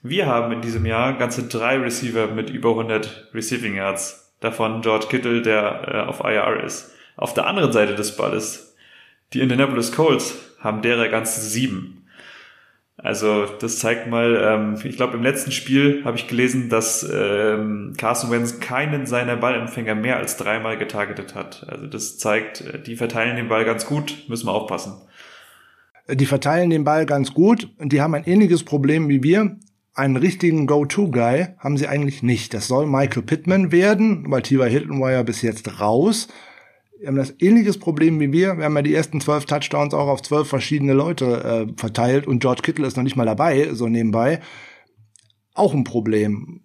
Wir 0.02 0.28
haben 0.28 0.52
in 0.52 0.62
diesem 0.62 0.86
Jahr 0.86 1.18
ganze 1.18 1.48
drei 1.48 1.78
Receiver 1.78 2.28
mit 2.28 2.50
über 2.50 2.72
100 2.72 3.30
Receiving 3.34 3.76
Yards. 3.76 4.36
Davon 4.42 4.82
George 4.82 5.08
Kittle, 5.08 5.42
der 5.42 5.88
äh, 5.88 6.10
auf 6.10 6.20
IR 6.20 6.62
ist. 6.64 6.93
Auf 7.16 7.34
der 7.34 7.48
anderen 7.48 7.72
Seite 7.72 7.96
des 7.96 8.16
Balles, 8.16 8.76
die 9.34 9.42
Indianapolis 9.42 9.92
Colts 9.92 10.36
haben 10.60 10.82
derer 10.82 11.10
ganze 11.10 11.42
sieben. 11.42 12.04
Also 12.96 13.46
das 13.60 13.80
zeigt 13.80 14.08
mal, 14.08 14.40
ähm, 14.42 14.80
ich 14.84 14.96
glaube 14.96 15.18
im 15.18 15.24
letzten 15.24 15.52
Spiel 15.52 16.04
habe 16.06 16.16
ich 16.16 16.28
gelesen, 16.28 16.70
dass 16.70 17.08
ähm, 17.12 17.96
Carson 17.98 18.32
Wentz 18.32 18.60
keinen 18.60 19.06
seiner 19.06 19.36
Ballempfänger 19.36 19.96
mehr 19.96 20.18
als 20.18 20.38
dreimal 20.38 20.78
getargetet 20.78 21.34
hat. 21.34 21.66
Also 21.68 21.88
das 21.88 22.18
zeigt, 22.18 22.62
äh, 22.62 22.82
die 22.82 22.96
verteilen 22.96 23.36
den 23.36 23.50
Ball 23.50 23.66
ganz 23.66 23.86
gut, 23.86 24.24
müssen 24.28 24.48
wir 24.48 24.54
aufpassen. 24.54 24.94
Die 26.10 26.26
verteilen 26.26 26.70
den 26.70 26.84
Ball 26.84 27.06
ganz 27.06 27.34
gut 27.34 27.70
und 27.78 27.92
die 27.92 28.02
haben 28.02 28.14
ein 28.14 28.26
ähnliches 28.26 28.64
Problem 28.64 29.10
wie 29.10 29.24
wir. 29.24 29.58
Einen 29.96 30.18
richtigen 30.18 30.66
Go-To-Guy 30.66 31.48
haben 31.60 31.78
sie 31.78 31.88
eigentlich 31.88 32.24
nicht. 32.24 32.54
Das 32.54 32.68
soll 32.68 32.88
Michael 32.88 33.24
Pittman 33.24 33.72
werden, 33.72 34.26
weil 34.30 34.42
Tiva 34.42 34.66
Hilton 34.66 35.02
war 35.02 35.12
ja 35.12 35.24
bis 35.24 35.42
jetzt 35.42 35.80
raus. 35.80 36.28
Wir 37.04 37.10
haben 37.10 37.18
das 37.18 37.36
ähnliches 37.40 37.80
Problem 37.80 38.22
wie 38.22 38.32
wir. 38.32 38.58
Wir 38.58 38.64
haben 38.64 38.78
ja 38.78 38.82
die 38.82 38.94
ersten 38.94 39.20
zwölf 39.20 39.44
Touchdowns 39.44 39.94
auch 39.94 40.08
auf 40.08 40.22
zwölf 40.22 40.48
verschiedene 40.48 40.94
Leute 40.94 41.68
äh, 41.68 41.74
verteilt 41.76 42.28
und 42.28 42.40
George 42.40 42.62
Kittle 42.64 42.88
ist 42.88 42.96
noch 42.96 43.04
nicht 43.04 43.18
mal 43.18 43.26
dabei, 43.26 43.74
so 43.74 43.90
nebenbei. 43.90 44.40
Auch 45.54 45.74
ein 45.74 45.84
Problem. 45.84 46.62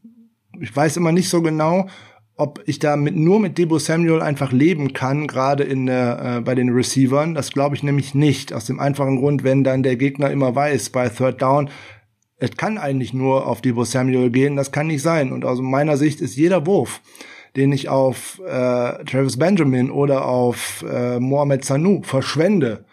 Ich 0.61 0.74
weiß 0.76 0.97
immer 0.97 1.11
nicht 1.11 1.28
so 1.28 1.43
genau, 1.43 1.89
ob 2.36 2.62
ich 2.66 2.78
da 2.78 2.95
mit, 2.95 3.16
nur 3.16 3.41
mit 3.41 3.59
Debo 3.59 3.80
Samuel 3.80 4.22
einfach 4.22 4.53
leben 4.53 4.93
kann, 4.93 5.26
gerade 5.26 5.64
in 5.64 5.89
äh, 5.89 6.41
bei 6.45 6.55
den 6.55 6.68
Receivern. 6.68 7.34
Das 7.34 7.51
glaube 7.51 7.74
ich 7.74 7.82
nämlich 7.82 8.14
nicht. 8.14 8.53
Aus 8.53 8.64
dem 8.64 8.78
einfachen 8.78 9.16
Grund, 9.16 9.43
wenn 9.43 9.64
dann 9.64 9.82
der 9.82 9.97
Gegner 9.97 10.30
immer 10.30 10.55
weiß, 10.55 10.91
bei 10.91 11.09
Third 11.09 11.43
Down, 11.43 11.68
es 12.36 12.57
kann 12.57 12.78
eigentlich 12.78 13.12
nur 13.12 13.45
auf 13.45 13.61
Debo 13.61 13.82
Samuel 13.82 14.30
gehen, 14.30 14.55
das 14.55 14.70
kann 14.70 14.86
nicht 14.86 15.03
sein. 15.03 15.32
Und 15.32 15.45
aus 15.45 15.61
meiner 15.61 15.97
Sicht 15.97 16.20
ist 16.20 16.36
jeder 16.36 16.64
Wurf, 16.64 17.01
den 17.59 17.72
ich 17.72 17.88
auf 17.88 18.40
äh, 18.46 19.04
Travis 19.04 19.36
Benjamin 19.36 19.90
oder 19.90 20.24
auf 20.24 20.84
äh, 20.88 21.18
Mohamed 21.18 21.64
Sanu 21.64 22.02
verschwende, 22.02 22.84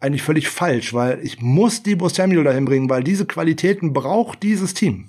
eigentlich 0.00 0.22
völlig 0.22 0.48
falsch, 0.48 0.92
weil 0.92 1.20
ich 1.24 1.40
muss 1.40 1.82
Debo 1.82 2.08
Samuel 2.08 2.44
dahin 2.44 2.66
bringen, 2.66 2.90
weil 2.90 3.02
diese 3.02 3.24
Qualitäten 3.24 3.92
braucht 3.92 4.42
dieses 4.42 4.74
Team. 4.74 5.06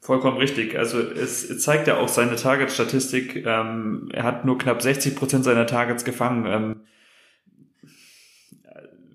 Vollkommen 0.00 0.38
richtig. 0.38 0.76
Also 0.76 0.98
es, 0.98 1.48
es 1.48 1.62
zeigt 1.62 1.86
ja 1.86 1.98
auch 1.98 2.08
seine 2.08 2.34
Target-Statistik. 2.34 3.46
Ähm, 3.46 4.08
er 4.12 4.24
hat 4.24 4.44
nur 4.44 4.58
knapp 4.58 4.82
60 4.82 5.14
Prozent 5.14 5.44
seiner 5.44 5.66
Targets 5.66 6.04
gefangen. 6.04 6.46
Ähm, 6.46 6.76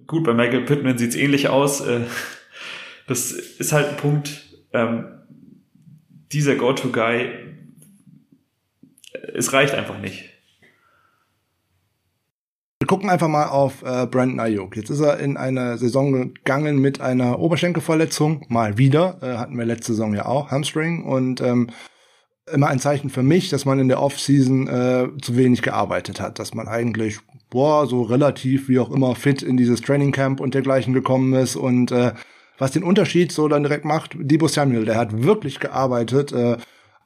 gut, 0.06 0.24
bei 0.24 0.34
Michael 0.34 0.64
Pittman 0.64 0.98
sieht's 0.98 1.16
ähnlich 1.16 1.50
aus. 1.50 1.82
Äh, 1.82 2.02
das 3.08 3.32
ist 3.32 3.74
halt 3.74 3.90
ein 3.90 3.98
Punkt. 3.98 4.46
Ähm, 4.72 5.06
dieser 6.32 6.56
Go-To-Guy 6.56 7.48
es 9.12 9.54
reicht 9.54 9.74
einfach 9.74 10.00
nicht. 10.00 10.26
Wir 12.80 12.88
gucken 12.88 13.10
einfach 13.10 13.28
mal 13.28 13.48
auf 13.48 13.82
äh, 13.82 14.06
Brandon 14.06 14.40
Ayuk. 14.40 14.78
Jetzt 14.78 14.92
ist 14.92 15.00
er 15.00 15.20
in 15.20 15.36
eine 15.36 15.78
Saison 15.78 16.12
gegangen 16.12 16.78
mit 16.78 17.02
einer 17.02 17.40
Oberschenkelverletzung. 17.40 18.46
Mal 18.50 18.78
wieder. 18.78 19.18
Äh, 19.22 19.38
hatten 19.38 19.58
wir 19.58 19.66
letzte 19.66 19.94
Saison 19.94 20.14
ja 20.14 20.28
auch. 20.28 20.52
Hamstring. 20.52 21.04
Und 21.04 21.42
ähm, 21.42 21.72
immer 22.52 22.68
ein 22.68 22.80
Zeichen 22.80 23.10
für 23.10 23.24
mich, 23.24 23.50
dass 23.50 23.66
man 23.66 23.80
in 23.80 23.88
der 23.88 24.02
Offseason 24.02 24.68
äh, 24.68 25.08
zu 25.22 25.36
wenig 25.36 25.64
gearbeitet 25.64 26.22
hat. 26.22 26.38
Dass 26.38 26.54
man 26.54 26.68
eigentlich, 26.68 27.18
boah, 27.50 27.88
so 27.88 28.04
relativ 28.04 28.70
wie 28.70 28.80
auch 28.80 28.92
immer 28.92 29.16
fit 29.16 29.42
in 29.42 29.58
dieses 29.58 29.82
Trainingcamp 29.82 30.40
und 30.40 30.54
dergleichen 30.54 30.94
gekommen 30.94 31.34
ist. 31.34 31.56
Und 31.56 31.92
äh, 31.92 32.14
was 32.60 32.72
den 32.72 32.84
Unterschied 32.84 33.32
so 33.32 33.48
dann 33.48 33.64
direkt 33.64 33.86
macht, 33.86 34.16
Debo 34.20 34.48
Samuel, 34.48 34.86
der 34.86 34.98
hat 34.98 35.24
wirklich 35.24 35.60
gearbeitet. 35.60 36.32
Äh, 36.32 36.58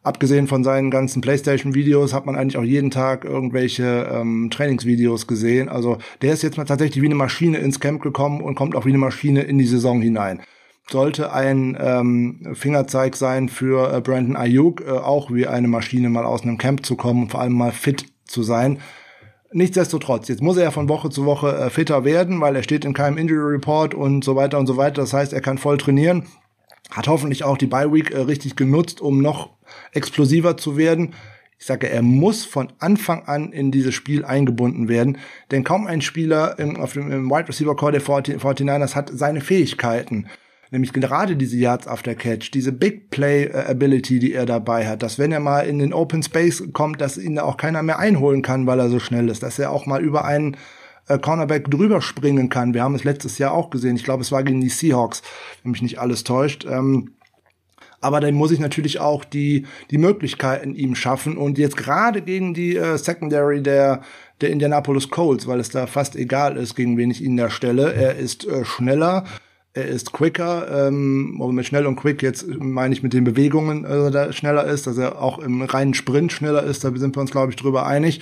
abgesehen 0.03 0.47
von 0.47 0.63
seinen 0.63 0.91
ganzen 0.91 1.21
PlayStation-Videos 1.21 2.13
hat 2.13 2.25
man 2.25 2.35
eigentlich 2.35 2.57
auch 2.57 2.63
jeden 2.63 2.91
Tag 2.91 3.25
irgendwelche 3.25 4.09
ähm, 4.11 4.49
Trainingsvideos 4.51 5.27
gesehen. 5.27 5.69
Also 5.69 5.97
der 6.21 6.33
ist 6.33 6.41
jetzt 6.41 6.57
mal 6.57 6.65
tatsächlich 6.65 7.01
wie 7.01 7.07
eine 7.07 7.15
Maschine 7.15 7.59
ins 7.59 7.79
Camp 7.79 8.01
gekommen 8.01 8.41
und 8.41 8.55
kommt 8.55 8.75
auch 8.75 8.85
wie 8.85 8.89
eine 8.89 8.97
Maschine 8.97 9.43
in 9.43 9.57
die 9.57 9.65
Saison 9.65 10.01
hinein. 10.01 10.41
Sollte 10.89 11.31
ein 11.31 11.77
ähm, 11.79 12.53
Fingerzeig 12.53 13.15
sein 13.15 13.47
für 13.47 13.93
äh, 13.93 14.01
Brandon 14.01 14.35
Ayuk, 14.35 14.81
äh, 14.81 14.91
auch 14.91 15.31
wie 15.31 15.47
eine 15.47 15.67
Maschine 15.67 16.09
mal 16.09 16.25
aus 16.25 16.41
einem 16.41 16.57
Camp 16.57 16.85
zu 16.85 16.95
kommen 16.95 17.23
und 17.23 17.31
vor 17.31 17.39
allem 17.39 17.53
mal 17.53 17.71
fit 17.71 18.05
zu 18.25 18.43
sein. 18.43 18.79
Nichtsdestotrotz, 19.53 20.27
jetzt 20.29 20.41
muss 20.41 20.57
er 20.57 20.63
ja 20.63 20.71
von 20.71 20.89
Woche 20.89 21.09
zu 21.09 21.25
Woche 21.25 21.55
äh, 21.55 21.69
fitter 21.69 22.03
werden, 22.03 22.41
weil 22.41 22.55
er 22.55 22.63
steht 22.63 22.85
in 22.85 22.93
keinem 22.93 23.17
Injury 23.17 23.53
Report 23.53 23.93
und 23.93 24.23
so 24.23 24.35
weiter 24.35 24.57
und 24.57 24.65
so 24.65 24.77
weiter. 24.77 25.01
Das 25.01 25.13
heißt, 25.13 25.33
er 25.33 25.41
kann 25.41 25.57
voll 25.57 25.77
trainieren 25.77 26.25
hat 26.91 27.07
hoffentlich 27.07 27.43
auch 27.43 27.57
die 27.57 27.67
Bye 27.67 27.91
Week 27.91 28.11
äh, 28.11 28.19
richtig 28.19 28.55
genutzt, 28.55 29.01
um 29.01 29.21
noch 29.21 29.51
explosiver 29.93 30.57
zu 30.57 30.77
werden. 30.77 31.13
Ich 31.57 31.65
sage, 31.65 31.89
er 31.89 32.01
muss 32.01 32.43
von 32.43 32.73
Anfang 32.79 33.23
an 33.25 33.53
in 33.53 33.71
dieses 33.71 33.93
Spiel 33.93 34.25
eingebunden 34.25 34.89
werden, 34.89 35.19
denn 35.51 35.63
kaum 35.63 35.85
ein 35.87 36.01
Spieler 36.01 36.57
im, 36.59 36.77
auf 36.77 36.93
dem 36.93 37.11
im 37.11 37.29
Wide 37.29 37.47
Receiver 37.47 37.75
Core 37.75 37.91
der 37.91 38.01
49ers 38.01 38.95
hat 38.95 39.11
seine 39.13 39.41
Fähigkeiten. 39.41 40.27
Nämlich 40.71 40.93
gerade 40.93 41.35
diese 41.35 41.57
Yards 41.57 41.85
after 41.85 42.15
Catch, 42.15 42.51
diese 42.53 42.71
Big 42.71 43.09
Play 43.09 43.43
äh, 43.43 43.65
Ability, 43.69 44.19
die 44.19 44.33
er 44.33 44.45
dabei 44.45 44.87
hat, 44.87 45.03
dass 45.03 45.19
wenn 45.19 45.31
er 45.31 45.41
mal 45.41 45.61
in 45.61 45.79
den 45.79 45.93
Open 45.93 46.23
Space 46.23 46.63
kommt, 46.73 47.01
dass 47.01 47.17
ihn 47.17 47.35
da 47.35 47.43
auch 47.43 47.57
keiner 47.57 47.83
mehr 47.83 47.99
einholen 47.99 48.41
kann, 48.41 48.65
weil 48.67 48.79
er 48.79 48.89
so 48.89 48.99
schnell 48.99 49.29
ist, 49.29 49.43
dass 49.43 49.59
er 49.59 49.71
auch 49.71 49.85
mal 49.85 50.01
über 50.01 50.25
einen 50.25 50.57
äh, 51.11 51.19
Cornerback 51.19 51.69
drüber 51.69 52.01
springen 52.01 52.49
kann. 52.49 52.73
Wir 52.73 52.83
haben 52.83 52.95
es 52.95 53.03
letztes 53.03 53.37
Jahr 53.37 53.53
auch 53.53 53.69
gesehen. 53.69 53.95
Ich 53.95 54.03
glaube, 54.03 54.21
es 54.21 54.31
war 54.31 54.43
gegen 54.43 54.61
die 54.61 54.69
Seahawks, 54.69 55.21
wenn 55.63 55.71
mich 55.71 55.81
nicht 55.81 55.99
alles 55.99 56.23
täuscht. 56.23 56.65
Ähm, 56.65 57.11
aber 58.01 58.19
dann 58.19 58.33
muss 58.33 58.51
ich 58.51 58.59
natürlich 58.59 58.99
auch 58.99 59.23
die 59.23 59.67
die 59.91 59.99
Möglichkeiten 59.99 60.73
ihm 60.73 60.95
schaffen 60.95 61.37
und 61.37 61.57
jetzt 61.57 61.77
gerade 61.77 62.21
gegen 62.21 62.53
die 62.53 62.75
äh, 62.75 62.97
Secondary 62.97 63.61
der 63.61 64.01
der 64.41 64.49
Indianapolis 64.49 65.09
Colts, 65.09 65.47
weil 65.47 65.59
es 65.59 65.69
da 65.69 65.85
fast 65.85 66.15
egal 66.15 66.57
ist, 66.57 66.75
gegen 66.75 66.97
wen 66.97 67.11
ich 67.11 67.23
ihn 67.23 67.37
da 67.37 67.51
stelle. 67.51 67.93
Er 67.93 68.15
ist 68.15 68.47
äh, 68.47 68.65
schneller, 68.65 69.25
er 69.73 69.85
ist 69.85 70.13
quicker, 70.13 70.87
ähm, 70.87 71.39
mit 71.51 71.67
schnell 71.67 71.85
und 71.85 71.95
quick 71.95 72.23
jetzt 72.23 72.47
meine 72.47 72.93
ich 72.93 73.03
mit 73.03 73.13
den 73.13 73.23
Bewegungen, 73.23 73.85
äh, 73.85 74.09
da 74.09 74.33
schneller 74.33 74.65
ist, 74.65 74.87
dass 74.87 74.97
er 74.97 75.21
auch 75.21 75.37
im 75.37 75.61
reinen 75.61 75.93
Sprint 75.93 76.31
schneller 76.31 76.63
ist, 76.63 76.83
da 76.83 76.91
sind 76.95 77.15
wir 77.15 77.21
uns 77.21 77.31
glaube 77.31 77.51
ich 77.51 77.55
drüber 77.55 77.85
einig 77.85 78.21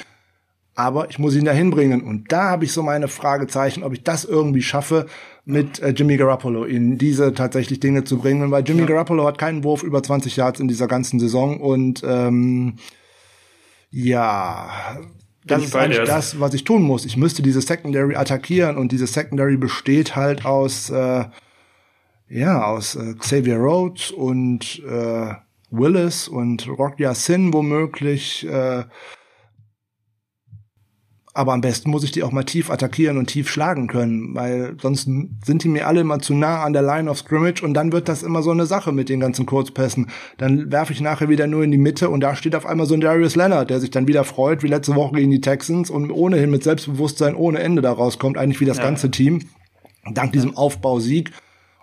aber 0.80 1.10
ich 1.10 1.20
muss 1.20 1.36
ihn 1.36 1.44
da 1.44 1.52
hinbringen. 1.52 2.02
Und 2.02 2.32
da 2.32 2.44
habe 2.52 2.64
ich 2.64 2.72
so 2.72 2.82
meine 2.84 3.10
Fragezeichen, 3.10 3.84
ob 3.84 3.92
ich 3.92 4.02
das 4.02 4.24
irgendwie 4.24 4.62
schaffe, 4.62 5.08
mit 5.44 5.80
äh, 5.80 5.90
Jimmy 5.90 6.16
Garoppolo 6.16 6.64
in 6.64 6.98
diese 6.98 7.34
tatsächlich 7.34 7.82
Dinge 7.82 8.06
zu 8.06 8.18
bringen, 8.18 8.50
weil 8.50 8.64
Jimmy 8.66 8.82
ja. 8.82 8.86
Garoppolo 8.86 9.28
hat 9.28 9.38
keinen 9.38 9.66
Wurf 9.66 9.84
über 9.84 10.02
20 10.02 10.38
Yards 10.38 10.62
in 10.62 10.70
dieser 10.70 10.88
ganzen 10.88 11.20
Saison 11.20 11.60
und 11.60 12.02
ähm, 12.08 12.76
ja, 13.92 14.70
das 15.46 15.66
ist 15.66 15.76
eigentlich 15.76 16.08
das, 16.08 16.40
was 16.40 16.54
ich 16.54 16.64
tun 16.64 16.84
muss. 16.84 17.04
Ich 17.04 17.18
müsste 17.18 17.42
diese 17.42 17.60
Secondary 17.60 18.16
attackieren 18.16 18.78
und 18.78 18.94
diese 18.94 19.08
Secondary 19.08 19.58
besteht 19.58 20.16
halt 20.16 20.46
aus 20.46 20.90
äh, 20.92 21.26
ja 22.30 22.64
aus 22.64 22.96
äh, 22.96 23.16
Xavier 23.16 23.58
Rhodes 23.58 24.12
und 24.12 24.82
äh, 24.88 25.34
Willis 25.72 26.30
und 26.30 26.70
Rock 26.70 26.96
Sin 27.16 27.52
womöglich. 27.54 28.48
Äh, 28.48 28.86
aber 31.34 31.54
am 31.54 31.62
besten 31.62 31.92
muss 31.92 32.04
ich 32.04 32.12
die 32.12 32.24
auch 32.24 32.32
mal 32.32 32.44
tief 32.44 32.70
attackieren 32.72 33.18
und 33.18 33.28
tief 33.28 33.50
schlagen 33.50 33.88
können, 33.88 34.34
weil 34.36 34.76
sonst 34.82 35.04
sind 35.04 35.64
die 35.64 35.68
mir 35.68 35.88
alle 35.88 36.02
immer 36.02 36.20
zu 36.20 36.34
nah 36.34 36.64
an 36.64 36.74
der 36.74 36.82
Line 36.82 37.10
of 37.10 37.20
Scrimmage 37.20 37.64
und 37.64 37.74
dann 37.74 37.92
wird 37.92 38.10
das 38.10 38.24
immer 38.24 38.42
so 38.42 38.52
eine 38.52 38.66
Sache 38.66 38.92
mit 38.92 39.10
den 39.10 39.20
ganzen 39.20 39.46
Kurzpässen. 39.46 40.08
Dann 40.38 40.72
werfe 40.72 40.94
ich 40.94 41.02
nachher 41.02 41.30
wieder 41.30 41.48
nur 41.48 41.64
in 41.64 41.72
die 41.72 41.78
Mitte 41.78 42.10
und 42.10 42.22
da 42.22 42.36
steht 42.36 42.56
auf 42.56 42.66
einmal 42.66 42.88
so 42.88 42.96
ein 42.96 43.02
Darius 43.02 43.36
Leonard, 43.36 43.70
der 43.70 43.80
sich 43.80 43.92
dann 43.92 44.08
wieder 44.08 44.24
freut, 44.24 44.64
wie 44.64 44.68
letzte 44.68 44.96
Woche 44.96 45.16
gegen 45.16 45.32
die 45.32 45.42
Texans 45.42 45.90
und 45.90 46.12
ohnehin 46.12 46.50
mit 46.50 46.64
Selbstbewusstsein 46.64 47.36
ohne 47.36 47.60
Ende 47.60 47.82
da 47.82 47.92
rauskommt, 47.92 48.38
eigentlich 48.38 48.60
wie 48.60 48.66
das 48.66 48.78
ja. 48.78 48.84
ganze 48.84 49.12
Team. 49.12 49.42
Dank 50.14 50.34
diesem 50.34 50.58
Aufbausieg 50.58 51.32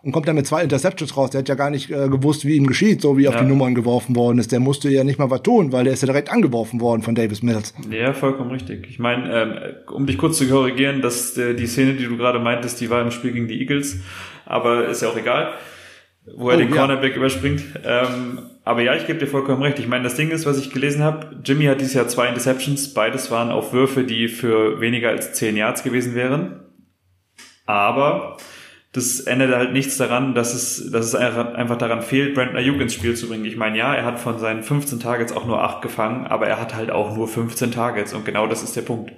und 0.07 0.13
kommt 0.13 0.29
dann 0.29 0.37
mit 0.37 0.47
zwei 0.47 0.63
Interceptions 0.63 1.17
raus. 1.17 1.31
Der 1.31 1.41
hat 1.41 1.49
ja 1.49 1.57
gar 1.57 1.69
nicht 1.69 1.91
äh, 1.91 2.09
gewusst, 2.09 2.45
wie 2.47 2.55
ihm 2.55 2.69
geschieht, 2.69 3.03
so 3.03 3.19
wie 3.19 3.25
ja. 3.25 3.31
auf 3.31 3.37
die 3.37 3.45
Nummern 3.45 3.75
geworfen 3.75 4.15
worden 4.15 4.39
ist. 4.39 4.53
Der 4.53 4.61
musste 4.61 4.89
ja 4.89 5.03
nicht 5.03 5.19
mal 5.19 5.31
was 5.31 5.43
tun, 5.43 5.73
weil 5.73 5.83
der 5.83 5.95
ist 5.95 6.03
ja 6.03 6.07
direkt 6.07 6.31
angeworfen 6.31 6.81
worden 6.81 7.03
von 7.03 7.17
Davis 7.17 7.43
Mills. 7.43 7.75
Ja, 7.91 8.13
vollkommen 8.13 8.53
richtig. 8.53 8.87
Ich 8.89 9.01
meine, 9.01 9.35
ähm, 9.35 9.55
um 9.93 10.07
dich 10.07 10.17
kurz 10.17 10.39
zu 10.39 10.47
korrigieren, 10.49 11.03
dass 11.03 11.37
äh, 11.37 11.55
die 11.55 11.67
Szene, 11.67 11.95
die 11.95 12.05
du 12.05 12.17
gerade 12.17 12.39
meintest, 12.39 12.81
die 12.81 12.89
war 12.89 13.03
im 13.03 13.11
Spiel 13.11 13.33
gegen 13.33 13.49
die 13.49 13.61
Eagles, 13.61 13.99
aber 14.45 14.87
ist 14.87 15.03
ja 15.03 15.09
auch 15.09 15.17
egal. 15.17 15.55
wo 16.37 16.51
er 16.51 16.57
oh, 16.57 16.59
den 16.61 16.71
Cornerback 16.71 17.11
ja. 17.11 17.17
überspringt. 17.17 17.65
Ähm, 17.85 18.39
aber 18.63 18.83
ja, 18.83 18.95
ich 18.95 19.09
gebe 19.09 19.19
dir 19.19 19.27
vollkommen 19.27 19.63
recht. 19.63 19.81
Ich 19.81 19.89
meine, 19.89 20.05
das 20.05 20.15
Ding 20.15 20.31
ist, 20.31 20.47
was 20.47 20.57
ich 20.57 20.71
gelesen 20.71 21.03
habe, 21.03 21.41
Jimmy 21.45 21.65
hat 21.65 21.81
dieses 21.81 21.95
Jahr 21.95 22.07
zwei 22.07 22.29
Interceptions. 22.29 22.95
Beides 22.95 23.33
waren 23.33 23.51
auf 23.51 23.73
Würfe, 23.73 24.05
die 24.05 24.29
für 24.29 24.81
weniger 24.81 25.09
als 25.09 25.33
zehn 25.33 25.57
Yards 25.57 25.83
gewesen 25.83 26.15
wären. 26.15 26.61
Aber 27.65 28.37
das 28.97 29.21
ändert 29.21 29.55
halt 29.55 29.73
nichts 29.75 29.99
daran, 29.99 30.35
dass 30.35 30.55
es, 30.55 30.91
dass 30.91 31.07
es 31.07 31.15
einfach 31.15 31.77
daran 31.77 32.01
fehlt, 32.01 32.35
Brandon 32.35 32.57
Ayuk 32.57 32.81
ins 32.81 32.95
Spiel 32.95 33.15
zu 33.15 33.29
bringen. 33.29 33.45
Ich 33.45 33.57
meine, 33.57 33.77
ja, 33.77 33.95
er 33.95 34.07
hat 34.07 34.19
von 34.19 34.39
seinen 34.39 34.63
15 34.63 35.01
Targets 35.01 35.33
auch 35.33 35.47
nur 35.47 35.63
8 35.63 35.83
gefangen, 35.83 36.27
aber 36.27 36.47
er 36.47 36.59
hat 36.59 36.75
halt 36.75 36.91
auch 36.91 37.15
nur 37.15 37.29
15 37.29 37.73
Targets 37.73 38.15
und 38.15 38.25
genau 38.25 38.47
das 38.47 38.63
ist 38.63 38.75
der 38.75 38.83
Punkt. 38.83 39.13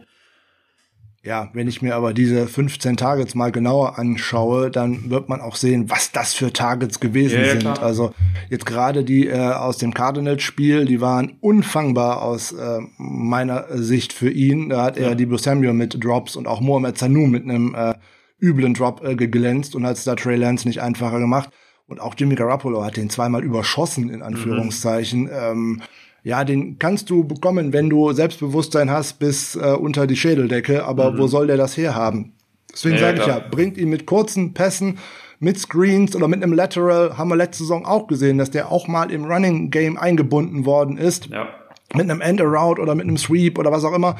Ja, 1.22 1.50
wenn 1.52 1.68
ich 1.68 1.80
mir 1.80 1.94
aber 1.94 2.12
diese 2.12 2.48
15 2.48 2.96
Targets 2.96 3.36
mal 3.36 3.52
genauer 3.52 3.98
anschaue, 3.98 4.70
dann 4.70 5.10
wird 5.10 5.28
man 5.28 5.40
auch 5.40 5.56
sehen, 5.56 5.90
was 5.90 6.10
das 6.10 6.34
für 6.34 6.52
Targets 6.52 6.98
gewesen 6.98 7.40
ja, 7.40 7.50
sind. 7.50 7.60
Klar. 7.60 7.82
Also 7.82 8.14
jetzt 8.50 8.66
gerade 8.66 9.04
die 9.04 9.28
äh, 9.28 9.36
aus 9.36 9.78
dem 9.78 9.94
Cardinals-Spiel, 9.94 10.86
die 10.86 11.00
waren 11.00 11.36
unfangbar 11.40 12.22
aus 12.22 12.52
äh, 12.52 12.80
meiner 12.96 13.66
Sicht 13.70 14.12
für 14.12 14.30
ihn. 14.30 14.70
Da 14.70 14.82
hat 14.82 14.96
er 14.96 15.10
ja. 15.10 15.14
die 15.14 15.28
Samuel 15.38 15.72
mit 15.72 16.02
Drops 16.02 16.34
und 16.34 16.48
auch 16.48 16.60
Mohamed 16.60 16.98
Sanu 16.98 17.26
mit 17.26 17.44
einem 17.44 17.74
äh, 17.74 17.94
üblen 18.40 18.74
Drop 18.74 19.04
äh, 19.04 19.14
geglänzt 19.14 19.74
und 19.74 19.86
hat 19.86 19.96
es 19.96 20.04
da 20.04 20.14
Trey 20.14 20.36
Lance 20.36 20.66
nicht 20.66 20.80
einfacher 20.80 21.18
gemacht. 21.18 21.50
Und 21.86 22.00
auch 22.00 22.14
Jimmy 22.16 22.34
Garoppolo 22.34 22.84
hat 22.84 22.96
den 22.96 23.08
zweimal 23.08 23.42
überschossen, 23.42 24.10
in 24.10 24.22
Anführungszeichen. 24.22 25.22
Mhm. 25.22 25.30
Ähm, 25.32 25.82
ja, 26.22 26.44
den 26.44 26.78
kannst 26.78 27.08
du 27.08 27.24
bekommen, 27.24 27.72
wenn 27.72 27.88
du 27.88 28.12
Selbstbewusstsein 28.12 28.90
hast 28.90 29.18
bis 29.18 29.56
äh, 29.56 29.74
unter 29.78 30.06
die 30.06 30.16
Schädeldecke, 30.16 30.84
aber 30.84 31.12
mhm. 31.12 31.18
wo 31.18 31.26
soll 31.26 31.46
der 31.46 31.56
das 31.56 31.76
herhaben? 31.76 32.32
Deswegen 32.72 32.96
ja, 32.96 33.00
sage 33.00 33.20
ich 33.20 33.26
ja, 33.26 33.38
bringt 33.38 33.78
ihn 33.78 33.88
mit 33.88 34.04
kurzen 34.04 34.52
Pässen, 34.52 34.98
mit 35.40 35.58
Screens 35.58 36.14
oder 36.14 36.28
mit 36.28 36.42
einem 36.42 36.52
Lateral, 36.52 37.16
haben 37.16 37.28
wir 37.28 37.36
letzte 37.36 37.62
Saison 37.62 37.86
auch 37.86 38.08
gesehen, 38.08 38.38
dass 38.38 38.50
der 38.50 38.70
auch 38.70 38.88
mal 38.88 39.10
im 39.10 39.24
Running 39.24 39.70
Game 39.70 39.96
eingebunden 39.96 40.66
worden 40.66 40.98
ist. 40.98 41.26
Ja. 41.26 41.48
Mit 41.94 42.10
einem 42.10 42.20
End-Around 42.20 42.78
oder 42.78 42.94
mit 42.94 43.06
einem 43.06 43.16
Sweep 43.16 43.58
oder 43.58 43.72
was 43.72 43.84
auch 43.84 43.94
immer. 43.94 44.16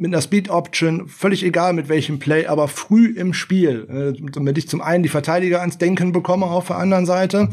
Mit 0.00 0.14
einer 0.14 0.22
Speed 0.22 0.48
Option, 0.48 1.08
völlig 1.08 1.44
egal 1.44 1.74
mit 1.74 1.90
welchem 1.90 2.18
Play, 2.18 2.46
aber 2.46 2.68
früh 2.68 3.14
im 3.14 3.34
Spiel, 3.34 4.14
äh, 4.16 4.30
damit 4.32 4.56
ich 4.56 4.66
zum 4.66 4.80
einen 4.80 5.02
die 5.02 5.10
Verteidiger 5.10 5.60
ans 5.60 5.76
Denken 5.76 6.12
bekomme 6.12 6.46
auf 6.46 6.68
der 6.68 6.78
anderen 6.78 7.04
Seite 7.04 7.50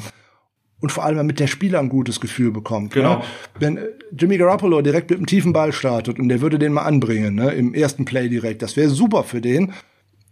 und 0.79 0.91
vor 0.91 1.03
allem 1.03 1.17
damit 1.17 1.41
der 1.41 1.47
Spieler 1.47 1.79
ein 1.79 1.89
gutes 1.89 2.21
Gefühl 2.21 2.51
bekommt. 2.51 2.93
Genau. 2.93 3.17
Ne? 3.17 3.23
Wenn 3.59 3.77
äh, 3.77 3.87
Jimmy 4.17 4.37
Garoppolo 4.37 4.81
direkt 4.81 5.09
mit 5.09 5.19
einem 5.19 5.25
tiefen 5.25 5.51
Ball 5.51 5.73
startet 5.73 6.19
und 6.19 6.29
der 6.29 6.39
würde 6.39 6.57
den 6.57 6.71
mal 6.71 6.83
anbringen, 6.83 7.35
ne, 7.35 7.51
im 7.51 7.73
ersten 7.73 8.05
Play 8.05 8.29
direkt, 8.29 8.61
das 8.61 8.77
wäre 8.77 8.89
super 8.89 9.23
für 9.23 9.41
den. 9.41 9.73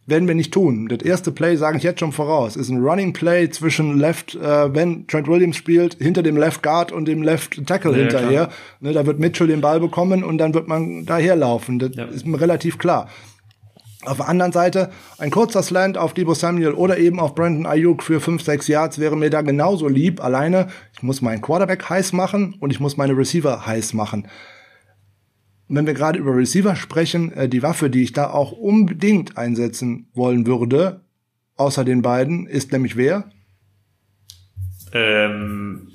Werden 0.07 0.27
wir 0.27 0.35
nicht 0.35 0.53
tun. 0.53 0.87
Das 0.87 1.01
erste 1.01 1.31
Play 1.31 1.55
sage 1.55 1.77
ich 1.77 1.83
jetzt 1.83 1.99
schon 1.99 2.11
voraus, 2.11 2.55
ist 2.55 2.69
ein 2.69 2.83
Running 2.83 3.11
Play 3.11 3.49
zwischen 3.49 3.97
Left, 3.97 4.35
äh, 4.35 4.73
wenn 4.73 5.07
Trent 5.07 5.27
Williams 5.27 5.55
spielt, 5.55 5.95
hinter 5.95 6.21
dem 6.21 6.37
Left 6.37 6.61
Guard 6.61 6.91
und 6.91 7.07
dem 7.07 7.23
Left 7.23 7.65
Tackle 7.65 7.91
ja, 7.93 7.97
hinterher. 7.97 8.49
Ne, 8.81 8.93
da 8.93 9.07
wird 9.07 9.19
Mitchell 9.19 9.47
den 9.47 9.61
Ball 9.61 9.79
bekommen 9.79 10.23
und 10.23 10.37
dann 10.37 10.53
wird 10.53 10.67
man 10.67 11.05
daherlaufen. 11.05 11.79
Das 11.79 11.95
ja. 11.95 12.05
ist 12.05 12.27
mir 12.27 12.39
relativ 12.39 12.77
klar. 12.77 13.09
Auf 14.05 14.17
der 14.17 14.29
anderen 14.29 14.51
Seite 14.51 14.91
ein 15.17 15.31
kurzer 15.31 15.63
Slant 15.63 15.97
auf 15.97 16.13
Debo 16.13 16.35
Samuel 16.35 16.73
oder 16.73 16.97
eben 16.99 17.19
auf 17.19 17.33
Brandon 17.33 17.65
Ayuk 17.65 18.03
für 18.03 18.19
5, 18.19 18.43
6 18.43 18.67
Yards 18.67 18.99
wäre 18.99 19.17
mir 19.17 19.31
da 19.31 19.41
genauso 19.41 19.87
lieb. 19.87 20.23
Alleine, 20.23 20.67
ich 20.93 21.01
muss 21.01 21.23
meinen 21.23 21.41
Quarterback 21.41 21.89
heiß 21.89 22.13
machen 22.13 22.55
und 22.59 22.69
ich 22.69 22.79
muss 22.79 22.97
meine 22.97 23.17
Receiver 23.17 23.65
heiß 23.65 23.93
machen. 23.93 24.27
Wenn 25.67 25.87
wir 25.87 25.93
gerade 25.93 26.19
über 26.19 26.35
Receiver 26.35 26.75
sprechen, 26.75 27.31
äh, 27.33 27.49
die 27.49 27.63
Waffe, 27.63 27.89
die 27.89 28.03
ich 28.03 28.13
da 28.13 28.29
auch 28.29 28.51
unbedingt 28.51 29.37
einsetzen 29.37 30.07
wollen 30.13 30.45
würde, 30.45 31.01
außer 31.55 31.83
den 31.83 32.01
beiden, 32.01 32.47
ist 32.47 32.71
nämlich 32.71 32.95
wer? 32.95 33.31
Ähm, 34.93 35.87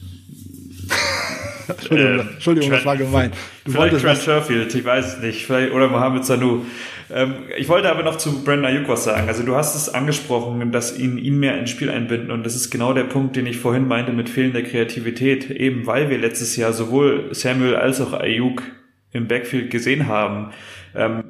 Entschuldigung, 1.69 2.13
ähm, 2.13 2.29
Entschuldigung 2.35 2.71
das 2.71 2.85
war 2.85 2.97
gemein. 2.97 3.33
Du 3.65 3.73
vielleicht 3.73 4.01
Trent 4.01 4.19
Sherfield, 4.19 4.75
ich 4.75 4.85
weiß 4.85 5.17
es 5.17 5.23
nicht, 5.23 5.47
vielleicht, 5.47 5.73
oder 5.73 5.89
Mohamed 5.89 6.25
Sanu. 6.25 6.65
Ähm, 7.13 7.35
ich 7.57 7.69
wollte 7.69 7.91
aber 7.91 8.03
noch 8.03 8.17
zu 8.17 8.45
Brandon 8.45 8.67
Ayuk 8.67 8.89
was 8.89 9.05
sagen. 9.05 9.29
Also 9.29 9.43
du 9.43 9.57
hast 9.57 9.75
es 9.75 9.93
angesprochen, 9.93 10.73
dass 10.73 10.99
ihn, 10.99 11.19
ihn 11.19 11.39
mehr 11.39 11.59
ins 11.59 11.71
Spiel 11.71 11.91
einbinden 11.91 12.31
und 12.31 12.45
das 12.45 12.55
ist 12.55 12.71
genau 12.71 12.93
der 12.93 13.05
Punkt, 13.05 13.37
den 13.37 13.47
ich 13.47 13.59
vorhin 13.59 13.89
meinte 13.89 14.13
mit 14.13 14.29
fehlender 14.29 14.63
Kreativität. 14.63 15.51
Eben 15.51 15.87
weil 15.87 16.11
wir 16.11 16.19
letztes 16.19 16.57
Jahr 16.57 16.73
sowohl 16.73 17.29
Samuel 17.33 17.77
als 17.77 18.01
auch 18.01 18.13
Ayuk 18.13 18.63
im 19.12 19.28
Backfield 19.28 19.70
gesehen 19.70 20.07
haben. 20.07 20.53
Ähm, 20.95 21.24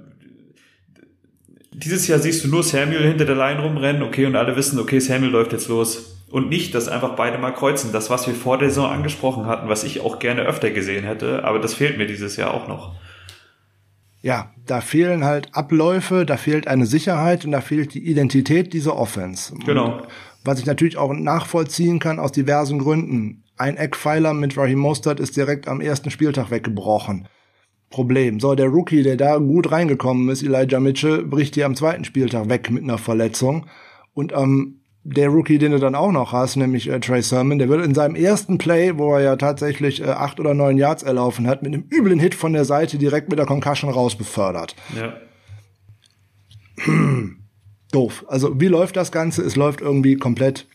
dieses 1.73 2.09
Jahr 2.09 2.19
siehst 2.19 2.45
du 2.45 2.49
nur 2.49 2.63
Samuel 2.63 3.07
hinter 3.07 3.25
der 3.25 3.37
Line 3.37 3.61
rumrennen, 3.61 4.03
okay, 4.03 4.27
und 4.27 4.37
alle 4.37 4.57
wissen, 4.57 4.79
okay, 4.79 4.99
Samuel 4.99 5.31
läuft 5.31 5.53
jetzt 5.53 5.69
los. 5.69 6.17
Und 6.31 6.49
nicht, 6.49 6.75
dass 6.75 6.89
einfach 6.89 7.17
beide 7.17 7.39
mal 7.39 7.53
kreuzen. 7.53 7.93
Das, 7.93 8.11
was 8.11 8.27
wir 8.27 8.35
vor 8.35 8.59
der 8.59 8.69
Saison 8.69 8.91
angesprochen 8.91 9.47
hatten, 9.47 9.69
was 9.69 9.83
ich 9.83 10.01
auch 10.01 10.19
gerne 10.19 10.43
öfter 10.43 10.71
gesehen 10.71 11.05
hätte, 11.05 11.45
aber 11.45 11.59
das 11.59 11.75
fehlt 11.75 11.99
mir 11.99 12.07
dieses 12.07 12.37
Jahr 12.37 12.55
auch 12.55 12.69
noch 12.69 12.95
ja, 14.23 14.51
da 14.67 14.81
fehlen 14.81 15.25
halt 15.25 15.49
Abläufe, 15.55 16.27
da 16.27 16.37
fehlt 16.37 16.69
eine 16.69 16.87
Sicherheit 16.87 17.45
und 17.45 17.53
da 17.53 17.61
fehlt 17.61 17.95
die 17.95 18.07
Identität 18.07 18.73
dieser 18.73 18.97
Offense. 18.97 19.55
Genau. 19.65 19.97
Und 19.97 20.07
was 20.45 20.59
ich 20.59 20.67
natürlich 20.67 20.97
auch 20.97 21.13
nachvollziehen 21.13 21.99
kann 21.99 22.19
aus 22.19 22.33
diversen 22.33 22.79
Gründen. 22.79 23.45
Ein 23.57 23.77
Eckpfeiler 23.77 24.33
mit 24.33 24.57
Raheem 24.57 24.79
Mostert 24.79 25.21
ist 25.21 25.37
direkt 25.37 25.69
am 25.69 25.81
ersten 25.81 26.11
Spieltag 26.11 26.51
weggebrochen. 26.51 27.29
Problem. 27.91 28.39
So, 28.41 28.55
der 28.55 28.69
Rookie, 28.69 29.03
der 29.03 29.17
da 29.17 29.37
gut 29.39 29.73
reingekommen 29.73 30.29
ist, 30.29 30.43
Elijah 30.43 30.81
Mitchell, 30.81 31.25
bricht 31.25 31.57
hier 31.57 31.67
am 31.67 31.75
zweiten 31.75 32.05
Spieltag 32.05 32.49
weg 32.49 32.71
mit 32.71 32.85
einer 32.85 32.99
Verletzung. 32.99 33.67
Und 34.15 34.33
am 34.33 34.81
der 35.03 35.29
Rookie, 35.29 35.59
den 35.59 35.73
du 35.73 35.79
dann 35.79 35.95
auch 35.95 36.13
noch 36.13 36.33
hast, 36.33 36.57
nämlich 36.57 36.89
äh, 36.89 37.01
Trey 37.01 37.23
Sermon, 37.23 37.59
der 37.59 37.69
wird 37.69 37.85
in 37.85 37.95
seinem 37.95 38.15
ersten 38.15 38.59
Play, 38.59 38.99
wo 38.99 39.15
er 39.15 39.23
ja 39.23 39.37
tatsächlich 39.37 40.03
äh, 40.03 40.11
acht 40.11 40.39
oder 40.39 40.53
neun 40.55 40.77
Yards 40.77 41.03
erlaufen 41.03 41.47
hat, 41.47 41.63
mit 41.63 41.73
einem 41.73 41.85
üblen 41.91 42.19
Hit 42.19 42.35
von 42.35 42.53
der 42.53 42.65
Seite 42.65 42.99
direkt 42.99 43.31
mit 43.31 43.39
der 43.39 43.47
Concussion 43.47 43.91
rausbefördert. 43.91 44.77
Ja. 44.95 45.15
Doof. 47.93 48.25
Also 48.29 48.61
wie 48.61 48.69
läuft 48.69 48.97
das 48.97 49.11
Ganze? 49.11 49.43
Es 49.43 49.57
läuft 49.57 49.81
irgendwie 49.81 50.17
komplett 50.17 50.67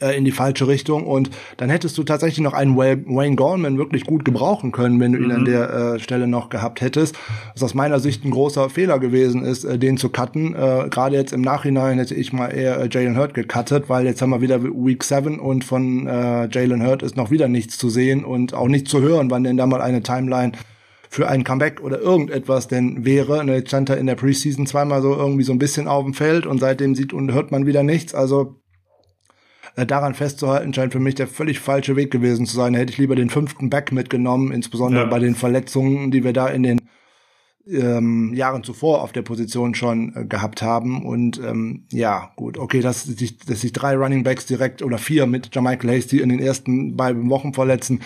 äh, 0.00 0.16
in 0.16 0.24
die 0.24 0.32
falsche 0.32 0.66
Richtung 0.66 1.06
und 1.06 1.30
dann 1.56 1.70
hättest 1.70 1.96
du 1.98 2.04
tatsächlich 2.04 2.40
noch 2.40 2.52
einen 2.52 2.76
Wayne 2.76 3.36
Gorman 3.36 3.78
wirklich 3.78 4.04
gut 4.04 4.24
gebrauchen 4.24 4.72
können, 4.72 5.00
wenn 5.00 5.12
du 5.12 5.18
ihn 5.18 5.26
mhm. 5.26 5.30
an 5.32 5.44
der 5.44 5.70
äh, 5.70 5.98
Stelle 5.98 6.26
noch 6.26 6.48
gehabt 6.48 6.80
hättest. 6.80 7.16
Was 7.54 7.62
aus 7.62 7.74
meiner 7.74 8.00
Sicht 8.00 8.24
ein 8.24 8.30
großer 8.30 8.70
Fehler 8.70 8.98
gewesen 8.98 9.44
ist, 9.44 9.64
äh, 9.64 9.78
den 9.78 9.96
zu 9.96 10.08
cutten. 10.08 10.54
Äh, 10.54 10.88
Gerade 10.90 11.16
jetzt 11.16 11.32
im 11.32 11.42
Nachhinein 11.42 11.98
hätte 11.98 12.14
ich 12.14 12.32
mal 12.32 12.48
eher 12.48 12.80
äh, 12.80 12.88
Jalen 12.90 13.16
Hurt 13.16 13.34
gecuttet, 13.34 13.88
weil 13.88 14.06
jetzt 14.06 14.22
haben 14.22 14.30
wir 14.30 14.40
wieder 14.40 14.62
Week 14.62 15.02
7 15.02 15.38
und 15.38 15.64
von 15.64 16.06
äh, 16.06 16.48
Jalen 16.50 16.84
Hurt 16.86 17.02
ist 17.02 17.16
noch 17.16 17.30
wieder 17.30 17.48
nichts 17.48 17.78
zu 17.78 17.90
sehen 17.90 18.24
und 18.24 18.54
auch 18.54 18.68
nicht 18.68 18.88
zu 18.88 19.00
hören, 19.00 19.30
wann 19.30 19.44
denn 19.44 19.56
da 19.56 19.66
mal 19.66 19.82
eine 19.82 20.02
Timeline 20.02 20.52
für 21.14 21.28
ein 21.28 21.44
Comeback 21.44 21.80
oder 21.80 22.00
irgendetwas 22.00 22.66
denn 22.66 23.04
wäre. 23.04 23.44
Ne, 23.44 23.56
jetzt 23.56 23.68
stand 23.68 23.88
er 23.88 23.98
in 23.98 24.06
der 24.06 24.16
Preseason 24.16 24.66
zweimal 24.66 25.00
so 25.00 25.14
irgendwie 25.14 25.44
so 25.44 25.52
ein 25.52 25.60
bisschen 25.60 25.86
auf 25.86 26.04
dem 26.04 26.12
Feld 26.12 26.44
und 26.44 26.58
seitdem 26.58 26.96
sieht 26.96 27.12
und 27.12 27.32
hört 27.32 27.52
man 27.52 27.66
wieder 27.66 27.84
nichts. 27.84 28.14
Also 28.14 28.56
daran 29.76 30.14
festzuhalten, 30.14 30.72
scheint 30.72 30.92
für 30.92 31.00
mich 31.00 31.16
der 31.16 31.26
völlig 31.26 31.58
falsche 31.58 31.96
Weg 31.96 32.10
gewesen 32.10 32.46
zu 32.46 32.56
sein. 32.56 32.72
Da 32.72 32.78
hätte 32.78 32.92
ich 32.92 32.98
lieber 32.98 33.16
den 33.16 33.30
fünften 33.30 33.70
Back 33.70 33.92
mitgenommen, 33.92 34.52
insbesondere 34.52 35.04
ja. 35.04 35.10
bei 35.10 35.18
den 35.18 35.34
Verletzungen, 35.34 36.10
die 36.10 36.22
wir 36.22 36.32
da 36.32 36.48
in 36.48 36.62
den 36.62 36.80
ähm, 37.66 38.34
Jahren 38.34 38.62
zuvor 38.62 39.02
auf 39.02 39.12
der 39.12 39.22
Position 39.22 39.74
schon 39.74 40.14
äh, 40.14 40.24
gehabt 40.26 40.62
haben. 40.62 41.04
Und 41.04 41.40
ähm, 41.40 41.86
ja, 41.90 42.30
gut, 42.36 42.58
okay, 42.58 42.80
dass 42.80 43.04
sich, 43.04 43.38
dass 43.38 43.62
sich 43.62 43.72
drei 43.72 43.96
Running 43.96 44.22
Backs 44.22 44.46
direkt 44.46 44.82
oder 44.82 44.98
vier 44.98 45.26
mit 45.26 45.54
Jamichael 45.54 45.96
Hasty 45.96 46.20
in 46.20 46.28
den 46.28 46.40
ersten 46.40 46.96
beiden 46.96 47.28
Wochen 47.30 47.54
verletzen, 47.54 48.00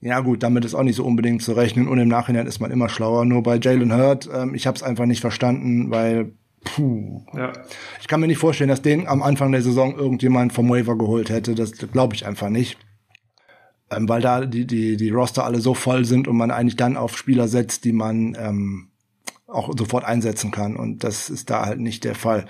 ja 0.00 0.20
gut, 0.20 0.42
damit 0.44 0.64
ist 0.64 0.74
auch 0.74 0.84
nicht 0.84 0.94
so 0.94 1.04
unbedingt 1.04 1.42
zu 1.42 1.52
rechnen 1.52 1.88
und 1.88 1.98
im 1.98 2.08
Nachhinein 2.08 2.46
ist 2.46 2.60
man 2.60 2.70
immer 2.70 2.88
schlauer. 2.88 3.24
Nur 3.24 3.42
bei 3.42 3.58
Jalen 3.58 3.92
Hurt, 3.92 4.28
ähm, 4.32 4.54
ich 4.54 4.66
habe 4.66 4.76
es 4.76 4.82
einfach 4.82 5.06
nicht 5.06 5.20
verstanden, 5.20 5.90
weil 5.90 6.32
Puh. 6.74 7.22
Ja. 7.34 7.52
Ich 8.00 8.08
kann 8.08 8.20
mir 8.20 8.26
nicht 8.26 8.38
vorstellen, 8.38 8.68
dass 8.68 8.82
den 8.82 9.06
am 9.06 9.22
Anfang 9.22 9.52
der 9.52 9.62
Saison 9.62 9.96
irgendjemand 9.96 10.52
vom 10.52 10.68
Waiver 10.68 10.96
geholt 10.96 11.30
hätte. 11.30 11.54
Das 11.54 11.72
glaube 11.72 12.14
ich 12.14 12.26
einfach 12.26 12.48
nicht. 12.48 12.78
Ähm, 13.90 14.08
weil 14.08 14.20
da 14.20 14.44
die, 14.44 14.66
die, 14.66 14.96
die 14.96 15.10
Roster 15.10 15.44
alle 15.44 15.60
so 15.60 15.74
voll 15.74 16.04
sind 16.04 16.28
und 16.28 16.36
man 16.36 16.50
eigentlich 16.50 16.76
dann 16.76 16.96
auf 16.96 17.16
Spieler 17.16 17.48
setzt, 17.48 17.84
die 17.84 17.92
man 17.92 18.36
ähm, 18.38 18.88
auch 19.46 19.70
sofort 19.76 20.04
einsetzen 20.04 20.50
kann. 20.50 20.76
Und 20.76 21.04
das 21.04 21.30
ist 21.30 21.48
da 21.50 21.64
halt 21.64 21.80
nicht 21.80 22.04
der 22.04 22.14
Fall. 22.14 22.46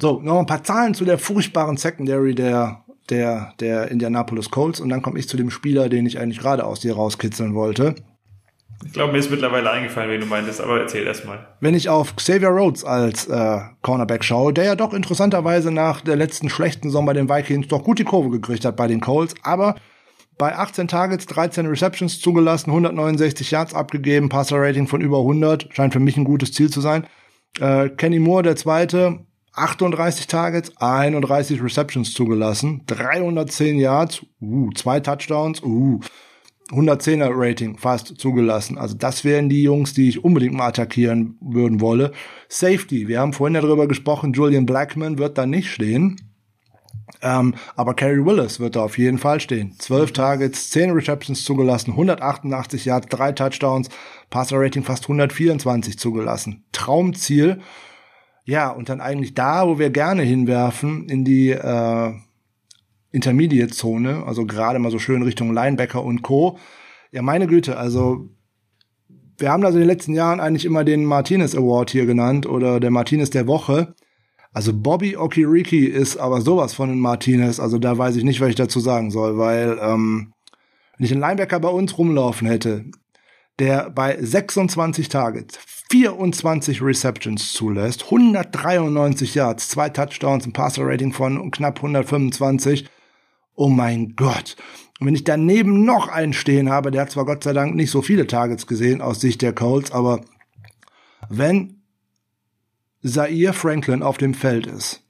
So, 0.00 0.20
noch 0.20 0.38
ein 0.38 0.46
paar 0.46 0.64
Zahlen 0.64 0.94
zu 0.94 1.04
der 1.04 1.18
furchtbaren 1.18 1.76
Secondary 1.76 2.34
der, 2.34 2.84
der, 3.10 3.54
der 3.60 3.90
Indianapolis 3.90 4.50
Colts. 4.50 4.80
Und 4.80 4.88
dann 4.88 5.02
komme 5.02 5.18
ich 5.18 5.28
zu 5.28 5.36
dem 5.36 5.50
Spieler, 5.50 5.88
den 5.88 6.06
ich 6.06 6.18
eigentlich 6.18 6.40
gerade 6.40 6.64
aus 6.64 6.80
dir 6.80 6.94
rauskitzeln 6.94 7.54
wollte. 7.54 7.94
Ich 8.84 8.92
glaube, 8.92 9.12
mir 9.12 9.18
ist 9.18 9.30
mittlerweile 9.30 9.70
eingefallen, 9.70 10.10
wen 10.10 10.20
du 10.20 10.26
meintest, 10.26 10.60
aber 10.60 10.80
erzähl 10.80 11.06
erst 11.06 11.24
mal. 11.24 11.46
Wenn 11.60 11.74
ich 11.74 11.88
auf 11.88 12.16
Xavier 12.16 12.48
Rhodes 12.48 12.84
als 12.84 13.26
äh, 13.28 13.58
Cornerback 13.82 14.24
schaue, 14.24 14.52
der 14.52 14.64
ja 14.64 14.74
doch 14.74 14.92
interessanterweise 14.92 15.70
nach 15.70 16.00
der 16.00 16.16
letzten 16.16 16.48
schlechten 16.48 16.88
Saison 16.88 17.06
bei 17.06 17.12
den 17.12 17.28
Vikings 17.28 17.68
doch 17.68 17.84
gut 17.84 17.98
die 17.98 18.04
Kurve 18.04 18.30
gekriegt 18.30 18.64
hat 18.64 18.76
bei 18.76 18.86
den 18.86 19.00
Colts, 19.00 19.34
aber 19.42 19.76
bei 20.38 20.56
18 20.56 20.88
Targets, 20.88 21.26
13 21.26 21.66
Receptions 21.66 22.20
zugelassen, 22.20 22.70
169 22.70 23.50
Yards 23.50 23.74
abgegeben, 23.74 24.28
Passer-Rating 24.28 24.88
von 24.88 25.00
über 25.00 25.18
100, 25.18 25.68
scheint 25.72 25.92
für 25.92 26.00
mich 26.00 26.16
ein 26.16 26.24
gutes 26.24 26.52
Ziel 26.52 26.70
zu 26.70 26.80
sein. 26.80 27.06
Äh, 27.60 27.90
Kenny 27.90 28.18
Moore, 28.18 28.42
der 28.42 28.56
Zweite, 28.56 29.20
38 29.54 30.26
Targets, 30.26 30.72
31 30.78 31.62
Receptions 31.62 32.12
zugelassen, 32.14 32.82
310 32.86 33.78
Yards, 33.78 34.22
uh, 34.40 34.70
zwei 34.72 35.00
Touchdowns, 35.00 35.62
uh, 35.62 36.00
110er 36.72 37.30
Rating 37.32 37.76
fast 37.76 38.18
zugelassen. 38.18 38.78
Also 38.78 38.96
das 38.96 39.24
wären 39.24 39.48
die 39.48 39.62
Jungs, 39.62 39.94
die 39.94 40.08
ich 40.08 40.24
unbedingt 40.24 40.54
mal 40.54 40.68
attackieren 40.68 41.36
würden 41.40 41.80
wolle. 41.80 42.12
Safety, 42.48 43.08
wir 43.08 43.20
haben 43.20 43.32
vorhin 43.32 43.54
darüber 43.54 43.86
gesprochen, 43.86 44.32
Julian 44.32 44.66
Blackman 44.66 45.18
wird 45.18 45.38
da 45.38 45.46
nicht 45.46 45.70
stehen. 45.70 46.16
Ähm, 47.20 47.54
aber 47.76 47.94
Kerry 47.94 48.24
Willis 48.24 48.58
wird 48.58 48.76
da 48.76 48.82
auf 48.82 48.98
jeden 48.98 49.18
Fall 49.18 49.40
stehen. 49.40 49.74
12 49.78 50.12
Targets, 50.12 50.70
10 50.70 50.90
Receptions 50.90 51.44
zugelassen, 51.44 51.92
188 51.92 52.84
Yards, 52.84 53.06
3 53.08 53.32
Touchdowns, 53.32 53.88
Passer 54.30 54.58
Rating 54.58 54.82
fast 54.82 55.04
124 55.04 55.98
zugelassen. 55.98 56.64
Traumziel. 56.72 57.60
Ja, 58.44 58.70
und 58.70 58.88
dann 58.88 59.00
eigentlich 59.00 59.34
da, 59.34 59.68
wo 59.68 59.78
wir 59.78 59.90
gerne 59.90 60.22
hinwerfen, 60.22 61.08
in 61.08 61.24
die 61.24 61.50
äh, 61.50 62.12
Intermediate-Zone, 63.12 64.24
also 64.26 64.46
gerade 64.46 64.78
mal 64.78 64.90
so 64.90 64.98
schön 64.98 65.22
Richtung 65.22 65.52
Linebacker 65.52 66.02
und 66.02 66.22
Co. 66.22 66.58
Ja, 67.12 67.22
meine 67.22 67.46
Güte, 67.46 67.76
also 67.76 68.30
wir 69.38 69.50
haben 69.50 69.64
also 69.64 69.78
in 69.78 69.82
den 69.82 69.88
letzten 69.88 70.14
Jahren 70.14 70.40
eigentlich 70.40 70.64
immer 70.64 70.84
den 70.84 71.04
Martinez 71.04 71.54
Award 71.54 71.90
hier 71.90 72.06
genannt 72.06 72.46
oder 72.46 72.80
der 72.80 72.90
Martinez 72.90 73.30
der 73.30 73.46
Woche. 73.46 73.94
Also 74.52 74.72
Bobby 74.74 75.16
Okiriki 75.16 75.86
ist 75.86 76.16
aber 76.16 76.40
sowas 76.40 76.74
von 76.74 76.90
den 76.90 77.00
Martinez, 77.00 77.58
also 77.58 77.78
da 77.78 77.96
weiß 77.96 78.16
ich 78.16 78.24
nicht, 78.24 78.40
was 78.40 78.50
ich 78.50 78.54
dazu 78.54 78.80
sagen 78.80 79.10
soll, 79.10 79.38
weil 79.38 79.78
ähm, 79.80 80.32
wenn 80.96 81.06
ich 81.06 81.12
einen 81.12 81.20
Linebacker 81.20 81.58
bei 81.60 81.68
uns 81.68 81.96
rumlaufen 81.96 82.46
hätte, 82.46 82.84
der 83.58 83.90
bei 83.90 84.16
26 84.20 85.08
Targets 85.08 85.58
24 85.90 86.82
Receptions 86.82 87.52
zulässt, 87.52 88.04
193 88.04 89.34
Yards, 89.34 89.68
zwei 89.68 89.88
Touchdowns, 89.88 90.46
ein 90.46 90.52
Passer 90.52 90.86
Rating 90.86 91.12
von 91.12 91.50
knapp 91.50 91.76
125, 91.76 92.86
oh 93.54 93.68
mein 93.68 94.14
Gott. 94.16 94.56
Und 95.00 95.06
wenn 95.06 95.14
ich 95.14 95.24
daneben 95.24 95.84
noch 95.84 96.08
einen 96.08 96.32
stehen 96.32 96.70
habe, 96.70 96.90
der 96.90 97.02
hat 97.02 97.10
zwar 97.10 97.24
Gott 97.24 97.44
sei 97.44 97.52
Dank 97.52 97.74
nicht 97.74 97.90
so 97.90 98.02
viele 98.02 98.26
Targets 98.26 98.66
gesehen 98.66 99.00
aus 99.00 99.20
Sicht 99.20 99.42
der 99.42 99.52
Colts, 99.52 99.90
aber 99.90 100.20
wenn 101.28 101.82
Zaire 103.04 103.52
Franklin 103.52 104.02
auf 104.02 104.18
dem 104.18 104.34
Feld 104.34 104.66
ist, 104.66 105.02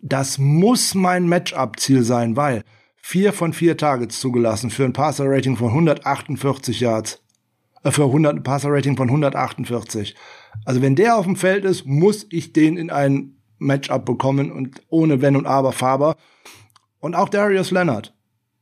das 0.00 0.38
muss 0.38 0.94
mein 0.94 1.28
Matchup-Ziel 1.28 2.02
sein, 2.02 2.36
weil 2.36 2.64
vier 2.96 3.32
von 3.32 3.52
vier 3.52 3.76
Targets 3.76 4.20
zugelassen 4.20 4.70
für 4.70 4.84
ein 4.84 4.92
Passer-Rating 4.92 5.56
von 5.56 5.68
148 5.68 6.80
Yards, 6.80 7.22
äh, 7.82 7.90
für 7.90 8.04
100, 8.04 8.36
ein 8.36 8.42
Passer-Rating 8.42 8.96
von 8.96 9.08
148. 9.08 10.14
Also 10.64 10.82
wenn 10.82 10.96
der 10.96 11.16
auf 11.16 11.24
dem 11.24 11.36
Feld 11.36 11.64
ist, 11.64 11.86
muss 11.86 12.26
ich 12.30 12.52
den 12.52 12.76
in 12.76 12.90
ein 12.90 13.36
Matchup 13.58 14.04
bekommen 14.04 14.50
und 14.50 14.82
ohne 14.88 15.22
Wenn 15.22 15.36
und 15.36 15.46
Aber 15.46 15.72
Faber. 15.72 16.16
Und 17.02 17.16
auch 17.16 17.28
Darius 17.28 17.72
Leonard. 17.72 18.14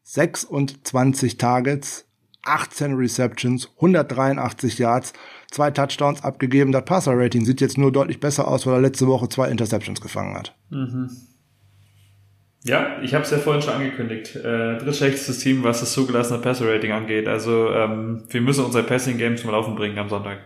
26 0.02 1.36
Targets, 1.36 2.06
18 2.42 2.94
Receptions, 2.94 3.70
183 3.76 4.78
Yards, 4.78 5.12
zwei 5.50 5.70
Touchdowns 5.70 6.24
abgegeben. 6.24 6.72
Das 6.72 6.86
Passer-Rating 6.86 7.44
sieht 7.44 7.60
jetzt 7.60 7.76
nur 7.76 7.92
deutlich 7.92 8.18
besser 8.18 8.48
aus, 8.48 8.66
weil 8.66 8.74
er 8.74 8.80
letzte 8.80 9.06
Woche 9.06 9.28
zwei 9.28 9.50
Interceptions 9.50 10.00
gefangen 10.00 10.34
hat. 10.36 10.56
Mhm. 10.70 11.10
Ja, 12.64 13.00
ich 13.02 13.12
habe 13.12 13.24
es 13.24 13.30
ja 13.30 13.38
vorhin 13.38 13.60
schon 13.60 13.74
angekündigt. 13.74 14.34
Äh, 14.36 14.78
drittschlechtestes 14.78 15.38
Team, 15.40 15.62
was 15.62 15.80
das 15.80 15.92
zugelassene 15.92 16.40
Passer-Rating 16.40 16.92
angeht. 16.92 17.28
Also 17.28 17.68
ähm, 17.70 18.24
wir 18.30 18.40
müssen 18.40 18.64
unser 18.64 18.82
Passing-Game 18.82 19.36
zum 19.36 19.50
Laufen 19.50 19.74
bringen 19.74 19.98
am 19.98 20.08
Sonntag. 20.08 20.38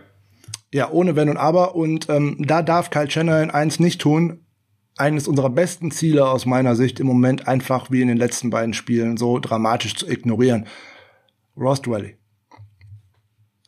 Ja, 0.73 0.91
ohne 0.91 1.15
Wenn 1.15 1.29
und 1.29 1.37
Aber. 1.37 1.75
Und 1.75 2.09
ähm, 2.09 2.35
da 2.39 2.61
darf 2.61 2.89
Kyle 2.89 3.09
Shanahan 3.09 3.51
eins 3.51 3.79
nicht 3.79 4.01
tun 4.01 4.44
eines 4.97 5.27
unserer 5.27 5.49
besten 5.49 5.91
Ziele 5.91 6.27
aus 6.27 6.45
meiner 6.45 6.75
Sicht 6.75 6.99
im 6.99 7.07
Moment 7.07 7.47
einfach 7.47 7.91
wie 7.91 8.01
in 8.01 8.07
den 8.07 8.17
letzten 8.17 8.49
beiden 8.49 8.73
Spielen 8.73 9.17
so 9.17 9.39
dramatisch 9.39 9.95
zu 9.95 10.07
ignorieren. 10.07 10.67
Ross 11.57 11.81
Dwelly. 11.81 12.15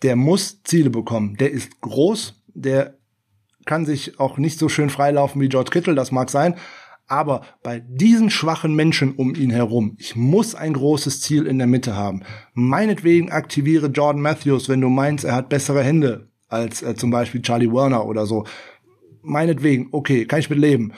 Der 0.03 0.15
muss 0.15 0.61
Ziele 0.63 0.89
bekommen. 0.89 1.35
Der 1.37 1.51
ist 1.51 1.81
groß, 1.81 2.41
der 2.53 2.97
kann 3.65 3.85
sich 3.85 4.19
auch 4.19 4.37
nicht 4.37 4.59
so 4.59 4.69
schön 4.69 4.89
freilaufen 4.89 5.41
wie 5.41 5.49
George 5.49 5.71
Kittle, 5.71 5.95
das 5.95 6.11
mag 6.11 6.29
sein. 6.29 6.55
Aber 7.09 7.41
bei 7.63 7.79
diesen 7.79 8.29
schwachen 8.29 8.75
Menschen 8.75 9.15
um 9.15 9.33
ihn 9.33 9.49
herum, 9.49 9.95
ich 9.97 10.15
muss 10.15 10.55
ein 10.55 10.73
großes 10.73 11.21
Ziel 11.21 11.45
in 11.45 11.57
der 11.57 11.67
Mitte 11.67 11.95
haben. 11.95 12.23
Meinetwegen 12.53 13.31
aktiviere 13.31 13.87
Jordan 13.87 14.21
Matthews, 14.21 14.67
wenn 14.67 14.81
du 14.81 14.89
meinst, 14.89 15.23
er 15.23 15.35
hat 15.35 15.49
bessere 15.49 15.83
Hände 15.83 16.29
als 16.49 16.81
äh, 16.81 16.95
zum 16.95 17.09
Beispiel 17.09 17.41
Charlie 17.41 17.71
Werner 17.71 18.05
oder 18.05 18.25
so. 18.25 18.45
Meinetwegen, 19.21 19.89
okay, 19.91 20.25
kann 20.25 20.39
ich 20.39 20.49
mit 20.49 20.59
leben 20.59 20.93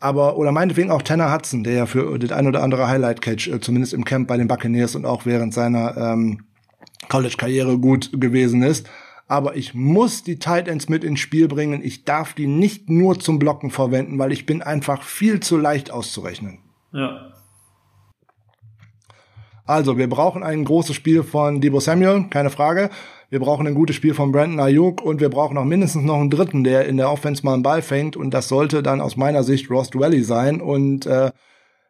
aber 0.00 0.36
oder 0.36 0.50
meinetwegen 0.50 0.90
auch 0.90 1.02
Tanner 1.02 1.32
Hudson, 1.32 1.62
der 1.62 1.74
ja 1.74 1.86
für 1.86 2.18
das 2.18 2.32
ein 2.32 2.46
oder 2.46 2.62
andere 2.62 2.88
Highlight-Catch, 2.88 3.48
äh, 3.48 3.60
zumindest 3.60 3.92
im 3.92 4.04
Camp 4.04 4.26
bei 4.26 4.36
den 4.36 4.48
Buccaneers 4.48 4.96
und 4.96 5.04
auch 5.04 5.26
während 5.26 5.54
seiner 5.54 5.96
ähm, 5.96 6.44
College-Karriere 7.08 7.78
gut 7.78 8.10
gewesen 8.18 8.62
ist. 8.62 8.88
Aber 9.28 9.54
ich 9.54 9.74
muss 9.74 10.24
die 10.24 10.40
Tight 10.40 10.66
Ends 10.66 10.88
mit 10.88 11.04
ins 11.04 11.20
Spiel 11.20 11.46
bringen. 11.46 11.82
Ich 11.84 12.04
darf 12.04 12.32
die 12.32 12.48
nicht 12.48 12.90
nur 12.90 13.20
zum 13.20 13.38
Blocken 13.38 13.70
verwenden, 13.70 14.18
weil 14.18 14.32
ich 14.32 14.44
bin 14.44 14.60
einfach 14.60 15.02
viel 15.04 15.38
zu 15.38 15.56
leicht 15.56 15.92
auszurechnen. 15.92 16.58
Ja. 16.92 17.32
Also, 19.66 19.98
wir 19.98 20.08
brauchen 20.08 20.42
ein 20.42 20.64
großes 20.64 20.96
Spiel 20.96 21.22
von 21.22 21.60
Debo 21.60 21.78
Samuel, 21.78 22.26
keine 22.28 22.50
Frage. 22.50 22.90
Wir 23.30 23.38
brauchen 23.38 23.66
ein 23.68 23.74
gutes 23.74 23.94
Spiel 23.94 24.12
von 24.12 24.32
Brandon 24.32 24.58
Ayuk 24.58 25.02
und 25.02 25.20
wir 25.20 25.28
brauchen 25.28 25.56
auch 25.56 25.64
mindestens 25.64 26.02
noch 26.02 26.18
einen 26.18 26.30
dritten, 26.30 26.64
der 26.64 26.86
in 26.86 26.96
der 26.96 27.12
Offense 27.12 27.44
mal 27.44 27.54
einen 27.54 27.62
Ball 27.62 27.80
fängt 27.80 28.16
und 28.16 28.34
das 28.34 28.48
sollte 28.48 28.82
dann 28.82 29.00
aus 29.00 29.16
meiner 29.16 29.44
Sicht 29.44 29.70
Ross 29.70 29.90
Dwelly 29.90 30.24
sein 30.24 30.60
und 30.60 31.06
äh, 31.06 31.30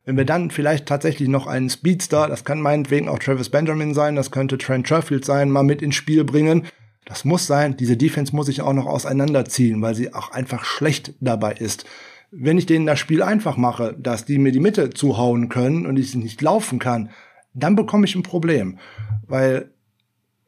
wenn 0.05 0.19
wir 0.19 0.27
dann 0.27 0.51
vielleicht 0.51 0.85
tatsächlich 0.85 1.29
noch 1.29 1.47
einen 1.47 1.71
Speedster, 1.71 2.27
das 2.29 2.45
kann 2.45 2.61
meinetwegen 2.61 3.09
auch 3.09 3.19
Travis 3.19 3.49
Benjamin 3.49 3.95
sein, 3.95 4.17
das 4.17 4.31
könnte 4.31 4.59
Trent 4.59 4.87
Sherfield 4.87 5.25
sein, 5.25 5.51
mal 5.51 5.63
mit 5.63 5.81
ins 5.81 5.95
Spiel 5.95 6.25
bringen. 6.25 6.67
Das 7.07 7.25
muss 7.25 7.47
sein. 7.47 7.77
Diese 7.77 7.97
Defense 7.97 8.35
muss 8.35 8.49
ich 8.49 8.61
auch 8.61 8.73
noch 8.73 8.87
auseinanderziehen, 8.87 9.81
weil 9.83 9.95
sie 9.95 10.13
auch 10.15 10.33
einfach 10.33 10.65
schlecht 10.65 11.15
dabei 11.21 11.53
ist. 11.53 11.85
Wenn 12.31 12.59
ich 12.59 12.67
denen 12.67 12.87
das 12.87 12.99
Spiel 12.99 13.23
einfach 13.23 13.57
mache, 13.57 13.97
dass 13.99 14.25
die 14.25 14.39
mir 14.39 14.53
die 14.53 14.61
Mitte 14.61 14.91
zuhauen 14.91 15.49
können 15.49 15.87
und 15.87 15.99
ich 15.99 16.15
nicht 16.15 16.41
laufen 16.41 16.79
kann, 16.79 17.11
dann 17.55 17.77
bekomme 17.77 18.05
ich 18.05 18.15
ein 18.15 18.23
Problem. 18.23 18.79
Weil 19.27 19.71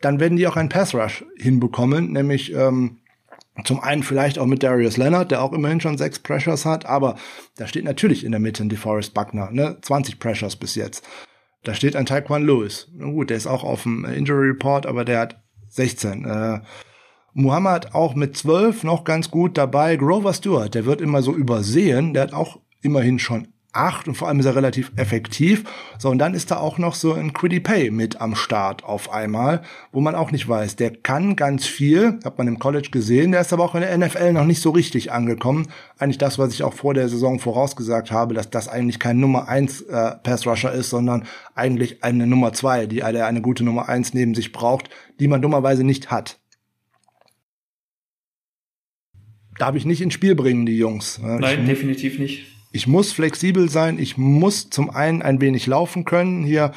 dann 0.04 0.20
werden 0.20 0.36
die 0.36 0.46
auch 0.46 0.56
einen 0.56 0.68
Pass 0.68 0.94
Rush 0.94 1.24
hinbekommen, 1.36 2.12
nämlich 2.12 2.52
ähm, 2.54 2.98
zum 3.64 3.80
einen 3.80 4.02
vielleicht 4.02 4.38
auch 4.38 4.46
mit 4.46 4.62
Darius 4.62 4.96
Leonard, 4.96 5.30
der 5.30 5.42
auch 5.42 5.52
immerhin 5.52 5.80
schon 5.80 5.98
sechs 5.98 6.18
Pressures 6.18 6.64
hat, 6.64 6.86
aber 6.86 7.16
da 7.56 7.66
steht 7.66 7.84
natürlich 7.84 8.24
in 8.24 8.32
der 8.32 8.40
Mitte 8.40 8.62
ein 8.62 8.68
DeForest 8.68 9.14
Buckner, 9.14 9.50
ne? 9.50 9.78
20 9.82 10.18
Pressures 10.18 10.56
bis 10.56 10.74
jetzt. 10.74 11.06
Da 11.62 11.74
steht 11.74 11.94
ein 11.94 12.06
Taekwon 12.06 12.44
Lewis. 12.44 12.88
Na 12.94 13.06
gut, 13.06 13.30
der 13.30 13.36
ist 13.36 13.46
auch 13.46 13.62
auf 13.62 13.84
dem 13.84 14.04
Injury 14.04 14.48
Report, 14.48 14.86
aber 14.86 15.04
der 15.04 15.20
hat 15.20 15.42
16. 15.68 16.24
Äh, 16.24 16.60
Muhammad 17.34 17.94
auch 17.94 18.14
mit 18.14 18.36
12 18.36 18.84
noch 18.84 19.04
ganz 19.04 19.30
gut 19.30 19.56
dabei. 19.56 19.96
Grover 19.96 20.34
Stewart, 20.34 20.74
der 20.74 20.86
wird 20.86 21.00
immer 21.00 21.22
so 21.22 21.34
übersehen. 21.34 22.14
Der 22.14 22.24
hat 22.24 22.32
auch 22.32 22.60
immerhin 22.82 23.18
schon 23.18 23.48
acht 23.72 24.06
und 24.06 24.14
vor 24.14 24.28
allem 24.28 24.40
ist 24.40 24.46
er 24.46 24.54
relativ 24.54 24.92
effektiv. 24.96 25.64
So, 25.98 26.10
und 26.10 26.18
dann 26.18 26.34
ist 26.34 26.50
da 26.50 26.58
auch 26.58 26.78
noch 26.78 26.94
so 26.94 27.14
ein 27.14 27.32
Quiddy 27.32 27.60
Pay 27.60 27.90
mit 27.90 28.20
am 28.20 28.34
Start 28.34 28.84
auf 28.84 29.12
einmal, 29.12 29.62
wo 29.92 30.00
man 30.00 30.14
auch 30.14 30.30
nicht 30.30 30.48
weiß. 30.48 30.76
Der 30.76 30.90
kann 30.90 31.36
ganz 31.36 31.66
viel, 31.66 32.18
hat 32.24 32.38
man 32.38 32.48
im 32.48 32.58
College 32.58 32.88
gesehen, 32.90 33.32
der 33.32 33.40
ist 33.40 33.52
aber 33.52 33.64
auch 33.64 33.74
in 33.74 33.80
der 33.80 33.96
NFL 33.96 34.32
noch 34.32 34.44
nicht 34.44 34.60
so 34.60 34.70
richtig 34.70 35.10
angekommen. 35.10 35.68
Eigentlich 35.98 36.18
das, 36.18 36.38
was 36.38 36.52
ich 36.52 36.62
auch 36.62 36.74
vor 36.74 36.94
der 36.94 37.08
Saison 37.08 37.38
vorausgesagt 37.38 38.10
habe, 38.10 38.34
dass 38.34 38.50
das 38.50 38.68
eigentlich 38.68 38.98
kein 38.98 39.18
Nummer 39.18 39.48
eins 39.48 39.80
äh, 39.82 40.12
Pass 40.22 40.46
Rusher 40.46 40.72
ist, 40.72 40.90
sondern 40.90 41.24
eigentlich 41.54 42.04
eine 42.04 42.26
Nummer 42.26 42.52
zwei, 42.52 42.86
die 42.86 43.02
eine, 43.02 43.24
eine 43.24 43.40
gute 43.40 43.64
Nummer 43.64 43.88
eins 43.88 44.12
neben 44.12 44.34
sich 44.34 44.52
braucht, 44.52 44.90
die 45.18 45.28
man 45.28 45.40
dummerweise 45.40 45.84
nicht 45.84 46.10
hat. 46.10 46.38
Darf 49.58 49.76
ich 49.76 49.84
nicht 49.84 50.00
ins 50.00 50.14
Spiel 50.14 50.34
bringen, 50.34 50.66
die 50.66 50.76
Jungs. 50.76 51.20
Nein, 51.22 51.60
ich, 51.60 51.66
definitiv 51.66 52.18
nicht 52.18 52.51
ich 52.72 52.86
muss 52.86 53.12
flexibel 53.12 53.68
sein, 53.68 53.98
ich 53.98 54.16
muss 54.16 54.70
zum 54.70 54.90
einen 54.90 55.22
ein 55.22 55.40
wenig 55.40 55.66
laufen 55.66 56.04
können 56.04 56.42
hier 56.42 56.72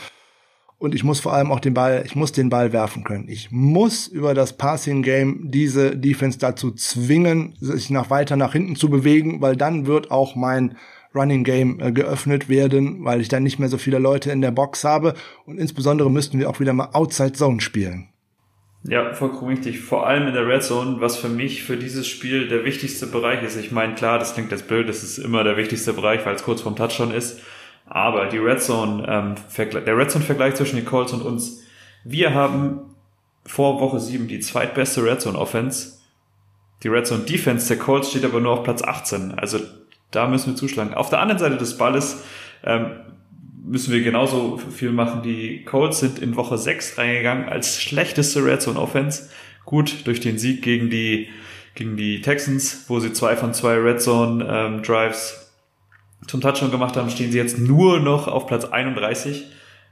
und 0.78 0.94
ich 0.94 1.04
muss 1.04 1.20
vor 1.20 1.34
allem 1.34 1.52
auch 1.52 1.62
den 1.62 1.74
Ball, 1.74 2.04
ich 2.06 2.16
muss 2.16 2.34
den 2.34 2.50
Ball 2.50 2.74
werfen 2.74 3.04
können. 3.04 3.30
Ich 3.30 3.50
muss 3.52 4.08
über 4.08 4.34
das 4.34 4.58
Passing 4.58 5.02
Game 5.02 5.50
diese 5.50 5.96
Defense 5.96 6.38
dazu 6.38 6.72
zwingen, 6.72 7.56
sich 7.60 7.90
nach 7.90 8.10
weiter 8.10 8.36
nach 8.36 8.54
hinten 8.54 8.76
zu 8.76 8.90
bewegen, 8.90 9.42
weil 9.42 9.56
dann 9.56 9.86
wird 9.86 10.12
auch 10.12 10.36
mein 10.36 10.76
Running 11.16 11.46
Game 11.46 11.80
äh, 11.80 11.94
geöffnet 11.94 12.50
werden, 12.50 13.06
weil 13.06 13.22
ich 13.22 13.30
dann 13.30 13.44
nicht 13.44 13.58
mehr 13.58 13.70
so 13.70 13.78
viele 13.78 14.00
Leute 14.00 14.32
in 14.32 14.42
der 14.42 14.52
Box 14.52 14.84
habe 14.84 15.14
und 15.46 15.58
insbesondere 15.58 16.12
müssten 16.12 16.40
wir 16.40 16.50
auch 16.50 16.60
wieder 16.60 16.74
mal 16.74 16.90
Outside 16.92 17.34
Zone 17.34 17.62
spielen. 17.62 18.10
Ja, 18.88 19.14
vollkommen 19.14 19.50
richtig. 19.50 19.80
Vor 19.80 20.06
allem 20.06 20.28
in 20.28 20.34
der 20.34 20.48
Red 20.48 20.64
Zone, 20.64 21.02
was 21.02 21.18
für 21.18 21.30
mich 21.30 21.64
für 21.64 21.76
dieses 21.76 22.08
Spiel 22.08 22.48
der 22.48 22.66
wichtigste 22.66 23.08
Bereich 23.08 23.42
ist. 23.42 23.56
Ich 23.58 23.72
meine, 23.72 23.96
klar, 23.96 24.20
das 24.20 24.36
klingt 24.36 24.52
jetzt 24.52 24.68
blöd, 24.68 24.88
das 24.88 25.04
ist 25.04 25.18
immer 25.18 25.44
der 25.44 25.58
wichtigste 25.58 25.94
Bereich, 25.94 26.24
weil 26.26 26.36
es 26.36 26.44
kurz 26.44 26.62
vorm 26.62 26.76
Touchdown 26.76 27.12
ist. 27.12 27.40
Aber 27.88 28.28
die 28.28 28.38
Red 28.38 28.62
Zone, 28.62 29.06
ähm, 29.08 29.36
der 29.58 29.98
Red 29.98 30.12
Zone-Vergleich 30.12 30.56
zwischen 30.56 30.76
den 30.76 30.86
Colts 30.86 31.14
und 31.14 31.22
uns, 31.22 31.64
wir 32.04 32.34
haben 32.34 32.96
vor 33.46 33.80
Woche 33.80 34.00
7 34.00 34.28
die 34.28 34.40
zweitbeste 34.40 35.04
Red 35.04 35.22
Zone 35.22 35.38
Offense. 35.38 36.00
Die 36.84 36.88
Red 36.88 37.08
Zone 37.08 37.24
Defense 37.24 37.68
der 37.68 37.78
Colts 37.78 38.10
steht 38.12 38.26
aber 38.26 38.40
nur 38.40 38.54
auf 38.54 38.64
Platz 38.64 38.84
18. 38.84 39.34
Also 39.36 39.60
Da 40.12 40.28
müssen 40.28 40.52
wir 40.52 40.56
zuschlagen. 40.56 40.94
Auf 40.94 41.10
der 41.10 41.20
anderen 41.20 41.40
Seite 41.40 41.58
des 41.58 41.78
Balles 41.78 42.24
ähm, 42.64 42.92
müssen 43.66 43.94
wir 43.94 44.02
genauso 44.02 44.58
viel 44.58 44.92
machen. 44.92 45.22
Die 45.24 45.64
Colts 45.64 46.00
sind 46.00 46.20
in 46.20 46.36
Woche 46.36 46.58
6 46.58 46.98
reingegangen 46.98 47.50
als 47.50 47.82
schlechteste 47.82 48.46
Red 48.46 48.62
Zone 48.62 48.80
Offense. 48.80 49.30
Gut, 49.66 50.06
durch 50.06 50.20
den 50.20 50.38
Sieg 50.38 50.62
gegen 50.62 50.90
die, 50.90 51.30
gegen 51.74 51.98
die 51.98 52.22
Texans, 52.22 52.86
wo 52.88 53.00
sie 53.00 53.14
zwei 53.14 53.36
von 53.36 53.54
zwei 53.54 53.76
Red 53.76 54.02
Zone 54.02 54.46
ähm, 54.48 54.84
Drives 54.84 55.52
zum 56.28 56.42
Touchdown 56.42 56.72
gemacht 56.72 56.96
haben, 56.96 57.10
stehen 57.10 57.32
sie 57.32 57.38
jetzt 57.38 57.60
nur 57.60 58.00
noch 58.00 58.28
auf 58.28 58.48
Platz 58.48 58.66
31. 58.66 59.46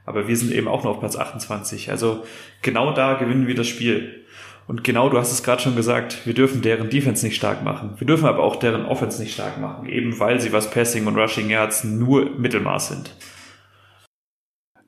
Aber 0.06 0.28
wir 0.28 0.36
sind 0.36 0.52
eben 0.52 0.68
auch 0.68 0.84
noch 0.84 0.92
auf 0.92 1.00
Platz 1.00 1.16
28. 1.16 1.90
Also 1.90 2.24
genau 2.62 2.92
da 2.92 3.14
gewinnen 3.14 3.46
wir 3.46 3.54
das 3.54 3.66
Spiel. 3.66 4.24
Und 4.66 4.82
genau, 4.84 5.10
du 5.10 5.18
hast 5.18 5.32
es 5.32 5.42
gerade 5.42 5.60
schon 5.60 5.76
gesagt, 5.76 6.26
wir 6.26 6.32
dürfen 6.32 6.62
deren 6.62 6.88
Defense 6.88 7.24
nicht 7.24 7.36
stark 7.36 7.62
machen. 7.62 7.94
Wir 7.98 8.06
dürfen 8.06 8.26
aber 8.26 8.42
auch 8.42 8.56
deren 8.56 8.86
Offense 8.86 9.20
nicht 9.20 9.34
stark 9.34 9.60
machen, 9.60 9.88
eben 9.88 10.18
weil 10.18 10.40
sie 10.40 10.52
was 10.52 10.70
Passing 10.70 11.06
und 11.06 11.16
Rushing 11.16 11.50
Yards 11.50 11.84
nur 11.84 12.30
Mittelmaß 12.38 12.88
sind. 12.88 13.14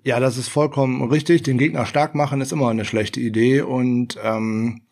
Ja, 0.07 0.21
das 0.21 0.37
ist 0.37 0.47
vollkommen 0.47 1.03
richtig. 1.11 1.43
Den 1.43 1.59
Gegner 1.59 1.85
stark 1.85 2.15
machen 2.15 2.41
ist 2.41 2.53
immer 2.53 2.69
eine 2.69 2.85
schlechte 2.85 3.19
Idee 3.19 3.63
und 3.63 4.17
ähm, 4.23 4.83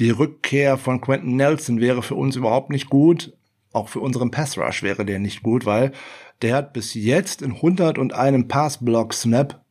die 0.00 0.10
Rückkehr 0.10 0.76
von 0.76 1.00
Quentin 1.00 1.36
Nelson 1.36 1.80
wäre 1.80 2.02
für 2.02 2.16
uns 2.16 2.34
überhaupt 2.34 2.68
nicht 2.68 2.90
gut. 2.90 3.32
Auch 3.72 3.88
für 3.88 4.00
unseren 4.00 4.32
Pass 4.32 4.58
Rush 4.58 4.82
wäre 4.82 5.04
der 5.04 5.20
nicht 5.20 5.44
gut, 5.44 5.66
weil 5.66 5.92
der 6.42 6.56
hat 6.56 6.72
bis 6.72 6.94
jetzt 6.94 7.42
in 7.42 7.52
101 7.52 8.48
Pass-Block-Snap 8.48 9.64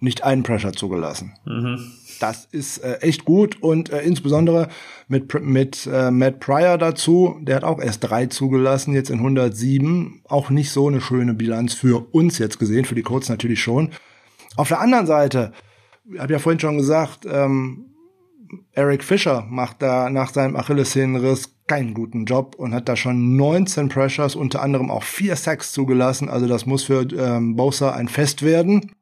nicht 0.00 0.24
einen 0.24 0.44
Pressure 0.44 0.72
zugelassen. 0.72 1.34
Mhm. 1.44 1.78
Das 2.18 2.46
ist 2.50 2.78
äh, 2.78 2.98
echt 2.98 3.24
gut 3.24 3.62
und 3.62 3.90
äh, 3.90 4.00
insbesondere 4.02 4.68
mit, 5.08 5.32
mit 5.42 5.88
äh, 5.92 6.10
Matt 6.10 6.40
Pryor 6.40 6.78
dazu, 6.78 7.38
der 7.42 7.56
hat 7.56 7.64
auch 7.64 7.80
erst 7.80 8.04
drei 8.04 8.26
zugelassen, 8.26 8.94
jetzt 8.94 9.10
in 9.10 9.18
107. 9.18 10.22
Auch 10.24 10.50
nicht 10.50 10.70
so 10.70 10.88
eine 10.88 11.00
schöne 11.00 11.34
Bilanz 11.34 11.74
für 11.74 12.06
uns 12.12 12.38
jetzt 12.38 12.58
gesehen, 12.58 12.84
für 12.84 12.94
die 12.94 13.02
Colts 13.02 13.28
natürlich 13.28 13.62
schon. 13.62 13.90
Auf 14.56 14.68
der 14.68 14.80
anderen 14.80 15.06
Seite, 15.06 15.52
ich 16.12 16.18
habe 16.20 16.32
ja 16.32 16.38
vorhin 16.38 16.60
schon 16.60 16.78
gesagt, 16.78 17.26
ähm, 17.30 17.86
Eric 18.72 19.02
Fischer 19.02 19.46
macht 19.48 19.82
da 19.82 20.10
nach 20.10 20.32
seinem 20.32 20.56
Achillessehnenriss 20.56 21.56
keinen 21.66 21.94
guten 21.94 22.26
Job 22.26 22.54
und 22.56 22.74
hat 22.74 22.88
da 22.88 22.96
schon 22.96 23.36
19 23.36 23.88
Pressures, 23.88 24.36
unter 24.36 24.62
anderem 24.62 24.90
auch 24.90 25.02
vier 25.02 25.36
Sacks 25.36 25.72
zugelassen. 25.72 26.28
Also 26.28 26.46
das 26.46 26.66
muss 26.66 26.84
für 26.84 27.06
ähm, 27.12 27.56
Bosa 27.56 27.92
ein 27.92 28.08
Fest 28.08 28.42
werden. 28.42 28.92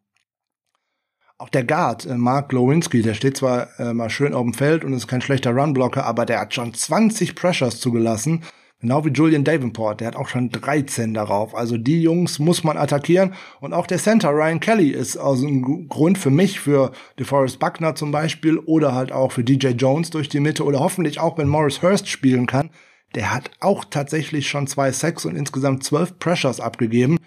Auch 1.36 1.48
der 1.48 1.64
Guard, 1.64 2.06
äh, 2.06 2.16
Mark 2.16 2.50
Glowinski, 2.50 3.02
der 3.02 3.14
steht 3.14 3.36
zwar 3.36 3.68
äh, 3.80 3.92
mal 3.92 4.08
schön 4.08 4.34
auf 4.34 4.42
dem 4.44 4.54
Feld 4.54 4.84
und 4.84 4.92
ist 4.92 5.08
kein 5.08 5.20
schlechter 5.20 5.50
Runblocker, 5.50 6.06
aber 6.06 6.26
der 6.26 6.40
hat 6.40 6.54
schon 6.54 6.72
20 6.72 7.34
Pressures 7.34 7.80
zugelassen. 7.80 8.44
Genau 8.80 9.04
wie 9.04 9.10
Julian 9.10 9.42
Davenport, 9.42 10.00
der 10.00 10.08
hat 10.08 10.16
auch 10.16 10.28
schon 10.28 10.50
13 10.50 11.12
darauf. 11.12 11.54
Also 11.54 11.76
die 11.76 12.02
Jungs 12.02 12.38
muss 12.38 12.62
man 12.62 12.76
attackieren. 12.76 13.34
Und 13.60 13.72
auch 13.72 13.86
der 13.86 13.98
Center 13.98 14.28
Ryan 14.28 14.60
Kelly 14.60 14.90
ist 14.90 15.16
also 15.16 15.46
ein 15.46 15.88
Grund 15.88 16.18
für 16.18 16.30
mich, 16.30 16.60
für 16.60 16.92
DeForest 17.18 17.58
Buckner 17.58 17.94
zum 17.96 18.12
Beispiel 18.12 18.58
oder 18.58 18.94
halt 18.94 19.10
auch 19.10 19.32
für 19.32 19.42
DJ 19.42 19.68
Jones 19.68 20.10
durch 20.10 20.28
die 20.28 20.40
Mitte 20.40 20.64
oder 20.64 20.80
hoffentlich 20.80 21.18
auch, 21.18 21.36
wenn 21.38 21.48
Morris 21.48 21.82
Hurst 21.82 22.08
spielen 22.08 22.46
kann. 22.46 22.70
Der 23.14 23.34
hat 23.34 23.50
auch 23.58 23.84
tatsächlich 23.84 24.48
schon 24.48 24.66
zwei 24.66 24.92
Sacks 24.92 25.24
und 25.24 25.34
insgesamt 25.34 25.82
zwölf 25.82 26.18
Pressures 26.18 26.60
abgegeben. 26.60 27.18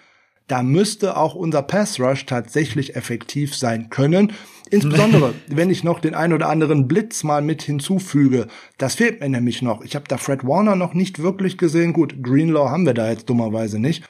Da 0.47 0.63
müsste 0.63 1.17
auch 1.17 1.35
unser 1.35 1.61
Pass 1.61 1.99
Rush 1.99 2.25
tatsächlich 2.25 2.95
effektiv 2.95 3.55
sein 3.55 3.89
können. 3.89 4.31
Insbesondere, 4.69 5.33
wenn 5.47 5.69
ich 5.69 5.83
noch 5.83 5.99
den 5.99 6.15
ein 6.15 6.31
oder 6.31 6.47
anderen 6.47 6.87
Blitz 6.87 7.23
mal 7.23 7.41
mit 7.41 7.61
hinzufüge. 7.61 8.47
Das 8.77 8.95
fehlt 8.95 9.19
mir 9.19 9.29
nämlich 9.29 9.61
noch. 9.61 9.83
Ich 9.83 9.95
habe 9.95 10.05
da 10.07 10.17
Fred 10.17 10.45
Warner 10.45 10.75
noch 10.75 10.93
nicht 10.93 11.21
wirklich 11.21 11.57
gesehen. 11.57 11.91
Gut, 11.91 12.23
Greenlaw 12.23 12.69
haben 12.69 12.85
wir 12.85 12.93
da 12.93 13.09
jetzt 13.09 13.29
dummerweise 13.29 13.77
nicht. 13.77 14.05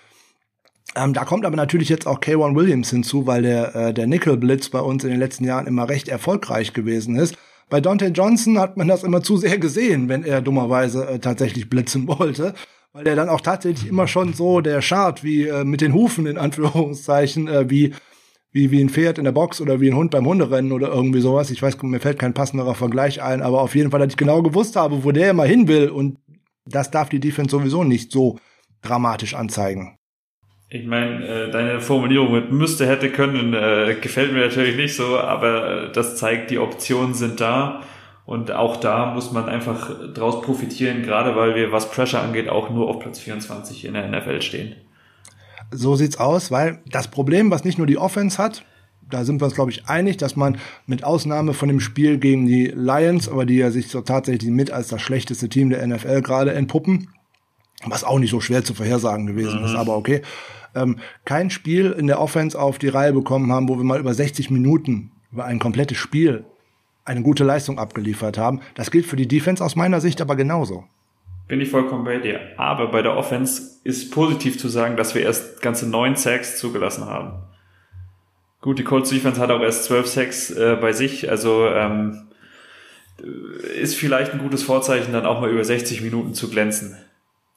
Ähm, 0.96 1.14
da 1.14 1.26
kommt 1.26 1.46
aber 1.46 1.56
natürlich 1.56 1.90
jetzt 1.90 2.08
auch 2.08 2.22
K1 2.22 2.56
Williams 2.56 2.92
hinzu, 2.92 3.26
weil 3.26 3.42
der, 3.42 3.76
äh, 3.76 3.94
der 3.94 4.08
Nickel-Blitz 4.08 4.70
bei 4.70 4.80
uns 4.80 5.04
in 5.04 5.10
den 5.10 5.20
letzten 5.20 5.44
Jahren 5.44 5.68
immer 5.68 5.90
recht 5.90 6.08
erfolgreich 6.08 6.74
gewesen 6.74 7.16
ist. 7.16 7.36
Bei 7.70 7.82
Dante 7.82 8.06
Johnson 8.08 8.60
hat 8.60 8.78
man 8.78 8.88
das 8.88 9.04
immer 9.04 9.22
zu 9.22 9.38
sehr 9.38 9.58
gesehen, 9.58 10.08
wenn 10.08 10.24
er 10.24 10.42
dummerweise 10.42 11.08
äh, 11.08 11.20
tatsächlich 11.20 11.70
blitzen 11.70 12.08
wollte 12.20 12.54
weil 12.98 13.04
der 13.04 13.16
dann 13.16 13.30
auch 13.30 13.42
tatsächlich 13.42 13.88
immer 13.88 14.08
schon 14.08 14.34
so 14.34 14.60
der 14.60 14.82
schart 14.82 15.24
wie 15.24 15.44
äh, 15.44 15.64
mit 15.64 15.82
den 15.82 15.94
Hufen 15.94 16.26
in 16.26 16.40
Anführungszeichen 16.40 17.48
äh, 17.48 17.70
wie 17.70 17.94
wie 18.52 18.72
wie 18.72 18.82
ein 18.82 18.90
Pferd 18.90 19.20
in 19.20 19.24
der 19.24 19.34
Box 19.34 19.62
oder 19.62 19.80
wie 19.80 19.92
ein 19.92 19.96
Hund 19.96 20.10
beim 20.10 20.26
Hunderennen 20.26 20.72
oder 20.72 20.88
irgendwie 20.88 21.22
sowas. 21.22 21.52
Ich 21.52 21.62
weiß, 21.62 21.80
mir 21.84 22.00
fällt 22.00 22.18
kein 22.18 22.34
passenderer 22.34 22.74
Vergleich 22.74 23.22
ein, 23.22 23.44
aber 23.44 23.62
auf 23.62 23.76
jeden 23.76 23.92
Fall, 23.92 24.00
dass 24.00 24.10
ich 24.10 24.18
genau 24.18 24.42
gewusst 24.42 24.76
habe, 24.76 25.04
wo 25.04 25.12
der 25.12 25.30
immer 25.30 25.46
hin 25.46 25.68
will 25.68 25.90
und 25.90 26.18
das 26.66 26.90
darf 26.90 27.10
die 27.10 27.20
Defense 27.20 27.52
sowieso 27.52 27.84
nicht 27.84 28.12
so 28.12 28.40
dramatisch 28.82 29.36
anzeigen. 29.36 30.00
Ich 30.70 30.88
meine, 30.88 31.24
äh, 31.24 31.52
deine 31.52 31.80
Formulierung 31.80 32.34
mit 32.34 32.52
müsste, 32.52 32.88
hätte, 32.88 33.12
können, 33.12 33.54
äh, 33.54 33.96
gefällt 34.02 34.34
mir 34.34 34.48
natürlich 34.48 34.76
nicht 34.76 34.96
so, 34.96 35.20
aber 35.20 35.90
äh, 35.90 35.92
das 35.92 36.18
zeigt, 36.18 36.50
die 36.50 36.58
Optionen 36.58 37.14
sind 37.14 37.40
da. 37.40 37.84
Und 38.28 38.52
auch 38.52 38.76
da 38.76 39.14
muss 39.14 39.32
man 39.32 39.48
einfach 39.48 39.90
draus 40.14 40.42
profitieren, 40.42 41.02
gerade 41.02 41.38
weil 41.38 41.56
wir, 41.56 41.72
was 41.72 41.90
Pressure 41.90 42.22
angeht, 42.22 42.50
auch 42.50 42.70
nur 42.70 42.90
auf 42.90 43.00
Platz 43.00 43.20
24 43.20 43.86
in 43.86 43.94
der 43.94 44.06
NFL 44.10 44.42
stehen. 44.42 44.76
So 45.72 45.96
sieht's 45.96 46.18
aus, 46.18 46.52
weil 46.52 46.82
das 46.92 47.08
Problem, 47.08 47.52
was 47.52 47.64
nicht 47.64 47.78
nur 47.78 47.88
die 47.88 47.98
Offense 47.98 48.38
hat, 48.38 48.66
da 49.10 49.24
sind 49.24 49.40
wir 49.40 49.46
uns, 49.46 49.56
glaube 49.56 49.72
ich, 49.72 49.88
einig, 49.88 50.18
dass 50.18 50.36
man 50.36 50.58
mit 50.86 51.06
Ausnahme 51.06 51.54
von 51.54 51.70
dem 51.70 51.80
Spiel 51.80 52.18
gegen 52.18 52.46
die 52.46 52.66
Lions, 52.66 53.30
aber 53.30 53.46
die 53.46 53.56
ja 53.56 53.72
sich 53.72 53.88
so 53.88 54.02
tatsächlich 54.02 54.52
mit 54.52 54.72
als 54.72 54.90
das 54.90 55.02
schlechteste 55.02 55.48
Team 55.48 55.70
der 55.70 55.88
NFL 55.88 56.22
gerade 56.22 56.54
entpuppen, 56.54 57.08
was 57.86 58.04
auch 58.04 58.20
nicht 58.20 58.32
so 58.32 58.42
schwer 58.42 58.66
zu 58.66 58.74
vorhersagen 58.74 59.26
gewesen 59.26 59.60
mhm. 59.60 59.68
ist, 59.68 59.76
aber 59.76 59.96
okay, 59.96 60.22
ähm, 60.76 60.98
kein 61.24 61.50
Spiel 61.50 61.92
in 61.94 62.08
der 62.08 62.20
Offense 62.20 62.60
auf 62.60 62.78
die 62.78 62.90
Reihe 62.90 63.14
bekommen 63.14 63.54
haben, 63.54 63.70
wo 63.70 63.78
wir 63.78 63.86
mal 63.86 64.02
über 64.02 64.14
60 64.14 64.52
Minuten 64.52 65.12
über 65.32 65.46
ein 65.46 65.60
komplettes 65.60 65.98
Spiel 65.98 66.44
eine 67.08 67.22
gute 67.22 67.44
Leistung 67.44 67.80
abgeliefert 67.80 68.38
haben. 68.38 68.62
Das 68.76 68.92
gilt 68.92 69.06
für 69.06 69.16
die 69.16 69.28
Defense 69.28 69.64
aus 69.64 69.76
meiner 69.76 70.02
Sicht 70.02 70.22
aber 70.22 70.36
genauso. 70.36 70.84
Bin 71.48 71.62
ich 71.62 71.70
vollkommen 71.70 72.04
bei 72.04 72.18
dir. 72.18 72.42
Aber 72.58 72.92
bei 72.92 73.02
der 73.02 73.16
Offense 73.16 73.80
ist 73.84 74.12
positiv 74.12 74.60
zu 74.60 74.68
sagen, 74.68 74.98
dass 74.98 75.16
wir 75.16 75.22
erst 75.22 75.62
ganze 75.62 75.90
neun 75.90 76.16
Sacks 76.16 76.60
zugelassen 76.60 77.06
haben. 77.06 77.44
Gut, 78.60 78.80
die 78.80 78.84
Colts 78.84 79.10
Defense 79.10 79.40
hat 79.40 79.50
auch 79.50 79.62
erst 79.62 79.86
zwölf 79.86 80.08
Sacks 80.08 80.52
äh, 80.52 80.78
bei 80.80 80.92
sich, 80.92 81.30
also 81.30 81.68
ähm, 81.68 82.28
ist 83.80 83.96
vielleicht 83.96 84.34
ein 84.34 84.40
gutes 84.40 84.64
Vorzeichen, 84.64 85.14
dann 85.14 85.26
auch 85.26 85.40
mal 85.40 85.50
über 85.50 85.64
60 85.64 86.02
Minuten 86.02 86.34
zu 86.34 86.50
glänzen. 86.50 86.98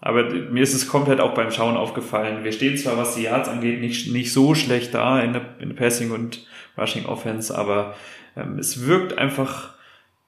Aber 0.00 0.30
mir 0.30 0.62
ist 0.62 0.74
es 0.74 0.88
komplett 0.88 1.20
auch 1.20 1.34
beim 1.34 1.50
Schauen 1.50 1.76
aufgefallen. 1.76 2.44
Wir 2.44 2.52
stehen 2.52 2.76
zwar, 2.76 2.96
was 2.96 3.16
die 3.16 3.22
Yards 3.22 3.48
angeht, 3.48 3.80
nicht, 3.80 4.12
nicht 4.12 4.32
so 4.32 4.54
schlecht 4.54 4.94
da 4.94 5.20
in 5.20 5.32
der, 5.32 5.42
in 5.58 5.70
der 5.70 5.76
Passing 5.76 6.10
und 6.10 6.46
Rushing 6.78 7.04
Offense, 7.06 7.56
aber 7.56 7.94
ähm, 8.36 8.58
es 8.58 8.86
wirkt 8.86 9.18
einfach 9.18 9.74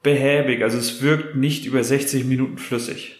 behäbig, 0.02 0.62
also 0.62 0.78
es 0.78 1.02
wirkt 1.02 1.36
nicht 1.36 1.64
über 1.66 1.82
60 1.82 2.24
Minuten 2.24 2.58
flüssig. 2.58 3.18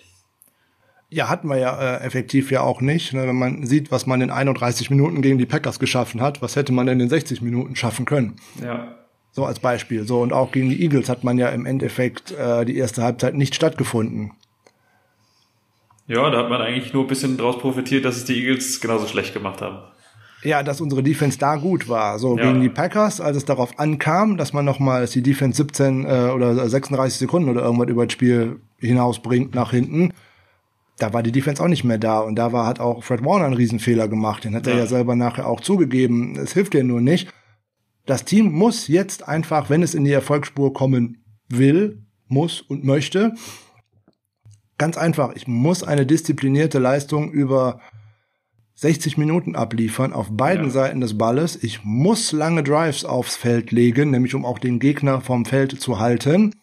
Ja, 1.09 1.29
hatten 1.29 1.49
wir 1.49 1.59
ja 1.59 1.97
äh, 1.97 2.05
effektiv 2.05 2.51
ja 2.51 2.63
auch 2.63 2.81
nicht. 2.81 3.13
Ne? 3.13 3.27
Wenn 3.27 3.37
man 3.37 3.67
sieht, 3.67 3.91
was 3.91 4.07
man 4.07 4.23
in 4.23 4.31
31 4.31 4.89
Minuten 4.89 5.21
gegen 5.21 5.37
die 5.37 5.45
Packers 5.45 5.79
geschaffen 5.79 6.23
hat, 6.23 6.41
was 6.41 6.57
hätte 6.57 6.73
man 6.73 6.87
denn 6.87 7.01
in 7.01 7.11
60 7.11 7.43
Minuten 7.43 7.77
schaffen 7.77 8.07
können? 8.07 8.37
Ja. 8.63 8.97
So 9.31 9.45
als 9.45 9.61
Beispiel. 9.61 10.07
So 10.07 10.23
und 10.23 10.33
auch 10.33 10.53
gegen 10.53 10.71
die 10.71 10.83
Eagles 10.83 11.11
hat 11.11 11.23
man 11.23 11.37
ja 11.37 11.51
im 11.51 11.67
Endeffekt 11.67 12.33
äh, 12.33 12.65
die 12.65 12.79
erste 12.79 13.03
Halbzeit 13.03 13.35
nicht 13.35 13.55
stattgefunden. 13.55 14.33
Ja, 16.07 16.31
da 16.31 16.39
hat 16.39 16.49
man 16.49 16.61
eigentlich 16.61 16.93
nur 16.95 17.05
ein 17.05 17.09
bisschen 17.09 17.37
draus 17.37 17.59
profitiert, 17.59 18.05
dass 18.05 18.17
es 18.17 18.25
die 18.25 18.43
Eagles 18.43 18.81
genauso 18.81 19.07
schlecht 19.07 19.35
gemacht 19.35 19.61
haben. 19.61 19.79
Ja, 20.45 20.63
dass 20.63 20.81
unsere 20.81 21.03
Defense 21.03 21.39
da 21.39 21.57
gut 21.57 21.89
war. 21.89 22.19
So 22.19 22.37
ja. 22.37 22.45
gegen 22.45 22.63
die 22.63 22.69
Packers, 22.69 23.21
als 23.21 23.37
es 23.37 23.45
darauf 23.45 23.79
ankam, 23.79 24.37
dass 24.37 24.53
man 24.53 24.65
nochmal, 24.65 25.03
dass 25.03 25.13
die 25.13 25.23
Defense 25.23 25.57
17 25.57 26.05
äh, 26.05 26.09
oder 26.35 26.69
36 26.69 27.19
Sekunden 27.19 27.49
oder 27.49 27.63
irgendwas 27.63 27.89
über 27.89 28.07
das 28.07 28.13
Spiel 28.13 28.61
hinausbringt 28.79 29.55
nach 29.55 29.71
hinten, 29.71 30.13
da 30.99 31.13
war 31.13 31.23
die 31.23 31.33
Defense 31.33 31.63
auch 31.63 31.69
nicht 31.69 31.85
mehr 31.85 31.99
da. 31.99 32.21
Und 32.21 32.37
da 32.37 32.53
war, 32.53 32.67
hat 32.67 32.81
auch 32.81 33.05
Fred 33.05 33.25
Warner 33.25 33.47
einen 33.47 33.55
Riesenfehler 33.55 34.09
gemacht. 34.09 34.45
Den 34.45 34.55
hat 34.55 34.67
ja. 34.67 34.73
er 34.73 34.79
ja 34.81 34.87
selber 34.87 35.17
nachher 35.17 35.47
auch 35.47 35.61
zugegeben. 35.61 36.37
Es 36.37 36.53
hilft 36.53 36.75
dir 36.75 36.85
nur 36.85 37.01
nicht. 37.01 37.33
Das 38.07 38.25
Team 38.25 38.53
muss 38.53 38.89
jetzt 38.89 39.29
einfach, 39.29 39.71
wenn 39.71 39.83
es 39.83 39.95
in 39.95 40.05
die 40.05 40.13
Erfolgsspur 40.13 40.73
kommen 40.73 41.25
will, 41.49 42.03
muss 42.27 42.61
und 42.61 42.85
möchte, 42.85 43.35
ganz 44.79 44.97
einfach, 44.97 45.35
ich 45.37 45.47
muss 45.47 45.85
eine 45.85 46.07
disziplinierte 46.07 46.79
Leistung 46.79 47.31
über 47.31 47.81
60 48.83 49.17
Minuten 49.17 49.55
abliefern 49.55 50.13
auf 50.13 50.27
beiden 50.33 50.65
ja. 50.65 50.71
Seiten 50.71 51.01
des 51.01 51.17
Balles. 51.17 51.57
Ich 51.63 51.85
muss 51.85 52.33
lange 52.33 52.65
Drives 52.65 53.05
aufs 53.05 53.37
Feld 53.37 53.71
legen, 53.71 54.11
nämlich 54.11 54.35
um 54.35 54.45
auch 54.45 54.59
den 54.59 54.81
Gegner 54.81 55.21
vom 55.21 55.45
Feld 55.45 55.81
zu 55.81 56.01
halten, 56.01 56.57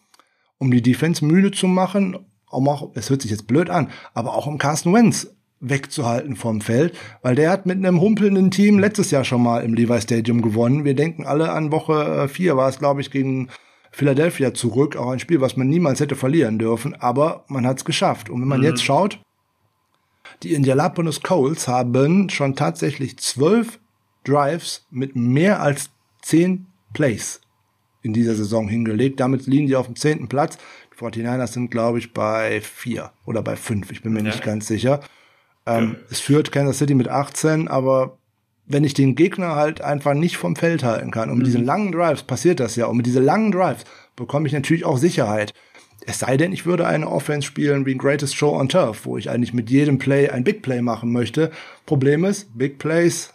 um 0.58 0.70
die 0.70 0.82
Defense 0.82 1.24
müde 1.24 1.50
zu 1.50 1.66
machen, 1.66 2.18
um 2.50 2.68
auch, 2.68 2.90
es 2.94 3.08
hört 3.08 3.22
sich 3.22 3.30
jetzt 3.30 3.46
blöd 3.46 3.70
an, 3.70 3.88
aber 4.12 4.34
auch 4.34 4.46
um 4.46 4.58
Carsten 4.58 4.92
Wentz 4.92 5.34
wegzuhalten 5.60 6.36
vom 6.36 6.60
Feld, 6.60 6.94
weil 7.22 7.36
der 7.36 7.50
hat 7.50 7.64
mit 7.64 7.78
einem 7.78 8.02
humpelnden 8.02 8.50
Team 8.50 8.78
letztes 8.78 9.10
Jahr 9.10 9.24
schon 9.24 9.42
mal 9.42 9.64
im 9.64 9.72
Levi 9.72 9.98
Stadium 10.02 10.42
gewonnen. 10.42 10.84
Wir 10.84 10.94
denken 10.94 11.24
alle 11.24 11.52
an 11.52 11.72
Woche 11.72 12.28
4 12.28 12.54
war 12.54 12.68
es, 12.68 12.78
glaube 12.78 13.00
ich, 13.00 13.10
gegen 13.10 13.48
Philadelphia 13.92 14.52
zurück, 14.52 14.94
auch 14.94 15.08
ein 15.08 15.20
Spiel, 15.20 15.40
was 15.40 15.56
man 15.56 15.68
niemals 15.68 16.00
hätte 16.00 16.16
verlieren 16.16 16.58
dürfen, 16.58 16.94
aber 16.94 17.46
man 17.48 17.66
hat 17.66 17.78
es 17.78 17.86
geschafft. 17.86 18.28
Und 18.28 18.42
wenn 18.42 18.48
man 18.48 18.60
mhm. 18.60 18.66
jetzt 18.66 18.84
schaut, 18.84 19.20
Die 20.42 20.54
Indianapolis 20.54 21.20
Colts 21.22 21.68
haben 21.68 22.30
schon 22.30 22.56
tatsächlich 22.56 23.18
zwölf 23.18 23.78
Drives 24.24 24.86
mit 24.90 25.14
mehr 25.14 25.60
als 25.60 25.90
zehn 26.22 26.66
Plays 26.94 27.40
in 28.02 28.12
dieser 28.12 28.34
Saison 28.34 28.68
hingelegt. 28.68 29.20
Damit 29.20 29.46
liegen 29.46 29.66
die 29.66 29.76
auf 29.76 29.86
dem 29.86 29.96
zehnten 29.96 30.28
Platz. 30.28 30.56
Die 30.92 31.04
49ers 31.04 31.48
sind, 31.48 31.70
glaube 31.70 31.98
ich, 31.98 32.14
bei 32.14 32.60
vier 32.62 33.12
oder 33.26 33.42
bei 33.42 33.56
fünf. 33.56 33.90
Ich 33.90 34.02
bin 34.02 34.12
mir 34.12 34.20
ja. 34.20 34.26
nicht 34.26 34.42
ganz 34.42 34.66
sicher. 34.66 35.00
Ähm, 35.66 35.96
ja. 35.98 36.06
Es 36.10 36.20
führt 36.20 36.52
Kansas 36.52 36.78
City 36.78 36.94
mit 36.94 37.08
18, 37.08 37.68
aber 37.68 38.18
wenn 38.66 38.84
ich 38.84 38.94
den 38.94 39.16
Gegner 39.16 39.56
halt 39.56 39.80
einfach 39.80 40.14
nicht 40.14 40.36
vom 40.36 40.56
Feld 40.56 40.84
halten 40.84 41.10
kann, 41.10 41.28
und 41.28 41.38
mit 41.38 41.46
mhm. 41.46 41.50
diesen 41.50 41.64
langen 41.64 41.92
Drives 41.92 42.22
passiert 42.22 42.60
das 42.60 42.76
ja, 42.76 42.86
und 42.86 42.96
mit 42.96 43.06
diesen 43.06 43.24
langen 43.24 43.52
Drives 43.52 43.84
bekomme 44.16 44.46
ich 44.46 44.52
natürlich 44.52 44.84
auch 44.84 44.96
Sicherheit. 44.96 45.52
Es 46.06 46.20
sei 46.20 46.36
denn, 46.36 46.52
ich 46.52 46.66
würde 46.66 46.86
eine 46.86 47.08
Offense 47.08 47.46
spielen 47.46 47.84
wie 47.86 47.94
ein 47.94 47.98
Greatest 47.98 48.34
Show 48.34 48.58
on 48.58 48.68
Turf, 48.68 49.04
wo 49.04 49.18
ich 49.18 49.30
eigentlich 49.30 49.52
mit 49.52 49.70
jedem 49.70 49.98
Play 49.98 50.30
ein 50.30 50.44
Big 50.44 50.62
Play 50.62 50.80
machen 50.80 51.12
möchte. 51.12 51.50
Problem 51.86 52.24
ist, 52.24 52.56
Big 52.56 52.78
Plays 52.78 53.32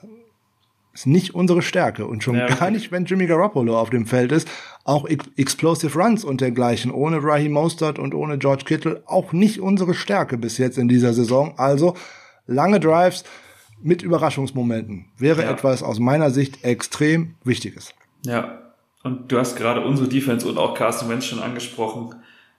ist 0.93 1.05
nicht 1.07 1.35
unsere 1.35 1.61
Stärke 1.61 2.07
und 2.07 2.23
schon 2.23 2.37
ja, 2.37 2.47
gar 2.47 2.71
nicht, 2.71 2.91
wenn 2.91 3.05
Jimmy 3.05 3.27
Garoppolo 3.27 3.77
auf 3.77 3.89
dem 3.89 4.05
Feld 4.05 4.31
ist. 4.31 4.47
Auch 4.85 5.05
Explosive 5.35 5.99
Runs 5.99 6.23
und 6.23 6.41
dergleichen 6.41 6.91
ohne 6.91 7.21
Raheem 7.21 7.51
Mostert 7.51 7.99
und 7.99 8.15
ohne 8.15 8.37
George 8.37 8.63
Kittle 8.65 9.03
auch 9.05 9.33
nicht 9.33 9.59
unsere 9.59 9.93
Stärke 9.93 10.37
bis 10.37 10.57
jetzt 10.57 10.77
in 10.77 10.87
dieser 10.87 11.13
Saison. 11.13 11.53
Also 11.57 11.95
lange 12.47 12.79
Drives 12.79 13.25
mit 13.81 14.01
Überraschungsmomenten 14.01 15.05
wäre 15.17 15.43
ja. 15.43 15.51
etwas 15.51 15.83
aus 15.83 15.99
meiner 15.99 16.31
Sicht 16.31 16.63
extrem 16.63 17.35
Wichtiges. 17.43 17.93
Ja, 18.25 18.61
und 19.03 19.31
du 19.31 19.37
hast 19.37 19.57
gerade 19.57 19.81
unsere 19.81 20.07
Defense 20.07 20.47
und 20.47 20.57
auch 20.57 20.73
Carsten 20.73 21.09
Wentz 21.09 21.25
schon 21.25 21.39
angesprochen. 21.39 22.15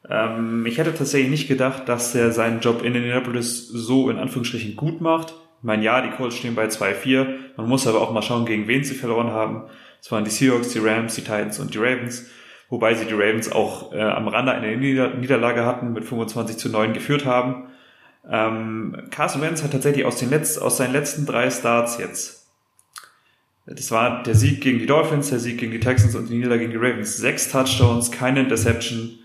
Ähm, 0.08 0.66
ich 0.66 0.78
hätte 0.78 0.94
tatsächlich 0.94 1.30
nicht 1.30 1.48
gedacht, 1.48 1.88
dass 1.88 2.14
er 2.14 2.32
seinen 2.32 2.60
Job 2.60 2.82
in 2.82 2.94
Indianapolis 2.94 3.68
so 3.68 4.10
in 4.10 4.18
Anführungsstrichen 4.18 4.76
gut 4.76 5.00
macht 5.00 5.34
meine, 5.66 5.84
ja, 5.84 6.00
die 6.00 6.10
Colts 6.10 6.36
stehen 6.36 6.54
bei 6.54 6.66
2-4. 6.66 7.26
Man 7.56 7.68
muss 7.68 7.86
aber 7.86 8.00
auch 8.00 8.12
mal 8.12 8.22
schauen, 8.22 8.46
gegen 8.46 8.68
wen 8.68 8.84
sie 8.84 8.94
verloren 8.94 9.32
haben. 9.32 9.64
Es 10.00 10.10
waren 10.12 10.24
die 10.24 10.30
Seahawks, 10.30 10.68
die 10.68 10.78
Rams, 10.78 11.16
die 11.16 11.22
Titans 11.22 11.58
und 11.58 11.74
die 11.74 11.78
Ravens. 11.78 12.26
Wobei 12.68 12.94
sie 12.94 13.04
die 13.04 13.14
Ravens 13.14 13.50
auch 13.50 13.92
äh, 13.92 14.00
am 14.00 14.28
Rande 14.28 14.52
einer 14.52 14.74
Nieder 14.76 15.14
Niederlage 15.14 15.64
hatten, 15.64 15.92
mit 15.92 16.04
25 16.04 16.56
zu 16.56 16.68
9 16.68 16.92
geführt 16.92 17.24
haben. 17.24 17.68
Ähm, 18.28 19.08
Carson 19.10 19.42
Wentz 19.42 19.62
hat 19.62 19.72
tatsächlich 19.72 20.04
aus, 20.04 20.18
den 20.18 20.30
Letz 20.30 20.58
aus 20.58 20.76
seinen 20.76 20.92
letzten 20.92 21.26
drei 21.26 21.50
Starts 21.50 21.98
jetzt, 21.98 22.48
das 23.66 23.90
war 23.90 24.22
der 24.22 24.36
Sieg 24.36 24.60
gegen 24.60 24.78
die 24.78 24.86
Dolphins, 24.86 25.30
der 25.30 25.40
Sieg 25.40 25.58
gegen 25.58 25.72
die 25.72 25.80
Texans 25.80 26.14
und 26.14 26.28
die 26.28 26.36
Niederlage 26.36 26.68
gegen 26.68 26.72
die 26.72 26.78
Ravens. 26.78 27.16
Sechs 27.16 27.50
Touchdowns, 27.50 28.12
keine 28.12 28.40
Interception, 28.40 29.18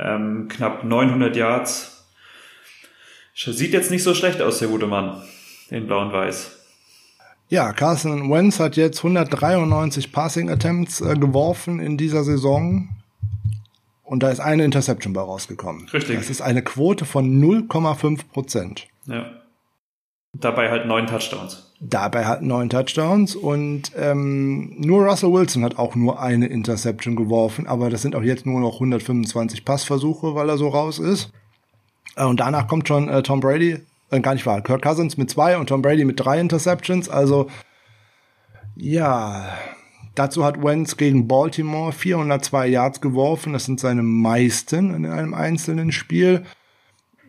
ähm, 0.00 0.48
knapp 0.48 0.84
900 0.84 1.36
Yards. 1.36 2.06
Sieht 3.34 3.72
jetzt 3.72 3.90
nicht 3.90 4.02
so 4.02 4.14
schlecht 4.14 4.42
aus, 4.42 4.58
der 4.58 4.68
gute 4.68 4.86
Mann 4.86 5.22
in 5.70 5.86
Blau 5.86 6.02
und 6.02 6.12
Weiß. 6.12 6.58
Ja, 7.48 7.72
Carson 7.72 8.30
Wentz 8.30 8.60
hat 8.60 8.76
jetzt 8.76 8.98
193 8.98 10.12
Passing 10.12 10.50
Attempts 10.50 11.00
äh, 11.00 11.14
geworfen 11.14 11.80
in 11.80 11.96
dieser 11.96 12.22
Saison. 12.22 12.88
Und 14.04 14.22
da 14.22 14.30
ist 14.30 14.40
eine 14.40 14.64
Interception 14.64 15.12
bei 15.12 15.20
rausgekommen. 15.20 15.88
Richtig. 15.88 16.16
Das 16.16 16.30
ist 16.30 16.42
eine 16.42 16.62
Quote 16.62 17.04
von 17.04 17.40
0,5 17.40 18.28
Prozent. 18.32 18.88
Ja. 19.06 19.39
Dabei 20.32 20.70
halt 20.70 20.86
neun 20.86 21.06
Touchdowns. 21.06 21.72
Dabei 21.80 22.26
halt 22.26 22.42
neun 22.42 22.70
Touchdowns 22.70 23.34
und 23.34 23.90
ähm, 23.96 24.76
nur 24.78 25.04
Russell 25.04 25.32
Wilson 25.32 25.64
hat 25.64 25.78
auch 25.78 25.96
nur 25.96 26.20
eine 26.20 26.46
Interception 26.46 27.16
geworfen, 27.16 27.66
aber 27.66 27.90
das 27.90 28.02
sind 28.02 28.14
auch 28.14 28.22
jetzt 28.22 28.46
nur 28.46 28.60
noch 28.60 28.74
125 28.74 29.64
Passversuche, 29.64 30.34
weil 30.34 30.48
er 30.48 30.58
so 30.58 30.68
raus 30.68 30.98
ist. 30.98 31.32
Äh, 32.16 32.24
und 32.24 32.40
danach 32.40 32.68
kommt 32.68 32.86
schon 32.86 33.08
äh, 33.08 33.22
Tom 33.22 33.40
Brady 33.40 33.80
äh, 34.10 34.20
gar 34.20 34.34
nicht 34.34 34.46
wahr, 34.46 34.60
Kirk 34.60 34.82
Cousins 34.82 35.16
mit 35.16 35.30
zwei 35.30 35.56
und 35.56 35.68
Tom 35.68 35.82
Brady 35.82 36.04
mit 36.04 36.20
drei 36.20 36.38
Interceptions. 36.38 37.08
Also 37.08 37.48
ja, 38.76 39.58
dazu 40.14 40.44
hat 40.44 40.62
Wentz 40.62 40.96
gegen 40.96 41.28
Baltimore 41.28 41.92
402 41.92 42.66
Yards 42.68 43.00
geworfen. 43.00 43.52
Das 43.52 43.64
sind 43.64 43.80
seine 43.80 44.02
meisten 44.02 44.94
in 44.94 45.06
einem 45.06 45.34
einzelnen 45.34 45.92
Spiel. 45.92 46.44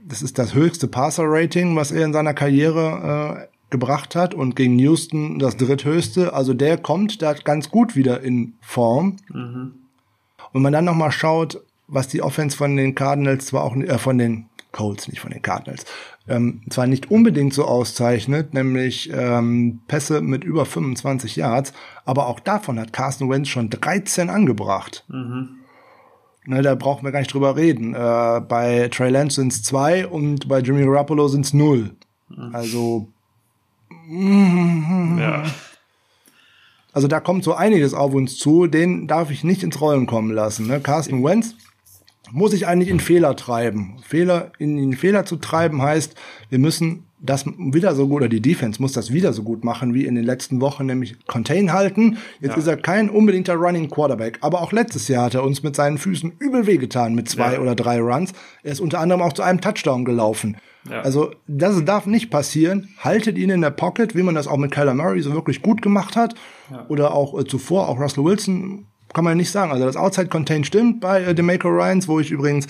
Das 0.03 0.21
ist 0.21 0.37
das 0.37 0.53
höchste 0.53 0.87
Passer-Rating, 0.87 1.75
was 1.75 1.91
er 1.91 2.05
in 2.05 2.13
seiner 2.13 2.33
Karriere 2.33 3.47
äh, 3.47 3.51
gebracht 3.69 4.15
hat 4.15 4.33
und 4.33 4.55
gegen 4.55 4.77
Houston 4.79 5.39
das 5.39 5.57
dritthöchste. 5.57 6.33
Also 6.33 6.53
der 6.53 6.77
kommt 6.77 7.21
da 7.21 7.33
ganz 7.33 7.69
gut 7.69 7.95
wieder 7.95 8.21
in 8.21 8.53
Form. 8.61 9.17
Mhm. 9.29 9.73
Und 10.53 10.61
man 10.61 10.73
dann 10.73 10.85
noch 10.85 10.95
mal 10.95 11.11
schaut, 11.11 11.63
was 11.87 12.07
die 12.07 12.21
Offense 12.21 12.55
von 12.55 12.75
den 12.75 12.95
Cardinals 12.95 13.47
zwar 13.47 13.63
auch 13.63 13.75
äh, 13.75 13.97
von 13.97 14.17
den 14.17 14.49
Colts, 14.71 15.07
nicht 15.07 15.19
von 15.19 15.31
den 15.31 15.41
Cardinals, 15.41 15.85
ähm, 16.27 16.61
zwar 16.69 16.87
nicht 16.87 17.11
unbedingt 17.11 17.53
so 17.53 17.65
auszeichnet, 17.65 18.53
nämlich 18.53 19.11
ähm, 19.13 19.81
Pässe 19.87 20.21
mit 20.21 20.43
über 20.43 20.65
25 20.65 21.35
Yards, 21.35 21.73
aber 22.05 22.27
auch 22.27 22.39
davon 22.39 22.79
hat 22.79 22.93
Carson 22.93 23.29
Wentz 23.29 23.49
schon 23.49 23.69
13 23.69 24.29
angebracht. 24.29 25.03
Mhm. 25.09 25.60
Ne, 26.51 26.61
da 26.61 26.75
brauchen 26.75 27.05
wir 27.05 27.13
gar 27.13 27.19
nicht 27.19 27.33
drüber 27.33 27.55
reden. 27.55 27.93
Äh, 27.93 28.41
bei 28.41 28.89
Trey 28.91 29.09
Lance 29.09 29.35
sind 29.35 29.53
es 29.53 29.63
zwei 29.63 30.05
und 30.05 30.49
bei 30.49 30.59
Jimmy 30.59 30.83
Garoppolo 30.83 31.29
sind 31.29 31.45
es 31.45 31.53
null. 31.53 31.91
Also 32.51 33.07
ja. 34.09 35.43
Also 36.93 37.07
da 37.07 37.21
kommt 37.21 37.45
so 37.45 37.53
einiges 37.53 37.93
auf 37.93 38.13
uns 38.13 38.37
zu, 38.37 38.67
den 38.67 39.07
darf 39.07 39.31
ich 39.31 39.45
nicht 39.45 39.63
ins 39.63 39.79
Rollen 39.79 40.07
kommen 40.07 40.31
lassen. 40.31 40.67
Ne? 40.67 40.81
Carsten 40.81 41.23
Wentz 41.23 41.55
muss 42.33 42.51
ich 42.51 42.67
eigentlich 42.67 42.89
in 42.89 42.99
Fehler 42.99 43.37
treiben. 43.37 43.95
Fehler, 44.05 44.51
in, 44.59 44.77
in 44.77 44.97
Fehler 44.97 45.23
zu 45.23 45.37
treiben 45.37 45.81
heißt, 45.81 46.15
wir 46.49 46.59
müssen 46.59 47.05
das 47.21 47.45
wieder 47.45 47.93
so 47.95 48.07
gut, 48.07 48.17
oder 48.17 48.29
die 48.29 48.41
Defense 48.41 48.81
muss 48.81 48.93
das 48.93 49.13
wieder 49.13 49.31
so 49.31 49.43
gut 49.43 49.63
machen 49.63 49.93
wie 49.93 50.05
in 50.05 50.15
den 50.15 50.23
letzten 50.23 50.59
Wochen, 50.59 50.87
nämlich 50.87 51.25
Contain 51.27 51.71
halten. 51.71 52.17
Jetzt 52.39 52.53
ja. 52.53 52.57
ist 52.57 52.67
er 52.67 52.77
kein 52.77 53.09
unbedingter 53.09 53.53
Running 53.53 53.89
Quarterback, 53.89 54.39
aber 54.41 54.61
auch 54.61 54.71
letztes 54.71 55.07
Jahr 55.07 55.25
hat 55.25 55.35
er 55.35 55.43
uns 55.43 55.61
mit 55.61 55.75
seinen 55.75 55.97
Füßen 55.97 56.33
übel 56.39 56.65
wehgetan 56.65 57.13
mit 57.13 57.29
zwei 57.29 57.53
ja. 57.53 57.59
oder 57.59 57.75
drei 57.75 57.99
Runs. 58.01 58.33
Er 58.63 58.71
ist 58.71 58.79
unter 58.79 58.99
anderem 58.99 59.21
auch 59.21 59.33
zu 59.33 59.43
einem 59.43 59.61
Touchdown 59.61 60.03
gelaufen. 60.03 60.57
Ja. 60.89 61.01
Also 61.01 61.31
das 61.47 61.83
darf 61.85 62.07
nicht 62.07 62.31
passieren. 62.31 62.89
Haltet 62.97 63.37
ihn 63.37 63.51
in 63.51 63.61
der 63.61 63.69
Pocket, 63.69 64.15
wie 64.15 64.23
man 64.23 64.33
das 64.33 64.47
auch 64.47 64.57
mit 64.57 64.71
Kyler 64.71 64.95
Murray 64.95 65.21
so 65.21 65.33
wirklich 65.33 65.61
gut 65.61 65.81
gemacht 65.83 66.15
hat. 66.15 66.33
Oder 66.89 67.13
auch 67.13 67.39
äh, 67.39 67.45
zuvor, 67.45 67.87
auch 67.87 67.99
Russell 67.99 68.23
Wilson 68.23 68.87
kann 69.13 69.23
man 69.23 69.37
nicht 69.37 69.51
sagen. 69.51 69.71
Also 69.71 69.85
das 69.85 69.97
Outside 69.97 70.27
Contain 70.27 70.63
stimmt 70.63 71.01
bei 71.01 71.21
äh, 71.21 71.35
Demaco 71.35 71.67
Ryans, 71.67 72.07
wo 72.07 72.19
ich 72.19 72.31
übrigens 72.31 72.67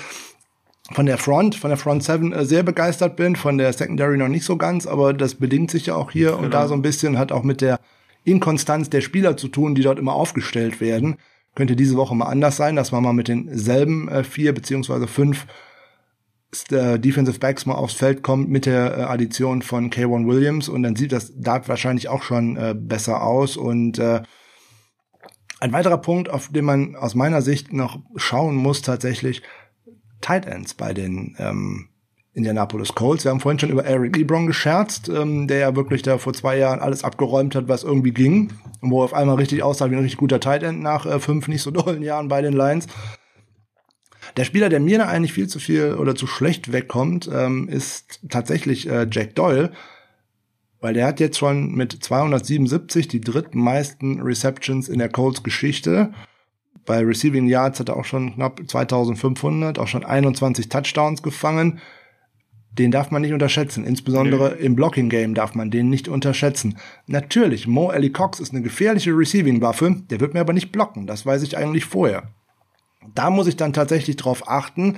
von 0.94 1.06
der 1.06 1.18
Front, 1.18 1.56
von 1.56 1.70
der 1.70 1.78
Front 1.78 2.04
7 2.04 2.34
äh, 2.34 2.46
sehr 2.46 2.64
begeistert 2.64 3.16
bin, 3.16 3.36
von 3.36 3.58
der 3.58 3.74
Secondary 3.74 4.18
noch 4.18 4.28
nicht 4.28 4.46
so 4.46 4.58
ganz, 4.58 4.88
aber 4.88 5.14
das 5.14 5.36
bedingt 5.36 5.72
sich 5.72 5.88
ja 5.88 5.96
auch 5.96 6.12
hier 6.12 6.32
genau. 6.32 6.44
und 6.44 6.54
da 6.54 6.68
so 6.68 6.74
ein 6.74 6.82
bisschen, 6.82 7.18
hat 7.18 7.32
auch 7.32 7.44
mit 7.44 7.62
der 7.62 7.80
Inkonstanz 8.24 8.90
der 8.90 9.02
Spieler 9.02 9.38
zu 9.38 9.48
tun, 9.48 9.76
die 9.76 9.82
dort 9.82 10.00
immer 10.00 10.14
aufgestellt 10.14 10.80
werden. 10.80 11.18
Könnte 11.56 11.76
diese 11.76 11.96
Woche 11.96 12.16
mal 12.16 12.28
anders 12.28 12.56
sein, 12.56 12.76
dass 12.76 12.92
man 12.92 13.04
mal 13.04 13.14
mit 13.14 13.28
denselben 13.28 14.08
äh, 14.08 14.24
vier 14.24 14.54
beziehungsweise 14.54 15.08
fünf 15.08 15.48
äh, 16.70 17.00
Defensive 17.00 17.40
Backs 17.40 17.66
mal 17.66 17.76
aufs 17.76 17.94
Feld 17.94 18.24
kommt 18.24 18.50
mit 18.50 18.66
der 18.66 18.98
äh, 18.98 19.02
Addition 19.04 19.62
von 19.62 19.90
K1 19.90 20.28
Williams 20.28 20.70
und 20.70 20.84
dann 20.84 20.96
sieht 20.96 21.12
das 21.12 21.34
da 21.36 21.68
wahrscheinlich 21.68 22.10
auch 22.10 22.24
schon 22.24 22.58
äh, 22.58 22.76
besser 22.78 23.24
aus 23.24 23.58
und 23.58 24.00
äh, 24.00 24.22
ein 25.60 25.74
weiterer 25.74 26.00
Punkt, 26.00 26.30
auf 26.30 26.50
den 26.50 26.66
man 26.66 26.96
aus 26.96 27.14
meiner 27.14 27.42
Sicht 27.42 27.72
noch 27.72 28.00
schauen 28.16 28.56
muss, 28.56 28.82
tatsächlich 28.82 29.44
Tight 30.22 30.46
Ends 30.46 30.74
bei 30.74 30.94
den 30.94 31.36
ähm, 31.40 31.90
Indianapolis 32.34 32.96
Colts. 32.96 33.26
Wir 33.26 33.32
haben 33.32 33.42
vorhin 33.42 33.60
schon 33.60 33.70
über 33.70 33.84
Eric 33.84 34.18
Ebron 34.18 34.48
gescherzt, 34.48 35.10
ähm, 35.10 35.48
der 35.48 35.60
ja 35.60 35.76
wirklich 35.76 36.02
da 36.02 36.18
vor 36.18 36.34
zwei 36.34 36.58
Jahren 36.58 36.80
alles 36.80 37.04
abgeräumt 37.04 37.56
hat, 37.56 37.68
was 37.68 37.84
irgendwie 37.84 38.12
ging. 38.12 38.54
Und 38.80 38.92
wo 38.92 39.02
er 39.02 39.06
auf 39.06 39.14
einmal 39.14 39.36
richtig 39.36 39.64
aussah 39.64 39.90
wie 39.92 39.96
ein 39.96 40.02
richtig 40.02 40.18
guter 40.18 40.40
Tight 40.40 40.64
End 40.64 40.82
nach 40.82 41.06
äh, 41.06 41.20
fünf 41.20 41.48
nicht 41.48 41.62
so 41.62 41.72
dollen 41.72 42.02
Jahren 42.02 42.30
bei 42.30 42.42
den 42.42 42.54
Lions. 42.54 42.88
Der 44.38 44.46
Spieler, 44.46 44.70
der 44.70 44.80
mir 44.80 45.00
da 45.00 45.08
eigentlich 45.08 45.34
viel 45.34 45.48
zu 45.48 45.60
viel 45.60 45.96
oder 45.96 46.16
zu 46.16 46.26
schlecht 46.26 46.72
wegkommt, 46.72 47.30
ähm, 47.34 47.68
ist 47.68 48.22
tatsächlich 48.30 48.88
äh, 48.88 49.08
Jack 49.12 49.36
Doyle, 49.36 49.72
weil 50.80 50.94
der 50.94 51.08
hat 51.08 51.20
jetzt 51.20 51.38
schon 51.38 51.74
mit 51.74 51.92
277 51.92 53.10
die 53.10 53.20
drittmeisten 53.20 54.22
Receptions 54.22 54.88
in 54.88 55.00
der 55.00 55.10
Colts 55.10 55.44
Geschichte. 55.44 56.14
Bei 56.92 57.06
Receiving 57.06 57.48
Yards 57.48 57.80
hat 57.80 57.88
er 57.88 57.96
auch 57.96 58.04
schon 58.04 58.36
knapp 58.36 58.60
2500, 58.68 59.80
auch 59.80 59.88
schon 59.88 60.04
21 60.04 60.68
Touchdowns 60.68 61.24
gefangen. 61.24 61.80
Den 62.74 62.92
darf 62.92 63.12
man 63.12 63.22
nicht 63.22 63.32
unterschätzen. 63.32 63.86
Insbesondere 63.86 64.58
nee. 64.58 64.66
im 64.66 64.76
Blocking 64.76 65.08
Game 65.08 65.34
darf 65.34 65.56
man 65.56 65.72
den 65.72 65.90
nicht 65.90 66.10
unterschätzen. 66.10 66.78
Natürlich, 67.08 67.66
Mo 67.66 67.94
Ellie 67.94 68.10
Cox 68.10 68.42
ist 68.42 68.52
eine 68.52 68.62
gefährliche 68.62 69.12
Receiving 69.12 69.62
Waffe. 69.62 70.04
Der 70.10 70.20
wird 70.20 70.34
mir 70.34 70.42
aber 70.42 70.52
nicht 70.52 70.74
blocken. 70.74 71.08
Das 71.08 71.26
weiß 71.26 71.44
ich 71.44 71.58
eigentlich 71.58 71.86
vorher. 71.86 72.24
Da 73.16 73.30
muss 73.30 73.48
ich 73.48 73.56
dann 73.56 73.72
tatsächlich 73.72 74.18
drauf 74.18 74.50
achten, 74.50 74.98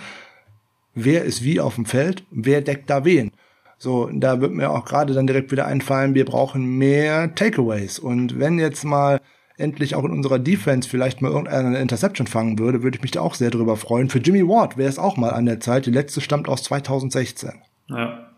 wer 0.96 1.24
ist 1.24 1.44
wie 1.44 1.60
auf 1.60 1.76
dem 1.76 1.86
Feld, 1.86 2.26
wer 2.32 2.62
deckt 2.62 2.90
da 2.90 3.06
wen. 3.06 3.30
So, 3.78 4.10
da 4.12 4.42
wird 4.42 4.54
mir 4.54 4.72
auch 4.72 4.86
gerade 4.86 5.14
dann 5.14 5.28
direkt 5.28 5.52
wieder 5.52 5.68
einfallen, 5.68 6.16
wir 6.16 6.26
brauchen 6.26 6.76
mehr 6.76 7.36
Takeaways. 7.36 8.00
Und 8.00 8.40
wenn 8.40 8.58
jetzt 8.58 8.84
mal 8.84 9.22
endlich 9.58 9.96
auch 9.96 10.04
in 10.04 10.12
unserer 10.12 10.40
Defense 10.40 10.90
vielleicht 10.90 11.22
mal 11.22 11.32
irgendeine 11.32 11.80
Interception 11.80 12.28
fangen 12.28 12.60
würde, 12.60 12.84
würde 12.84 12.98
ich 12.98 13.02
mich 13.02 13.12
da 13.12 13.22
auch 13.22 13.36
sehr 13.36 13.52
drüber 13.52 13.78
freuen. 13.78 14.10
Für 14.10 14.20
Jimmy 14.20 14.48
Ward 14.48 14.78
wäre 14.78 14.90
es 14.90 15.00
auch 15.00 15.18
mal 15.18 15.30
an 15.30 15.46
der 15.46 15.60
Zeit. 15.60 15.86
Die 15.86 15.92
letzte 15.92 16.22
stammt 16.22 16.48
aus 16.48 16.64
2016. 16.64 17.52
Ja. 17.90 18.30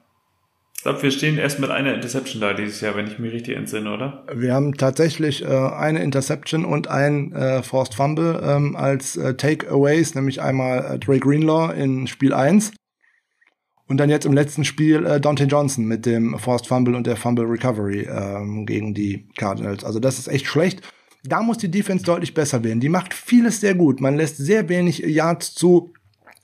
glaube, 0.84 1.04
wir 1.04 1.12
stehen 1.12 1.38
erst 1.38 1.60
mit 1.60 1.72
einer 1.72 1.94
Interception 1.94 2.42
da 2.42 2.54
dieses 2.54 2.82
Jahr, 2.82 2.96
wenn 2.96 3.08
ich 3.08 3.18
mich 3.18 3.32
richtig 3.32 3.56
entsinne, 3.56 3.94
oder? 3.94 4.26
Wir 4.34 4.54
haben 4.54 4.76
tatsächlich 4.76 5.44
äh, 5.44 5.48
eine 5.48 6.04
Interception 6.04 6.66
und 6.66 6.88
ein 6.90 7.32
äh, 7.32 7.64
Forced 7.64 7.96
Fumble 7.96 8.42
ähm, 8.44 8.76
als 8.76 9.16
äh, 9.16 9.36
Takeaways, 9.36 10.16
nämlich 10.16 10.42
einmal 10.42 10.96
äh, 10.96 11.00
Drake 11.00 11.22
Greenlaw 11.22 11.74
in 11.74 12.08
Spiel 12.08 12.34
1 12.34 12.74
und 13.88 13.98
dann 13.98 14.10
jetzt 14.10 14.26
im 14.26 14.34
letzten 14.34 14.66
Spiel 14.66 15.06
äh, 15.06 15.22
Dante 15.22 15.46
Johnson 15.46 15.86
mit 15.86 16.06
dem 16.06 16.38
Forced 16.40 16.68
Fumble 16.68 16.96
und 16.96 17.08
der 17.08 17.16
Fumble 17.16 17.46
Recovery 17.46 18.02
ähm, 18.02 18.66
gegen 18.66 18.94
die 18.94 19.30
Cardinals. 19.38 19.84
Also 19.84 20.00
das 20.00 20.20
ist 20.20 20.28
echt 20.28 20.48
schlecht. 20.48 20.82
Da 21.28 21.42
muss 21.42 21.58
die 21.58 21.72
Defense 21.72 22.06
deutlich 22.06 22.34
besser 22.34 22.64
werden. 22.64 22.80
Die 22.80 22.90
macht 22.90 23.14
vieles 23.14 23.60
sehr 23.60 23.76
gut. 23.76 24.00
Man 24.02 24.16
lässt 24.16 24.38
sehr 24.38 24.70
wenig 24.70 25.00
Yards 25.00 25.56
zu. 25.56 25.94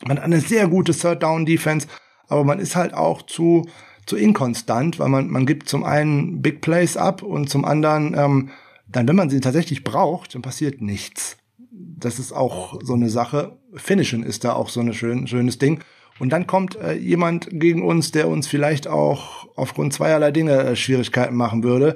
Man 0.05 0.17
hat 0.17 0.23
eine 0.23 0.41
sehr 0.41 0.67
gute 0.67 0.93
Third 0.93 1.21
Down 1.21 1.45
Defense, 1.45 1.87
aber 2.27 2.43
man 2.43 2.59
ist 2.59 2.75
halt 2.75 2.93
auch 2.93 3.21
zu 3.21 3.65
zu 4.05 4.17
inkonstant, 4.17 4.99
weil 4.99 5.09
man, 5.09 5.29
man 5.29 5.45
gibt 5.45 5.69
zum 5.69 5.83
einen 5.83 6.41
Big 6.41 6.61
Plays 6.61 6.97
ab 6.97 7.21
und 7.21 7.49
zum 7.49 7.65
anderen, 7.65 8.13
ähm, 8.17 8.49
dann, 8.87 9.07
wenn 9.07 9.15
man 9.15 9.29
sie 9.29 9.39
tatsächlich 9.39 9.83
braucht, 9.83 10.35
dann 10.35 10.41
passiert 10.41 10.81
nichts. 10.81 11.37
Das 11.71 12.19
ist 12.19 12.33
auch 12.33 12.79
so 12.83 12.93
eine 12.93 13.09
Sache. 13.09 13.57
Finishen 13.75 14.23
ist 14.23 14.43
da 14.43 14.53
auch 14.53 14.69
so 14.69 14.81
ein 14.81 14.93
schön, 14.93 15.27
schönes 15.27 15.59
Ding. 15.59 15.79
Und 16.19 16.29
dann 16.31 16.45
kommt 16.45 16.75
äh, 16.75 16.93
jemand 16.93 17.47
gegen 17.51 17.83
uns, 17.83 18.11
der 18.11 18.27
uns 18.27 18.47
vielleicht 18.47 18.87
auch 18.87 19.47
aufgrund 19.55 19.93
zweierlei 19.93 20.31
Dinge 20.31 20.57
äh, 20.57 20.75
Schwierigkeiten 20.75 21.35
machen 21.35 21.63
würde. 21.63 21.95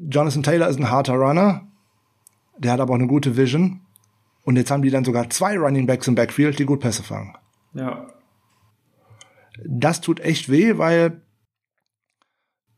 Jonathan 0.00 0.42
Taylor 0.42 0.68
ist 0.68 0.78
ein 0.78 0.90
harter 0.90 1.14
Runner. 1.14 1.66
Der 2.58 2.72
hat 2.72 2.80
aber 2.80 2.92
auch 2.92 2.98
eine 2.98 3.06
gute 3.06 3.36
Vision. 3.36 3.80
Und 4.44 4.56
jetzt 4.56 4.70
haben 4.70 4.82
die 4.82 4.90
dann 4.90 5.04
sogar 5.04 5.28
zwei 5.30 5.58
Running 5.58 5.86
Backs 5.86 6.08
im 6.08 6.14
Backfield, 6.14 6.58
die 6.58 6.64
gut 6.64 6.80
Pässe 6.80 7.02
fangen. 7.02 7.36
Ja, 7.74 8.06
das 9.64 10.00
tut 10.00 10.20
echt 10.20 10.50
weh, 10.50 10.78
weil 10.78 11.22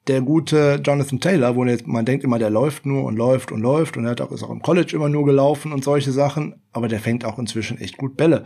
der 0.06 0.22
gute 0.22 0.80
Jonathan 0.82 1.20
Taylor, 1.20 1.56
wo 1.56 1.64
jetzt, 1.64 1.86
man 1.86 2.05
denkt 2.05 2.24
immer, 2.24 2.38
der 2.38 2.51
läuft 2.51 2.86
nur 2.86 3.05
und 3.05 3.16
läuft 3.16 3.52
und 3.52 3.60
läuft 3.60 3.97
und 3.97 4.05
er 4.05 4.12
hat 4.12 4.20
auch, 4.20 4.32
ist 4.32 4.42
auch 4.42 4.51
im 4.51 4.62
College 4.62 4.97
immer 4.97 5.09
nur 5.09 5.24
gelaufen 5.24 5.72
und 5.72 5.84
solche 5.84 6.10
Sachen, 6.10 6.62
aber 6.72 6.88
der 6.88 7.01
fängt 7.01 7.24
auch 7.24 7.38
inzwischen 7.38 7.78
echt 7.78 7.97
gut 7.97 8.16
Bälle. 8.16 8.44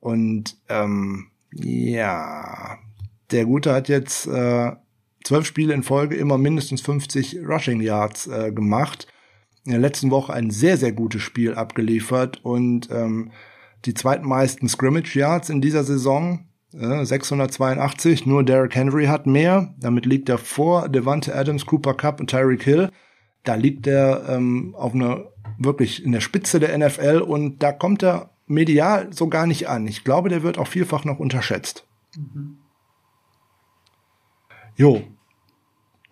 Und 0.00 0.56
ähm, 0.68 1.26
ja, 1.52 2.78
der 3.32 3.44
Gute 3.44 3.72
hat 3.72 3.88
jetzt 3.88 4.26
äh, 4.26 4.72
zwölf 5.26 5.46
Spiele 5.46 5.74
in 5.74 5.82
Folge 5.82 6.16
immer 6.16 6.38
mindestens 6.38 6.80
50 6.80 7.40
Rushing 7.46 7.80
Yards 7.80 8.26
äh, 8.26 8.52
gemacht. 8.52 9.06
In 9.64 9.72
der 9.72 9.80
letzten 9.80 10.10
Woche 10.10 10.32
ein 10.32 10.50
sehr, 10.50 10.76
sehr 10.76 10.92
gutes 10.92 11.22
Spiel 11.22 11.54
abgeliefert 11.54 12.44
und 12.44 12.88
ähm, 12.90 13.32
die 13.84 13.94
zweitmeisten 13.94 14.68
Scrimmage 14.68 15.14
Yards 15.16 15.50
in 15.50 15.60
dieser 15.60 15.84
Saison 15.84 16.46
682, 16.78 18.26
nur 18.26 18.44
Derrick 18.44 18.74
Henry 18.74 19.06
hat 19.06 19.26
mehr. 19.26 19.74
Damit 19.78 20.04
liegt 20.04 20.28
er 20.28 20.36
vor 20.36 20.88
Devante 20.88 21.34
Adams, 21.34 21.64
Cooper 21.64 21.94
Cup 21.94 22.20
und 22.20 22.28
Tyreek 22.28 22.62
Hill. 22.62 22.90
Da 23.44 23.54
liegt 23.54 23.86
er 23.86 24.28
ähm, 24.28 24.74
auf 24.76 24.92
einer 24.92 25.24
wirklich 25.58 26.04
in 26.04 26.12
der 26.12 26.20
Spitze 26.20 26.60
der 26.60 26.76
NFL 26.76 27.22
und 27.26 27.62
da 27.62 27.72
kommt 27.72 28.02
er 28.02 28.30
medial 28.46 29.12
so 29.12 29.28
gar 29.28 29.46
nicht 29.46 29.68
an. 29.68 29.86
Ich 29.86 30.04
glaube, 30.04 30.28
der 30.28 30.42
wird 30.42 30.58
auch 30.58 30.68
vielfach 30.68 31.04
noch 31.04 31.18
unterschätzt. 31.18 31.86
Mhm. 32.16 32.58
Jo. 34.76 35.02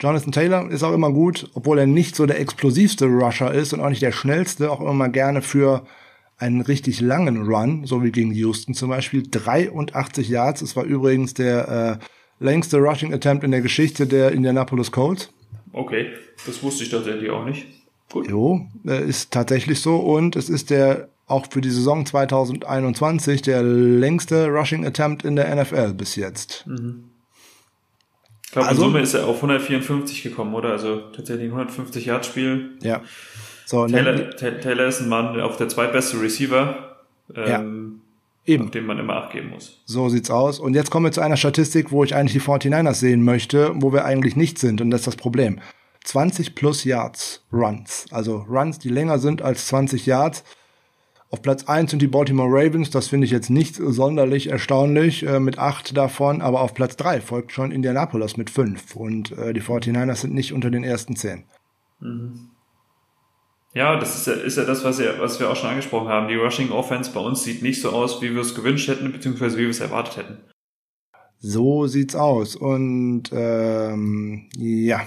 Jonathan 0.04 0.32
Taylor 0.32 0.70
ist 0.70 0.82
auch 0.82 0.92
immer 0.92 1.10
gut, 1.10 1.48
obwohl 1.54 1.78
er 1.78 1.86
nicht 1.86 2.14
so 2.14 2.26
der 2.26 2.38
explosivste 2.38 3.06
Rusher 3.06 3.54
ist 3.54 3.72
und 3.72 3.80
auch 3.80 3.88
nicht 3.88 4.02
der 4.02 4.12
schnellste, 4.12 4.70
auch 4.70 4.82
immer 4.82 5.08
gerne 5.08 5.40
für 5.40 5.86
einen 6.36 6.60
richtig 6.60 7.00
langen 7.00 7.48
Run, 7.48 7.86
so 7.86 8.04
wie 8.04 8.10
gegen 8.10 8.32
Houston 8.32 8.74
zum 8.74 8.90
Beispiel, 8.90 9.22
83 9.30 10.28
Yards. 10.28 10.60
Es 10.60 10.76
war 10.76 10.84
übrigens 10.84 11.32
der 11.32 12.00
äh, 12.02 12.44
längste 12.44 12.80
Rushing 12.80 13.14
Attempt 13.14 13.44
in 13.44 13.50
der 13.50 13.62
Geschichte 13.62 14.06
der 14.06 14.32
Indianapolis 14.32 14.92
Colts. 14.92 15.32
Okay, 15.72 16.08
das 16.44 16.62
wusste 16.62 16.84
ich 16.84 16.90
tatsächlich 16.90 17.30
auch 17.30 17.46
nicht. 17.46 17.66
Gut. 18.12 18.28
Jo, 18.28 18.66
äh, 18.86 19.08
ist 19.08 19.30
tatsächlich 19.30 19.80
so 19.80 19.96
und 19.96 20.36
es 20.36 20.50
ist 20.50 20.68
der 20.68 21.08
auch 21.26 21.46
für 21.50 21.62
die 21.62 21.70
Saison 21.70 22.04
2021 22.04 23.40
der 23.40 23.62
längste 23.62 24.48
Rushing 24.48 24.84
Attempt 24.84 25.24
in 25.24 25.34
der 25.34 25.56
NFL 25.56 25.94
bis 25.94 26.16
jetzt. 26.16 26.66
Mhm. 26.66 27.04
Ich 28.54 28.56
glaube, 28.56 28.68
also, 28.68 28.82
in 28.82 28.88
Summe 28.88 29.00
ist 29.00 29.14
er 29.14 29.26
auf 29.26 29.36
154 29.38 30.22
gekommen, 30.22 30.54
oder? 30.54 30.70
Also 30.70 31.00
tatsächlich 31.10 31.46
ein 31.46 31.58
150 31.58 32.06
Yard 32.06 32.24
Spiel. 32.24 32.70
Ja. 32.82 33.02
So, 33.66 33.84
Taylor, 33.88 34.30
Taylor 34.36 34.86
ist 34.86 35.00
ein 35.00 35.08
Mann 35.08 35.40
auf 35.40 35.56
der 35.56 35.68
zweitbeste 35.68 36.22
Receiver, 36.22 36.98
ähm, 37.34 38.00
ja, 38.46 38.54
eben. 38.54 38.66
auf 38.66 38.70
den 38.70 38.86
man 38.86 39.00
immer 39.00 39.16
Acht 39.16 39.32
geben 39.32 39.50
muss. 39.50 39.82
So 39.86 40.08
sieht's 40.08 40.30
aus. 40.30 40.60
Und 40.60 40.74
jetzt 40.74 40.92
kommen 40.92 41.04
wir 41.04 41.10
zu 41.10 41.20
einer 41.20 41.36
Statistik, 41.36 41.90
wo 41.90 42.04
ich 42.04 42.14
eigentlich 42.14 42.44
die 42.44 42.48
49ers 42.48 42.94
sehen 42.94 43.24
möchte, 43.24 43.72
wo 43.74 43.92
wir 43.92 44.04
eigentlich 44.04 44.36
nicht 44.36 44.60
sind. 44.60 44.80
Und 44.80 44.92
das 44.92 45.00
ist 45.00 45.08
das 45.08 45.16
Problem. 45.16 45.58
20 46.04 46.54
plus 46.54 46.84
Yards 46.84 47.44
Runs. 47.52 48.06
Also 48.12 48.46
Runs, 48.48 48.78
die 48.78 48.88
länger 48.88 49.18
sind 49.18 49.42
als 49.42 49.66
20 49.66 50.06
Yards. 50.06 50.44
Auf 51.30 51.42
Platz 51.42 51.64
1 51.64 51.90
sind 51.90 52.00
die 52.00 52.06
Baltimore 52.06 52.48
Ravens, 52.48 52.90
das 52.90 53.08
finde 53.08 53.24
ich 53.24 53.32
jetzt 53.32 53.50
nicht 53.50 53.74
sonderlich 53.76 54.50
erstaunlich, 54.50 55.26
äh, 55.26 55.40
mit 55.40 55.58
8 55.58 55.96
davon, 55.96 56.40
aber 56.40 56.60
auf 56.60 56.74
Platz 56.74 56.96
3 56.96 57.20
folgt 57.20 57.52
schon 57.52 57.72
Indianapolis 57.72 58.36
mit 58.36 58.50
5 58.50 58.94
und 58.94 59.32
äh, 59.32 59.52
die 59.52 59.62
49ers 59.62 60.16
sind 60.16 60.34
nicht 60.34 60.52
unter 60.52 60.70
den 60.70 60.84
ersten 60.84 61.16
10. 61.16 61.44
Mhm. 62.00 62.50
Ja, 63.74 63.98
das 63.98 64.14
ist 64.14 64.26
ja, 64.28 64.34
ist 64.34 64.56
ja 64.56 64.64
das, 64.64 64.84
was, 64.84 65.00
ja, 65.00 65.18
was 65.18 65.40
wir 65.40 65.50
auch 65.50 65.56
schon 65.56 65.70
angesprochen 65.70 66.08
haben. 66.08 66.28
Die 66.28 66.36
Rushing 66.36 66.70
Offense 66.70 67.10
bei 67.12 67.18
uns 67.18 67.42
sieht 67.42 67.62
nicht 67.62 67.80
so 67.80 67.90
aus, 67.90 68.22
wie 68.22 68.32
wir 68.32 68.40
es 68.40 68.54
gewünscht 68.54 68.88
hätten, 68.88 69.10
beziehungsweise 69.10 69.56
wie 69.56 69.62
wir 69.62 69.70
es 69.70 69.80
erwartet 69.80 70.18
hätten. 70.18 70.38
So 71.40 71.88
sieht's 71.88 72.14
aus. 72.14 72.54
Und 72.54 73.24
ähm, 73.32 74.48
ja. 74.56 75.00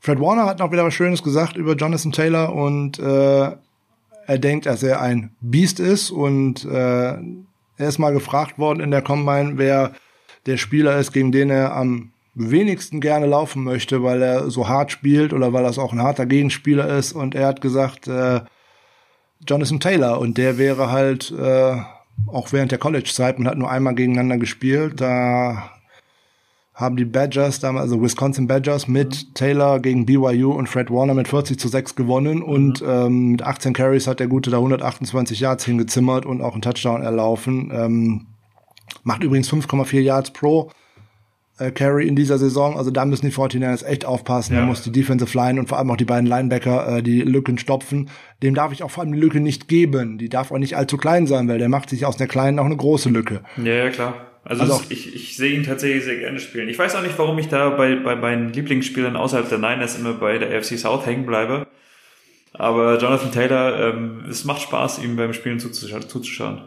Fred 0.00 0.20
Warner 0.20 0.46
hat 0.46 0.58
noch 0.58 0.72
wieder 0.72 0.84
was 0.84 0.94
Schönes 0.94 1.22
gesagt 1.22 1.56
über 1.56 1.76
Jonathan 1.76 2.12
Taylor 2.12 2.54
und 2.54 2.98
äh, 2.98 3.56
er 4.26 4.38
denkt, 4.38 4.66
dass 4.66 4.82
er 4.82 5.00
ein 5.00 5.30
Biest 5.40 5.80
ist 5.80 6.10
und 6.10 6.64
äh, 6.64 7.14
er 7.76 7.88
ist 7.88 7.98
mal 7.98 8.12
gefragt 8.12 8.58
worden 8.58 8.80
in 8.80 8.90
der 8.90 9.02
Combine, 9.02 9.54
wer 9.56 9.92
der 10.46 10.56
Spieler 10.56 10.98
ist, 10.98 11.12
gegen 11.12 11.32
den 11.32 11.50
er 11.50 11.74
am 11.74 12.12
wenigsten 12.34 13.00
gerne 13.00 13.26
laufen 13.26 13.64
möchte, 13.64 14.02
weil 14.02 14.22
er 14.22 14.50
so 14.50 14.68
hart 14.68 14.90
spielt 14.90 15.32
oder 15.32 15.52
weil 15.52 15.64
er 15.64 15.78
auch 15.78 15.92
ein 15.92 16.02
harter 16.02 16.26
Gegenspieler 16.26 16.88
ist. 16.96 17.12
Und 17.12 17.34
er 17.34 17.46
hat 17.46 17.60
gesagt, 17.60 18.08
äh, 18.08 18.40
Jonathan 19.46 19.80
Taylor. 19.80 20.18
Und 20.18 20.38
der 20.38 20.58
wäre 20.58 20.90
halt 20.90 21.30
äh, 21.32 21.76
auch 22.26 22.52
während 22.52 22.72
der 22.72 22.78
College-Zeit, 22.78 23.38
man 23.38 23.48
hat 23.48 23.58
nur 23.58 23.70
einmal 23.70 23.94
gegeneinander 23.94 24.38
gespielt. 24.38 25.00
Da 25.00 25.70
haben 26.74 26.96
die 26.96 27.04
Badgers, 27.04 27.60
damals, 27.60 27.84
also 27.84 28.02
Wisconsin 28.02 28.48
Badgers 28.48 28.88
mit 28.88 29.28
mhm. 29.28 29.34
Taylor 29.34 29.80
gegen 29.80 30.06
BYU 30.06 30.52
und 30.52 30.68
Fred 30.68 30.90
Warner 30.90 31.14
mit 31.14 31.28
40 31.28 31.58
zu 31.58 31.68
6 31.68 31.94
gewonnen 31.94 32.38
mhm. 32.38 32.42
und 32.42 32.84
ähm, 32.86 33.30
mit 33.32 33.42
18 33.42 33.72
Carries 33.72 34.08
hat 34.08 34.18
der 34.18 34.26
Gute 34.26 34.50
da 34.50 34.56
128 34.56 35.38
Yards 35.38 35.64
hingezimmert 35.64 36.26
und 36.26 36.42
auch 36.42 36.52
einen 36.52 36.62
Touchdown 36.62 37.02
erlaufen. 37.02 37.70
Ähm, 37.72 38.26
macht 39.04 39.22
übrigens 39.22 39.50
5,4 39.52 40.00
Yards 40.00 40.32
pro 40.32 40.70
äh, 41.58 41.70
Carry 41.70 42.08
in 42.08 42.16
dieser 42.16 42.38
Saison. 42.38 42.76
Also 42.76 42.90
da 42.90 43.04
müssen 43.04 43.26
die 43.26 43.32
49ers 43.32 43.84
echt 43.84 44.04
aufpassen. 44.04 44.54
Ja. 44.54 44.60
Da 44.60 44.66
muss 44.66 44.82
die 44.82 44.90
Defensive 44.90 45.36
Line 45.36 45.60
und 45.60 45.68
vor 45.68 45.78
allem 45.78 45.90
auch 45.92 45.96
die 45.96 46.04
beiden 46.04 46.26
Linebacker 46.26 46.96
äh, 46.98 47.02
die 47.02 47.22
Lücken 47.22 47.56
stopfen. 47.58 48.10
Dem 48.42 48.56
darf 48.56 48.72
ich 48.72 48.82
auch 48.82 48.90
vor 48.90 49.04
allem 49.04 49.12
die 49.12 49.20
Lücke 49.20 49.38
nicht 49.38 49.68
geben. 49.68 50.18
Die 50.18 50.28
darf 50.28 50.50
auch 50.50 50.58
nicht 50.58 50.76
allzu 50.76 50.96
klein 50.96 51.28
sein, 51.28 51.46
weil 51.46 51.58
der 51.58 51.68
macht 51.68 51.90
sich 51.90 52.04
aus 52.04 52.16
der 52.16 52.26
kleinen 52.26 52.58
auch 52.58 52.64
eine 52.64 52.76
große 52.76 53.10
Lücke. 53.10 53.42
Ja, 53.58 53.74
ja 53.74 53.90
klar. 53.90 54.33
Also, 54.44 54.62
also 54.62 54.78
das, 54.78 54.90
ich, 54.90 55.14
ich 55.14 55.36
sehe 55.36 55.52
ihn 55.52 55.62
tatsächlich 55.62 56.04
sehr 56.04 56.16
gerne 56.16 56.38
spielen. 56.38 56.68
Ich 56.68 56.78
weiß 56.78 56.94
auch 56.96 57.02
nicht, 57.02 57.18
warum 57.18 57.38
ich 57.38 57.48
da 57.48 57.70
bei, 57.70 57.96
bei 57.96 58.14
meinen 58.14 58.52
Lieblingsspielern 58.52 59.16
außerhalb 59.16 59.48
der 59.48 59.58
Niners 59.58 59.98
immer 59.98 60.12
bei 60.12 60.38
der 60.38 60.56
AFC 60.56 60.78
South 60.78 61.06
hängen 61.06 61.24
bleibe. 61.24 61.66
Aber 62.52 62.98
Jonathan 62.98 63.32
Taylor, 63.32 63.94
ähm, 63.94 64.24
es 64.28 64.44
macht 64.44 64.62
Spaß, 64.62 65.00
ihm 65.02 65.16
beim 65.16 65.32
Spielen 65.32 65.58
zuzuschauen. 65.58 66.60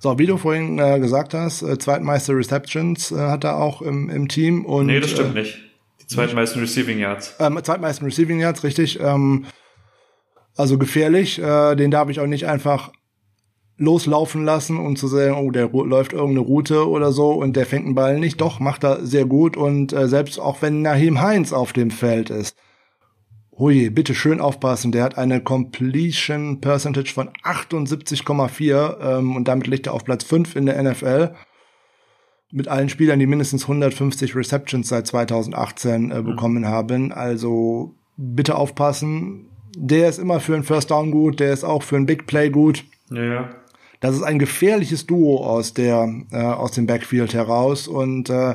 So, 0.00 0.18
wie 0.18 0.26
du 0.26 0.38
vorhin 0.38 0.78
äh, 0.78 0.98
gesagt 0.98 1.34
hast, 1.34 1.62
äh, 1.62 1.78
zweitmeiste 1.78 2.34
Receptions 2.34 3.12
äh, 3.12 3.16
hat 3.16 3.44
er 3.44 3.56
auch 3.56 3.82
im, 3.82 4.08
im 4.08 4.28
Team. 4.28 4.64
Und, 4.64 4.86
nee, 4.86 4.98
das 4.98 5.10
stimmt 5.10 5.36
äh, 5.36 5.40
nicht. 5.40 5.58
Die 6.00 6.06
zweitmeisten 6.06 6.60
Receiving 6.60 6.98
Yards. 6.98 7.36
Ähm, 7.38 7.60
zweitmeisten 7.62 8.06
Receiving 8.06 8.40
Yards, 8.40 8.64
richtig. 8.64 8.98
Ähm, 8.98 9.44
also 10.56 10.78
gefährlich. 10.78 11.38
Äh, 11.38 11.76
den 11.76 11.90
darf 11.90 12.08
ich 12.08 12.18
auch 12.18 12.26
nicht 12.26 12.46
einfach 12.46 12.92
loslaufen 13.80 14.44
lassen, 14.44 14.78
um 14.78 14.94
zu 14.94 15.08
sagen, 15.08 15.34
oh, 15.34 15.50
der 15.50 15.70
läuft 15.70 16.12
irgendeine 16.12 16.40
Route 16.40 16.88
oder 16.88 17.12
so 17.12 17.32
und 17.32 17.56
der 17.56 17.64
fängt 17.64 17.86
einen 17.86 17.94
Ball 17.94 18.20
nicht. 18.20 18.40
Doch, 18.40 18.60
macht 18.60 18.84
er 18.84 19.04
sehr 19.04 19.24
gut 19.24 19.56
und 19.56 19.92
äh, 19.92 20.06
selbst 20.06 20.38
auch 20.38 20.60
wenn 20.60 20.82
Nahim 20.82 21.20
Heinz 21.20 21.52
auf 21.52 21.72
dem 21.72 21.90
Feld 21.90 22.28
ist, 22.28 22.56
Hui, 23.58 23.90
bitte 23.90 24.14
schön 24.14 24.40
aufpassen. 24.40 24.92
Der 24.92 25.02
hat 25.02 25.18
eine 25.18 25.42
Completion 25.42 26.60
Percentage 26.60 27.12
von 27.12 27.30
78,4 27.42 29.00
ähm, 29.00 29.36
und 29.36 29.48
damit 29.48 29.66
liegt 29.66 29.86
er 29.86 29.94
auf 29.94 30.04
Platz 30.04 30.24
5 30.24 30.56
in 30.56 30.66
der 30.66 30.82
NFL. 30.82 31.34
Mit 32.52 32.68
allen 32.68 32.88
Spielern, 32.88 33.18
die 33.18 33.26
mindestens 33.26 33.62
150 33.62 34.34
Receptions 34.34 34.88
seit 34.88 35.06
2018 35.06 36.10
äh, 36.10 36.20
mhm. 36.20 36.24
bekommen 36.24 36.62
mhm. 36.62 36.68
haben. 36.68 37.12
Also 37.12 37.94
bitte 38.16 38.56
aufpassen. 38.56 39.48
Der 39.76 40.08
ist 40.08 40.18
immer 40.18 40.40
für 40.40 40.54
ein 40.54 40.64
First 40.64 40.90
Down 40.90 41.10
gut, 41.10 41.40
der 41.40 41.52
ist 41.52 41.64
auch 41.64 41.82
für 41.82 41.96
ein 41.96 42.06
Big 42.06 42.26
Play 42.26 42.50
gut. 42.50 42.84
Ja, 43.10 43.22
ja. 43.22 43.59
Das 44.00 44.16
ist 44.16 44.22
ein 44.22 44.38
gefährliches 44.38 45.06
Duo 45.06 45.44
aus 45.44 45.74
der 45.74 46.12
äh, 46.32 46.36
aus 46.36 46.72
dem 46.72 46.86
Backfield 46.86 47.34
heraus 47.34 47.86
und 47.86 48.30
äh, 48.30 48.54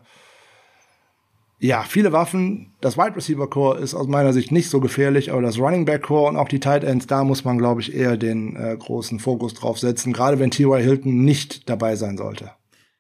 ja, 1.60 1.84
viele 1.84 2.12
Waffen. 2.12 2.74
Das 2.82 2.98
Wide 2.98 3.16
Receiver 3.16 3.50
Core 3.50 3.80
ist 3.80 3.96
aus 3.96 4.08
meiner 4.08 4.34
Sicht 4.34 4.52
nicht 4.52 4.70
so 4.70 4.80
gefährlich, 4.80 5.32
aber 5.32 5.42
das 5.42 5.58
Running 5.58 5.86
Back 5.86 6.04
Core 6.04 6.30
und 6.30 6.38
auch 6.38 6.48
die 6.48 6.60
Tight 6.60 6.84
Ends, 6.84 7.08
da 7.08 7.24
muss 7.24 7.46
man, 7.46 7.58
glaube 7.58 7.82
ich, 7.82 7.96
eher 7.96 8.18
den 8.18 8.56
äh, 8.56 8.76
großen 8.78 9.20
Fokus 9.20 9.54
drauf 9.54 9.80
setzen, 9.80 10.14
gerade 10.14 10.38
wenn 10.40 10.52
T.Y. 10.52 10.82
Hilton 10.82 11.24
nicht 11.24 11.70
dabei 11.70 11.96
sein 11.96 12.18
sollte. 12.18 12.52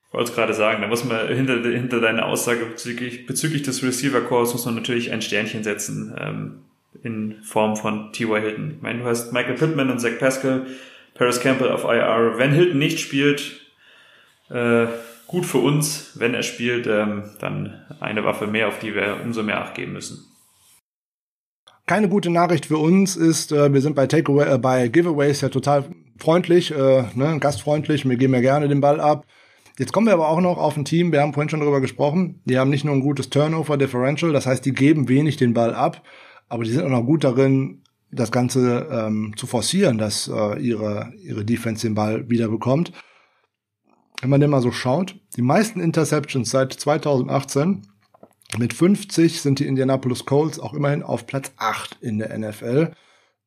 Ich 0.07 0.13
wollte 0.13 0.29
es 0.29 0.35
gerade 0.35 0.53
sagen, 0.53 0.81
da 0.81 0.87
muss 0.87 1.03
man 1.03 1.27
hinter, 1.27 1.61
hinter 1.61 1.99
deiner 1.99 2.25
Aussage 2.25 2.65
bezüglich, 2.65 3.25
bezüglich 3.25 3.63
des 3.63 3.83
Receiver 3.83 4.21
Cores 4.21 4.53
muss 4.53 4.65
man 4.65 4.75
natürlich 4.75 5.11
ein 5.11 5.21
Sternchen 5.21 5.63
setzen 5.63 6.15
ähm, 6.17 6.59
in 7.03 7.35
Form 7.43 7.75
von 7.75 8.13
T.Y. 8.13 8.41
Hilton. 8.41 8.71
Ich 8.77 8.81
meine, 8.81 8.99
du 8.99 9.05
hast 9.05 9.33
Michael 9.33 9.55
Pittman 9.55 9.91
und 9.91 9.99
Zach 9.99 10.17
Pascal, 10.17 10.65
Paris 11.15 11.39
Campbell 11.39 11.71
auf 11.71 11.83
IR. 11.83 12.37
Wenn 12.37 12.51
Hilton 12.51 12.77
nicht 12.77 12.99
spielt, 12.99 13.61
äh, 14.49 14.85
gut 15.27 15.45
für 15.45 15.57
uns, 15.57 16.11
wenn 16.15 16.33
er 16.33 16.43
spielt, 16.43 16.85
ähm, 16.85 17.23
dann 17.39 17.85
eine 17.99 18.23
Waffe 18.23 18.47
mehr, 18.47 18.67
auf 18.67 18.79
die 18.79 18.93
wir 18.93 19.17
umso 19.23 19.41
mehr 19.41 19.61
Acht 19.61 19.73
geben 19.73 19.93
müssen. 19.93 20.25
Keine 21.87 22.09
gute 22.09 22.29
Nachricht 22.29 22.65
für 22.65 22.77
uns 22.77 23.15
ist, 23.15 23.51
äh, 23.51 23.71
wir 23.73 23.81
sind 23.81 23.95
bei 23.95 24.07
Takeaway, 24.07 24.55
äh, 24.55 24.57
bei 24.57 24.87
Giveaways 24.87 25.41
ja 25.41 25.49
total 25.49 25.85
freundlich, 26.17 26.71
äh, 26.71 27.03
ne, 27.13 27.37
gastfreundlich, 27.39 28.07
wir 28.07 28.17
geben 28.17 28.33
ja 28.33 28.41
gerne 28.41 28.67
den 28.67 28.81
Ball 28.81 28.99
ab. 28.99 29.25
Jetzt 29.77 29.91
kommen 29.91 30.07
wir 30.07 30.13
aber 30.13 30.29
auch 30.29 30.39
noch 30.39 30.57
auf 30.57 30.77
ein 30.77 30.85
Team, 30.85 31.11
wir 31.11 31.21
haben 31.21 31.33
vorhin 31.33 31.49
schon 31.49 31.59
darüber 31.59 31.81
gesprochen, 31.81 32.41
die 32.45 32.57
haben 32.57 32.69
nicht 32.69 32.85
nur 32.85 32.95
ein 32.95 33.01
gutes 33.01 33.29
Turnover 33.29 33.77
Differential, 33.77 34.31
das 34.31 34.47
heißt, 34.47 34.65
die 34.65 34.73
geben 34.73 35.09
wenig 35.09 35.37
den 35.37 35.53
Ball 35.53 35.75
ab, 35.75 36.01
aber 36.49 36.63
die 36.63 36.71
sind 36.71 36.85
auch 36.85 36.89
noch 36.89 37.05
gut 37.05 37.23
darin, 37.23 37.83
das 38.15 38.31
Ganze 38.31 38.87
ähm, 38.91 39.33
zu 39.35 39.47
forcieren, 39.47 39.97
dass 39.97 40.27
äh, 40.27 40.59
ihre, 40.59 41.13
ihre 41.21 41.45
Defense 41.45 41.85
den 41.85 41.95
Ball 41.95 42.29
wieder 42.29 42.47
bekommt 42.47 42.91
wenn 44.21 44.29
man 44.29 44.41
denn 44.41 44.49
mal 44.49 44.61
so 44.61 44.71
schaut, 44.71 45.15
die 45.35 45.41
meisten 45.41 45.79
Interceptions 45.79 46.49
seit 46.49 46.73
2018 46.73 47.87
mit 48.57 48.73
50 48.73 49.41
sind 49.41 49.59
die 49.59 49.67
Indianapolis 49.67 50.25
Colts 50.25 50.59
auch 50.59 50.73
immerhin 50.73 51.03
auf 51.03 51.27
Platz 51.27 51.51
8 51.57 51.97
in 52.01 52.19
der 52.19 52.37
NFL. 52.37 52.93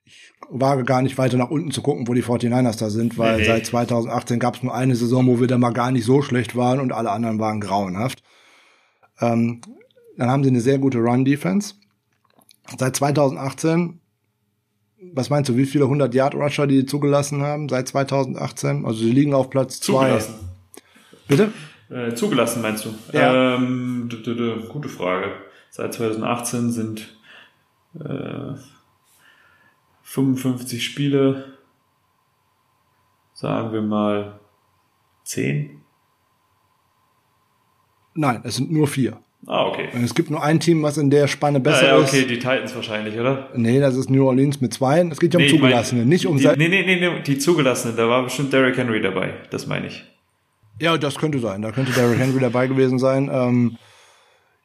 Ich 0.04 0.32
wage 0.50 0.84
gar 0.84 1.02
nicht 1.02 1.18
weiter 1.18 1.36
nach 1.36 1.50
unten 1.50 1.70
zu 1.70 1.82
gucken, 1.82 2.08
wo 2.08 2.14
die 2.14 2.22
49ers 2.22 2.78
da 2.78 2.90
sind, 2.90 3.18
weil 3.18 3.38
nee. 3.38 3.44
seit 3.44 3.66
2018 3.66 4.38
gab 4.38 4.56
es 4.56 4.62
nur 4.62 4.74
eine 4.74 4.96
Saison, 4.96 5.26
wo 5.26 5.40
wir 5.40 5.46
da 5.46 5.58
mal 5.58 5.72
gar 5.72 5.90
nicht 5.90 6.04
so 6.04 6.22
schlecht 6.22 6.56
waren 6.56 6.80
und 6.80 6.92
alle 6.92 7.10
anderen 7.10 7.38
waren 7.38 7.60
grauenhaft. 7.60 8.22
Ähm, 9.20 9.60
dann 10.16 10.30
haben 10.30 10.44
sie 10.44 10.50
eine 10.50 10.60
sehr 10.60 10.78
gute 10.78 10.98
Run-Defense. 10.98 11.74
Seit 12.78 12.96
2018 12.96 14.00
was 15.14 15.30
meinst 15.30 15.48
du, 15.48 15.56
wie 15.56 15.66
viele 15.66 15.84
100 15.84 16.14
Yard 16.14 16.34
Rusher 16.34 16.66
die 16.66 16.86
zugelassen 16.86 17.42
haben 17.42 17.68
seit 17.68 17.88
2018? 17.88 18.84
Also 18.84 19.00
sie 19.00 19.12
liegen 19.12 19.34
auf 19.34 19.50
Platz 19.50 19.80
2. 19.80 20.20
Bitte? 21.26 21.52
Äh, 21.90 22.14
zugelassen 22.14 22.62
meinst 22.62 22.84
du? 22.84 22.94
Ja. 23.12 23.56
Ähm, 23.56 24.08
gute 24.68 24.88
Frage. 24.88 25.32
Seit 25.70 25.94
2018 25.94 26.70
sind 26.72 27.16
äh, 27.98 28.54
55 30.02 30.84
Spiele, 30.84 31.58
sagen 33.34 33.72
wir 33.72 33.82
mal 33.82 34.40
10. 35.24 35.82
Nein, 38.14 38.40
es 38.44 38.56
sind 38.56 38.72
nur 38.72 38.88
vier. 38.88 39.20
Ah, 39.48 39.66
okay. 39.66 39.88
Es 40.04 40.14
gibt 40.14 40.30
nur 40.30 40.42
ein 40.42 40.60
Team, 40.60 40.82
was 40.82 40.98
in 40.98 41.08
der 41.08 41.26
Spanne 41.26 41.58
besser 41.58 41.76
ist. 41.76 41.82
ja, 41.82 41.96
ja, 41.96 41.98
okay, 41.98 42.20
ist. 42.20 42.30
die 42.30 42.38
Titans 42.38 42.74
wahrscheinlich, 42.74 43.18
oder? 43.18 43.48
Nee, 43.54 43.80
das 43.80 43.96
ist 43.96 44.10
New 44.10 44.26
Orleans 44.26 44.60
mit 44.60 44.74
zwei. 44.74 45.00
Es 45.10 45.18
geht 45.18 45.32
ja 45.32 45.38
um 45.38 45.44
nee, 45.46 45.50
Zugelassene, 45.50 46.04
nicht 46.04 46.26
um... 46.26 46.36
Die, 46.36 46.46
nee, 46.46 46.68
nee, 46.68 46.84
nee, 46.84 46.96
nee, 47.00 47.22
die 47.26 47.38
Zugelassenen, 47.38 47.96
da 47.96 48.08
war 48.08 48.24
bestimmt 48.24 48.52
Derrick 48.52 48.76
Henry 48.76 49.00
dabei, 49.00 49.32
das 49.50 49.66
meine 49.66 49.86
ich. 49.86 50.04
Ja, 50.80 50.98
das 50.98 51.16
könnte 51.16 51.38
sein. 51.38 51.62
Da 51.62 51.72
könnte 51.72 51.92
Derrick 51.92 52.18
Henry 52.18 52.40
dabei 52.40 52.66
gewesen 52.66 52.98
sein. 52.98 53.30
Ähm, 53.32 53.78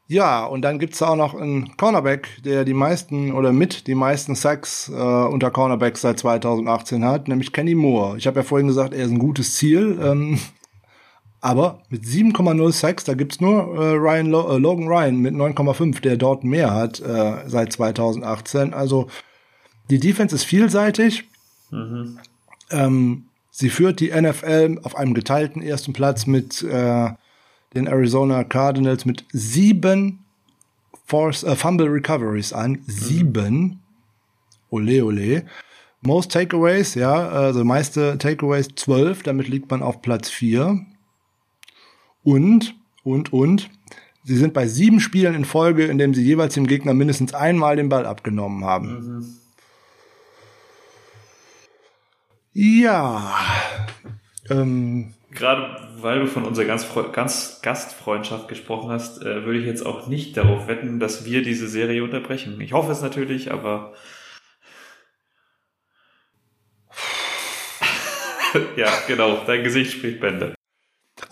ja, 0.08 0.46
und 0.46 0.62
dann 0.64 0.80
gibt's 0.80 1.00
da 1.00 1.10
auch 1.10 1.16
noch 1.16 1.34
einen 1.34 1.78
Cornerback, 1.78 2.28
der 2.44 2.66
die 2.66 2.74
meisten 2.74 3.32
oder 3.32 3.54
mit 3.54 3.88
die 3.88 3.96
meisten 3.96 4.36
Sacks 4.36 4.90
äh, 4.90 4.94
unter 4.94 5.50
Cornerbacks 5.50 6.02
seit 6.02 6.20
2018 6.20 7.06
hat, 7.06 7.30
nämlich 7.30 7.54
Kenny 7.54 7.74
Moore. 7.74 8.18
Ich 8.18 8.28
habe 8.28 8.42
ja 8.42 8.44
vorhin 8.44 8.68
gesagt, 8.68 8.94
er 8.94 9.06
ist 9.06 9.12
ein 9.12 9.20
gutes 9.20 9.56
Ziel. 9.56 9.98
Ähm, 10.04 10.40
aber 11.44 11.82
mit 11.90 12.04
7,0 12.04 12.72
Sacks, 12.72 13.04
da 13.04 13.16
gibt's 13.16 13.42
nur 13.42 13.76
äh, 13.76 13.96
Ryan 13.96 14.28
Lo 14.28 14.56
äh, 14.56 14.58
Logan 14.58 14.88
Ryan 14.88 15.18
mit 15.18 15.34
9,5, 15.34 16.00
der 16.00 16.16
dort 16.16 16.46
mehr 16.46 16.74
hat 16.74 17.02
äh, 17.02 17.50
seit 17.50 17.74
2018. 17.74 18.74
Also 18.74 19.10
die 19.90 20.00
Defense 20.00 20.34
ist 20.34 20.46
vielseitig. 20.46 21.26
Mhm. 21.70 22.18
Ähm, 22.72 23.26
Sie 23.52 23.70
führt 23.70 24.00
die 24.00 24.10
NFL 24.10 24.80
auf 24.84 24.96
einem 24.96 25.14
geteilten 25.14 25.62
ersten 25.62 25.92
Platz 25.92 26.28
mit 26.28 26.64
äh, 26.64 27.10
den 27.76 27.88
Arizona 27.88 28.46
Cardinals 28.46 29.04
mit 29.04 29.26
sieben 29.34 30.24
Force, 31.06 31.44
äh, 31.44 31.58
Fumble 31.58 31.88
Recoveries 31.88 32.54
an. 32.54 32.80
Sieben. 32.88 33.82
Ole, 34.70 35.04
ole. 35.04 35.44
Most 36.00 36.32
Takeaways, 36.32 36.96
ja, 36.96 37.28
also 37.28 37.66
meiste 37.66 38.18
Takeaways 38.18 38.70
zwölf, 38.76 39.24
damit 39.24 39.50
liegt 39.50 39.70
man 39.70 39.84
auf 39.84 40.02
Platz 40.02 40.30
vier. 40.30 40.86
Und, 42.24 42.76
und, 43.04 43.34
und, 43.34 43.70
sie 44.24 44.38
sind 44.38 44.54
bei 44.54 44.68
sieben 44.68 45.00
Spielen 45.00 45.36
in 45.36 45.46
Folge, 45.46 45.86
in 45.86 45.98
dem 45.98 46.14
sie 46.14 46.24
jeweils 46.24 46.54
dem 46.54 46.68
Gegner 46.68 46.94
mindestens 46.94 47.34
einmal 47.34 47.76
den 47.76 47.90
Ball 47.90 48.06
abgenommen 48.06 48.64
haben. 48.64 48.88
Mhm. 48.88 49.26
Ja. 52.54 53.34
Ähm, 54.50 55.14
Gerade 55.32 55.84
weil 55.98 56.20
du 56.20 56.28
von 56.28 56.44
unserer 56.46 56.66
ganz, 56.66 56.88
ganz 57.14 57.62
Gastfreundschaft 57.64 58.48
gesprochen 58.48 58.92
hast, 58.92 59.22
äh, 59.22 59.46
würde 59.46 59.60
ich 59.60 59.66
jetzt 59.66 59.86
auch 59.86 60.08
nicht 60.08 60.38
darauf 60.38 60.68
wetten, 60.68 61.00
dass 61.00 61.26
wir 61.26 61.42
diese 61.42 61.68
Serie 61.68 62.04
unterbrechen. 62.04 62.62
Ich 62.62 62.74
hoffe 62.74 62.92
es 62.92 63.02
natürlich, 63.02 63.52
aber 63.52 63.94
ja, 68.76 68.90
genau, 69.08 69.42
dein 69.48 69.64
Gesicht 69.64 69.94
spricht 69.94 70.20
Bände. 70.20 70.54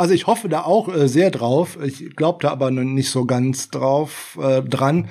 Also 0.01 0.15
ich 0.15 0.25
hoffe 0.25 0.49
da 0.49 0.63
auch 0.63 0.91
äh, 0.91 1.07
sehr 1.07 1.29
drauf. 1.29 1.77
Ich 1.79 2.15
glaube 2.15 2.39
da 2.41 2.49
aber 2.49 2.71
nicht 2.71 3.11
so 3.11 3.25
ganz 3.25 3.69
drauf 3.69 4.35
äh, 4.41 4.63
dran, 4.63 5.09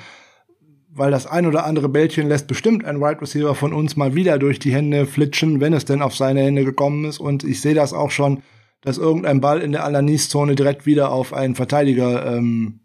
weil 0.88 1.12
das 1.12 1.28
ein 1.28 1.46
oder 1.46 1.64
andere 1.64 1.88
Bällchen 1.88 2.26
lässt 2.26 2.48
bestimmt 2.48 2.84
ein 2.84 3.00
Wide 3.00 3.20
Receiver 3.20 3.54
von 3.54 3.72
uns 3.72 3.96
mal 3.96 4.16
wieder 4.16 4.40
durch 4.40 4.58
die 4.58 4.72
Hände 4.72 5.06
flitschen, 5.06 5.60
wenn 5.60 5.74
es 5.74 5.84
denn 5.84 6.02
auf 6.02 6.16
seine 6.16 6.40
Hände 6.40 6.64
gekommen 6.64 7.04
ist. 7.04 7.20
Und 7.20 7.44
ich 7.44 7.60
sehe 7.60 7.74
das 7.74 7.92
auch 7.92 8.10
schon, 8.10 8.42
dass 8.80 8.98
irgendein 8.98 9.40
Ball 9.40 9.60
in 9.60 9.70
der 9.70 9.84
Alanis-Zone 9.84 10.56
direkt 10.56 10.86
wieder 10.86 11.12
auf 11.12 11.34
einen 11.34 11.54
Verteidiger 11.54 12.26
ähm, 12.26 12.80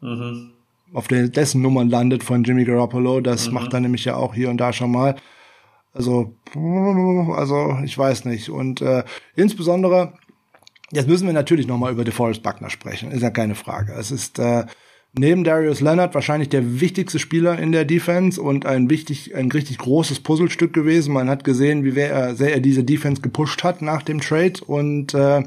mhm. 0.00 0.52
auf 0.94 1.08
der, 1.08 1.26
dessen 1.26 1.60
Nummern 1.60 1.90
landet 1.90 2.22
von 2.22 2.44
Jimmy 2.44 2.66
Garoppolo. 2.66 3.20
Das 3.20 3.48
mhm. 3.48 3.54
macht 3.54 3.74
er 3.74 3.80
nämlich 3.80 4.04
ja 4.04 4.14
auch 4.14 4.32
hier 4.32 4.48
und 4.48 4.58
da 4.58 4.72
schon 4.72 4.92
mal. 4.92 5.16
Also, 5.92 6.36
also 7.34 7.78
ich 7.82 7.98
weiß 7.98 8.26
nicht. 8.26 8.48
Und 8.48 8.80
äh, 8.80 9.02
insbesondere, 9.34 10.12
jetzt 10.92 11.08
müssen 11.08 11.26
wir 11.26 11.34
natürlich 11.34 11.66
noch 11.66 11.78
mal 11.78 11.92
über 11.92 12.04
DeForest 12.04 12.42
Buckner 12.42 12.70
sprechen. 12.70 13.10
Ist 13.10 13.22
ja 13.22 13.30
keine 13.30 13.54
Frage. 13.54 13.92
Es 13.92 14.10
ist 14.10 14.38
äh, 14.38 14.64
neben 15.12 15.44
Darius 15.44 15.80
Leonard 15.80 16.14
wahrscheinlich 16.14 16.48
der 16.48 16.80
wichtigste 16.80 17.18
Spieler 17.18 17.58
in 17.58 17.72
der 17.72 17.84
Defense 17.84 18.40
und 18.40 18.66
ein 18.66 18.90
wichtig, 18.90 19.34
ein 19.34 19.50
richtig 19.50 19.78
großes 19.78 20.20
Puzzlestück 20.20 20.72
gewesen. 20.72 21.12
Man 21.12 21.28
hat 21.28 21.44
gesehen, 21.44 21.84
wie 21.84 21.98
er, 21.98 22.34
sehr 22.34 22.54
er 22.54 22.60
diese 22.60 22.84
Defense 22.84 23.22
gepusht 23.22 23.64
hat 23.64 23.82
nach 23.82 24.02
dem 24.02 24.20
Trade 24.20 24.60
und 24.66 25.14
äh, 25.14 25.42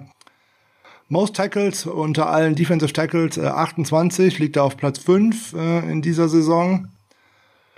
Most 1.09 1.35
Tackles 1.35 1.85
unter 1.85 2.29
allen 2.29 2.55
Defensive 2.55 2.93
Tackles 2.93 3.37
äh, 3.37 3.45
28 3.45 4.39
liegt 4.39 4.55
er 4.55 4.63
auf 4.63 4.77
Platz 4.77 4.99
5 4.99 5.53
äh, 5.53 5.91
in 5.91 6.01
dieser 6.01 6.29
Saison. 6.29 6.87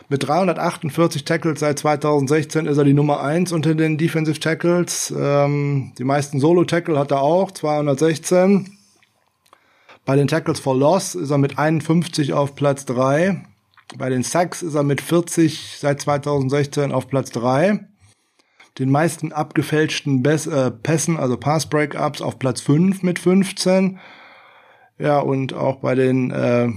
Mit 0.09 0.27
348 0.27 1.23
Tackles 1.23 1.59
seit 1.59 1.80
2016 1.80 2.65
ist 2.65 2.77
er 2.77 2.84
die 2.84 2.93
Nummer 2.93 3.21
1 3.21 3.51
unter 3.51 3.73
den 3.73 3.97
Defensive 3.97 4.39
Tackles. 4.39 5.13
Ähm, 5.17 5.93
die 5.97 6.03
meisten 6.03 6.39
Solo-Tackle 6.39 6.99
hat 6.99 7.11
er 7.11 7.21
auch, 7.21 7.51
216. 7.51 8.77
Bei 10.05 10.15
den 10.15 10.27
Tackles 10.27 10.59
for 10.59 10.75
Loss 10.75 11.15
ist 11.15 11.31
er 11.31 11.38
mit 11.38 11.57
51 11.57 12.34
auf 12.34 12.55
Platz 12.55 12.85
3. 12.85 13.45
Bei 13.97 14.09
den 14.09 14.23
Sacks 14.23 14.61
ist 14.61 14.75
er 14.75 14.84
mit 14.84 14.99
40 14.99 15.77
seit 15.80 16.01
2016 16.01 16.91
auf 16.91 17.07
Platz 17.07 17.31
3. 17.31 17.88
Den 18.80 18.89
meisten 18.89 19.31
abgefälschten 19.31 20.23
Bes 20.23 20.47
äh, 20.47 20.71
Pässen, 20.71 21.17
also 21.17 21.38
Pass 21.38 21.67
Breakups, 21.67 22.21
auf 22.21 22.39
Platz 22.39 22.59
5 22.61 23.03
mit 23.03 23.19
15. 23.19 23.99
Ja, 24.97 25.19
und 25.19 25.53
auch 25.53 25.77
bei 25.77 25.95
den 25.95 26.31
äh, 26.31 26.69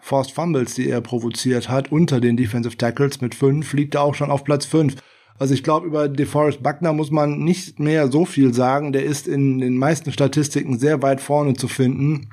Forced 0.00 0.32
Fumbles, 0.32 0.74
die 0.74 0.88
er 0.88 1.00
provoziert 1.00 1.68
hat, 1.68 1.92
unter 1.92 2.20
den 2.20 2.36
Defensive 2.36 2.76
Tackles 2.76 3.20
mit 3.20 3.34
5, 3.34 3.72
liegt 3.72 3.94
er 3.94 4.02
auch 4.02 4.14
schon 4.14 4.30
auf 4.30 4.44
Platz 4.44 4.66
5. 4.66 4.96
Also 5.38 5.54
ich 5.54 5.62
glaube, 5.62 5.86
über 5.86 6.08
DeForest 6.08 6.62
Buckner 6.62 6.92
muss 6.92 7.10
man 7.10 7.38
nicht 7.38 7.80
mehr 7.80 8.12
so 8.12 8.26
viel 8.26 8.52
sagen. 8.52 8.92
Der 8.92 9.04
ist 9.04 9.26
in 9.26 9.58
den 9.58 9.78
meisten 9.78 10.12
Statistiken 10.12 10.78
sehr 10.78 11.02
weit 11.02 11.20
vorne 11.20 11.54
zu 11.54 11.66
finden. 11.66 12.28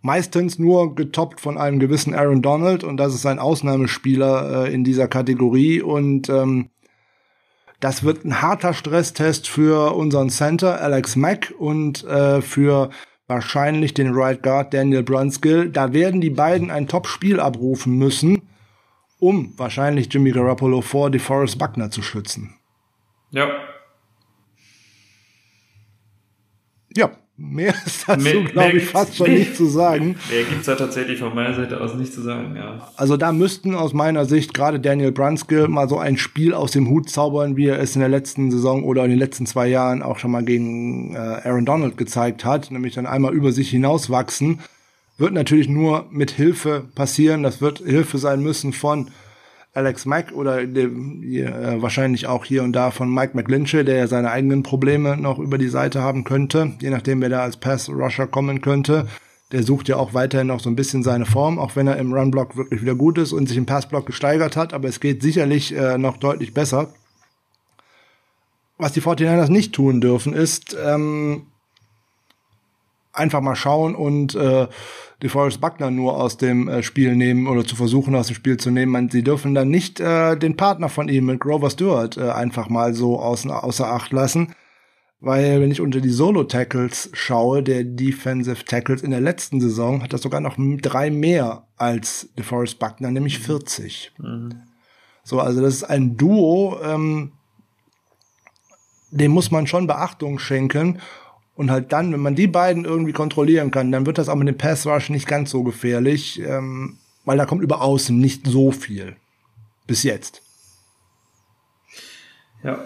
Meistens 0.00 0.58
nur 0.58 0.94
getoppt 0.94 1.40
von 1.40 1.58
einem 1.58 1.80
gewissen 1.80 2.14
Aaron 2.14 2.42
Donald 2.42 2.84
und 2.84 2.98
das 2.98 3.14
ist 3.14 3.26
ein 3.26 3.38
Ausnahmespieler 3.38 4.66
äh, 4.66 4.72
in 4.72 4.84
dieser 4.84 5.08
Kategorie 5.08 5.80
und 5.80 6.28
ähm, 6.28 6.68
das 7.80 8.04
wird 8.04 8.24
ein 8.24 8.40
harter 8.40 8.74
Stresstest 8.74 9.48
für 9.48 9.94
unseren 9.94 10.30
Center 10.30 10.80
Alex 10.80 11.16
Mack 11.16 11.52
und 11.58 12.04
äh, 12.04 12.42
für 12.42 12.90
wahrscheinlich 13.26 13.94
den 13.94 14.12
Right 14.14 14.42
Guard 14.42 14.74
Daniel 14.74 15.02
Brunskill. 15.02 15.70
Da 15.70 15.92
werden 15.92 16.20
die 16.20 16.30
beiden 16.30 16.70
ein 16.70 16.88
Top-Spiel 16.88 17.40
abrufen 17.40 17.96
müssen, 17.96 18.42
um 19.18 19.52
wahrscheinlich 19.56 20.12
Jimmy 20.12 20.30
Garoppolo 20.32 20.80
vor 20.80 21.10
DeForest 21.10 21.58
Buckner 21.58 21.90
zu 21.90 22.02
schützen. 22.02 22.54
Ja. 23.30 23.48
Ja, 26.96 27.10
Mehr 27.36 27.74
ist 27.86 28.08
dazu, 28.08 28.44
glaube 28.44 28.78
ich, 28.78 28.84
fast 28.84 29.16
schon 29.16 29.32
nicht 29.32 29.56
zu 29.56 29.66
sagen. 29.66 30.16
Mehr 30.30 30.44
gibt's 30.44 30.66
da 30.66 30.76
tatsächlich 30.76 31.18
von 31.18 31.34
meiner 31.34 31.54
Seite 31.54 31.80
aus 31.80 31.94
nicht 31.94 32.12
zu 32.12 32.22
sagen, 32.22 32.54
ja. 32.54 32.88
Also 32.96 33.16
da 33.16 33.32
müssten 33.32 33.74
aus 33.74 33.92
meiner 33.92 34.24
Sicht 34.24 34.54
gerade 34.54 34.78
Daniel 34.78 35.10
Brunskill 35.10 35.66
mal 35.66 35.88
so 35.88 35.98
ein 35.98 36.16
Spiel 36.16 36.54
aus 36.54 36.70
dem 36.70 36.88
Hut 36.88 37.10
zaubern, 37.10 37.56
wie 37.56 37.66
er 37.66 37.80
es 37.80 37.96
in 37.96 38.00
der 38.00 38.08
letzten 38.08 38.52
Saison 38.52 38.84
oder 38.84 39.04
in 39.04 39.10
den 39.10 39.18
letzten 39.18 39.46
zwei 39.46 39.66
Jahren 39.66 40.02
auch 40.02 40.18
schon 40.18 40.30
mal 40.30 40.44
gegen 40.44 41.14
äh, 41.14 41.18
Aaron 41.18 41.66
Donald 41.66 41.96
gezeigt 41.96 42.44
hat, 42.44 42.70
nämlich 42.70 42.94
dann 42.94 43.06
einmal 43.06 43.34
über 43.34 43.50
sich 43.50 43.70
hinauswachsen. 43.70 44.60
Wird 45.18 45.32
natürlich 45.32 45.68
nur 45.68 46.06
mit 46.10 46.30
Hilfe 46.30 46.84
passieren. 46.94 47.42
Das 47.42 47.60
wird 47.60 47.78
Hilfe 47.78 48.18
sein 48.18 48.42
müssen 48.42 48.72
von 48.72 49.08
Alex 49.74 50.06
Mack 50.06 50.30
oder 50.32 50.64
dem, 50.66 51.22
äh, 51.24 51.82
wahrscheinlich 51.82 52.28
auch 52.28 52.44
hier 52.44 52.62
und 52.62 52.72
da 52.72 52.92
von 52.92 53.12
Mike 53.12 53.36
McGlinchey, 53.36 53.84
der 53.84 53.96
ja 53.96 54.06
seine 54.06 54.30
eigenen 54.30 54.62
Probleme 54.62 55.16
noch 55.16 55.40
über 55.40 55.58
die 55.58 55.68
Seite 55.68 56.00
haben 56.00 56.22
könnte, 56.22 56.72
je 56.80 56.90
nachdem, 56.90 57.20
wer 57.20 57.28
da 57.28 57.42
als 57.42 57.56
Pass-Rusher 57.56 58.28
kommen 58.28 58.60
könnte. 58.60 59.08
Der 59.50 59.64
sucht 59.64 59.88
ja 59.88 59.96
auch 59.96 60.14
weiterhin 60.14 60.46
noch 60.46 60.60
so 60.60 60.70
ein 60.70 60.76
bisschen 60.76 61.02
seine 61.02 61.26
Form, 61.26 61.58
auch 61.58 61.74
wenn 61.76 61.88
er 61.88 61.96
im 61.96 62.12
Run-Block 62.12 62.56
wirklich 62.56 62.82
wieder 62.82 62.94
gut 62.94 63.18
ist 63.18 63.32
und 63.32 63.48
sich 63.48 63.58
im 63.58 63.66
Pass-Block 63.66 64.06
gesteigert 64.06 64.56
hat, 64.56 64.72
aber 64.72 64.88
es 64.88 65.00
geht 65.00 65.22
sicherlich 65.22 65.76
äh, 65.76 65.98
noch 65.98 66.16
deutlich 66.16 66.54
besser. 66.54 66.94
Was 68.78 68.92
die 68.92 69.02
49ers 69.02 69.50
nicht 69.50 69.72
tun 69.72 70.00
dürfen, 70.00 70.34
ist 70.34 70.76
ähm, 70.82 71.46
einfach 73.12 73.40
mal 73.40 73.56
schauen 73.56 73.94
und 73.94 74.34
äh, 74.34 74.68
DeForest 75.24 75.58
Buckner 75.60 75.90
nur 75.90 76.20
aus 76.20 76.36
dem 76.36 76.68
äh, 76.68 76.82
Spiel 76.82 77.16
nehmen 77.16 77.46
oder 77.46 77.64
zu 77.64 77.76
versuchen 77.76 78.14
aus 78.14 78.26
dem 78.26 78.36
Spiel 78.36 78.58
zu 78.58 78.70
nehmen. 78.70 78.92
Man, 78.92 79.08
sie 79.08 79.24
dürfen 79.24 79.54
dann 79.54 79.70
nicht 79.70 79.98
äh, 79.98 80.36
den 80.36 80.56
Partner 80.56 80.90
von 80.90 81.08
ihm 81.08 81.24
mit 81.24 81.40
Grover 81.40 81.70
Stewart 81.70 82.18
äh, 82.18 82.30
einfach 82.30 82.68
mal 82.68 82.92
so 82.92 83.18
außen, 83.18 83.50
außer 83.50 83.90
Acht 83.90 84.12
lassen. 84.12 84.54
Weil 85.20 85.62
wenn 85.62 85.70
ich 85.70 85.80
unter 85.80 86.02
die 86.02 86.10
Solo-Tackles 86.10 87.08
schaue, 87.14 87.62
der 87.62 87.84
Defensive 87.84 88.66
Tackles 88.66 89.02
in 89.02 89.10
der 89.10 89.22
letzten 89.22 89.62
Saison 89.62 90.02
hat 90.02 90.12
das 90.12 90.20
sogar 90.20 90.42
noch 90.42 90.56
drei 90.58 91.10
mehr 91.10 91.66
als 91.78 92.28
DeForest 92.36 92.78
Buckner, 92.78 93.10
nämlich 93.10 93.38
40. 93.38 94.12
Mhm. 94.18 94.50
So, 95.22 95.40
also 95.40 95.62
das 95.62 95.76
ist 95.76 95.84
ein 95.84 96.18
Duo, 96.18 96.78
ähm, 96.82 97.32
dem 99.10 99.30
muss 99.32 99.50
man 99.50 99.66
schon 99.66 99.86
Beachtung 99.86 100.38
schenken. 100.38 100.98
Und 101.56 101.70
halt 101.70 101.92
dann, 101.92 102.12
wenn 102.12 102.20
man 102.20 102.34
die 102.34 102.48
beiden 102.48 102.84
irgendwie 102.84 103.12
kontrollieren 103.12 103.70
kann, 103.70 103.92
dann 103.92 104.06
wird 104.06 104.18
das 104.18 104.28
auch 104.28 104.34
mit 104.34 104.48
dem 104.48 104.58
Pass 104.58 104.86
Rush 104.86 105.10
nicht 105.10 105.28
ganz 105.28 105.50
so 105.50 105.62
gefährlich, 105.62 106.40
ähm, 106.40 106.98
weil 107.24 107.38
da 107.38 107.46
kommt 107.46 107.62
über 107.62 107.80
außen 107.80 108.18
nicht 108.18 108.46
so 108.46 108.72
viel. 108.72 109.16
Bis 109.86 110.02
jetzt. 110.02 110.42
Ja. 112.62 112.78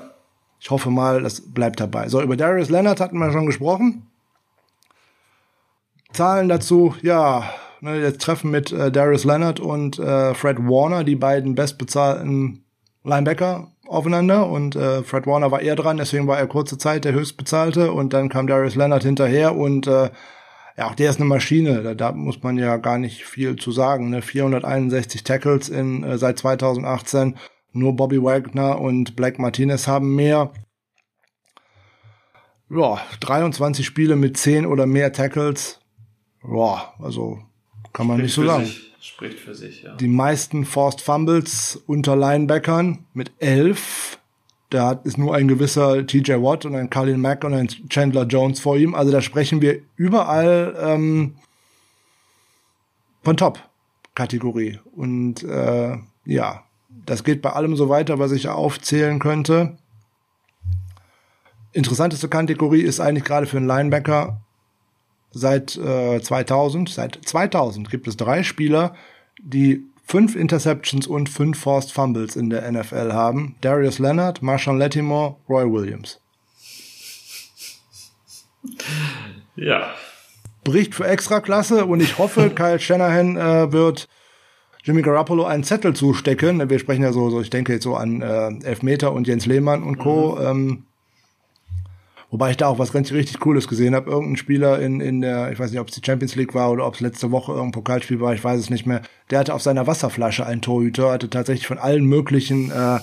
Ich 0.60 0.70
hoffe 0.70 0.90
mal, 0.90 1.22
das 1.22 1.40
bleibt 1.40 1.80
dabei. 1.80 2.08
So, 2.08 2.20
über 2.20 2.36
Darius 2.36 2.68
Leonard 2.68 3.00
hatten 3.00 3.18
wir 3.18 3.32
schon 3.32 3.46
gesprochen. 3.46 4.06
Zahlen 6.12 6.48
dazu, 6.48 6.94
ja, 7.02 7.48
ne, 7.80 8.00
das 8.00 8.18
Treffen 8.18 8.50
mit 8.50 8.72
äh, 8.72 8.90
Darius 8.90 9.24
Leonard 9.24 9.60
und 9.60 9.98
äh, 9.98 10.34
Fred 10.34 10.58
Warner, 10.58 11.04
die 11.04 11.16
beiden 11.16 11.54
bestbezahlten 11.54 12.64
Linebacker 13.04 13.70
aufeinander 13.88 14.48
und 14.48 14.76
äh, 14.76 15.02
Fred 15.02 15.26
Warner 15.26 15.50
war 15.50 15.60
eher 15.60 15.74
dran, 15.74 15.96
deswegen 15.96 16.26
war 16.26 16.38
er 16.38 16.46
kurze 16.46 16.78
Zeit 16.78 17.04
der 17.04 17.14
höchstbezahlte 17.14 17.92
und 17.92 18.12
dann 18.12 18.28
kam 18.28 18.46
Darius 18.46 18.74
Leonard 18.74 19.02
hinterher 19.02 19.56
und 19.56 19.86
äh, 19.86 20.10
ja, 20.76 20.86
auch 20.86 20.94
der 20.94 21.10
ist 21.10 21.16
eine 21.16 21.24
Maschine, 21.24 21.82
da, 21.82 21.94
da 21.94 22.12
muss 22.12 22.42
man 22.42 22.56
ja 22.56 22.76
gar 22.76 22.98
nicht 22.98 23.24
viel 23.24 23.56
zu 23.56 23.72
sagen. 23.72 24.10
Ne? 24.10 24.22
461 24.22 25.24
Tackles 25.24 25.68
in 25.68 26.04
äh, 26.04 26.18
seit 26.18 26.38
2018, 26.38 27.36
nur 27.72 27.96
Bobby 27.96 28.22
Wagner 28.22 28.80
und 28.80 29.16
Black 29.16 29.40
Martinez 29.40 29.88
haben 29.88 30.14
mehr. 30.14 30.52
Ja, 32.70 33.00
23 33.20 33.84
Spiele 33.84 34.14
mit 34.14 34.36
10 34.36 34.66
oder 34.66 34.86
mehr 34.86 35.12
Tackles. 35.12 35.80
Ja, 36.44 36.94
also 37.00 37.40
kann 37.92 38.06
man 38.06 38.20
nicht 38.20 38.34
so 38.34 38.44
sagen. 38.44 38.66
Sich. 38.66 38.87
Spricht 39.00 39.38
für 39.38 39.54
sich, 39.54 39.82
ja. 39.82 39.94
Die 39.94 40.08
meisten 40.08 40.64
Forced 40.64 41.00
Fumbles 41.00 41.80
unter 41.86 42.16
Linebackern 42.16 43.04
mit 43.14 43.30
elf. 43.38 44.18
Da 44.70 44.92
ist 45.04 45.16
nur 45.16 45.34
ein 45.34 45.48
gewisser 45.48 46.06
TJ 46.06 46.32
Watt 46.32 46.66
und 46.66 46.74
ein 46.74 46.90
Carlin 46.90 47.20
Mack 47.20 47.44
und 47.44 47.54
ein 47.54 47.68
Chandler 47.88 48.24
Jones 48.24 48.60
vor 48.60 48.76
ihm. 48.76 48.94
Also 48.94 49.12
da 49.12 49.22
sprechen 49.22 49.62
wir 49.62 49.80
überall 49.96 50.76
ähm, 50.78 51.36
von 53.22 53.36
Top-Kategorie. 53.36 54.80
Und 54.94 55.44
äh, 55.44 55.96
ja, 56.24 56.64
das 57.06 57.24
geht 57.24 57.40
bei 57.40 57.52
allem 57.52 57.76
so 57.76 57.88
weiter, 57.88 58.18
was 58.18 58.32
ich 58.32 58.48
aufzählen 58.48 59.20
könnte. 59.20 59.78
Interessanteste 61.72 62.28
Kategorie 62.28 62.82
ist 62.82 63.00
eigentlich 63.00 63.24
gerade 63.24 63.46
für 63.46 63.58
einen 63.58 63.66
Linebacker 63.66 64.40
seit 65.30 65.76
äh, 65.76 66.20
2000, 66.20 66.88
seit 66.88 67.18
2000 67.24 67.90
gibt 67.90 68.08
es 68.08 68.16
drei 68.16 68.42
Spieler, 68.42 68.94
die 69.40 69.84
fünf 70.04 70.34
Interceptions 70.34 71.06
und 71.06 71.28
fünf 71.28 71.58
Forced 71.58 71.92
Fumbles 71.92 72.34
in 72.34 72.50
der 72.50 72.70
NFL 72.70 73.12
haben. 73.12 73.56
Darius 73.60 73.98
Leonard, 73.98 74.42
Marshawn 74.42 74.78
Lattimore, 74.78 75.36
Roy 75.48 75.70
Williams. 75.70 76.20
Ja. 79.56 79.90
Bericht 80.64 80.94
für 80.94 81.06
Extraklasse 81.06 81.84
und 81.84 82.00
ich 82.00 82.18
hoffe, 82.18 82.50
Kyle 82.54 82.80
Shanahan 82.80 83.36
äh, 83.36 83.72
wird 83.72 84.08
Jimmy 84.82 85.02
Garoppolo 85.02 85.44
einen 85.44 85.64
Zettel 85.64 85.94
zustecken. 85.94 86.70
Wir 86.70 86.78
sprechen 86.78 87.02
ja 87.02 87.12
so, 87.12 87.28
so 87.28 87.40
ich 87.40 87.50
denke 87.50 87.74
jetzt 87.74 87.84
so 87.84 87.94
an 87.94 88.22
äh, 88.22 88.66
Elfmeter 88.66 89.12
und 89.12 89.26
Jens 89.26 89.44
Lehmann 89.44 89.82
und 89.82 89.98
Co. 89.98 90.36
Mhm. 90.36 90.46
Ähm, 90.46 90.84
Wobei 92.30 92.50
ich 92.50 92.58
da 92.58 92.66
auch 92.66 92.78
was 92.78 92.92
ganz 92.92 93.10
richtig 93.10 93.40
Cooles 93.40 93.68
gesehen 93.68 93.94
habe. 93.94 94.10
Irgendein 94.10 94.36
Spieler 94.36 94.80
in, 94.80 95.00
in 95.00 95.22
der, 95.22 95.50
ich 95.50 95.58
weiß 95.58 95.70
nicht, 95.70 95.80
ob 95.80 95.88
es 95.88 95.94
die 95.94 96.04
Champions 96.04 96.36
League 96.36 96.54
war 96.54 96.70
oder 96.70 96.86
ob 96.86 96.94
es 96.94 97.00
letzte 97.00 97.30
Woche 97.30 97.52
irgendein 97.52 97.72
Pokalspiel 97.72 98.20
war, 98.20 98.34
ich 98.34 98.44
weiß 98.44 98.60
es 98.60 98.70
nicht 98.70 98.86
mehr. 98.86 99.00
Der 99.30 99.38
hatte 99.38 99.54
auf 99.54 99.62
seiner 99.62 99.86
Wasserflasche 99.86 100.44
einen 100.44 100.60
Torhüter, 100.60 101.12
hatte 101.12 101.30
tatsächlich 101.30 101.66
von 101.66 101.78
allen 101.78 102.04
möglichen 102.04 102.70
äh, 102.70 102.98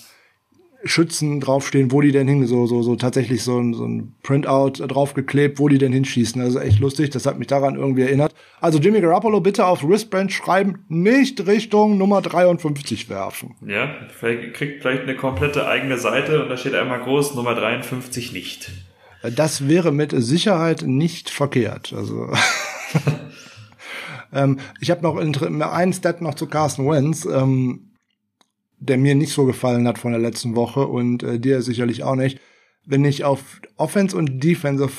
Schützen 0.87 1.39
draufstehen, 1.39 1.91
wo 1.91 2.01
die 2.01 2.11
denn 2.11 2.27
hin, 2.27 2.45
so, 2.45 2.67
so, 2.67 2.83
so 2.83 2.95
tatsächlich 2.95 3.41
so 3.43 3.59
ein, 3.59 3.73
so 3.73 3.85
ein 3.85 4.13
Printout 4.21 4.85
draufgeklebt, 4.85 5.57
wo 5.57 5.67
die 5.67 5.79
denn 5.79 5.91
hinschießen. 5.91 6.39
Also 6.39 6.59
echt 6.59 6.79
lustig, 6.79 7.09
das 7.09 7.25
hat 7.25 7.39
mich 7.39 7.47
daran 7.47 7.75
irgendwie 7.75 8.03
erinnert. 8.03 8.35
Also 8.61 8.77
Jimmy 8.77 9.01
Garoppolo 9.01 9.41
bitte 9.41 9.65
auf 9.65 9.83
Wristband 9.83 10.31
schreiben, 10.31 10.85
nicht 10.87 11.47
Richtung 11.47 11.97
Nummer 11.97 12.21
53 12.21 13.09
werfen. 13.09 13.55
Ja, 13.65 13.89
vielleicht 14.15 14.53
kriegt 14.53 14.83
vielleicht 14.83 15.03
eine 15.03 15.15
komplette 15.15 15.67
eigene 15.67 15.97
Seite 15.97 16.43
und 16.43 16.49
da 16.49 16.57
steht 16.57 16.75
einmal 16.75 16.99
groß 16.99 17.33
Nummer 17.33 17.55
53 17.55 18.31
nicht. 18.31 18.71
Das 19.31 19.67
wäre 19.67 19.91
mit 19.91 20.13
Sicherheit 20.15 20.83
nicht 20.83 21.29
verkehrt. 21.29 21.93
Also 21.93 22.29
ähm, 24.33 24.59
ich 24.79 24.91
habe 24.91 25.01
noch 25.01 25.15
einen 25.17 25.93
Stat 25.93 26.21
noch 26.21 26.35
zu 26.35 26.47
Carsten 26.47 26.89
Wentz, 26.89 27.25
ähm, 27.25 27.91
der 28.79 28.97
mir 28.97 29.15
nicht 29.15 29.33
so 29.33 29.45
gefallen 29.45 29.87
hat 29.87 29.97
von 29.97 30.11
der 30.11 30.21
letzten 30.21 30.55
Woche 30.55 30.87
und 30.87 31.23
äh, 31.23 31.39
dir 31.39 31.61
sicherlich 31.61 32.03
auch 32.03 32.15
nicht. 32.15 32.39
Wenn 32.85 33.05
ich 33.05 33.23
auf 33.23 33.61
Offense 33.77 34.15
und 34.15 34.43
Defensive 34.43 34.91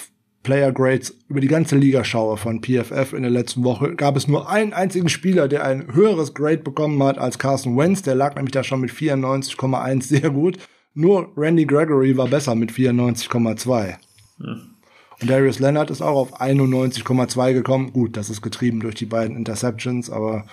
Player 0.43 0.71
Grades 0.71 1.13
über 1.29 1.41
die 1.41 1.49
ganze 1.49 1.77
Liga 1.77 2.05
schaue 2.05 2.37
von 2.37 2.63
PFF 2.63 3.13
in 3.13 3.23
der 3.23 3.33
letzten 3.33 3.65
Woche, 3.65 3.97
gab 3.97 4.17
es 4.17 4.29
nur 4.29 4.49
einen 4.49 4.73
einzigen 4.73 5.09
Spieler, 5.09 5.49
der 5.49 5.65
ein 5.65 5.93
höheres 5.93 6.35
Grade 6.35 6.59
bekommen 6.59 7.03
hat 7.03 7.19
als 7.19 7.39
Carson 7.39 7.77
Wentz. 7.77 8.03
Der 8.03 8.15
lag 8.15 8.37
nämlich 8.37 8.53
da 8.53 8.63
schon 8.63 8.81
mit 8.81 8.93
94,1 8.93 10.03
sehr 10.05 10.31
gut. 10.31 10.59
Nur 10.95 11.33
Randy 11.37 11.67
Gregory 11.67 12.17
war 12.17 12.29
besser 12.29 12.55
mit 12.55 12.71
94,2. 12.71 13.97
Hm. 14.39 14.77
Und 15.21 15.31
Darius 15.31 15.59
Leonard 15.59 15.91
ist 15.91 16.03
auch 16.03 16.17
auf 16.17 16.41
91,2 16.41 17.53
gekommen. 17.55 17.93
Gut, 17.93 18.17
das 18.17 18.29
ist 18.29 18.43
getrieben 18.43 18.81
durch 18.81 18.95
die 18.95 19.07
beiden 19.07 19.37
Interceptions, 19.37 20.11
aber 20.11 20.45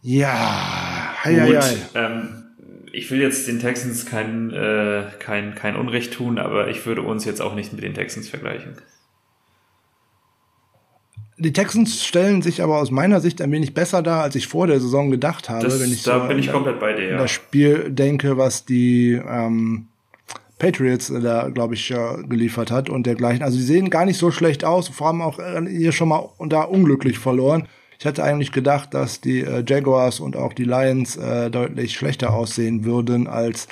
ja, 0.00 1.14
hei, 1.22 1.34
hei, 1.36 1.60
hei. 1.60 1.76
Ähm, 1.94 2.44
ich 2.92 3.10
will 3.10 3.20
jetzt 3.20 3.48
den 3.48 3.58
Texans 3.58 4.06
kein, 4.06 4.50
äh, 4.50 5.04
kein, 5.18 5.54
kein 5.54 5.76
Unrecht 5.76 6.14
tun, 6.14 6.38
aber 6.38 6.68
ich 6.68 6.86
würde 6.86 7.02
uns 7.02 7.24
jetzt 7.24 7.42
auch 7.42 7.54
nicht 7.54 7.72
mit 7.72 7.82
den 7.82 7.94
Texans 7.94 8.28
vergleichen. 8.28 8.76
Die 11.36 11.52
Texans 11.52 12.04
stellen 12.04 12.42
sich 12.42 12.62
aber 12.62 12.78
aus 12.78 12.90
meiner 12.90 13.20
Sicht 13.20 13.42
ein 13.42 13.50
wenig 13.50 13.74
besser 13.74 14.02
dar, 14.02 14.22
als 14.22 14.36
ich 14.36 14.46
vor 14.46 14.68
der 14.68 14.78
Saison 14.80 15.10
gedacht 15.10 15.48
habe. 15.48 15.64
Das, 15.64 15.80
wenn 15.80 15.92
ich 15.92 16.04
da 16.04 16.22
so 16.22 16.28
bin 16.28 16.38
ich 16.38 16.50
komplett 16.52 16.78
bei 16.78 16.92
dir. 16.92 17.10
Ja. 17.10 17.18
Das 17.18 17.32
Spiel 17.32 17.90
denke, 17.90 18.38
was 18.38 18.64
die 18.64 19.20
ähm, 19.26 19.88
Patriots 20.64 21.10
äh, 21.10 21.20
da, 21.20 21.48
glaube 21.50 21.74
ich, 21.74 21.92
geliefert 22.28 22.70
hat 22.70 22.88
und 22.88 23.06
dergleichen. 23.06 23.42
Also 23.42 23.58
sie 23.58 23.64
sehen 23.64 23.90
gar 23.90 24.06
nicht 24.06 24.18
so 24.18 24.30
schlecht 24.30 24.64
aus, 24.64 24.88
vor 24.88 25.08
allem 25.08 25.20
auch 25.20 25.38
äh, 25.38 25.62
hier 25.68 25.92
schon 25.92 26.08
mal 26.08 26.30
da 26.46 26.62
unglücklich 26.62 27.18
verloren. 27.18 27.68
Ich 27.98 28.06
hatte 28.06 28.24
eigentlich 28.24 28.52
gedacht, 28.52 28.94
dass 28.94 29.20
die 29.20 29.40
äh, 29.40 29.62
Jaguars 29.66 30.20
und 30.20 30.36
auch 30.36 30.52
die 30.52 30.64
Lions 30.64 31.16
äh, 31.16 31.50
deutlich 31.50 31.94
schlechter 31.94 32.32
aussehen 32.32 32.84
würden 32.84 33.26
als 33.26 33.68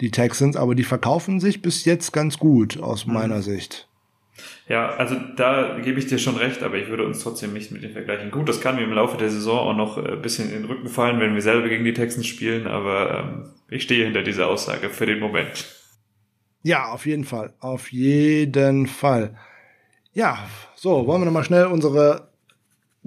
die 0.00 0.10
Texans, 0.10 0.56
aber 0.56 0.74
die 0.74 0.84
verkaufen 0.84 1.40
sich 1.40 1.62
bis 1.62 1.84
jetzt 1.84 2.12
ganz 2.12 2.38
gut 2.38 2.80
aus 2.80 3.06
mhm. 3.06 3.14
meiner 3.14 3.42
Sicht. 3.42 3.88
Ja, 4.68 4.90
also 4.90 5.16
da 5.36 5.78
gebe 5.84 5.98
ich 5.98 6.06
dir 6.06 6.18
schon 6.18 6.36
recht, 6.36 6.62
aber 6.62 6.76
ich 6.76 6.88
würde 6.88 7.06
uns 7.06 7.22
trotzdem 7.22 7.52
nicht 7.52 7.70
mit 7.70 7.82
den 7.82 7.92
vergleichen. 7.92 8.30
Gut, 8.30 8.48
das 8.48 8.60
kann 8.60 8.76
mir 8.76 8.82
im 8.82 8.92
Laufe 8.92 9.16
der 9.18 9.30
Saison 9.30 9.58
auch 9.58 9.76
noch 9.76 9.98
ein 9.98 10.22
bisschen 10.22 10.50
in 10.50 10.62
den 10.62 10.64
Rücken 10.64 10.88
fallen, 10.88 11.20
wenn 11.20 11.34
wir 11.34 11.42
selber 11.42 11.68
gegen 11.68 11.84
die 11.84 11.92
Texans 11.94 12.26
spielen, 12.26 12.66
aber 12.66 13.18
ähm, 13.18 13.50
ich 13.68 13.82
stehe 13.82 14.04
hinter 14.04 14.22
dieser 14.22 14.48
Aussage 14.48 14.88
für 14.88 15.06
den 15.06 15.20
Moment. 15.20 15.81
Ja, 16.62 16.92
auf 16.92 17.06
jeden 17.06 17.24
Fall. 17.24 17.54
Auf 17.60 17.92
jeden 17.92 18.86
Fall. 18.86 19.34
Ja, 20.14 20.38
so, 20.76 21.06
wollen 21.06 21.22
wir 21.22 21.26
nochmal 21.26 21.44
schnell 21.44 21.66
unsere 21.66 22.28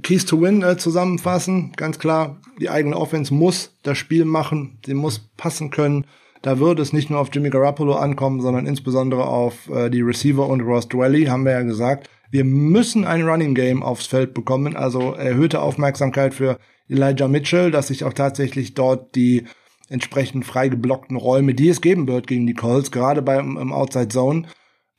Keys 0.01 0.25
to 0.25 0.41
Win 0.41 0.61
äh, 0.61 0.77
zusammenfassen. 0.77 1.71
Ganz 1.75 1.99
klar, 1.99 2.37
die 2.59 2.69
eigene 2.69 2.97
Offense 2.97 3.33
muss 3.33 3.77
das 3.83 3.97
Spiel 3.97 4.25
machen, 4.25 4.79
sie 4.85 4.93
muss 4.93 5.19
passen 5.37 5.69
können. 5.69 6.05
Da 6.41 6.59
würde 6.59 6.81
es 6.81 6.93
nicht 6.93 7.09
nur 7.09 7.19
auf 7.19 7.29
Jimmy 7.33 7.49
Garoppolo 7.49 7.95
ankommen, 7.95 8.41
sondern 8.41 8.67
insbesondere 8.67 9.25
auf 9.25 9.69
äh, 9.69 9.89
die 9.89 10.01
Receiver 10.01 10.47
und 10.47 10.61
Ross 10.61 10.87
Dwelly, 10.89 11.25
haben 11.25 11.45
wir 11.45 11.53
ja 11.53 11.61
gesagt. 11.61 12.09
Wir 12.29 12.43
müssen 12.43 13.05
ein 13.05 13.23
Running 13.27 13.55
Game 13.55 13.81
aufs 13.81 14.07
Feld 14.07 14.33
bekommen, 14.33 14.75
also 14.75 15.13
erhöhte 15.13 15.61
Aufmerksamkeit 15.61 16.33
für 16.33 16.59
Elijah 16.89 17.27
Mitchell, 17.27 17.71
dass 17.71 17.87
sich 17.87 18.03
auch 18.03 18.13
tatsächlich 18.13 18.73
dort 18.73 19.15
die 19.15 19.45
entsprechend 19.89 20.45
frei 20.45 20.69
geblockten 20.69 21.17
Räume, 21.17 21.53
die 21.53 21.69
es 21.69 21.81
geben 21.81 22.07
wird 22.07 22.27
gegen 22.27 22.47
die 22.47 22.53
Colts, 22.53 22.91
gerade 22.91 23.21
beim 23.21 23.57
im 23.57 23.71
Outside 23.73 24.09
Zone, 24.09 24.47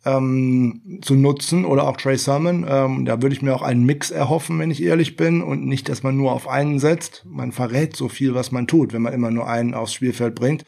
ähm, 0.04 1.00
zu 1.02 1.14
nutzen 1.14 1.64
oder 1.64 1.88
auch 1.88 1.96
Trey 1.96 2.16
Sermon. 2.16 2.64
Ähm, 2.68 3.04
da 3.04 3.20
würde 3.20 3.34
ich 3.34 3.42
mir 3.42 3.54
auch 3.54 3.62
einen 3.62 3.84
Mix 3.84 4.10
erhoffen, 4.10 4.58
wenn 4.58 4.70
ich 4.70 4.82
ehrlich 4.82 5.16
bin 5.16 5.42
und 5.42 5.66
nicht, 5.66 5.88
dass 5.88 6.02
man 6.02 6.16
nur 6.16 6.32
auf 6.32 6.48
einen 6.48 6.78
setzt. 6.78 7.24
Man 7.28 7.52
verrät 7.52 7.96
so 7.96 8.08
viel, 8.08 8.34
was 8.34 8.52
man 8.52 8.66
tut, 8.66 8.92
wenn 8.92 9.02
man 9.02 9.12
immer 9.12 9.30
nur 9.30 9.48
einen 9.48 9.74
aufs 9.74 9.92
Spielfeld 9.92 10.34
bringt. 10.34 10.64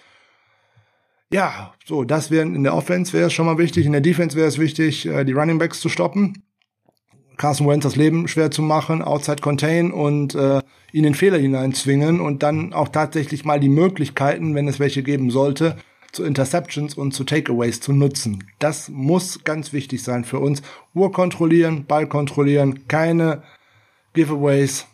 Ja, 1.30 1.74
so, 1.84 2.04
das 2.04 2.30
wäre 2.30 2.46
in 2.46 2.64
der 2.64 2.74
Offense 2.74 3.12
wäre 3.12 3.26
es 3.26 3.34
schon 3.34 3.46
mal 3.46 3.58
wichtig, 3.58 3.84
in 3.84 3.92
der 3.92 4.00
Defense 4.00 4.36
wäre 4.36 4.48
es 4.48 4.58
wichtig, 4.58 5.06
äh, 5.06 5.24
die 5.24 5.32
Running 5.32 5.58
Backs 5.58 5.80
zu 5.80 5.88
stoppen. 5.88 6.42
Carson 7.38 7.68
Wentz 7.68 7.84
das 7.84 7.96
Leben 7.96 8.28
schwer 8.28 8.50
zu 8.50 8.62
machen, 8.62 9.00
Outside 9.00 9.40
Contain 9.40 9.92
und 9.92 10.34
äh, 10.34 10.60
ihn 10.92 11.04
in 11.04 11.14
Fehler 11.14 11.38
hineinzwingen 11.38 12.20
und 12.20 12.42
dann 12.42 12.72
auch 12.72 12.88
tatsächlich 12.88 13.44
mal 13.44 13.60
die 13.60 13.68
Möglichkeiten, 13.68 14.54
wenn 14.54 14.68
es 14.68 14.80
welche 14.80 15.02
geben 15.02 15.30
sollte, 15.30 15.76
zu 16.12 16.24
Interceptions 16.24 16.94
und 16.94 17.12
zu 17.12 17.24
Takeaways 17.24 17.80
zu 17.80 17.92
nutzen. 17.92 18.44
Das 18.58 18.88
muss 18.88 19.44
ganz 19.44 19.72
wichtig 19.72 20.02
sein 20.02 20.24
für 20.24 20.38
uns. 20.38 20.62
Uhr 20.94 21.12
kontrollieren, 21.12 21.84
Ball 21.86 22.06
kontrollieren, 22.06 22.88
keine 22.88 23.42
Giveaways. 24.14 24.86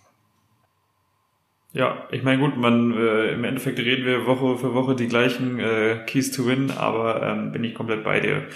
Ja, 1.72 2.06
ich 2.12 2.22
meine 2.22 2.40
gut, 2.40 2.56
man 2.56 2.92
äh, 2.96 3.32
im 3.32 3.42
Endeffekt 3.42 3.78
reden 3.80 4.04
wir 4.04 4.26
Woche 4.26 4.58
für 4.58 4.74
Woche 4.74 4.94
die 4.94 5.08
gleichen 5.08 5.58
äh, 5.58 6.04
Keys 6.06 6.30
to 6.30 6.46
Win, 6.46 6.70
aber 6.70 7.22
ähm, 7.22 7.52
bin 7.52 7.64
ich 7.64 7.74
komplett 7.74 8.04
bei 8.04 8.20
dir. 8.20 8.46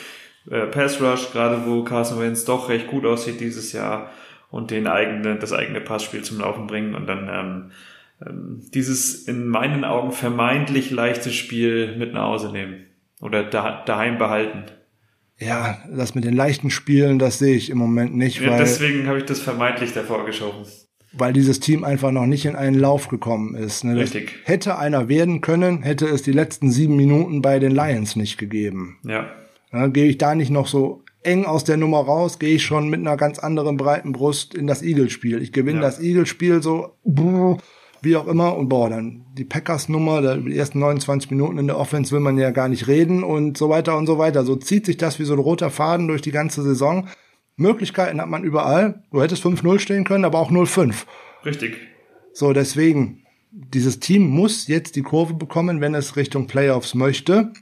Äh, 0.51 0.67
Pass 0.67 1.01
Rush, 1.01 1.33
gerade 1.33 1.67
wo 1.67 1.83
Carson 1.85 2.21
Wentz 2.21 2.45
doch 2.45 2.69
recht 2.69 2.89
gut 2.89 3.05
aussieht 3.05 3.41
dieses 3.41 3.73
Jahr 3.73 4.11
und 4.51 4.71
den 4.71 4.87
eigenen, 4.87 5.41
das 5.41 5.53
eigene 5.53 5.81
Passspiel 5.81 6.23
zum 6.23 6.41
Laufen 6.41 6.67
bringen 6.67 6.95
und 6.95 7.07
dann 7.07 7.29
ähm, 7.31 7.71
ähm, 8.27 8.63
dieses 8.75 9.29
in 9.29 9.47
meinen 9.47 9.85
Augen 9.85 10.13
vermeintlich 10.13 10.91
leichte 10.91 11.31
Spiel 11.31 11.97
mit 11.97 12.13
nach 12.15 12.25
Hause 12.25 12.51
nehmen 12.51 12.87
oder 13.21 13.45
da, 13.45 13.83
daheim 13.85 14.19
behalten. 14.19 14.65
Ja, 15.39 15.79
das 15.95 16.15
mit 16.15 16.25
den 16.25 16.35
leichten 16.35 16.71
Spielen, 16.71 17.19
das 17.19 17.39
sehe 17.39 17.55
ich 17.55 17.71
im 17.71 17.79
Moment 17.79 18.17
nicht. 18.17 18.41
Ja, 18.41 18.51
weil, 18.51 18.59
deswegen 18.59 19.07
habe 19.07 19.19
ich 19.19 19.25
das 19.25 19.41
vermeintlich 19.41 19.93
davor 19.93 20.27
geschoben. 20.27 20.67
Weil 21.13 21.33
dieses 21.33 21.61
Team 21.61 21.85
einfach 21.85 22.11
noch 22.11 22.27
nicht 22.27 22.45
in 22.45 22.57
einen 22.57 22.79
Lauf 22.79 23.09
gekommen 23.09 23.55
ist. 23.55 23.85
Ne? 23.85 23.97
Richtig. 23.97 24.35
hätte 24.45 24.79
einer 24.79 25.09
werden 25.09 25.41
können, 25.41 25.83
hätte 25.83 26.07
es 26.07 26.23
die 26.23 26.33
letzten 26.33 26.71
sieben 26.71 26.97
Minuten 26.97 27.41
bei 27.41 27.61
den 27.61 27.73
Lions 27.73 28.17
nicht 28.17 28.37
gegeben. 28.37 28.99
Ja. 29.05 29.31
Ja 29.73 29.87
Gehe 29.89 30.07
ich 30.07 30.19
da 30.19 30.35
nicht 30.35 30.51
noch 30.51 30.67
so 30.67 31.03
eng 31.23 31.45
aus 31.45 31.65
der 31.65 31.77
Nummer 31.77 32.01
raus, 32.01 32.39
gehe 32.39 32.55
ich 32.55 32.65
schon 32.65 32.89
mit 32.89 33.01
einer 33.01 33.17
ganz 33.17 33.39
anderen 33.39 33.77
breiten 33.77 34.13
Brust 34.13 34.55
in 34.55 34.67
das 34.67 34.83
Eagles-Spiel. 34.83 35.43
Ich 35.43 35.53
gewinne 35.53 35.81
ja. 35.81 35.85
das 35.85 36.01
Eagles-Spiel 36.01 36.63
so, 36.63 36.95
wie 38.03 38.17
auch 38.17 38.27
immer. 38.27 38.57
Und 38.57 38.69
boah, 38.69 38.89
dann 38.89 39.27
die 39.35 39.45
Packers-Nummer, 39.45 40.37
die 40.37 40.57
ersten 40.57 40.79
29 40.79 41.31
Minuten 41.31 41.59
in 41.59 41.67
der 41.67 41.79
Offense 41.79 42.13
will 42.13 42.21
man 42.21 42.39
ja 42.39 42.51
gar 42.51 42.69
nicht 42.69 42.87
reden 42.87 43.25
und 43.25 43.59
so 43.59 43.69
weiter 43.69 43.97
und 43.97 44.07
so 44.07 44.19
weiter. 44.19 44.45
So 44.45 44.57
zieht 44.57 44.87
sich 44.87 44.97
das 44.97 45.19
wie 45.19 45.25
so 45.25 45.35
ein 45.35 45.39
roter 45.39 45.71
Faden 45.71 46.09
durch 46.09 46.23
die 46.23 46.33
ganze 46.33 46.63
Saison. 46.63 47.09
Möglichkeiten 47.57 48.21
hat 48.21 48.29
man 48.29 48.45
überall. 48.45 49.03
Du 49.11 49.21
hättest 49.21 49.45
5-0 49.45 49.81
stehen 49.81 50.05
können, 50.05 50.25
aber 50.25 50.39
auch 50.39 50.51
0-5. 50.51 50.95
Richtig. 51.45 51.77
So, 52.33 52.53
deswegen, 52.53 53.25
dieses 53.51 53.99
Team 53.99 54.29
muss 54.29 54.69
jetzt 54.69 54.95
die 54.95 55.03
Kurve 55.03 55.35
bekommen, 55.35 55.81
wenn 55.81 55.95
es 55.95 56.17
Richtung 56.17 56.47
Playoffs 56.47 56.95
möchte. 56.95 57.53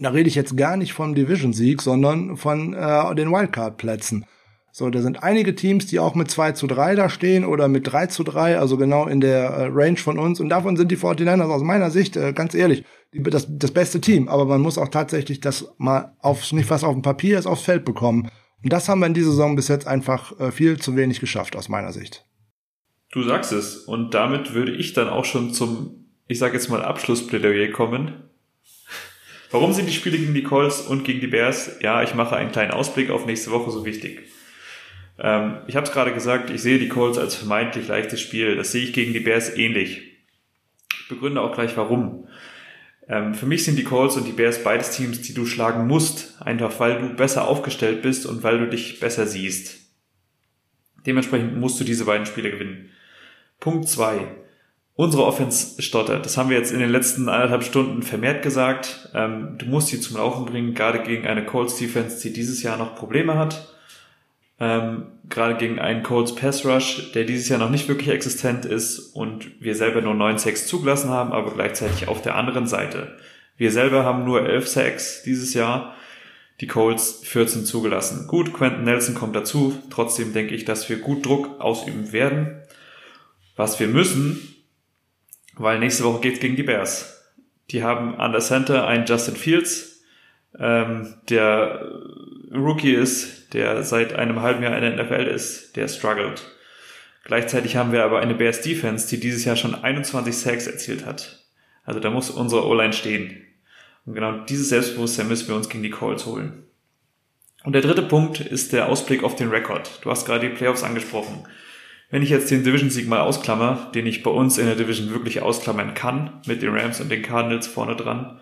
Da 0.00 0.10
rede 0.10 0.28
ich 0.28 0.34
jetzt 0.34 0.56
gar 0.56 0.76
nicht 0.76 0.94
vom 0.94 1.14
Division-Sieg, 1.14 1.82
sondern 1.82 2.38
von 2.38 2.72
äh, 2.72 3.14
den 3.14 3.30
Wildcard-Plätzen. 3.30 4.24
So, 4.72 4.88
da 4.88 5.02
sind 5.02 5.22
einige 5.22 5.54
Teams, 5.54 5.86
die 5.86 5.98
auch 5.98 6.14
mit 6.14 6.30
2 6.30 6.52
zu 6.52 6.66
3 6.66 6.94
da 6.94 7.10
stehen 7.10 7.44
oder 7.44 7.68
mit 7.68 7.90
3 7.90 8.06
zu 8.06 8.24
3, 8.24 8.58
also 8.58 8.76
genau 8.78 9.06
in 9.06 9.20
der 9.20 9.50
äh, 9.50 9.68
Range 9.70 9.98
von 9.98 10.18
uns. 10.18 10.40
Und 10.40 10.48
davon 10.48 10.76
sind 10.76 10.90
die 10.90 10.96
49ers 10.96 11.50
aus 11.50 11.62
meiner 11.62 11.90
Sicht, 11.90 12.16
äh, 12.16 12.32
ganz 12.32 12.54
ehrlich, 12.54 12.84
die, 13.12 13.22
das, 13.22 13.46
das 13.50 13.72
beste 13.72 14.00
Team. 14.00 14.28
Aber 14.28 14.46
man 14.46 14.62
muss 14.62 14.78
auch 14.78 14.88
tatsächlich 14.88 15.40
das 15.40 15.70
mal 15.76 16.14
auf, 16.20 16.50
nicht 16.52 16.70
was 16.70 16.84
auf 16.84 16.94
dem 16.94 17.02
Papier 17.02 17.38
ist, 17.38 17.46
aufs 17.46 17.64
Feld 17.64 17.84
bekommen. 17.84 18.30
Und 18.62 18.72
das 18.72 18.88
haben 18.88 19.00
wir 19.00 19.06
in 19.06 19.14
dieser 19.14 19.30
Saison 19.30 19.54
bis 19.54 19.68
jetzt 19.68 19.86
einfach 19.86 20.38
äh, 20.40 20.50
viel 20.50 20.78
zu 20.78 20.96
wenig 20.96 21.20
geschafft, 21.20 21.56
aus 21.56 21.68
meiner 21.68 21.92
Sicht. 21.92 22.24
Du 23.12 23.22
sagst 23.22 23.52
es. 23.52 23.76
Und 23.76 24.14
damit 24.14 24.54
würde 24.54 24.72
ich 24.72 24.92
dann 24.94 25.08
auch 25.08 25.24
schon 25.24 25.52
zum, 25.52 26.06
ich 26.28 26.38
sage 26.38 26.54
jetzt 26.54 26.70
mal, 26.70 26.82
Abschlussplädoyer 26.82 27.72
kommen. 27.72 28.29
Warum 29.50 29.72
sind 29.72 29.86
die 29.86 29.92
Spiele 29.92 30.18
gegen 30.18 30.34
die 30.34 30.44
Colts 30.44 30.80
und 30.80 31.04
gegen 31.04 31.20
die 31.20 31.26
Bears? 31.26 31.78
Ja, 31.80 32.02
ich 32.02 32.14
mache 32.14 32.36
einen 32.36 32.52
kleinen 32.52 32.70
Ausblick 32.70 33.10
auf 33.10 33.26
nächste 33.26 33.50
Woche 33.50 33.70
so 33.70 33.84
wichtig. 33.84 34.28
Ähm, 35.18 35.58
ich 35.66 35.76
habe 35.76 35.86
es 35.86 35.92
gerade 35.92 36.14
gesagt, 36.14 36.50
ich 36.50 36.62
sehe 36.62 36.78
die 36.78 36.88
Colts 36.88 37.18
als 37.18 37.34
vermeintlich 37.34 37.88
leichtes 37.88 38.20
Spiel. 38.20 38.56
Das 38.56 38.72
sehe 38.72 38.84
ich 38.84 38.92
gegen 38.92 39.12
die 39.12 39.20
Bears 39.20 39.56
ähnlich. 39.56 40.02
Ich 41.00 41.08
begründe 41.08 41.40
auch 41.40 41.52
gleich 41.52 41.76
warum. 41.76 42.28
Ähm, 43.08 43.34
für 43.34 43.46
mich 43.46 43.64
sind 43.64 43.76
die 43.76 43.84
Colts 43.84 44.16
und 44.16 44.24
die 44.26 44.32
Bears 44.32 44.62
beides 44.62 44.96
Teams, 44.96 45.20
die 45.22 45.34
du 45.34 45.44
schlagen 45.44 45.88
musst, 45.88 46.40
einfach 46.40 46.78
weil 46.78 47.00
du 47.00 47.14
besser 47.16 47.48
aufgestellt 47.48 48.02
bist 48.02 48.26
und 48.26 48.44
weil 48.44 48.58
du 48.58 48.68
dich 48.68 49.00
besser 49.00 49.26
siehst. 49.26 49.80
Dementsprechend 51.06 51.56
musst 51.56 51.80
du 51.80 51.84
diese 51.84 52.04
beiden 52.04 52.26
Spiele 52.26 52.52
gewinnen. 52.52 52.90
Punkt 53.58 53.88
zwei: 53.88 54.28
Unsere 55.00 55.24
Offense 55.24 55.80
stottert. 55.80 56.26
Das 56.26 56.36
haben 56.36 56.50
wir 56.50 56.58
jetzt 56.58 56.72
in 56.72 56.80
den 56.80 56.90
letzten 56.90 57.28
anderthalb 57.28 57.64
Stunden 57.64 58.02
vermehrt 58.02 58.42
gesagt. 58.42 59.08
Ähm, 59.14 59.56
du 59.56 59.66
musst 59.66 59.88
sie 59.88 60.00
zum 60.00 60.18
Laufen 60.18 60.44
bringen, 60.44 60.74
gerade 60.74 61.02
gegen 61.02 61.26
eine 61.26 61.44
Colts 61.44 61.76
Defense, 61.76 62.20
die 62.20 62.32
dieses 62.32 62.62
Jahr 62.62 62.76
noch 62.76 62.94
Probleme 62.94 63.38
hat 63.38 63.70
ähm, 64.60 65.06
gerade 65.28 65.56
gegen 65.56 65.78
einen 65.78 66.02
Colts 66.02 66.34
Pass 66.34 66.66
Rush, 66.66 67.12
der 67.12 67.24
dieses 67.24 67.48
Jahr 67.48 67.58
noch 67.58 67.70
nicht 67.70 67.88
wirklich 67.88 68.10
existent 68.10 68.66
ist 68.66 68.98
und 69.14 69.60
wir 69.60 69.74
selber 69.74 70.02
nur 70.02 70.14
neun 70.14 70.38
Sacks 70.38 70.66
zugelassen 70.66 71.08
haben, 71.08 71.32
aber 71.32 71.52
gleichzeitig 71.52 72.08
auf 72.08 72.20
der 72.20 72.36
anderen 72.36 72.66
Seite. 72.66 73.16
Wir 73.56 73.72
selber 73.72 74.04
haben 74.04 74.24
nur 74.24 74.46
elf 74.46 74.68
Sacks 74.68 75.22
dieses 75.22 75.54
Jahr, 75.54 75.96
die 76.60 76.66
Colts 76.66 77.22
14 77.24 77.64
zugelassen. 77.64 78.26
Gut, 78.26 78.52
Quentin 78.52 78.84
Nelson 78.84 79.14
kommt 79.14 79.34
dazu, 79.34 79.74
trotzdem 79.88 80.34
denke 80.34 80.54
ich, 80.54 80.66
dass 80.66 80.90
wir 80.90 80.98
gut 80.98 81.24
Druck 81.24 81.58
ausüben 81.58 82.12
werden. 82.12 82.60
Was 83.56 83.80
wir 83.80 83.88
müssen, 83.88 84.49
weil 85.60 85.78
nächste 85.78 86.04
Woche 86.04 86.20
geht's 86.20 86.40
gegen 86.40 86.56
die 86.56 86.62
Bears. 86.62 87.22
Die 87.70 87.82
haben 87.82 88.16
an 88.16 88.32
der 88.32 88.40
Center 88.40 88.86
einen 88.86 89.04
Justin 89.04 89.36
Fields, 89.36 90.02
ähm, 90.58 91.14
der 91.28 92.00
Rookie 92.50 92.94
ist, 92.94 93.52
der 93.52 93.82
seit 93.82 94.14
einem 94.14 94.40
halben 94.40 94.62
Jahr 94.62 94.74
in 94.76 94.82
der 94.82 95.04
NFL 95.04 95.26
ist, 95.26 95.76
der 95.76 95.86
struggelt. 95.88 96.50
Gleichzeitig 97.24 97.76
haben 97.76 97.92
wir 97.92 98.04
aber 98.04 98.20
eine 98.20 98.34
Bears 98.34 98.62
Defense, 98.62 99.08
die 99.08 99.20
dieses 99.20 99.44
Jahr 99.44 99.54
schon 99.54 99.74
21 99.74 100.34
Sacks 100.34 100.66
erzielt 100.66 101.04
hat. 101.04 101.44
Also 101.84 102.00
da 102.00 102.08
muss 102.08 102.30
unsere 102.30 102.66
O-Line 102.66 102.94
stehen. 102.94 103.46
Und 104.06 104.14
genau 104.14 104.40
dieses 104.46 104.70
Selbstbewusstsein 104.70 105.28
müssen 105.28 105.48
wir 105.48 105.56
uns 105.56 105.68
gegen 105.68 105.82
die 105.82 105.90
Calls 105.90 106.24
holen. 106.24 106.64
Und 107.64 107.74
der 107.74 107.82
dritte 107.82 108.02
Punkt 108.02 108.40
ist 108.40 108.72
der 108.72 108.88
Ausblick 108.88 109.22
auf 109.22 109.36
den 109.36 109.50
Rekord. 109.50 110.00
Du 110.02 110.10
hast 110.10 110.24
gerade 110.24 110.48
die 110.48 110.54
Playoffs 110.54 110.82
angesprochen. 110.82 111.44
Wenn 112.10 112.22
ich 112.22 112.30
jetzt 112.30 112.50
den 112.50 112.64
Division-Sieg 112.64 113.06
mal 113.06 113.20
ausklammer, 113.20 113.90
den 113.94 114.06
ich 114.06 114.22
bei 114.22 114.30
uns 114.30 114.58
in 114.58 114.66
der 114.66 114.74
Division 114.74 115.10
wirklich 115.10 115.42
ausklammern 115.42 115.94
kann, 115.94 116.40
mit 116.46 116.60
den 116.60 116.76
Rams 116.76 117.00
und 117.00 117.08
den 117.08 117.22
Cardinals 117.22 117.68
vorne 117.68 117.94
dran, 117.94 118.40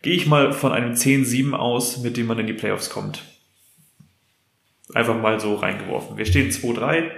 gehe 0.00 0.14
ich 0.14 0.26
mal 0.26 0.52
von 0.52 0.72
einem 0.72 0.94
10-7 0.94 1.52
aus, 1.52 1.98
mit 1.98 2.16
dem 2.16 2.26
man 2.26 2.38
in 2.38 2.46
die 2.46 2.54
Playoffs 2.54 2.88
kommt. 2.88 3.22
Einfach 4.94 5.20
mal 5.20 5.38
so 5.38 5.54
reingeworfen. 5.54 6.16
Wir 6.16 6.26
stehen 6.26 6.50
2-3. 6.50 7.10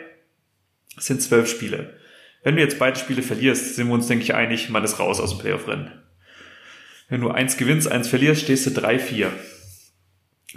Es 0.97 1.07
sind 1.07 1.23
zwölf 1.23 1.49
Spiele. 1.49 1.95
Wenn 2.43 2.57
du 2.57 2.63
jetzt 2.63 2.79
beide 2.79 2.99
Spiele 2.99 3.23
verlierst, 3.23 3.75
sind 3.75 3.89
wir 3.89 3.95
uns, 3.95 4.07
denke 4.07 4.25
ich, 4.25 4.35
einig, 4.35 4.71
man 4.71 4.85
ist 4.85 4.99
raus 4.99 5.21
aus 5.21 5.31
dem 5.31 5.41
Playoff-Rennen. 5.41 5.93
Wenn 7.09 7.21
du 7.21 7.31
eins 7.31 7.57
gewinnst, 7.57 7.91
eins 7.91 8.09
verlierst, 8.09 8.43
stehst 8.43 8.67
du 8.67 8.71
3-4. 8.71 9.29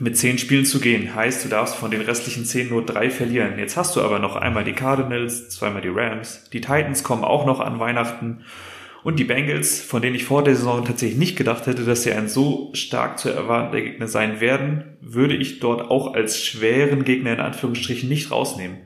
Mit 0.02 0.18
zehn 0.18 0.38
Spielen 0.38 0.66
zu 0.66 0.80
gehen, 0.80 1.14
heißt, 1.14 1.44
du 1.44 1.50
darfst 1.50 1.76
von 1.76 1.92
den 1.92 2.02
restlichen 2.02 2.46
zehn 2.46 2.70
nur 2.70 2.86
drei 2.86 3.10
verlieren. 3.10 3.60
Jetzt 3.60 3.76
hast 3.76 3.96
du 3.96 4.02
aber 4.02 4.20
noch 4.20 4.38
einmal 4.38 4.64
die 4.64 4.74
Cardinals, 4.74 5.50
zweimal 5.50 5.82
die 5.82 5.90
Rams, 5.90 6.50
die 6.54 6.62
Titans 6.62 7.04
kommen 7.04 7.26
auch 7.26 7.46
noch 7.46 7.60
an 7.60 7.80
Weihnachten 7.80 8.46
Und 9.04 9.18
die 9.18 9.24
Bengals, 9.24 9.82
von 9.82 10.02
denen 10.02 10.16
ich 10.16 10.26
vor 10.26 10.44
der 10.44 10.56
Saison 10.56 10.84
tatsächlich 10.84 11.18
nicht 11.18 11.38
gedacht 11.38 11.68
hätte, 11.68 11.86
dass 11.86 12.04
sie 12.04 12.12
ein 12.12 12.28
so 12.28 12.72
stark 12.74 13.18
zu 13.18 13.30
erwartender 13.30 13.82
Gegner 13.82 14.08
sein 14.08 14.42
werden, 14.42 14.98
würde 15.02 15.36
ich 15.36 15.60
dort 15.60 15.90
auch 15.90 16.14
als 16.14 16.44
schweren 16.44 17.06
Gegner 17.06 17.34
in 17.34 17.40
Anführungsstrichen 17.40 18.10
nicht 18.10 18.32
rausnehmen. 18.32 18.78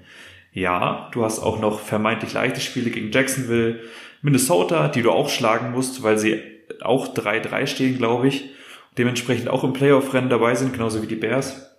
Ja, 0.51 1.09
du 1.13 1.23
hast 1.25 1.39
auch 1.39 1.59
noch 1.59 1.79
vermeintlich 1.79 2.33
leichte 2.33 2.61
Spiele 2.61 2.91
gegen 2.91 3.11
Jacksonville, 3.11 3.79
Minnesota, 4.21 4.87
die 4.87 5.01
du 5.01 5.11
auch 5.11 5.29
schlagen 5.29 5.71
musst, 5.71 6.03
weil 6.03 6.19
sie 6.19 6.39
auch 6.81 7.13
3-3 7.13 7.65
stehen, 7.65 7.97
glaube 7.97 8.27
ich. 8.27 8.51
Dementsprechend 8.97 9.49
auch 9.49 9.63
im 9.63 9.73
Playoff-Rennen 9.73 10.29
dabei 10.29 10.55
sind, 10.55 10.73
genauso 10.73 11.01
wie 11.01 11.07
die 11.07 11.15
Bears. 11.15 11.69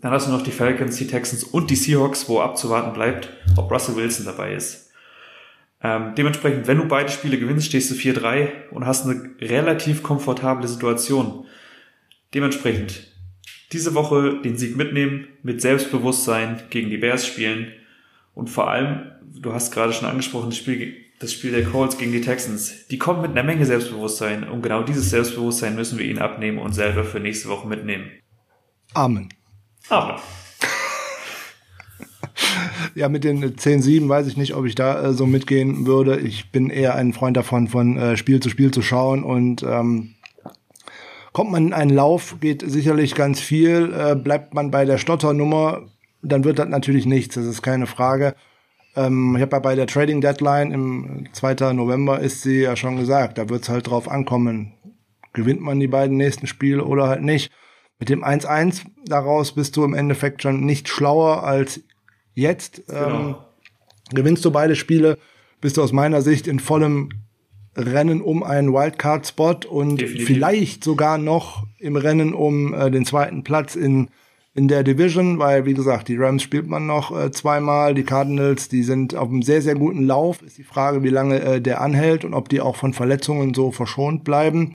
Dann 0.00 0.12
hast 0.12 0.28
du 0.28 0.30
noch 0.30 0.42
die 0.42 0.52
Falcons, 0.52 0.96
die 0.96 1.08
Texans 1.08 1.42
und 1.42 1.70
die 1.70 1.76
Seahawks, 1.76 2.28
wo 2.28 2.40
abzuwarten 2.40 2.92
bleibt, 2.92 3.30
ob 3.56 3.70
Russell 3.70 3.96
Wilson 3.96 4.26
dabei 4.26 4.54
ist. 4.54 4.90
Ähm, 5.82 6.14
dementsprechend, 6.16 6.66
wenn 6.66 6.78
du 6.78 6.86
beide 6.86 7.10
Spiele 7.10 7.38
gewinnst, 7.38 7.66
stehst 7.66 7.90
du 7.90 7.94
4-3 7.94 8.68
und 8.70 8.86
hast 8.86 9.06
eine 9.06 9.30
relativ 9.40 10.02
komfortable 10.02 10.68
Situation. 10.68 11.46
Dementsprechend 12.34 13.08
diese 13.72 13.94
Woche 13.94 14.40
den 14.42 14.56
Sieg 14.56 14.76
mitnehmen, 14.76 15.28
mit 15.42 15.60
Selbstbewusstsein 15.60 16.62
gegen 16.70 16.90
die 16.90 16.96
Bears 16.96 17.26
spielen 17.26 17.72
und 18.34 18.48
vor 18.48 18.70
allem, 18.70 19.10
du 19.22 19.52
hast 19.52 19.72
gerade 19.72 19.92
schon 19.92 20.08
angesprochen, 20.08 20.50
das 20.50 20.58
Spiel, 20.58 20.96
das 21.20 21.32
Spiel 21.32 21.50
der 21.50 21.64
Colts 21.64 21.98
gegen 21.98 22.12
die 22.12 22.20
Texans, 22.20 22.86
die 22.88 22.98
kommen 22.98 23.22
mit 23.22 23.32
einer 23.32 23.42
Menge 23.42 23.66
Selbstbewusstsein 23.66 24.48
und 24.48 24.62
genau 24.62 24.82
dieses 24.82 25.10
Selbstbewusstsein 25.10 25.74
müssen 25.74 25.98
wir 25.98 26.06
ihnen 26.06 26.18
abnehmen 26.18 26.58
und 26.58 26.72
selber 26.72 27.04
für 27.04 27.20
nächste 27.20 27.48
Woche 27.48 27.66
mitnehmen. 27.66 28.10
Amen. 28.94 29.28
Amen. 29.88 30.16
Ja, 32.94 33.08
mit 33.08 33.24
den 33.24 33.44
10-7 33.56 34.08
weiß 34.08 34.26
ich 34.26 34.36
nicht, 34.36 34.54
ob 34.54 34.64
ich 34.64 34.74
da 34.74 35.02
äh, 35.02 35.12
so 35.12 35.26
mitgehen 35.26 35.86
würde. 35.86 36.18
Ich 36.18 36.50
bin 36.50 36.70
eher 36.70 36.94
ein 36.94 37.12
Freund 37.12 37.36
davon, 37.36 37.68
von 37.68 37.96
äh, 37.96 38.16
Spiel 38.16 38.40
zu 38.40 38.50
Spiel 38.50 38.70
zu 38.70 38.82
schauen 38.82 39.22
und 39.22 39.62
ähm, 39.62 40.14
kommt 41.32 41.52
man 41.52 41.68
in 41.68 41.72
einen 41.72 41.90
Lauf, 41.90 42.36
geht 42.40 42.68
sicherlich 42.68 43.14
ganz 43.14 43.40
viel. 43.40 43.94
Äh, 43.96 44.16
bleibt 44.16 44.54
man 44.54 44.70
bei 44.70 44.84
der 44.84 44.98
Stotternummer, 44.98 45.82
dann 46.22 46.44
wird 46.44 46.58
das 46.58 46.68
natürlich 46.68 47.06
nichts, 47.06 47.36
das 47.36 47.46
ist 47.46 47.62
keine 47.62 47.86
Frage. 47.86 48.34
Ähm, 48.98 49.36
ich 49.36 49.42
habe 49.42 49.56
ja 49.56 49.60
bei 49.60 49.74
der 49.76 49.86
Trading 49.86 50.20
Deadline 50.20 50.72
im 50.72 51.28
2. 51.32 51.72
November 51.72 52.18
ist 52.18 52.42
sie 52.42 52.62
ja 52.62 52.74
schon 52.74 52.96
gesagt, 52.96 53.38
da 53.38 53.48
wird 53.48 53.62
es 53.62 53.68
halt 53.68 53.88
drauf 53.88 54.10
ankommen, 54.10 54.72
gewinnt 55.32 55.60
man 55.60 55.78
die 55.78 55.86
beiden 55.86 56.16
nächsten 56.16 56.46
Spiele 56.46 56.84
oder 56.84 57.06
halt 57.06 57.22
nicht. 57.22 57.52
Mit 58.00 58.08
dem 58.08 58.24
1-1 58.24 58.82
daraus 59.06 59.52
bist 59.52 59.76
du 59.76 59.84
im 59.84 59.94
Endeffekt 59.94 60.42
schon 60.42 60.64
nicht 60.64 60.88
schlauer 60.88 61.44
als 61.44 61.80
Jetzt 62.34 62.86
genau. 62.86 63.08
ähm, 63.08 63.34
gewinnst 64.14 64.44
du 64.44 64.52
beide 64.52 64.76
Spiele, 64.76 65.18
bist 65.60 65.76
du 65.76 65.82
aus 65.82 65.90
meiner 65.90 66.22
Sicht 66.22 66.46
in 66.46 66.60
vollem 66.60 67.08
Rennen 67.76 68.22
um 68.22 68.44
einen 68.44 68.72
Wildcard-Spot 68.72 69.56
und 69.68 70.00
Definitiv. 70.00 70.26
vielleicht 70.26 70.84
sogar 70.84 71.18
noch 71.18 71.66
im 71.78 71.96
Rennen 71.96 72.34
um 72.34 72.74
äh, 72.74 72.92
den 72.92 73.04
zweiten 73.04 73.42
Platz 73.42 73.74
in, 73.74 74.08
in 74.58 74.66
der 74.66 74.82
Division, 74.82 75.38
weil, 75.38 75.66
wie 75.66 75.74
gesagt, 75.74 76.08
die 76.08 76.16
Rams 76.16 76.42
spielt 76.42 76.66
man 76.66 76.84
noch 76.84 77.16
äh, 77.16 77.30
zweimal, 77.30 77.94
die 77.94 78.02
Cardinals, 78.02 78.68
die 78.68 78.82
sind 78.82 79.14
auf 79.14 79.28
einem 79.28 79.42
sehr, 79.42 79.62
sehr 79.62 79.76
guten 79.76 80.04
Lauf. 80.04 80.42
Ist 80.42 80.58
die 80.58 80.64
Frage, 80.64 81.04
wie 81.04 81.10
lange 81.10 81.40
äh, 81.40 81.60
der 81.60 81.80
anhält 81.80 82.24
und 82.24 82.34
ob 82.34 82.48
die 82.48 82.60
auch 82.60 82.74
von 82.74 82.92
Verletzungen 82.92 83.54
so 83.54 83.70
verschont 83.70 84.24
bleiben. 84.24 84.74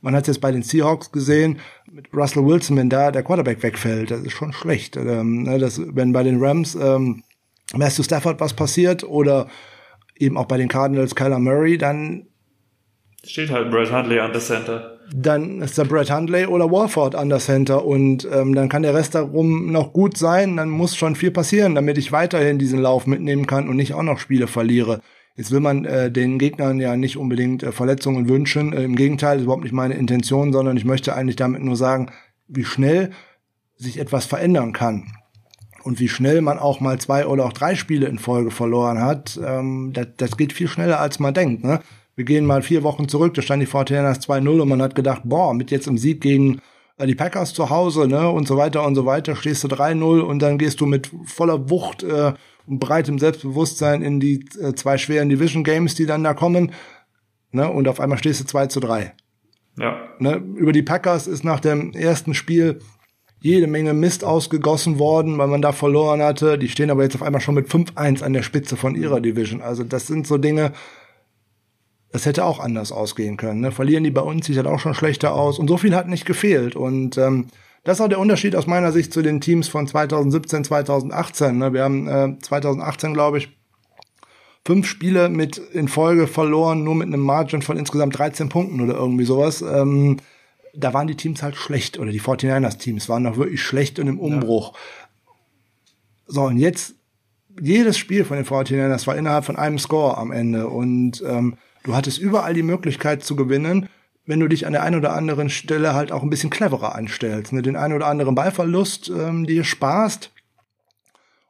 Man 0.00 0.16
hat 0.16 0.22
es 0.22 0.28
jetzt 0.28 0.40
bei 0.40 0.50
den 0.50 0.62
Seahawks 0.62 1.12
gesehen, 1.12 1.58
mit 1.92 2.08
Russell 2.14 2.46
Wilson, 2.46 2.78
wenn 2.78 2.88
da 2.88 3.10
der 3.10 3.22
Quarterback 3.22 3.62
wegfällt, 3.62 4.10
das 4.10 4.22
ist 4.22 4.32
schon 4.32 4.54
schlecht. 4.54 4.96
Ähm, 4.96 5.42
ne, 5.42 5.58
das, 5.58 5.78
wenn 5.94 6.14
bei 6.14 6.22
den 6.22 6.42
Rams 6.42 6.74
ähm, 6.74 7.22
Matthew 7.74 8.04
Stafford 8.04 8.40
was 8.40 8.54
passiert 8.54 9.04
oder 9.04 9.48
eben 10.16 10.38
auch 10.38 10.46
bei 10.46 10.56
den 10.56 10.68
Cardinals 10.68 11.14
Kyler 11.14 11.38
Murray, 11.38 11.76
dann 11.76 12.26
steht 13.22 13.50
halt 13.50 13.70
Brett 13.70 13.92
Hundley 13.92 14.18
an 14.18 14.32
der 14.32 14.40
Center. 14.40 14.98
Dann 15.12 15.60
ist 15.60 15.76
da 15.76 15.84
Brett 15.84 16.10
Hundley 16.10 16.46
oder 16.46 16.70
Warford 16.70 17.14
an 17.14 17.28
der 17.28 17.38
Center 17.38 17.84
und 17.84 18.28
ähm, 18.32 18.54
dann 18.54 18.68
kann 18.68 18.82
der 18.82 18.94
Rest 18.94 19.14
darum 19.14 19.72
noch 19.72 19.92
gut 19.92 20.16
sein. 20.16 20.56
Dann 20.56 20.70
muss 20.70 20.96
schon 20.96 21.16
viel 21.16 21.30
passieren, 21.30 21.74
damit 21.74 21.98
ich 21.98 22.12
weiterhin 22.12 22.58
diesen 22.58 22.80
Lauf 22.80 23.06
mitnehmen 23.06 23.46
kann 23.46 23.68
und 23.68 23.76
nicht 23.76 23.94
auch 23.94 24.02
noch 24.02 24.18
Spiele 24.18 24.46
verliere. 24.46 25.00
Jetzt 25.36 25.52
will 25.52 25.60
man 25.60 25.84
äh, 25.84 26.10
den 26.10 26.38
Gegnern 26.38 26.80
ja 26.80 26.96
nicht 26.96 27.16
unbedingt 27.16 27.62
äh, 27.62 27.72
Verletzungen 27.72 28.28
wünschen. 28.28 28.72
Äh, 28.72 28.82
Im 28.82 28.94
Gegenteil, 28.94 29.32
das 29.32 29.40
ist 29.40 29.44
überhaupt 29.44 29.64
nicht 29.64 29.72
meine 29.72 29.94
Intention, 29.94 30.52
sondern 30.52 30.76
ich 30.76 30.84
möchte 30.84 31.14
eigentlich 31.14 31.36
damit 31.36 31.62
nur 31.62 31.76
sagen, 31.76 32.10
wie 32.46 32.64
schnell 32.64 33.10
sich 33.76 33.98
etwas 33.98 34.26
verändern 34.26 34.72
kann. 34.72 35.06
Und 35.82 35.98
wie 35.98 36.08
schnell 36.08 36.42
man 36.42 36.58
auch 36.58 36.80
mal 36.80 36.98
zwei 36.98 37.26
oder 37.26 37.46
auch 37.46 37.54
drei 37.54 37.74
Spiele 37.74 38.06
in 38.06 38.18
Folge 38.18 38.50
verloren 38.50 39.00
hat, 39.00 39.40
ähm, 39.42 39.92
das, 39.94 40.08
das 40.18 40.36
geht 40.36 40.52
viel 40.52 40.68
schneller, 40.68 41.00
als 41.00 41.18
man 41.18 41.32
denkt. 41.32 41.64
Ne? 41.64 41.80
Wir 42.20 42.26
gehen 42.26 42.44
mal 42.44 42.60
vier 42.60 42.82
Wochen 42.82 43.08
zurück, 43.08 43.32
da 43.32 43.40
stand 43.40 43.62
die 43.62 43.66
49ers 43.66 44.20
2-0 44.26 44.60
und 44.60 44.68
man 44.68 44.82
hat 44.82 44.94
gedacht, 44.94 45.22
boah, 45.24 45.54
mit 45.54 45.70
jetzt 45.70 45.86
im 45.86 45.96
Sieg 45.96 46.20
gegen 46.20 46.60
äh, 46.98 47.06
die 47.06 47.14
Packers 47.14 47.54
zu 47.54 47.70
Hause, 47.70 48.06
ne, 48.06 48.28
und 48.28 48.46
so 48.46 48.58
weiter 48.58 48.86
und 48.86 48.94
so 48.94 49.06
weiter, 49.06 49.34
stehst 49.34 49.64
du 49.64 49.68
3-0 49.68 50.20
und 50.20 50.42
dann 50.42 50.58
gehst 50.58 50.82
du 50.82 50.86
mit 50.86 51.10
voller 51.24 51.70
Wucht 51.70 52.02
äh, 52.02 52.34
und 52.66 52.78
breitem 52.78 53.18
Selbstbewusstsein 53.18 54.02
in 54.02 54.20
die 54.20 54.44
äh, 54.60 54.74
zwei 54.74 54.98
schweren 54.98 55.30
Division 55.30 55.64
Games, 55.64 55.94
die 55.94 56.04
dann 56.04 56.22
da 56.22 56.34
kommen. 56.34 56.72
Ne? 57.52 57.70
Und 57.70 57.88
auf 57.88 58.00
einmal 58.00 58.18
stehst 58.18 58.42
du 58.42 58.44
2 58.44 58.66
zu 58.66 58.80
3. 58.80 59.14
Ja. 59.78 59.96
Ne? 60.18 60.44
Über 60.56 60.72
die 60.72 60.82
Packers 60.82 61.26
ist 61.26 61.42
nach 61.42 61.60
dem 61.60 61.94
ersten 61.94 62.34
Spiel 62.34 62.80
jede 63.40 63.66
Menge 63.66 63.94
Mist 63.94 64.24
ausgegossen 64.24 64.98
worden, 64.98 65.38
weil 65.38 65.48
man 65.48 65.62
da 65.62 65.72
verloren 65.72 66.20
hatte. 66.20 66.58
Die 66.58 66.68
stehen 66.68 66.90
aber 66.90 67.02
jetzt 67.02 67.14
auf 67.14 67.22
einmal 67.22 67.40
schon 67.40 67.54
mit 67.54 67.68
5-1 67.68 68.22
an 68.22 68.34
der 68.34 68.42
Spitze 68.42 68.76
von 68.76 68.94
ihrer 68.94 69.22
Division. 69.22 69.62
Also 69.62 69.84
das 69.84 70.06
sind 70.06 70.26
so 70.26 70.36
Dinge, 70.36 70.72
das 72.12 72.26
hätte 72.26 72.44
auch 72.44 72.58
anders 72.58 72.92
ausgehen 72.92 73.36
können. 73.36 73.60
Ne? 73.60 73.72
Verlieren 73.72 74.04
die 74.04 74.10
bei 74.10 74.20
uns, 74.20 74.46
sieht 74.46 74.56
halt 74.56 74.66
auch 74.66 74.80
schon 74.80 74.94
schlechter 74.94 75.34
aus. 75.34 75.58
Und 75.58 75.68
so 75.68 75.76
viel 75.76 75.94
hat 75.94 76.08
nicht 76.08 76.26
gefehlt. 76.26 76.74
Und 76.74 77.16
ähm, 77.18 77.46
das 77.84 77.98
ist 77.98 78.00
auch 78.04 78.08
der 78.08 78.18
Unterschied 78.18 78.56
aus 78.56 78.66
meiner 78.66 78.92
Sicht 78.92 79.12
zu 79.12 79.22
den 79.22 79.40
Teams 79.40 79.68
von 79.68 79.86
2017, 79.86 80.64
2018. 80.64 81.58
Ne? 81.58 81.72
Wir 81.72 81.84
haben 81.84 82.08
äh, 82.08 82.38
2018, 82.40 83.14
glaube 83.14 83.38
ich, 83.38 83.48
fünf 84.66 84.86
Spiele 84.86 85.28
mit 85.28 85.58
in 85.58 85.88
Folge 85.88 86.26
verloren, 86.26 86.84
nur 86.84 86.94
mit 86.94 87.06
einem 87.06 87.22
Margin 87.22 87.62
von 87.62 87.76
insgesamt 87.76 88.18
13 88.18 88.48
Punkten 88.48 88.80
oder 88.80 88.94
irgendwie 88.94 89.24
sowas. 89.24 89.62
Ähm, 89.62 90.18
da 90.74 90.92
waren 90.92 91.06
die 91.06 91.16
Teams 91.16 91.42
halt 91.42 91.56
schlecht 91.56 91.98
oder 91.98 92.10
die 92.10 92.20
49ers-Teams 92.20 93.08
waren 93.08 93.22
noch 93.22 93.36
wirklich 93.36 93.62
schlecht 93.62 93.98
und 93.98 94.08
im 94.08 94.18
Umbruch. 94.18 94.74
Ja. 94.74 94.78
So, 96.26 96.42
und 96.42 96.58
jetzt, 96.58 96.94
jedes 97.60 97.98
Spiel 97.98 98.24
von 98.24 98.36
den 98.36 98.46
49ers 98.46 99.06
war 99.06 99.16
innerhalb 99.16 99.44
von 99.44 99.56
einem 99.56 99.78
Score 99.78 100.16
am 100.16 100.30
Ende 100.30 100.68
und 100.68 101.22
ähm, 101.26 101.56
du 101.82 101.94
hattest 101.94 102.18
überall 102.18 102.54
die 102.54 102.62
Möglichkeit 102.62 103.22
zu 103.24 103.36
gewinnen 103.36 103.88
wenn 104.30 104.40
du 104.40 104.48
dich 104.48 104.66
an 104.66 104.72
der 104.72 104.82
einen 104.82 104.96
oder 104.96 105.12
anderen 105.12 105.50
Stelle 105.50 105.94
halt 105.94 106.12
auch 106.12 106.22
ein 106.22 106.30
bisschen 106.30 106.50
cleverer 106.50 106.94
anstellst, 106.94 107.52
ne? 107.52 107.62
den 107.62 107.76
einen 107.76 107.94
oder 107.94 108.06
anderen 108.06 108.34
Ballverlust 108.34 109.10
ähm, 109.10 109.46
dir 109.46 109.64
sparst 109.64 110.30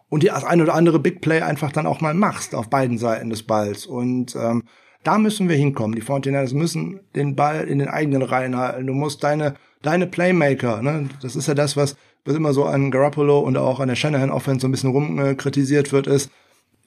und 0.09 0.23
dir 0.23 0.32
das 0.32 0.44
ein 0.44 0.62
oder 0.62 0.74
andere 0.74 0.98
Big 0.98 1.20
Play 1.20 1.43
einfach 1.43 1.73
dann 1.73 1.86
auch 1.86 2.01
mal 2.01 2.15
machst 2.15 2.55
auf 2.55 2.70
beiden 2.70 2.98
Seiten 2.98 3.31
des 3.31 3.43
Balls. 3.43 3.86
Und 3.86 4.35
ähm, 4.35 4.65
da 5.05 5.19
müssen 5.19 5.48
wir 5.48 5.57
hinkommen. 5.57 5.94
Die 5.94 6.01
Fortinanders 6.01 6.55
müssen 6.55 7.01
den 7.15 7.36
Ball 7.36 7.69
in 7.69 7.78
den 7.78 7.89
eigenen 7.89 8.23
Reihen 8.23 8.57
halten. 8.57 8.86
Du 8.86 8.94
musst 8.94 9.23
deine, 9.23 9.55
deine 9.82 10.07
Playmaker, 10.07 10.82
ne? 10.82 11.09
das 11.20 11.36
ist 11.36 11.48
ja 11.48 11.55
das, 11.55 11.77
was, 11.77 11.97
was 12.24 12.35
immer 12.35 12.52
so 12.52 12.65
an 12.65 12.90
Garoppolo 12.90 13.40
und 13.40 13.57
auch 13.57 13.81
an 13.81 13.89
der 13.89 13.97
Shanahan 13.97 14.31
Offense 14.31 14.62
so 14.62 14.69
ein 14.69 14.73
bisschen 14.73 14.90
rumkritisiert 14.90 15.89
äh, 15.89 15.93
wird, 15.93 16.07
ist, 16.07 16.31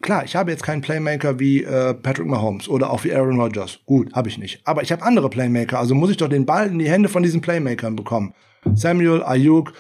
Klar, 0.04 0.26
ich 0.26 0.36
habe 0.36 0.52
jetzt 0.52 0.64
keinen 0.64 0.82
Playmaker 0.82 1.40
wie 1.40 1.64
äh, 1.64 1.94
Patrick 1.94 2.28
Mahomes 2.28 2.68
oder 2.68 2.90
auch 2.90 3.06
wie 3.06 3.16
Aaron 3.16 3.40
Rodgers. 3.40 3.80
Gut, 3.86 4.14
habe 4.14 4.28
ich 4.28 4.38
nicht. 4.38 4.60
Aber 4.66 4.84
ich 4.84 4.92
habe 4.92 5.02
andere 5.02 5.30
Playmaker, 5.30 5.80
also 5.80 5.96
muss 5.96 6.12
ich 6.12 6.18
doch 6.18 6.28
den 6.28 6.46
Ball 6.46 6.68
in 6.68 6.78
die 6.78 6.90
Hände 6.90 7.08
von 7.08 7.24
diesen 7.24 7.40
Playmakern 7.40 7.96
bekommen. 7.96 8.34
Samuel, 8.74 9.24
Ayuk, 9.24 9.72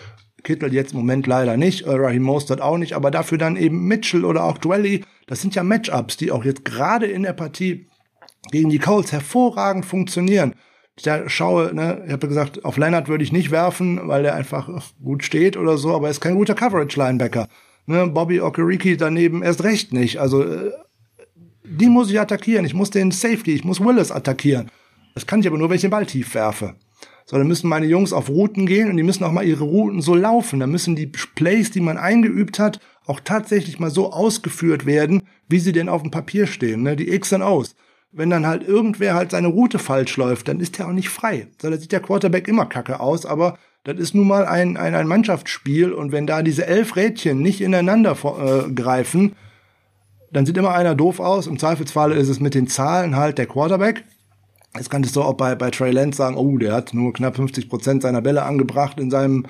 Kittel 0.41 0.73
jetzt 0.73 0.93
im 0.93 0.99
Moment 0.99 1.27
leider 1.27 1.57
nicht, 1.57 1.81
äh, 1.81 1.91
Raheem 1.91 2.23
Mostert 2.23 2.61
auch 2.61 2.77
nicht, 2.77 2.93
aber 2.93 3.11
dafür 3.11 3.37
dann 3.37 3.57
eben 3.57 3.85
Mitchell 3.85 4.23
oder 4.23 4.45
auch 4.45 4.57
Dwelly. 4.57 5.03
Das 5.27 5.41
sind 5.41 5.55
ja 5.55 5.63
Matchups, 5.63 6.15
die 6.15 6.31
auch 6.31 6.45
jetzt 6.45 6.63
gerade 6.63 7.05
in 7.05 7.23
der 7.23 7.33
Partie 7.33 7.87
gegen 8.49 8.69
die 8.69 8.79
Colts 8.79 9.11
hervorragend 9.11 9.85
funktionieren. 9.85 10.55
Ich 10.95 11.03
da 11.03 11.27
schaue, 11.27 11.73
ne, 11.75 12.01
ich 12.05 12.13
habe 12.13 12.29
gesagt, 12.29 12.63
auf 12.63 12.77
Leonard 12.77 13.09
würde 13.09 13.25
ich 13.25 13.33
nicht 13.33 13.51
werfen, 13.51 14.07
weil 14.07 14.23
der 14.23 14.35
einfach 14.35 14.69
gut 15.03 15.25
steht 15.25 15.57
oder 15.57 15.77
so, 15.77 15.93
aber 15.93 16.07
er 16.07 16.11
ist 16.11 16.21
kein 16.21 16.35
guter 16.35 16.55
Coverage-Linebacker. 16.55 17.49
Ne, 17.85 18.07
Bobby 18.07 18.39
Okereke 18.39 18.95
daneben 18.97 19.43
erst 19.43 19.63
recht 19.63 19.91
nicht. 19.91 20.19
Also 20.19 20.43
äh, 20.43 20.71
die 21.65 21.87
muss 21.87 22.09
ich 22.09 22.19
attackieren. 22.19 22.65
Ich 22.65 22.73
muss 22.73 22.89
den 22.89 23.11
Safety, 23.11 23.53
ich 23.53 23.63
muss 23.63 23.81
Willis 23.81 24.11
attackieren. 24.11 24.69
Das 25.15 25.27
kann 25.27 25.41
ich 25.41 25.47
aber 25.47 25.57
nur, 25.57 25.69
wenn 25.69 25.75
ich 25.75 25.81
den 25.81 25.91
Ball 25.91 26.05
tief 26.05 26.33
werfe. 26.33 26.75
So, 27.25 27.37
dann 27.37 27.47
müssen 27.47 27.69
meine 27.69 27.85
Jungs 27.85 28.11
auf 28.11 28.29
Routen 28.29 28.65
gehen 28.65 28.89
und 28.89 28.97
die 28.97 29.03
müssen 29.03 29.23
auch 29.23 29.31
mal 29.31 29.45
ihre 29.45 29.63
Routen 29.63 30.01
so 30.01 30.15
laufen. 30.15 30.59
Dann 30.59 30.71
müssen 30.71 30.95
die 30.95 31.07
Plays, 31.07 31.71
die 31.71 31.79
man 31.79 31.97
eingeübt 31.97 32.59
hat, 32.59 32.79
auch 33.05 33.19
tatsächlich 33.19 33.79
mal 33.79 33.89
so 33.89 34.11
ausgeführt 34.11 34.85
werden, 34.85 35.23
wie 35.47 35.59
sie 35.59 35.71
denn 35.71 35.89
auf 35.89 36.01
dem 36.01 36.11
Papier 36.11 36.47
stehen, 36.47 36.83
ne? 36.83 36.95
die 36.95 37.09
X 37.11 37.31
und 37.33 37.41
O's. 37.41 37.75
Wenn 38.11 38.29
dann 38.29 38.45
halt 38.45 38.67
irgendwer 38.67 39.15
halt 39.15 39.31
seine 39.31 39.47
Route 39.47 39.79
falsch 39.79 40.17
läuft, 40.17 40.47
dann 40.47 40.59
ist 40.59 40.77
der 40.77 40.87
auch 40.87 40.93
nicht 40.93 41.09
frei. 41.09 41.47
So, 41.61 41.69
da 41.69 41.77
sieht 41.77 41.91
der 41.91 41.99
Quarterback 41.99 42.47
immer 42.47 42.65
kacke 42.65 42.99
aus, 42.99 43.25
aber 43.25 43.57
das 43.83 43.97
ist 43.97 44.15
nun 44.15 44.27
mal 44.27 44.45
ein, 44.45 44.77
ein, 44.77 44.95
ein 44.95 45.07
Mannschaftsspiel 45.07 45.91
und 45.91 46.11
wenn 46.11 46.25
da 46.25 46.41
diese 46.41 46.65
elf 46.65 46.95
Rädchen 46.95 47.39
nicht 47.39 47.61
ineinander 47.61 48.17
äh, 48.23 48.71
greifen, 48.71 49.35
dann 50.31 50.45
sieht 50.45 50.57
immer 50.57 50.73
einer 50.73 50.95
doof 50.95 51.19
aus. 51.19 51.47
Im 51.47 51.59
Zweifelsfall 51.59 52.13
ist 52.13 52.29
es 52.29 52.39
mit 52.39 52.55
den 52.55 52.67
Zahlen 52.67 53.15
halt 53.15 53.37
der 53.37 53.45
Quarterback. 53.45 54.03
Jetzt 54.75 54.89
könntest 54.89 55.15
du 55.15 55.21
auch 55.21 55.33
bei, 55.33 55.53
bei 55.53 55.69
Trey 55.69 55.91
Lance 55.91 56.17
sagen, 56.17 56.35
oh, 56.35 56.57
der 56.57 56.73
hat 56.73 56.93
nur 56.93 57.13
knapp 57.13 57.35
50 57.35 57.69
Prozent 57.69 58.01
seiner 58.01 58.21
Bälle 58.21 58.43
angebracht 58.43 58.99
in 58.99 59.11
seinem, 59.11 59.45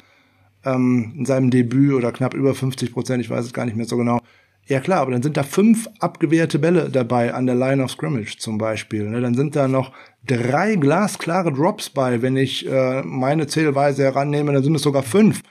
ähm, 0.66 1.14
in 1.18 1.26
seinem 1.26 1.50
Debüt 1.50 1.94
oder 1.94 2.12
knapp 2.12 2.34
über 2.34 2.54
50 2.54 2.92
Prozent, 2.92 3.22
ich 3.22 3.30
weiß 3.30 3.46
es 3.46 3.54
gar 3.54 3.66
nicht 3.66 3.78
mehr 3.78 3.86
so 3.86 3.96
genau. 3.96 4.20
Ja 4.66 4.80
klar, 4.80 5.02
aber 5.02 5.12
dann 5.12 5.22
sind 5.22 5.36
da 5.36 5.44
fünf 5.44 5.90
abgewehrte 6.00 6.58
Bälle 6.58 6.90
dabei 6.90 7.34
an 7.34 7.46
der 7.46 7.56
Line 7.56 7.84
of 7.84 7.92
Scrimmage 7.92 8.38
zum 8.38 8.58
Beispiel. 8.58 9.10
Ne? 9.10 9.20
Dann 9.20 9.36
sind 9.36 9.56
da 9.56 9.68
noch 9.68 9.92
drei 10.26 10.76
glasklare 10.76 11.52
Drops 11.52 11.90
bei. 11.90 12.22
Wenn 12.22 12.38
ich 12.38 12.66
äh, 12.70 13.02
meine 13.04 13.48
Zählweise 13.48 14.04
herannehme, 14.04 14.54
dann 14.54 14.64
sind 14.64 14.76
es 14.76 14.82
sogar 14.82 15.04
fünf. 15.04 15.42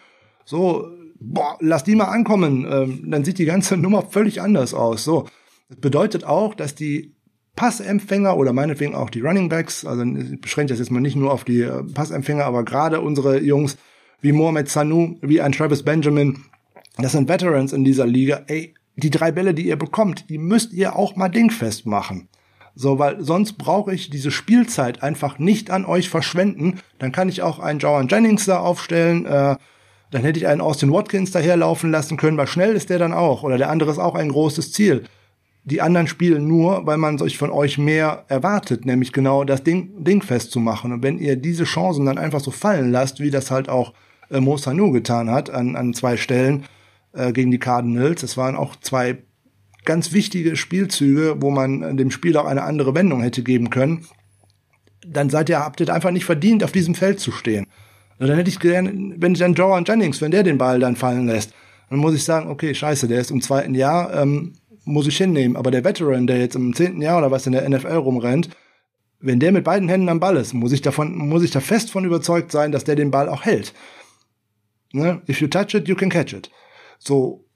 So, 0.46 0.88
boah, 1.20 1.58
lass 1.60 1.84
die 1.84 1.94
mal 1.94 2.06
ankommen. 2.06 2.66
Ähm, 2.70 3.10
dann 3.10 3.24
sieht 3.24 3.38
die 3.38 3.44
ganze 3.44 3.76
Nummer 3.78 4.02
völlig 4.02 4.40
anders 4.40 4.72
aus. 4.72 5.04
So, 5.04 5.28
das 5.68 5.78
bedeutet 5.78 6.24
auch, 6.24 6.54
dass 6.54 6.74
die 6.74 7.14
Passempfänger 7.54 8.36
oder 8.38 8.54
meinetwegen 8.54 8.94
auch 8.94 9.10
die 9.10 9.20
Running 9.20 9.50
Backs, 9.50 9.84
also 9.84 10.04
ich 10.04 10.40
beschränke 10.40 10.72
das 10.72 10.78
jetzt 10.78 10.90
mal 10.90 11.00
nicht 11.00 11.16
nur 11.16 11.30
auf 11.30 11.44
die 11.44 11.60
äh, 11.60 11.82
Passempfänger, 11.82 12.46
aber 12.46 12.64
gerade 12.64 13.02
unsere 13.02 13.40
Jungs 13.40 13.76
wie 14.22 14.32
Mohamed 14.32 14.70
Sanu, 14.70 15.18
wie 15.20 15.42
ein 15.42 15.52
Travis 15.52 15.82
Benjamin, 15.82 16.38
das 16.96 17.12
sind 17.12 17.28
Veterans 17.28 17.74
in 17.74 17.84
dieser 17.84 18.06
Liga. 18.06 18.42
Ey, 18.46 18.74
die 19.02 19.10
drei 19.10 19.32
Bälle, 19.32 19.54
die 19.54 19.66
ihr 19.66 19.76
bekommt, 19.76 20.28
die 20.30 20.38
müsst 20.38 20.72
ihr 20.72 20.96
auch 20.96 21.16
mal 21.16 21.28
dingfest 21.28 21.86
machen. 21.86 22.28
So, 22.74 22.98
weil 22.98 23.22
sonst 23.22 23.54
brauche 23.54 23.92
ich 23.92 24.08
diese 24.08 24.30
Spielzeit 24.30 25.02
einfach 25.02 25.38
nicht 25.38 25.70
an 25.70 25.84
euch 25.84 26.08
verschwenden. 26.08 26.80
Dann 26.98 27.12
kann 27.12 27.28
ich 27.28 27.42
auch 27.42 27.58
einen 27.58 27.80
Joan 27.80 28.08
Jennings 28.08 28.46
da 28.46 28.60
aufstellen. 28.60 29.26
Äh, 29.26 29.56
dann 30.10 30.22
hätte 30.22 30.38
ich 30.38 30.46
einen 30.46 30.60
Austin 30.60 30.92
Watkins 30.92 31.30
daherlaufen 31.32 31.90
lassen 31.90 32.16
können, 32.16 32.36
weil 32.36 32.46
schnell 32.46 32.74
ist 32.74 32.90
der 32.90 32.98
dann 32.98 33.12
auch. 33.12 33.42
Oder 33.42 33.58
der 33.58 33.70
andere 33.70 33.90
ist 33.90 33.98
auch 33.98 34.14
ein 34.14 34.30
großes 34.30 34.72
Ziel. 34.72 35.04
Die 35.64 35.80
anderen 35.80 36.06
spielen 36.06 36.48
nur, 36.48 36.86
weil 36.86 36.96
man 36.96 37.18
sich 37.18 37.38
von 37.38 37.50
euch 37.50 37.78
mehr 37.78 38.24
erwartet, 38.28 38.84
nämlich 38.84 39.12
genau 39.12 39.44
das 39.44 39.62
Ding, 39.62 40.02
Ding 40.02 40.22
festzumachen. 40.22 40.92
Und 40.92 41.02
wenn 41.02 41.18
ihr 41.18 41.36
diese 41.36 41.64
Chancen 41.64 42.06
dann 42.06 42.18
einfach 42.18 42.40
so 42.40 42.50
fallen 42.50 42.90
lasst, 42.90 43.20
wie 43.20 43.30
das 43.30 43.50
halt 43.50 43.68
auch 43.68 43.92
äh, 44.30 44.40
Mo 44.40 44.56
getan 44.90 45.30
hat 45.30 45.50
an, 45.50 45.76
an 45.76 45.94
zwei 45.94 46.16
Stellen, 46.16 46.64
äh, 47.12 47.32
gegen 47.32 47.50
die 47.50 47.58
Cardinals. 47.58 48.22
Es 48.22 48.36
waren 48.36 48.56
auch 48.56 48.76
zwei 48.76 49.18
ganz 49.84 50.12
wichtige 50.12 50.56
Spielzüge, 50.56 51.36
wo 51.40 51.50
man 51.50 51.96
dem 51.96 52.10
Spiel 52.10 52.36
auch 52.36 52.44
eine 52.44 52.62
andere 52.62 52.94
Wendung 52.94 53.22
hätte 53.22 53.42
geben 53.42 53.70
können. 53.70 54.06
Dann 55.06 55.30
seid 55.30 55.48
ihr, 55.48 55.58
habt 55.58 55.80
ihr 55.80 55.92
einfach 55.92 56.12
nicht 56.12 56.24
verdient, 56.24 56.62
auf 56.62 56.72
diesem 56.72 56.94
Feld 56.94 57.18
zu 57.18 57.32
stehen. 57.32 57.66
Und 58.18 58.28
dann 58.28 58.36
hätte 58.36 58.50
ich 58.50 58.60
gerne, 58.60 59.14
wenn 59.16 59.34
dann 59.34 59.54
Joan 59.54 59.84
Jennings, 59.84 60.20
wenn 60.20 60.30
der 60.30 60.44
den 60.44 60.58
Ball 60.58 60.78
dann 60.78 60.94
fallen 60.94 61.26
lässt, 61.26 61.52
dann 61.90 61.98
muss 61.98 62.14
ich 62.14 62.24
sagen, 62.24 62.48
okay, 62.48 62.74
scheiße, 62.74 63.08
der 63.08 63.20
ist 63.20 63.32
im 63.32 63.40
zweiten 63.40 63.74
Jahr, 63.74 64.14
ähm, 64.14 64.54
muss 64.84 65.08
ich 65.08 65.16
hinnehmen. 65.16 65.56
Aber 65.56 65.70
der 65.70 65.84
Veteran, 65.84 66.26
der 66.26 66.38
jetzt 66.38 66.54
im 66.54 66.74
zehnten 66.74 67.02
Jahr 67.02 67.18
oder 67.18 67.30
was 67.30 67.46
in 67.46 67.52
der 67.52 67.68
NFL 67.68 67.96
rumrennt, 67.96 68.50
wenn 69.18 69.40
der 69.40 69.52
mit 69.52 69.64
beiden 69.64 69.88
Händen 69.88 70.08
am 70.08 70.20
Ball 70.20 70.36
ist, 70.36 70.52
muss 70.52 70.72
ich 70.72 70.82
davon, 70.82 71.16
muss 71.16 71.42
ich 71.42 71.50
da 71.50 71.60
fest 71.60 71.90
von 71.90 72.04
überzeugt 72.04 72.52
sein, 72.52 72.72
dass 72.72 72.84
der 72.84 72.96
den 72.96 73.10
Ball 73.10 73.28
auch 73.28 73.44
hält. 73.44 73.72
Ne? 74.92 75.22
If 75.28 75.40
you 75.40 75.48
touch 75.48 75.74
it, 75.74 75.88
you 75.88 75.94
can 75.94 76.08
catch 76.08 76.32
it. 76.32 76.50
So, 77.04 77.48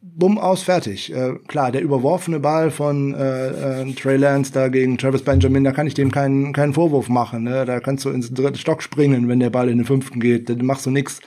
bumm, 0.00 0.38
aus, 0.38 0.62
fertig. 0.62 1.12
Äh, 1.12 1.34
klar, 1.48 1.72
der 1.72 1.82
überworfene 1.82 2.38
Ball 2.38 2.70
von 2.70 3.14
äh, 3.14 3.82
äh, 3.82 3.92
Trey 3.94 4.16
Lance 4.16 4.52
da 4.52 4.68
gegen 4.68 4.96
Travis 4.96 5.22
Benjamin, 5.22 5.64
da 5.64 5.72
kann 5.72 5.88
ich 5.88 5.94
dem 5.94 6.12
keinen, 6.12 6.52
keinen 6.52 6.74
Vorwurf 6.74 7.08
machen. 7.08 7.42
Ne? 7.42 7.64
Da 7.64 7.80
kannst 7.80 8.04
du 8.04 8.10
ins 8.10 8.32
dritte 8.32 8.60
Stock 8.60 8.82
springen, 8.82 9.26
wenn 9.26 9.40
der 9.40 9.50
Ball 9.50 9.68
in 9.68 9.78
den 9.78 9.86
fünften 9.86 10.20
geht. 10.20 10.48
Dann 10.48 10.64
machst 10.64 10.86
du 10.86 10.90
nix. 10.90 11.18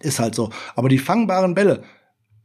Ist 0.00 0.18
halt 0.18 0.34
so. 0.34 0.48
Aber 0.74 0.88
die 0.88 0.98
fangbaren 0.98 1.54
Bälle, 1.54 1.82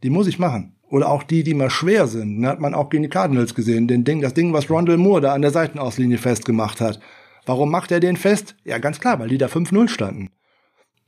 die 0.03 0.09
muss 0.09 0.27
ich 0.27 0.39
machen. 0.39 0.75
Oder 0.89 1.09
auch 1.09 1.23
die, 1.23 1.43
die 1.43 1.53
mal 1.53 1.69
schwer 1.69 2.07
sind. 2.07 2.39
Ne? 2.39 2.49
Hat 2.49 2.59
man 2.59 2.73
auch 2.73 2.89
gegen 2.89 3.03
die 3.03 3.09
Cardinals 3.09 3.55
gesehen. 3.55 3.88
Den 3.88 4.03
Ding, 4.03 4.19
das 4.19 4.33
Ding, 4.33 4.51
was 4.51 4.69
Rondell 4.69 4.97
Moore 4.97 5.21
da 5.21 5.33
an 5.33 5.41
der 5.41 5.51
Seitenauslinie 5.51 6.17
festgemacht 6.17 6.81
hat. 6.81 6.99
Warum 7.45 7.71
macht 7.71 7.93
er 7.93 8.01
den 8.01 8.17
fest? 8.17 8.57
Ja, 8.65 8.77
ganz 8.77 8.99
klar, 8.99 9.19
weil 9.19 9.29
die 9.29 9.38
da 9.38 9.47
5-0 9.47 9.88
standen. 9.88 10.31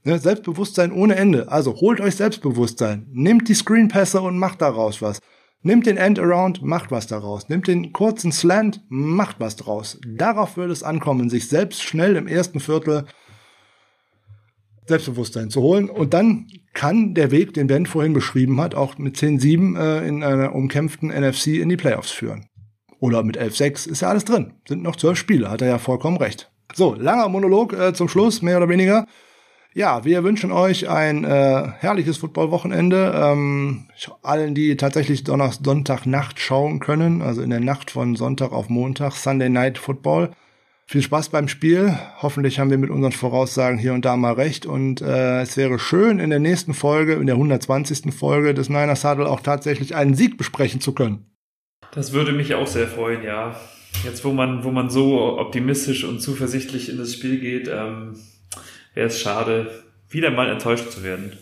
Ne, 0.05 0.19
Selbstbewusstsein 0.19 0.91
ohne 0.91 1.15
Ende. 1.15 1.49
Also 1.49 1.75
holt 1.75 2.01
euch 2.01 2.15
Selbstbewusstsein. 2.15 3.07
Nehmt 3.11 3.47
die 3.47 3.53
Screenpässe 3.53 4.21
und 4.21 4.37
macht 4.37 4.61
daraus 4.61 5.01
was. 5.01 5.19
Nehmt 5.61 5.85
den 5.85 5.95
End-Around, 5.95 6.61
macht 6.61 6.91
was 6.91 7.07
daraus. 7.07 7.47
Nehmt 7.47 7.67
den 7.67 7.93
kurzen 7.93 8.33
Slant, 8.33 8.81
macht 8.89 9.39
was 9.39 9.55
daraus. 9.55 9.97
Darauf 10.05 10.57
würde 10.57 10.73
es 10.73 10.83
ankommen, 10.83 11.29
sich 11.29 11.47
selbst 11.47 11.81
schnell 11.81 12.17
im 12.17 12.27
ersten 12.27 12.59
Viertel 12.59 13.05
Selbstbewusstsein 14.87 15.49
zu 15.49 15.61
holen. 15.61 15.89
Und 15.89 16.13
dann 16.13 16.47
kann 16.73 17.13
der 17.13 17.31
Weg, 17.31 17.53
den 17.53 17.67
Ben 17.67 17.85
vorhin 17.85 18.11
beschrieben 18.11 18.59
hat, 18.59 18.75
auch 18.75 18.97
mit 18.97 19.15
10-7 19.15 19.79
äh, 19.79 20.05
in 20.05 20.21
einer 20.21 20.53
umkämpften 20.53 21.09
NFC 21.09 21.47
in 21.47 21.69
die 21.69 21.77
Playoffs 21.77 22.11
führen. 22.11 22.47
Oder 22.99 23.23
mit 23.23 23.39
11-6 23.39 23.87
ist 23.89 24.01
ja 24.01 24.09
alles 24.09 24.25
drin. 24.25 24.55
Sind 24.67 24.83
noch 24.83 24.97
zwölf 24.97 25.17
Spiele, 25.17 25.49
hat 25.49 25.61
er 25.61 25.69
ja 25.69 25.77
vollkommen 25.77 26.17
recht. 26.17 26.51
So, 26.73 26.93
langer 26.93 27.29
Monolog 27.29 27.71
äh, 27.71 27.93
zum 27.93 28.09
Schluss, 28.09 28.41
mehr 28.41 28.57
oder 28.57 28.67
weniger. 28.67 29.07
Ja, 29.75 30.05
wir 30.05 30.23
wünschen 30.23 30.51
euch 30.51 30.87
ein 30.87 31.23
äh, 31.23 31.67
herrliches 31.79 32.17
Footballwochenende. 32.17 33.11
Ähm, 33.15 33.87
allen, 34.21 34.53
die 34.53 34.77
tatsächlich 34.77 35.23
Donnerstag, 35.23 35.65
Sonntagnacht 35.65 36.39
schauen 36.39 36.79
können, 36.79 37.23
also 37.23 37.41
in 37.41 37.49
der 37.49 37.59
Nacht 37.59 37.89
von 37.89 38.15
Sonntag 38.15 38.51
auf 38.51 38.69
Montag, 38.69 39.13
Sunday 39.13 39.49
Night 39.49 39.79
Football. 39.79 40.29
Viel 40.85 41.01
Spaß 41.01 41.29
beim 41.29 41.47
Spiel. 41.47 41.97
Hoffentlich 42.21 42.59
haben 42.59 42.69
wir 42.69 42.77
mit 42.77 42.91
unseren 42.91 43.13
Voraussagen 43.13 43.79
hier 43.79 43.93
und 43.93 44.05
da 44.05 44.15
mal 44.15 44.33
recht. 44.33 44.67
Und 44.67 45.01
äh, 45.01 45.41
es 45.41 45.57
wäre 45.57 45.79
schön, 45.79 46.19
in 46.19 46.29
der 46.29 46.39
nächsten 46.39 46.75
Folge, 46.75 47.13
in 47.13 47.25
der 47.25 47.35
120. 47.35 48.13
Folge 48.13 48.53
des 48.53 48.69
Niners 48.69 49.01
Saddle 49.01 49.27
auch 49.27 49.39
tatsächlich 49.39 49.95
einen 49.95 50.13
Sieg 50.13 50.37
besprechen 50.37 50.81
zu 50.81 50.93
können. 50.93 51.31
Das 51.95 52.13
würde 52.13 52.31
mich 52.31 52.53
auch 52.53 52.67
sehr 52.67 52.87
freuen, 52.87 53.23
ja. 53.23 53.55
Jetzt, 54.03 54.23
wo 54.23 54.33
man, 54.33 54.63
wo 54.63 54.71
man 54.71 54.91
so 54.91 55.39
optimistisch 55.39 56.03
und 56.03 56.19
zuversichtlich 56.19 56.89
in 56.89 56.97
das 56.97 57.13
Spiel 57.13 57.39
geht, 57.39 57.69
ähm, 57.73 58.15
wäre 58.93 59.07
es 59.07 59.19
schade, 59.19 59.83
wieder 60.09 60.31
mal 60.31 60.49
enttäuscht 60.49 60.91
zu 60.91 61.03
werden. 61.03 61.37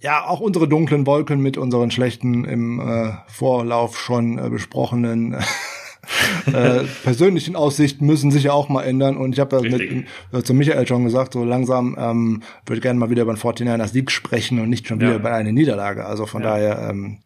Ja, 0.00 0.26
auch 0.26 0.40
unsere 0.40 0.68
dunklen 0.68 1.06
Wolken 1.06 1.40
mit 1.40 1.56
unseren 1.56 1.90
schlechten 1.90 2.44
im 2.44 2.80
äh, 2.80 3.12
Vorlauf 3.26 3.98
schon 3.98 4.38
äh, 4.38 4.48
besprochenen 4.48 5.34
äh, 6.46 6.84
persönlichen 7.02 7.56
Aussichten 7.56 8.06
müssen 8.06 8.30
sich 8.30 8.44
ja 8.44 8.52
auch 8.52 8.68
mal 8.68 8.84
ändern. 8.84 9.16
Und 9.16 9.32
ich 9.32 9.40
habe 9.40 9.56
ja 9.56 9.62
mit, 9.62 10.06
äh, 10.32 10.42
zu 10.42 10.54
Michael 10.54 10.86
schon 10.86 11.04
gesagt, 11.04 11.32
so 11.32 11.44
langsam 11.44 11.96
ähm, 11.98 12.42
würde 12.64 12.80
gerne 12.80 13.00
mal 13.00 13.10
wieder 13.10 13.22
über 13.22 13.34
den 13.34 13.40
49ers 13.40 13.88
Sieg 13.88 14.12
sprechen 14.12 14.60
und 14.60 14.70
nicht 14.70 14.86
schon 14.86 15.00
wieder 15.00 15.12
ja. 15.12 15.16
über 15.16 15.32
eine 15.32 15.52
Niederlage. 15.52 16.04
Also 16.04 16.26
von 16.26 16.42
ja. 16.42 16.50
daher, 16.50 16.90
ähm, 16.90 17.18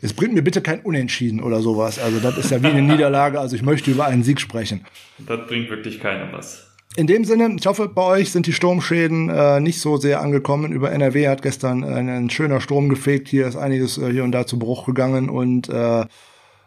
es 0.00 0.12
bringt 0.12 0.34
mir 0.34 0.42
bitte 0.42 0.62
kein 0.62 0.80
Unentschieden 0.80 1.42
oder 1.42 1.60
sowas. 1.60 1.98
Also 1.98 2.20
das 2.20 2.38
ist 2.38 2.50
ja 2.52 2.62
wie 2.62 2.68
eine 2.68 2.82
Niederlage. 2.92 3.40
Also 3.40 3.56
ich 3.56 3.62
möchte 3.62 3.90
über 3.90 4.06
einen 4.06 4.22
Sieg 4.22 4.40
sprechen. 4.40 4.84
Das 5.18 5.46
bringt 5.48 5.70
wirklich 5.70 5.98
keiner 5.98 6.32
was. 6.32 6.71
In 6.94 7.06
dem 7.06 7.24
Sinne, 7.24 7.56
ich 7.58 7.66
hoffe, 7.66 7.88
bei 7.88 8.02
euch 8.02 8.32
sind 8.32 8.46
die 8.46 8.52
Sturmschäden 8.52 9.30
äh, 9.30 9.60
nicht 9.60 9.80
so 9.80 9.96
sehr 9.96 10.20
angekommen. 10.20 10.72
Über 10.72 10.92
NRW 10.92 11.26
hat 11.28 11.40
gestern 11.40 11.82
äh, 11.82 11.86
ein 11.86 12.28
schöner 12.28 12.60
Sturm 12.60 12.90
gefegt. 12.90 13.28
Hier 13.28 13.46
ist 13.46 13.56
einiges 13.56 13.96
äh, 13.96 14.10
hier 14.12 14.24
und 14.24 14.32
da 14.32 14.46
zu 14.46 14.58
Bruch 14.58 14.84
gegangen 14.84 15.30
und 15.30 15.70
äh, 15.70 16.04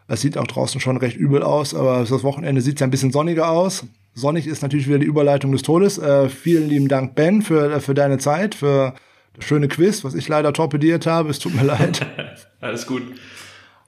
es 0.08 0.20
sieht 0.20 0.36
auch 0.36 0.46
draußen 0.46 0.80
schon 0.80 0.96
recht 0.96 1.16
übel 1.16 1.42
aus, 1.42 1.74
aber 1.74 2.04
das 2.08 2.22
Wochenende 2.22 2.60
sieht 2.60 2.80
ja 2.80 2.86
ein 2.86 2.90
bisschen 2.90 3.12
sonniger 3.12 3.50
aus. 3.50 3.84
Sonnig 4.14 4.46
ist 4.46 4.62
natürlich 4.62 4.88
wieder 4.88 4.98
die 4.98 5.06
Überleitung 5.06 5.52
des 5.52 5.62
Todes. 5.62 5.98
Äh, 5.98 6.28
vielen 6.28 6.68
lieben 6.68 6.88
Dank, 6.88 7.14
Ben, 7.14 7.42
für, 7.42 7.70
äh, 7.70 7.80
für 7.80 7.94
deine 7.94 8.18
Zeit, 8.18 8.54
für 8.54 8.94
das 9.34 9.44
schöne 9.44 9.68
Quiz, 9.68 10.02
was 10.04 10.14
ich 10.14 10.26
leider 10.26 10.52
torpediert 10.52 11.06
habe. 11.06 11.30
Es 11.30 11.38
tut 11.38 11.54
mir 11.54 11.64
leid. 11.64 12.04
Alles 12.60 12.86
gut. 12.86 13.02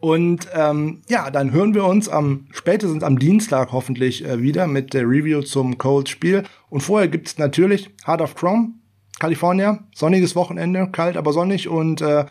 Und 0.01 0.49
ähm, 0.55 1.03
ja, 1.09 1.31
dann 1.31 1.53
hören 1.53 1.75
wir 1.75 1.85
uns 1.85 2.09
am 2.09 2.47
spätestens 2.53 3.03
am 3.03 3.19
Dienstag 3.19 3.73
hoffentlich 3.73 4.25
äh, 4.25 4.41
wieder 4.41 4.67
mit 4.67 4.95
der 4.95 5.03
Review 5.03 5.43
zum 5.43 5.77
Colts-Spiel. 5.77 6.45
Und 6.71 6.83
vorher 6.83 7.09
gibt's 7.09 7.39
natürlich 7.39 7.91
Heart 8.07 8.21
of 8.21 8.35
Chrome, 8.37 8.75
California, 9.19 9.81
sonniges 9.95 10.37
Wochenende, 10.37 10.89
kalt 10.93 11.17
aber 11.17 11.33
sonnig 11.33 11.69
und 11.69 12.01
äh, 12.01 12.27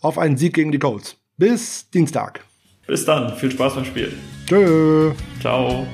auf 0.00 0.18
einen 0.18 0.36
Sieg 0.36 0.54
gegen 0.54 0.72
die 0.72 0.78
Colts. 0.78 1.16
Bis 1.36 1.88
Dienstag. 1.90 2.44
Bis 2.86 3.04
dann, 3.04 3.34
viel 3.36 3.50
Spaß 3.50 3.76
beim 3.76 3.84
Spiel. 3.84 4.12
Tschö. 4.46 5.12
Ciao. 5.40 5.86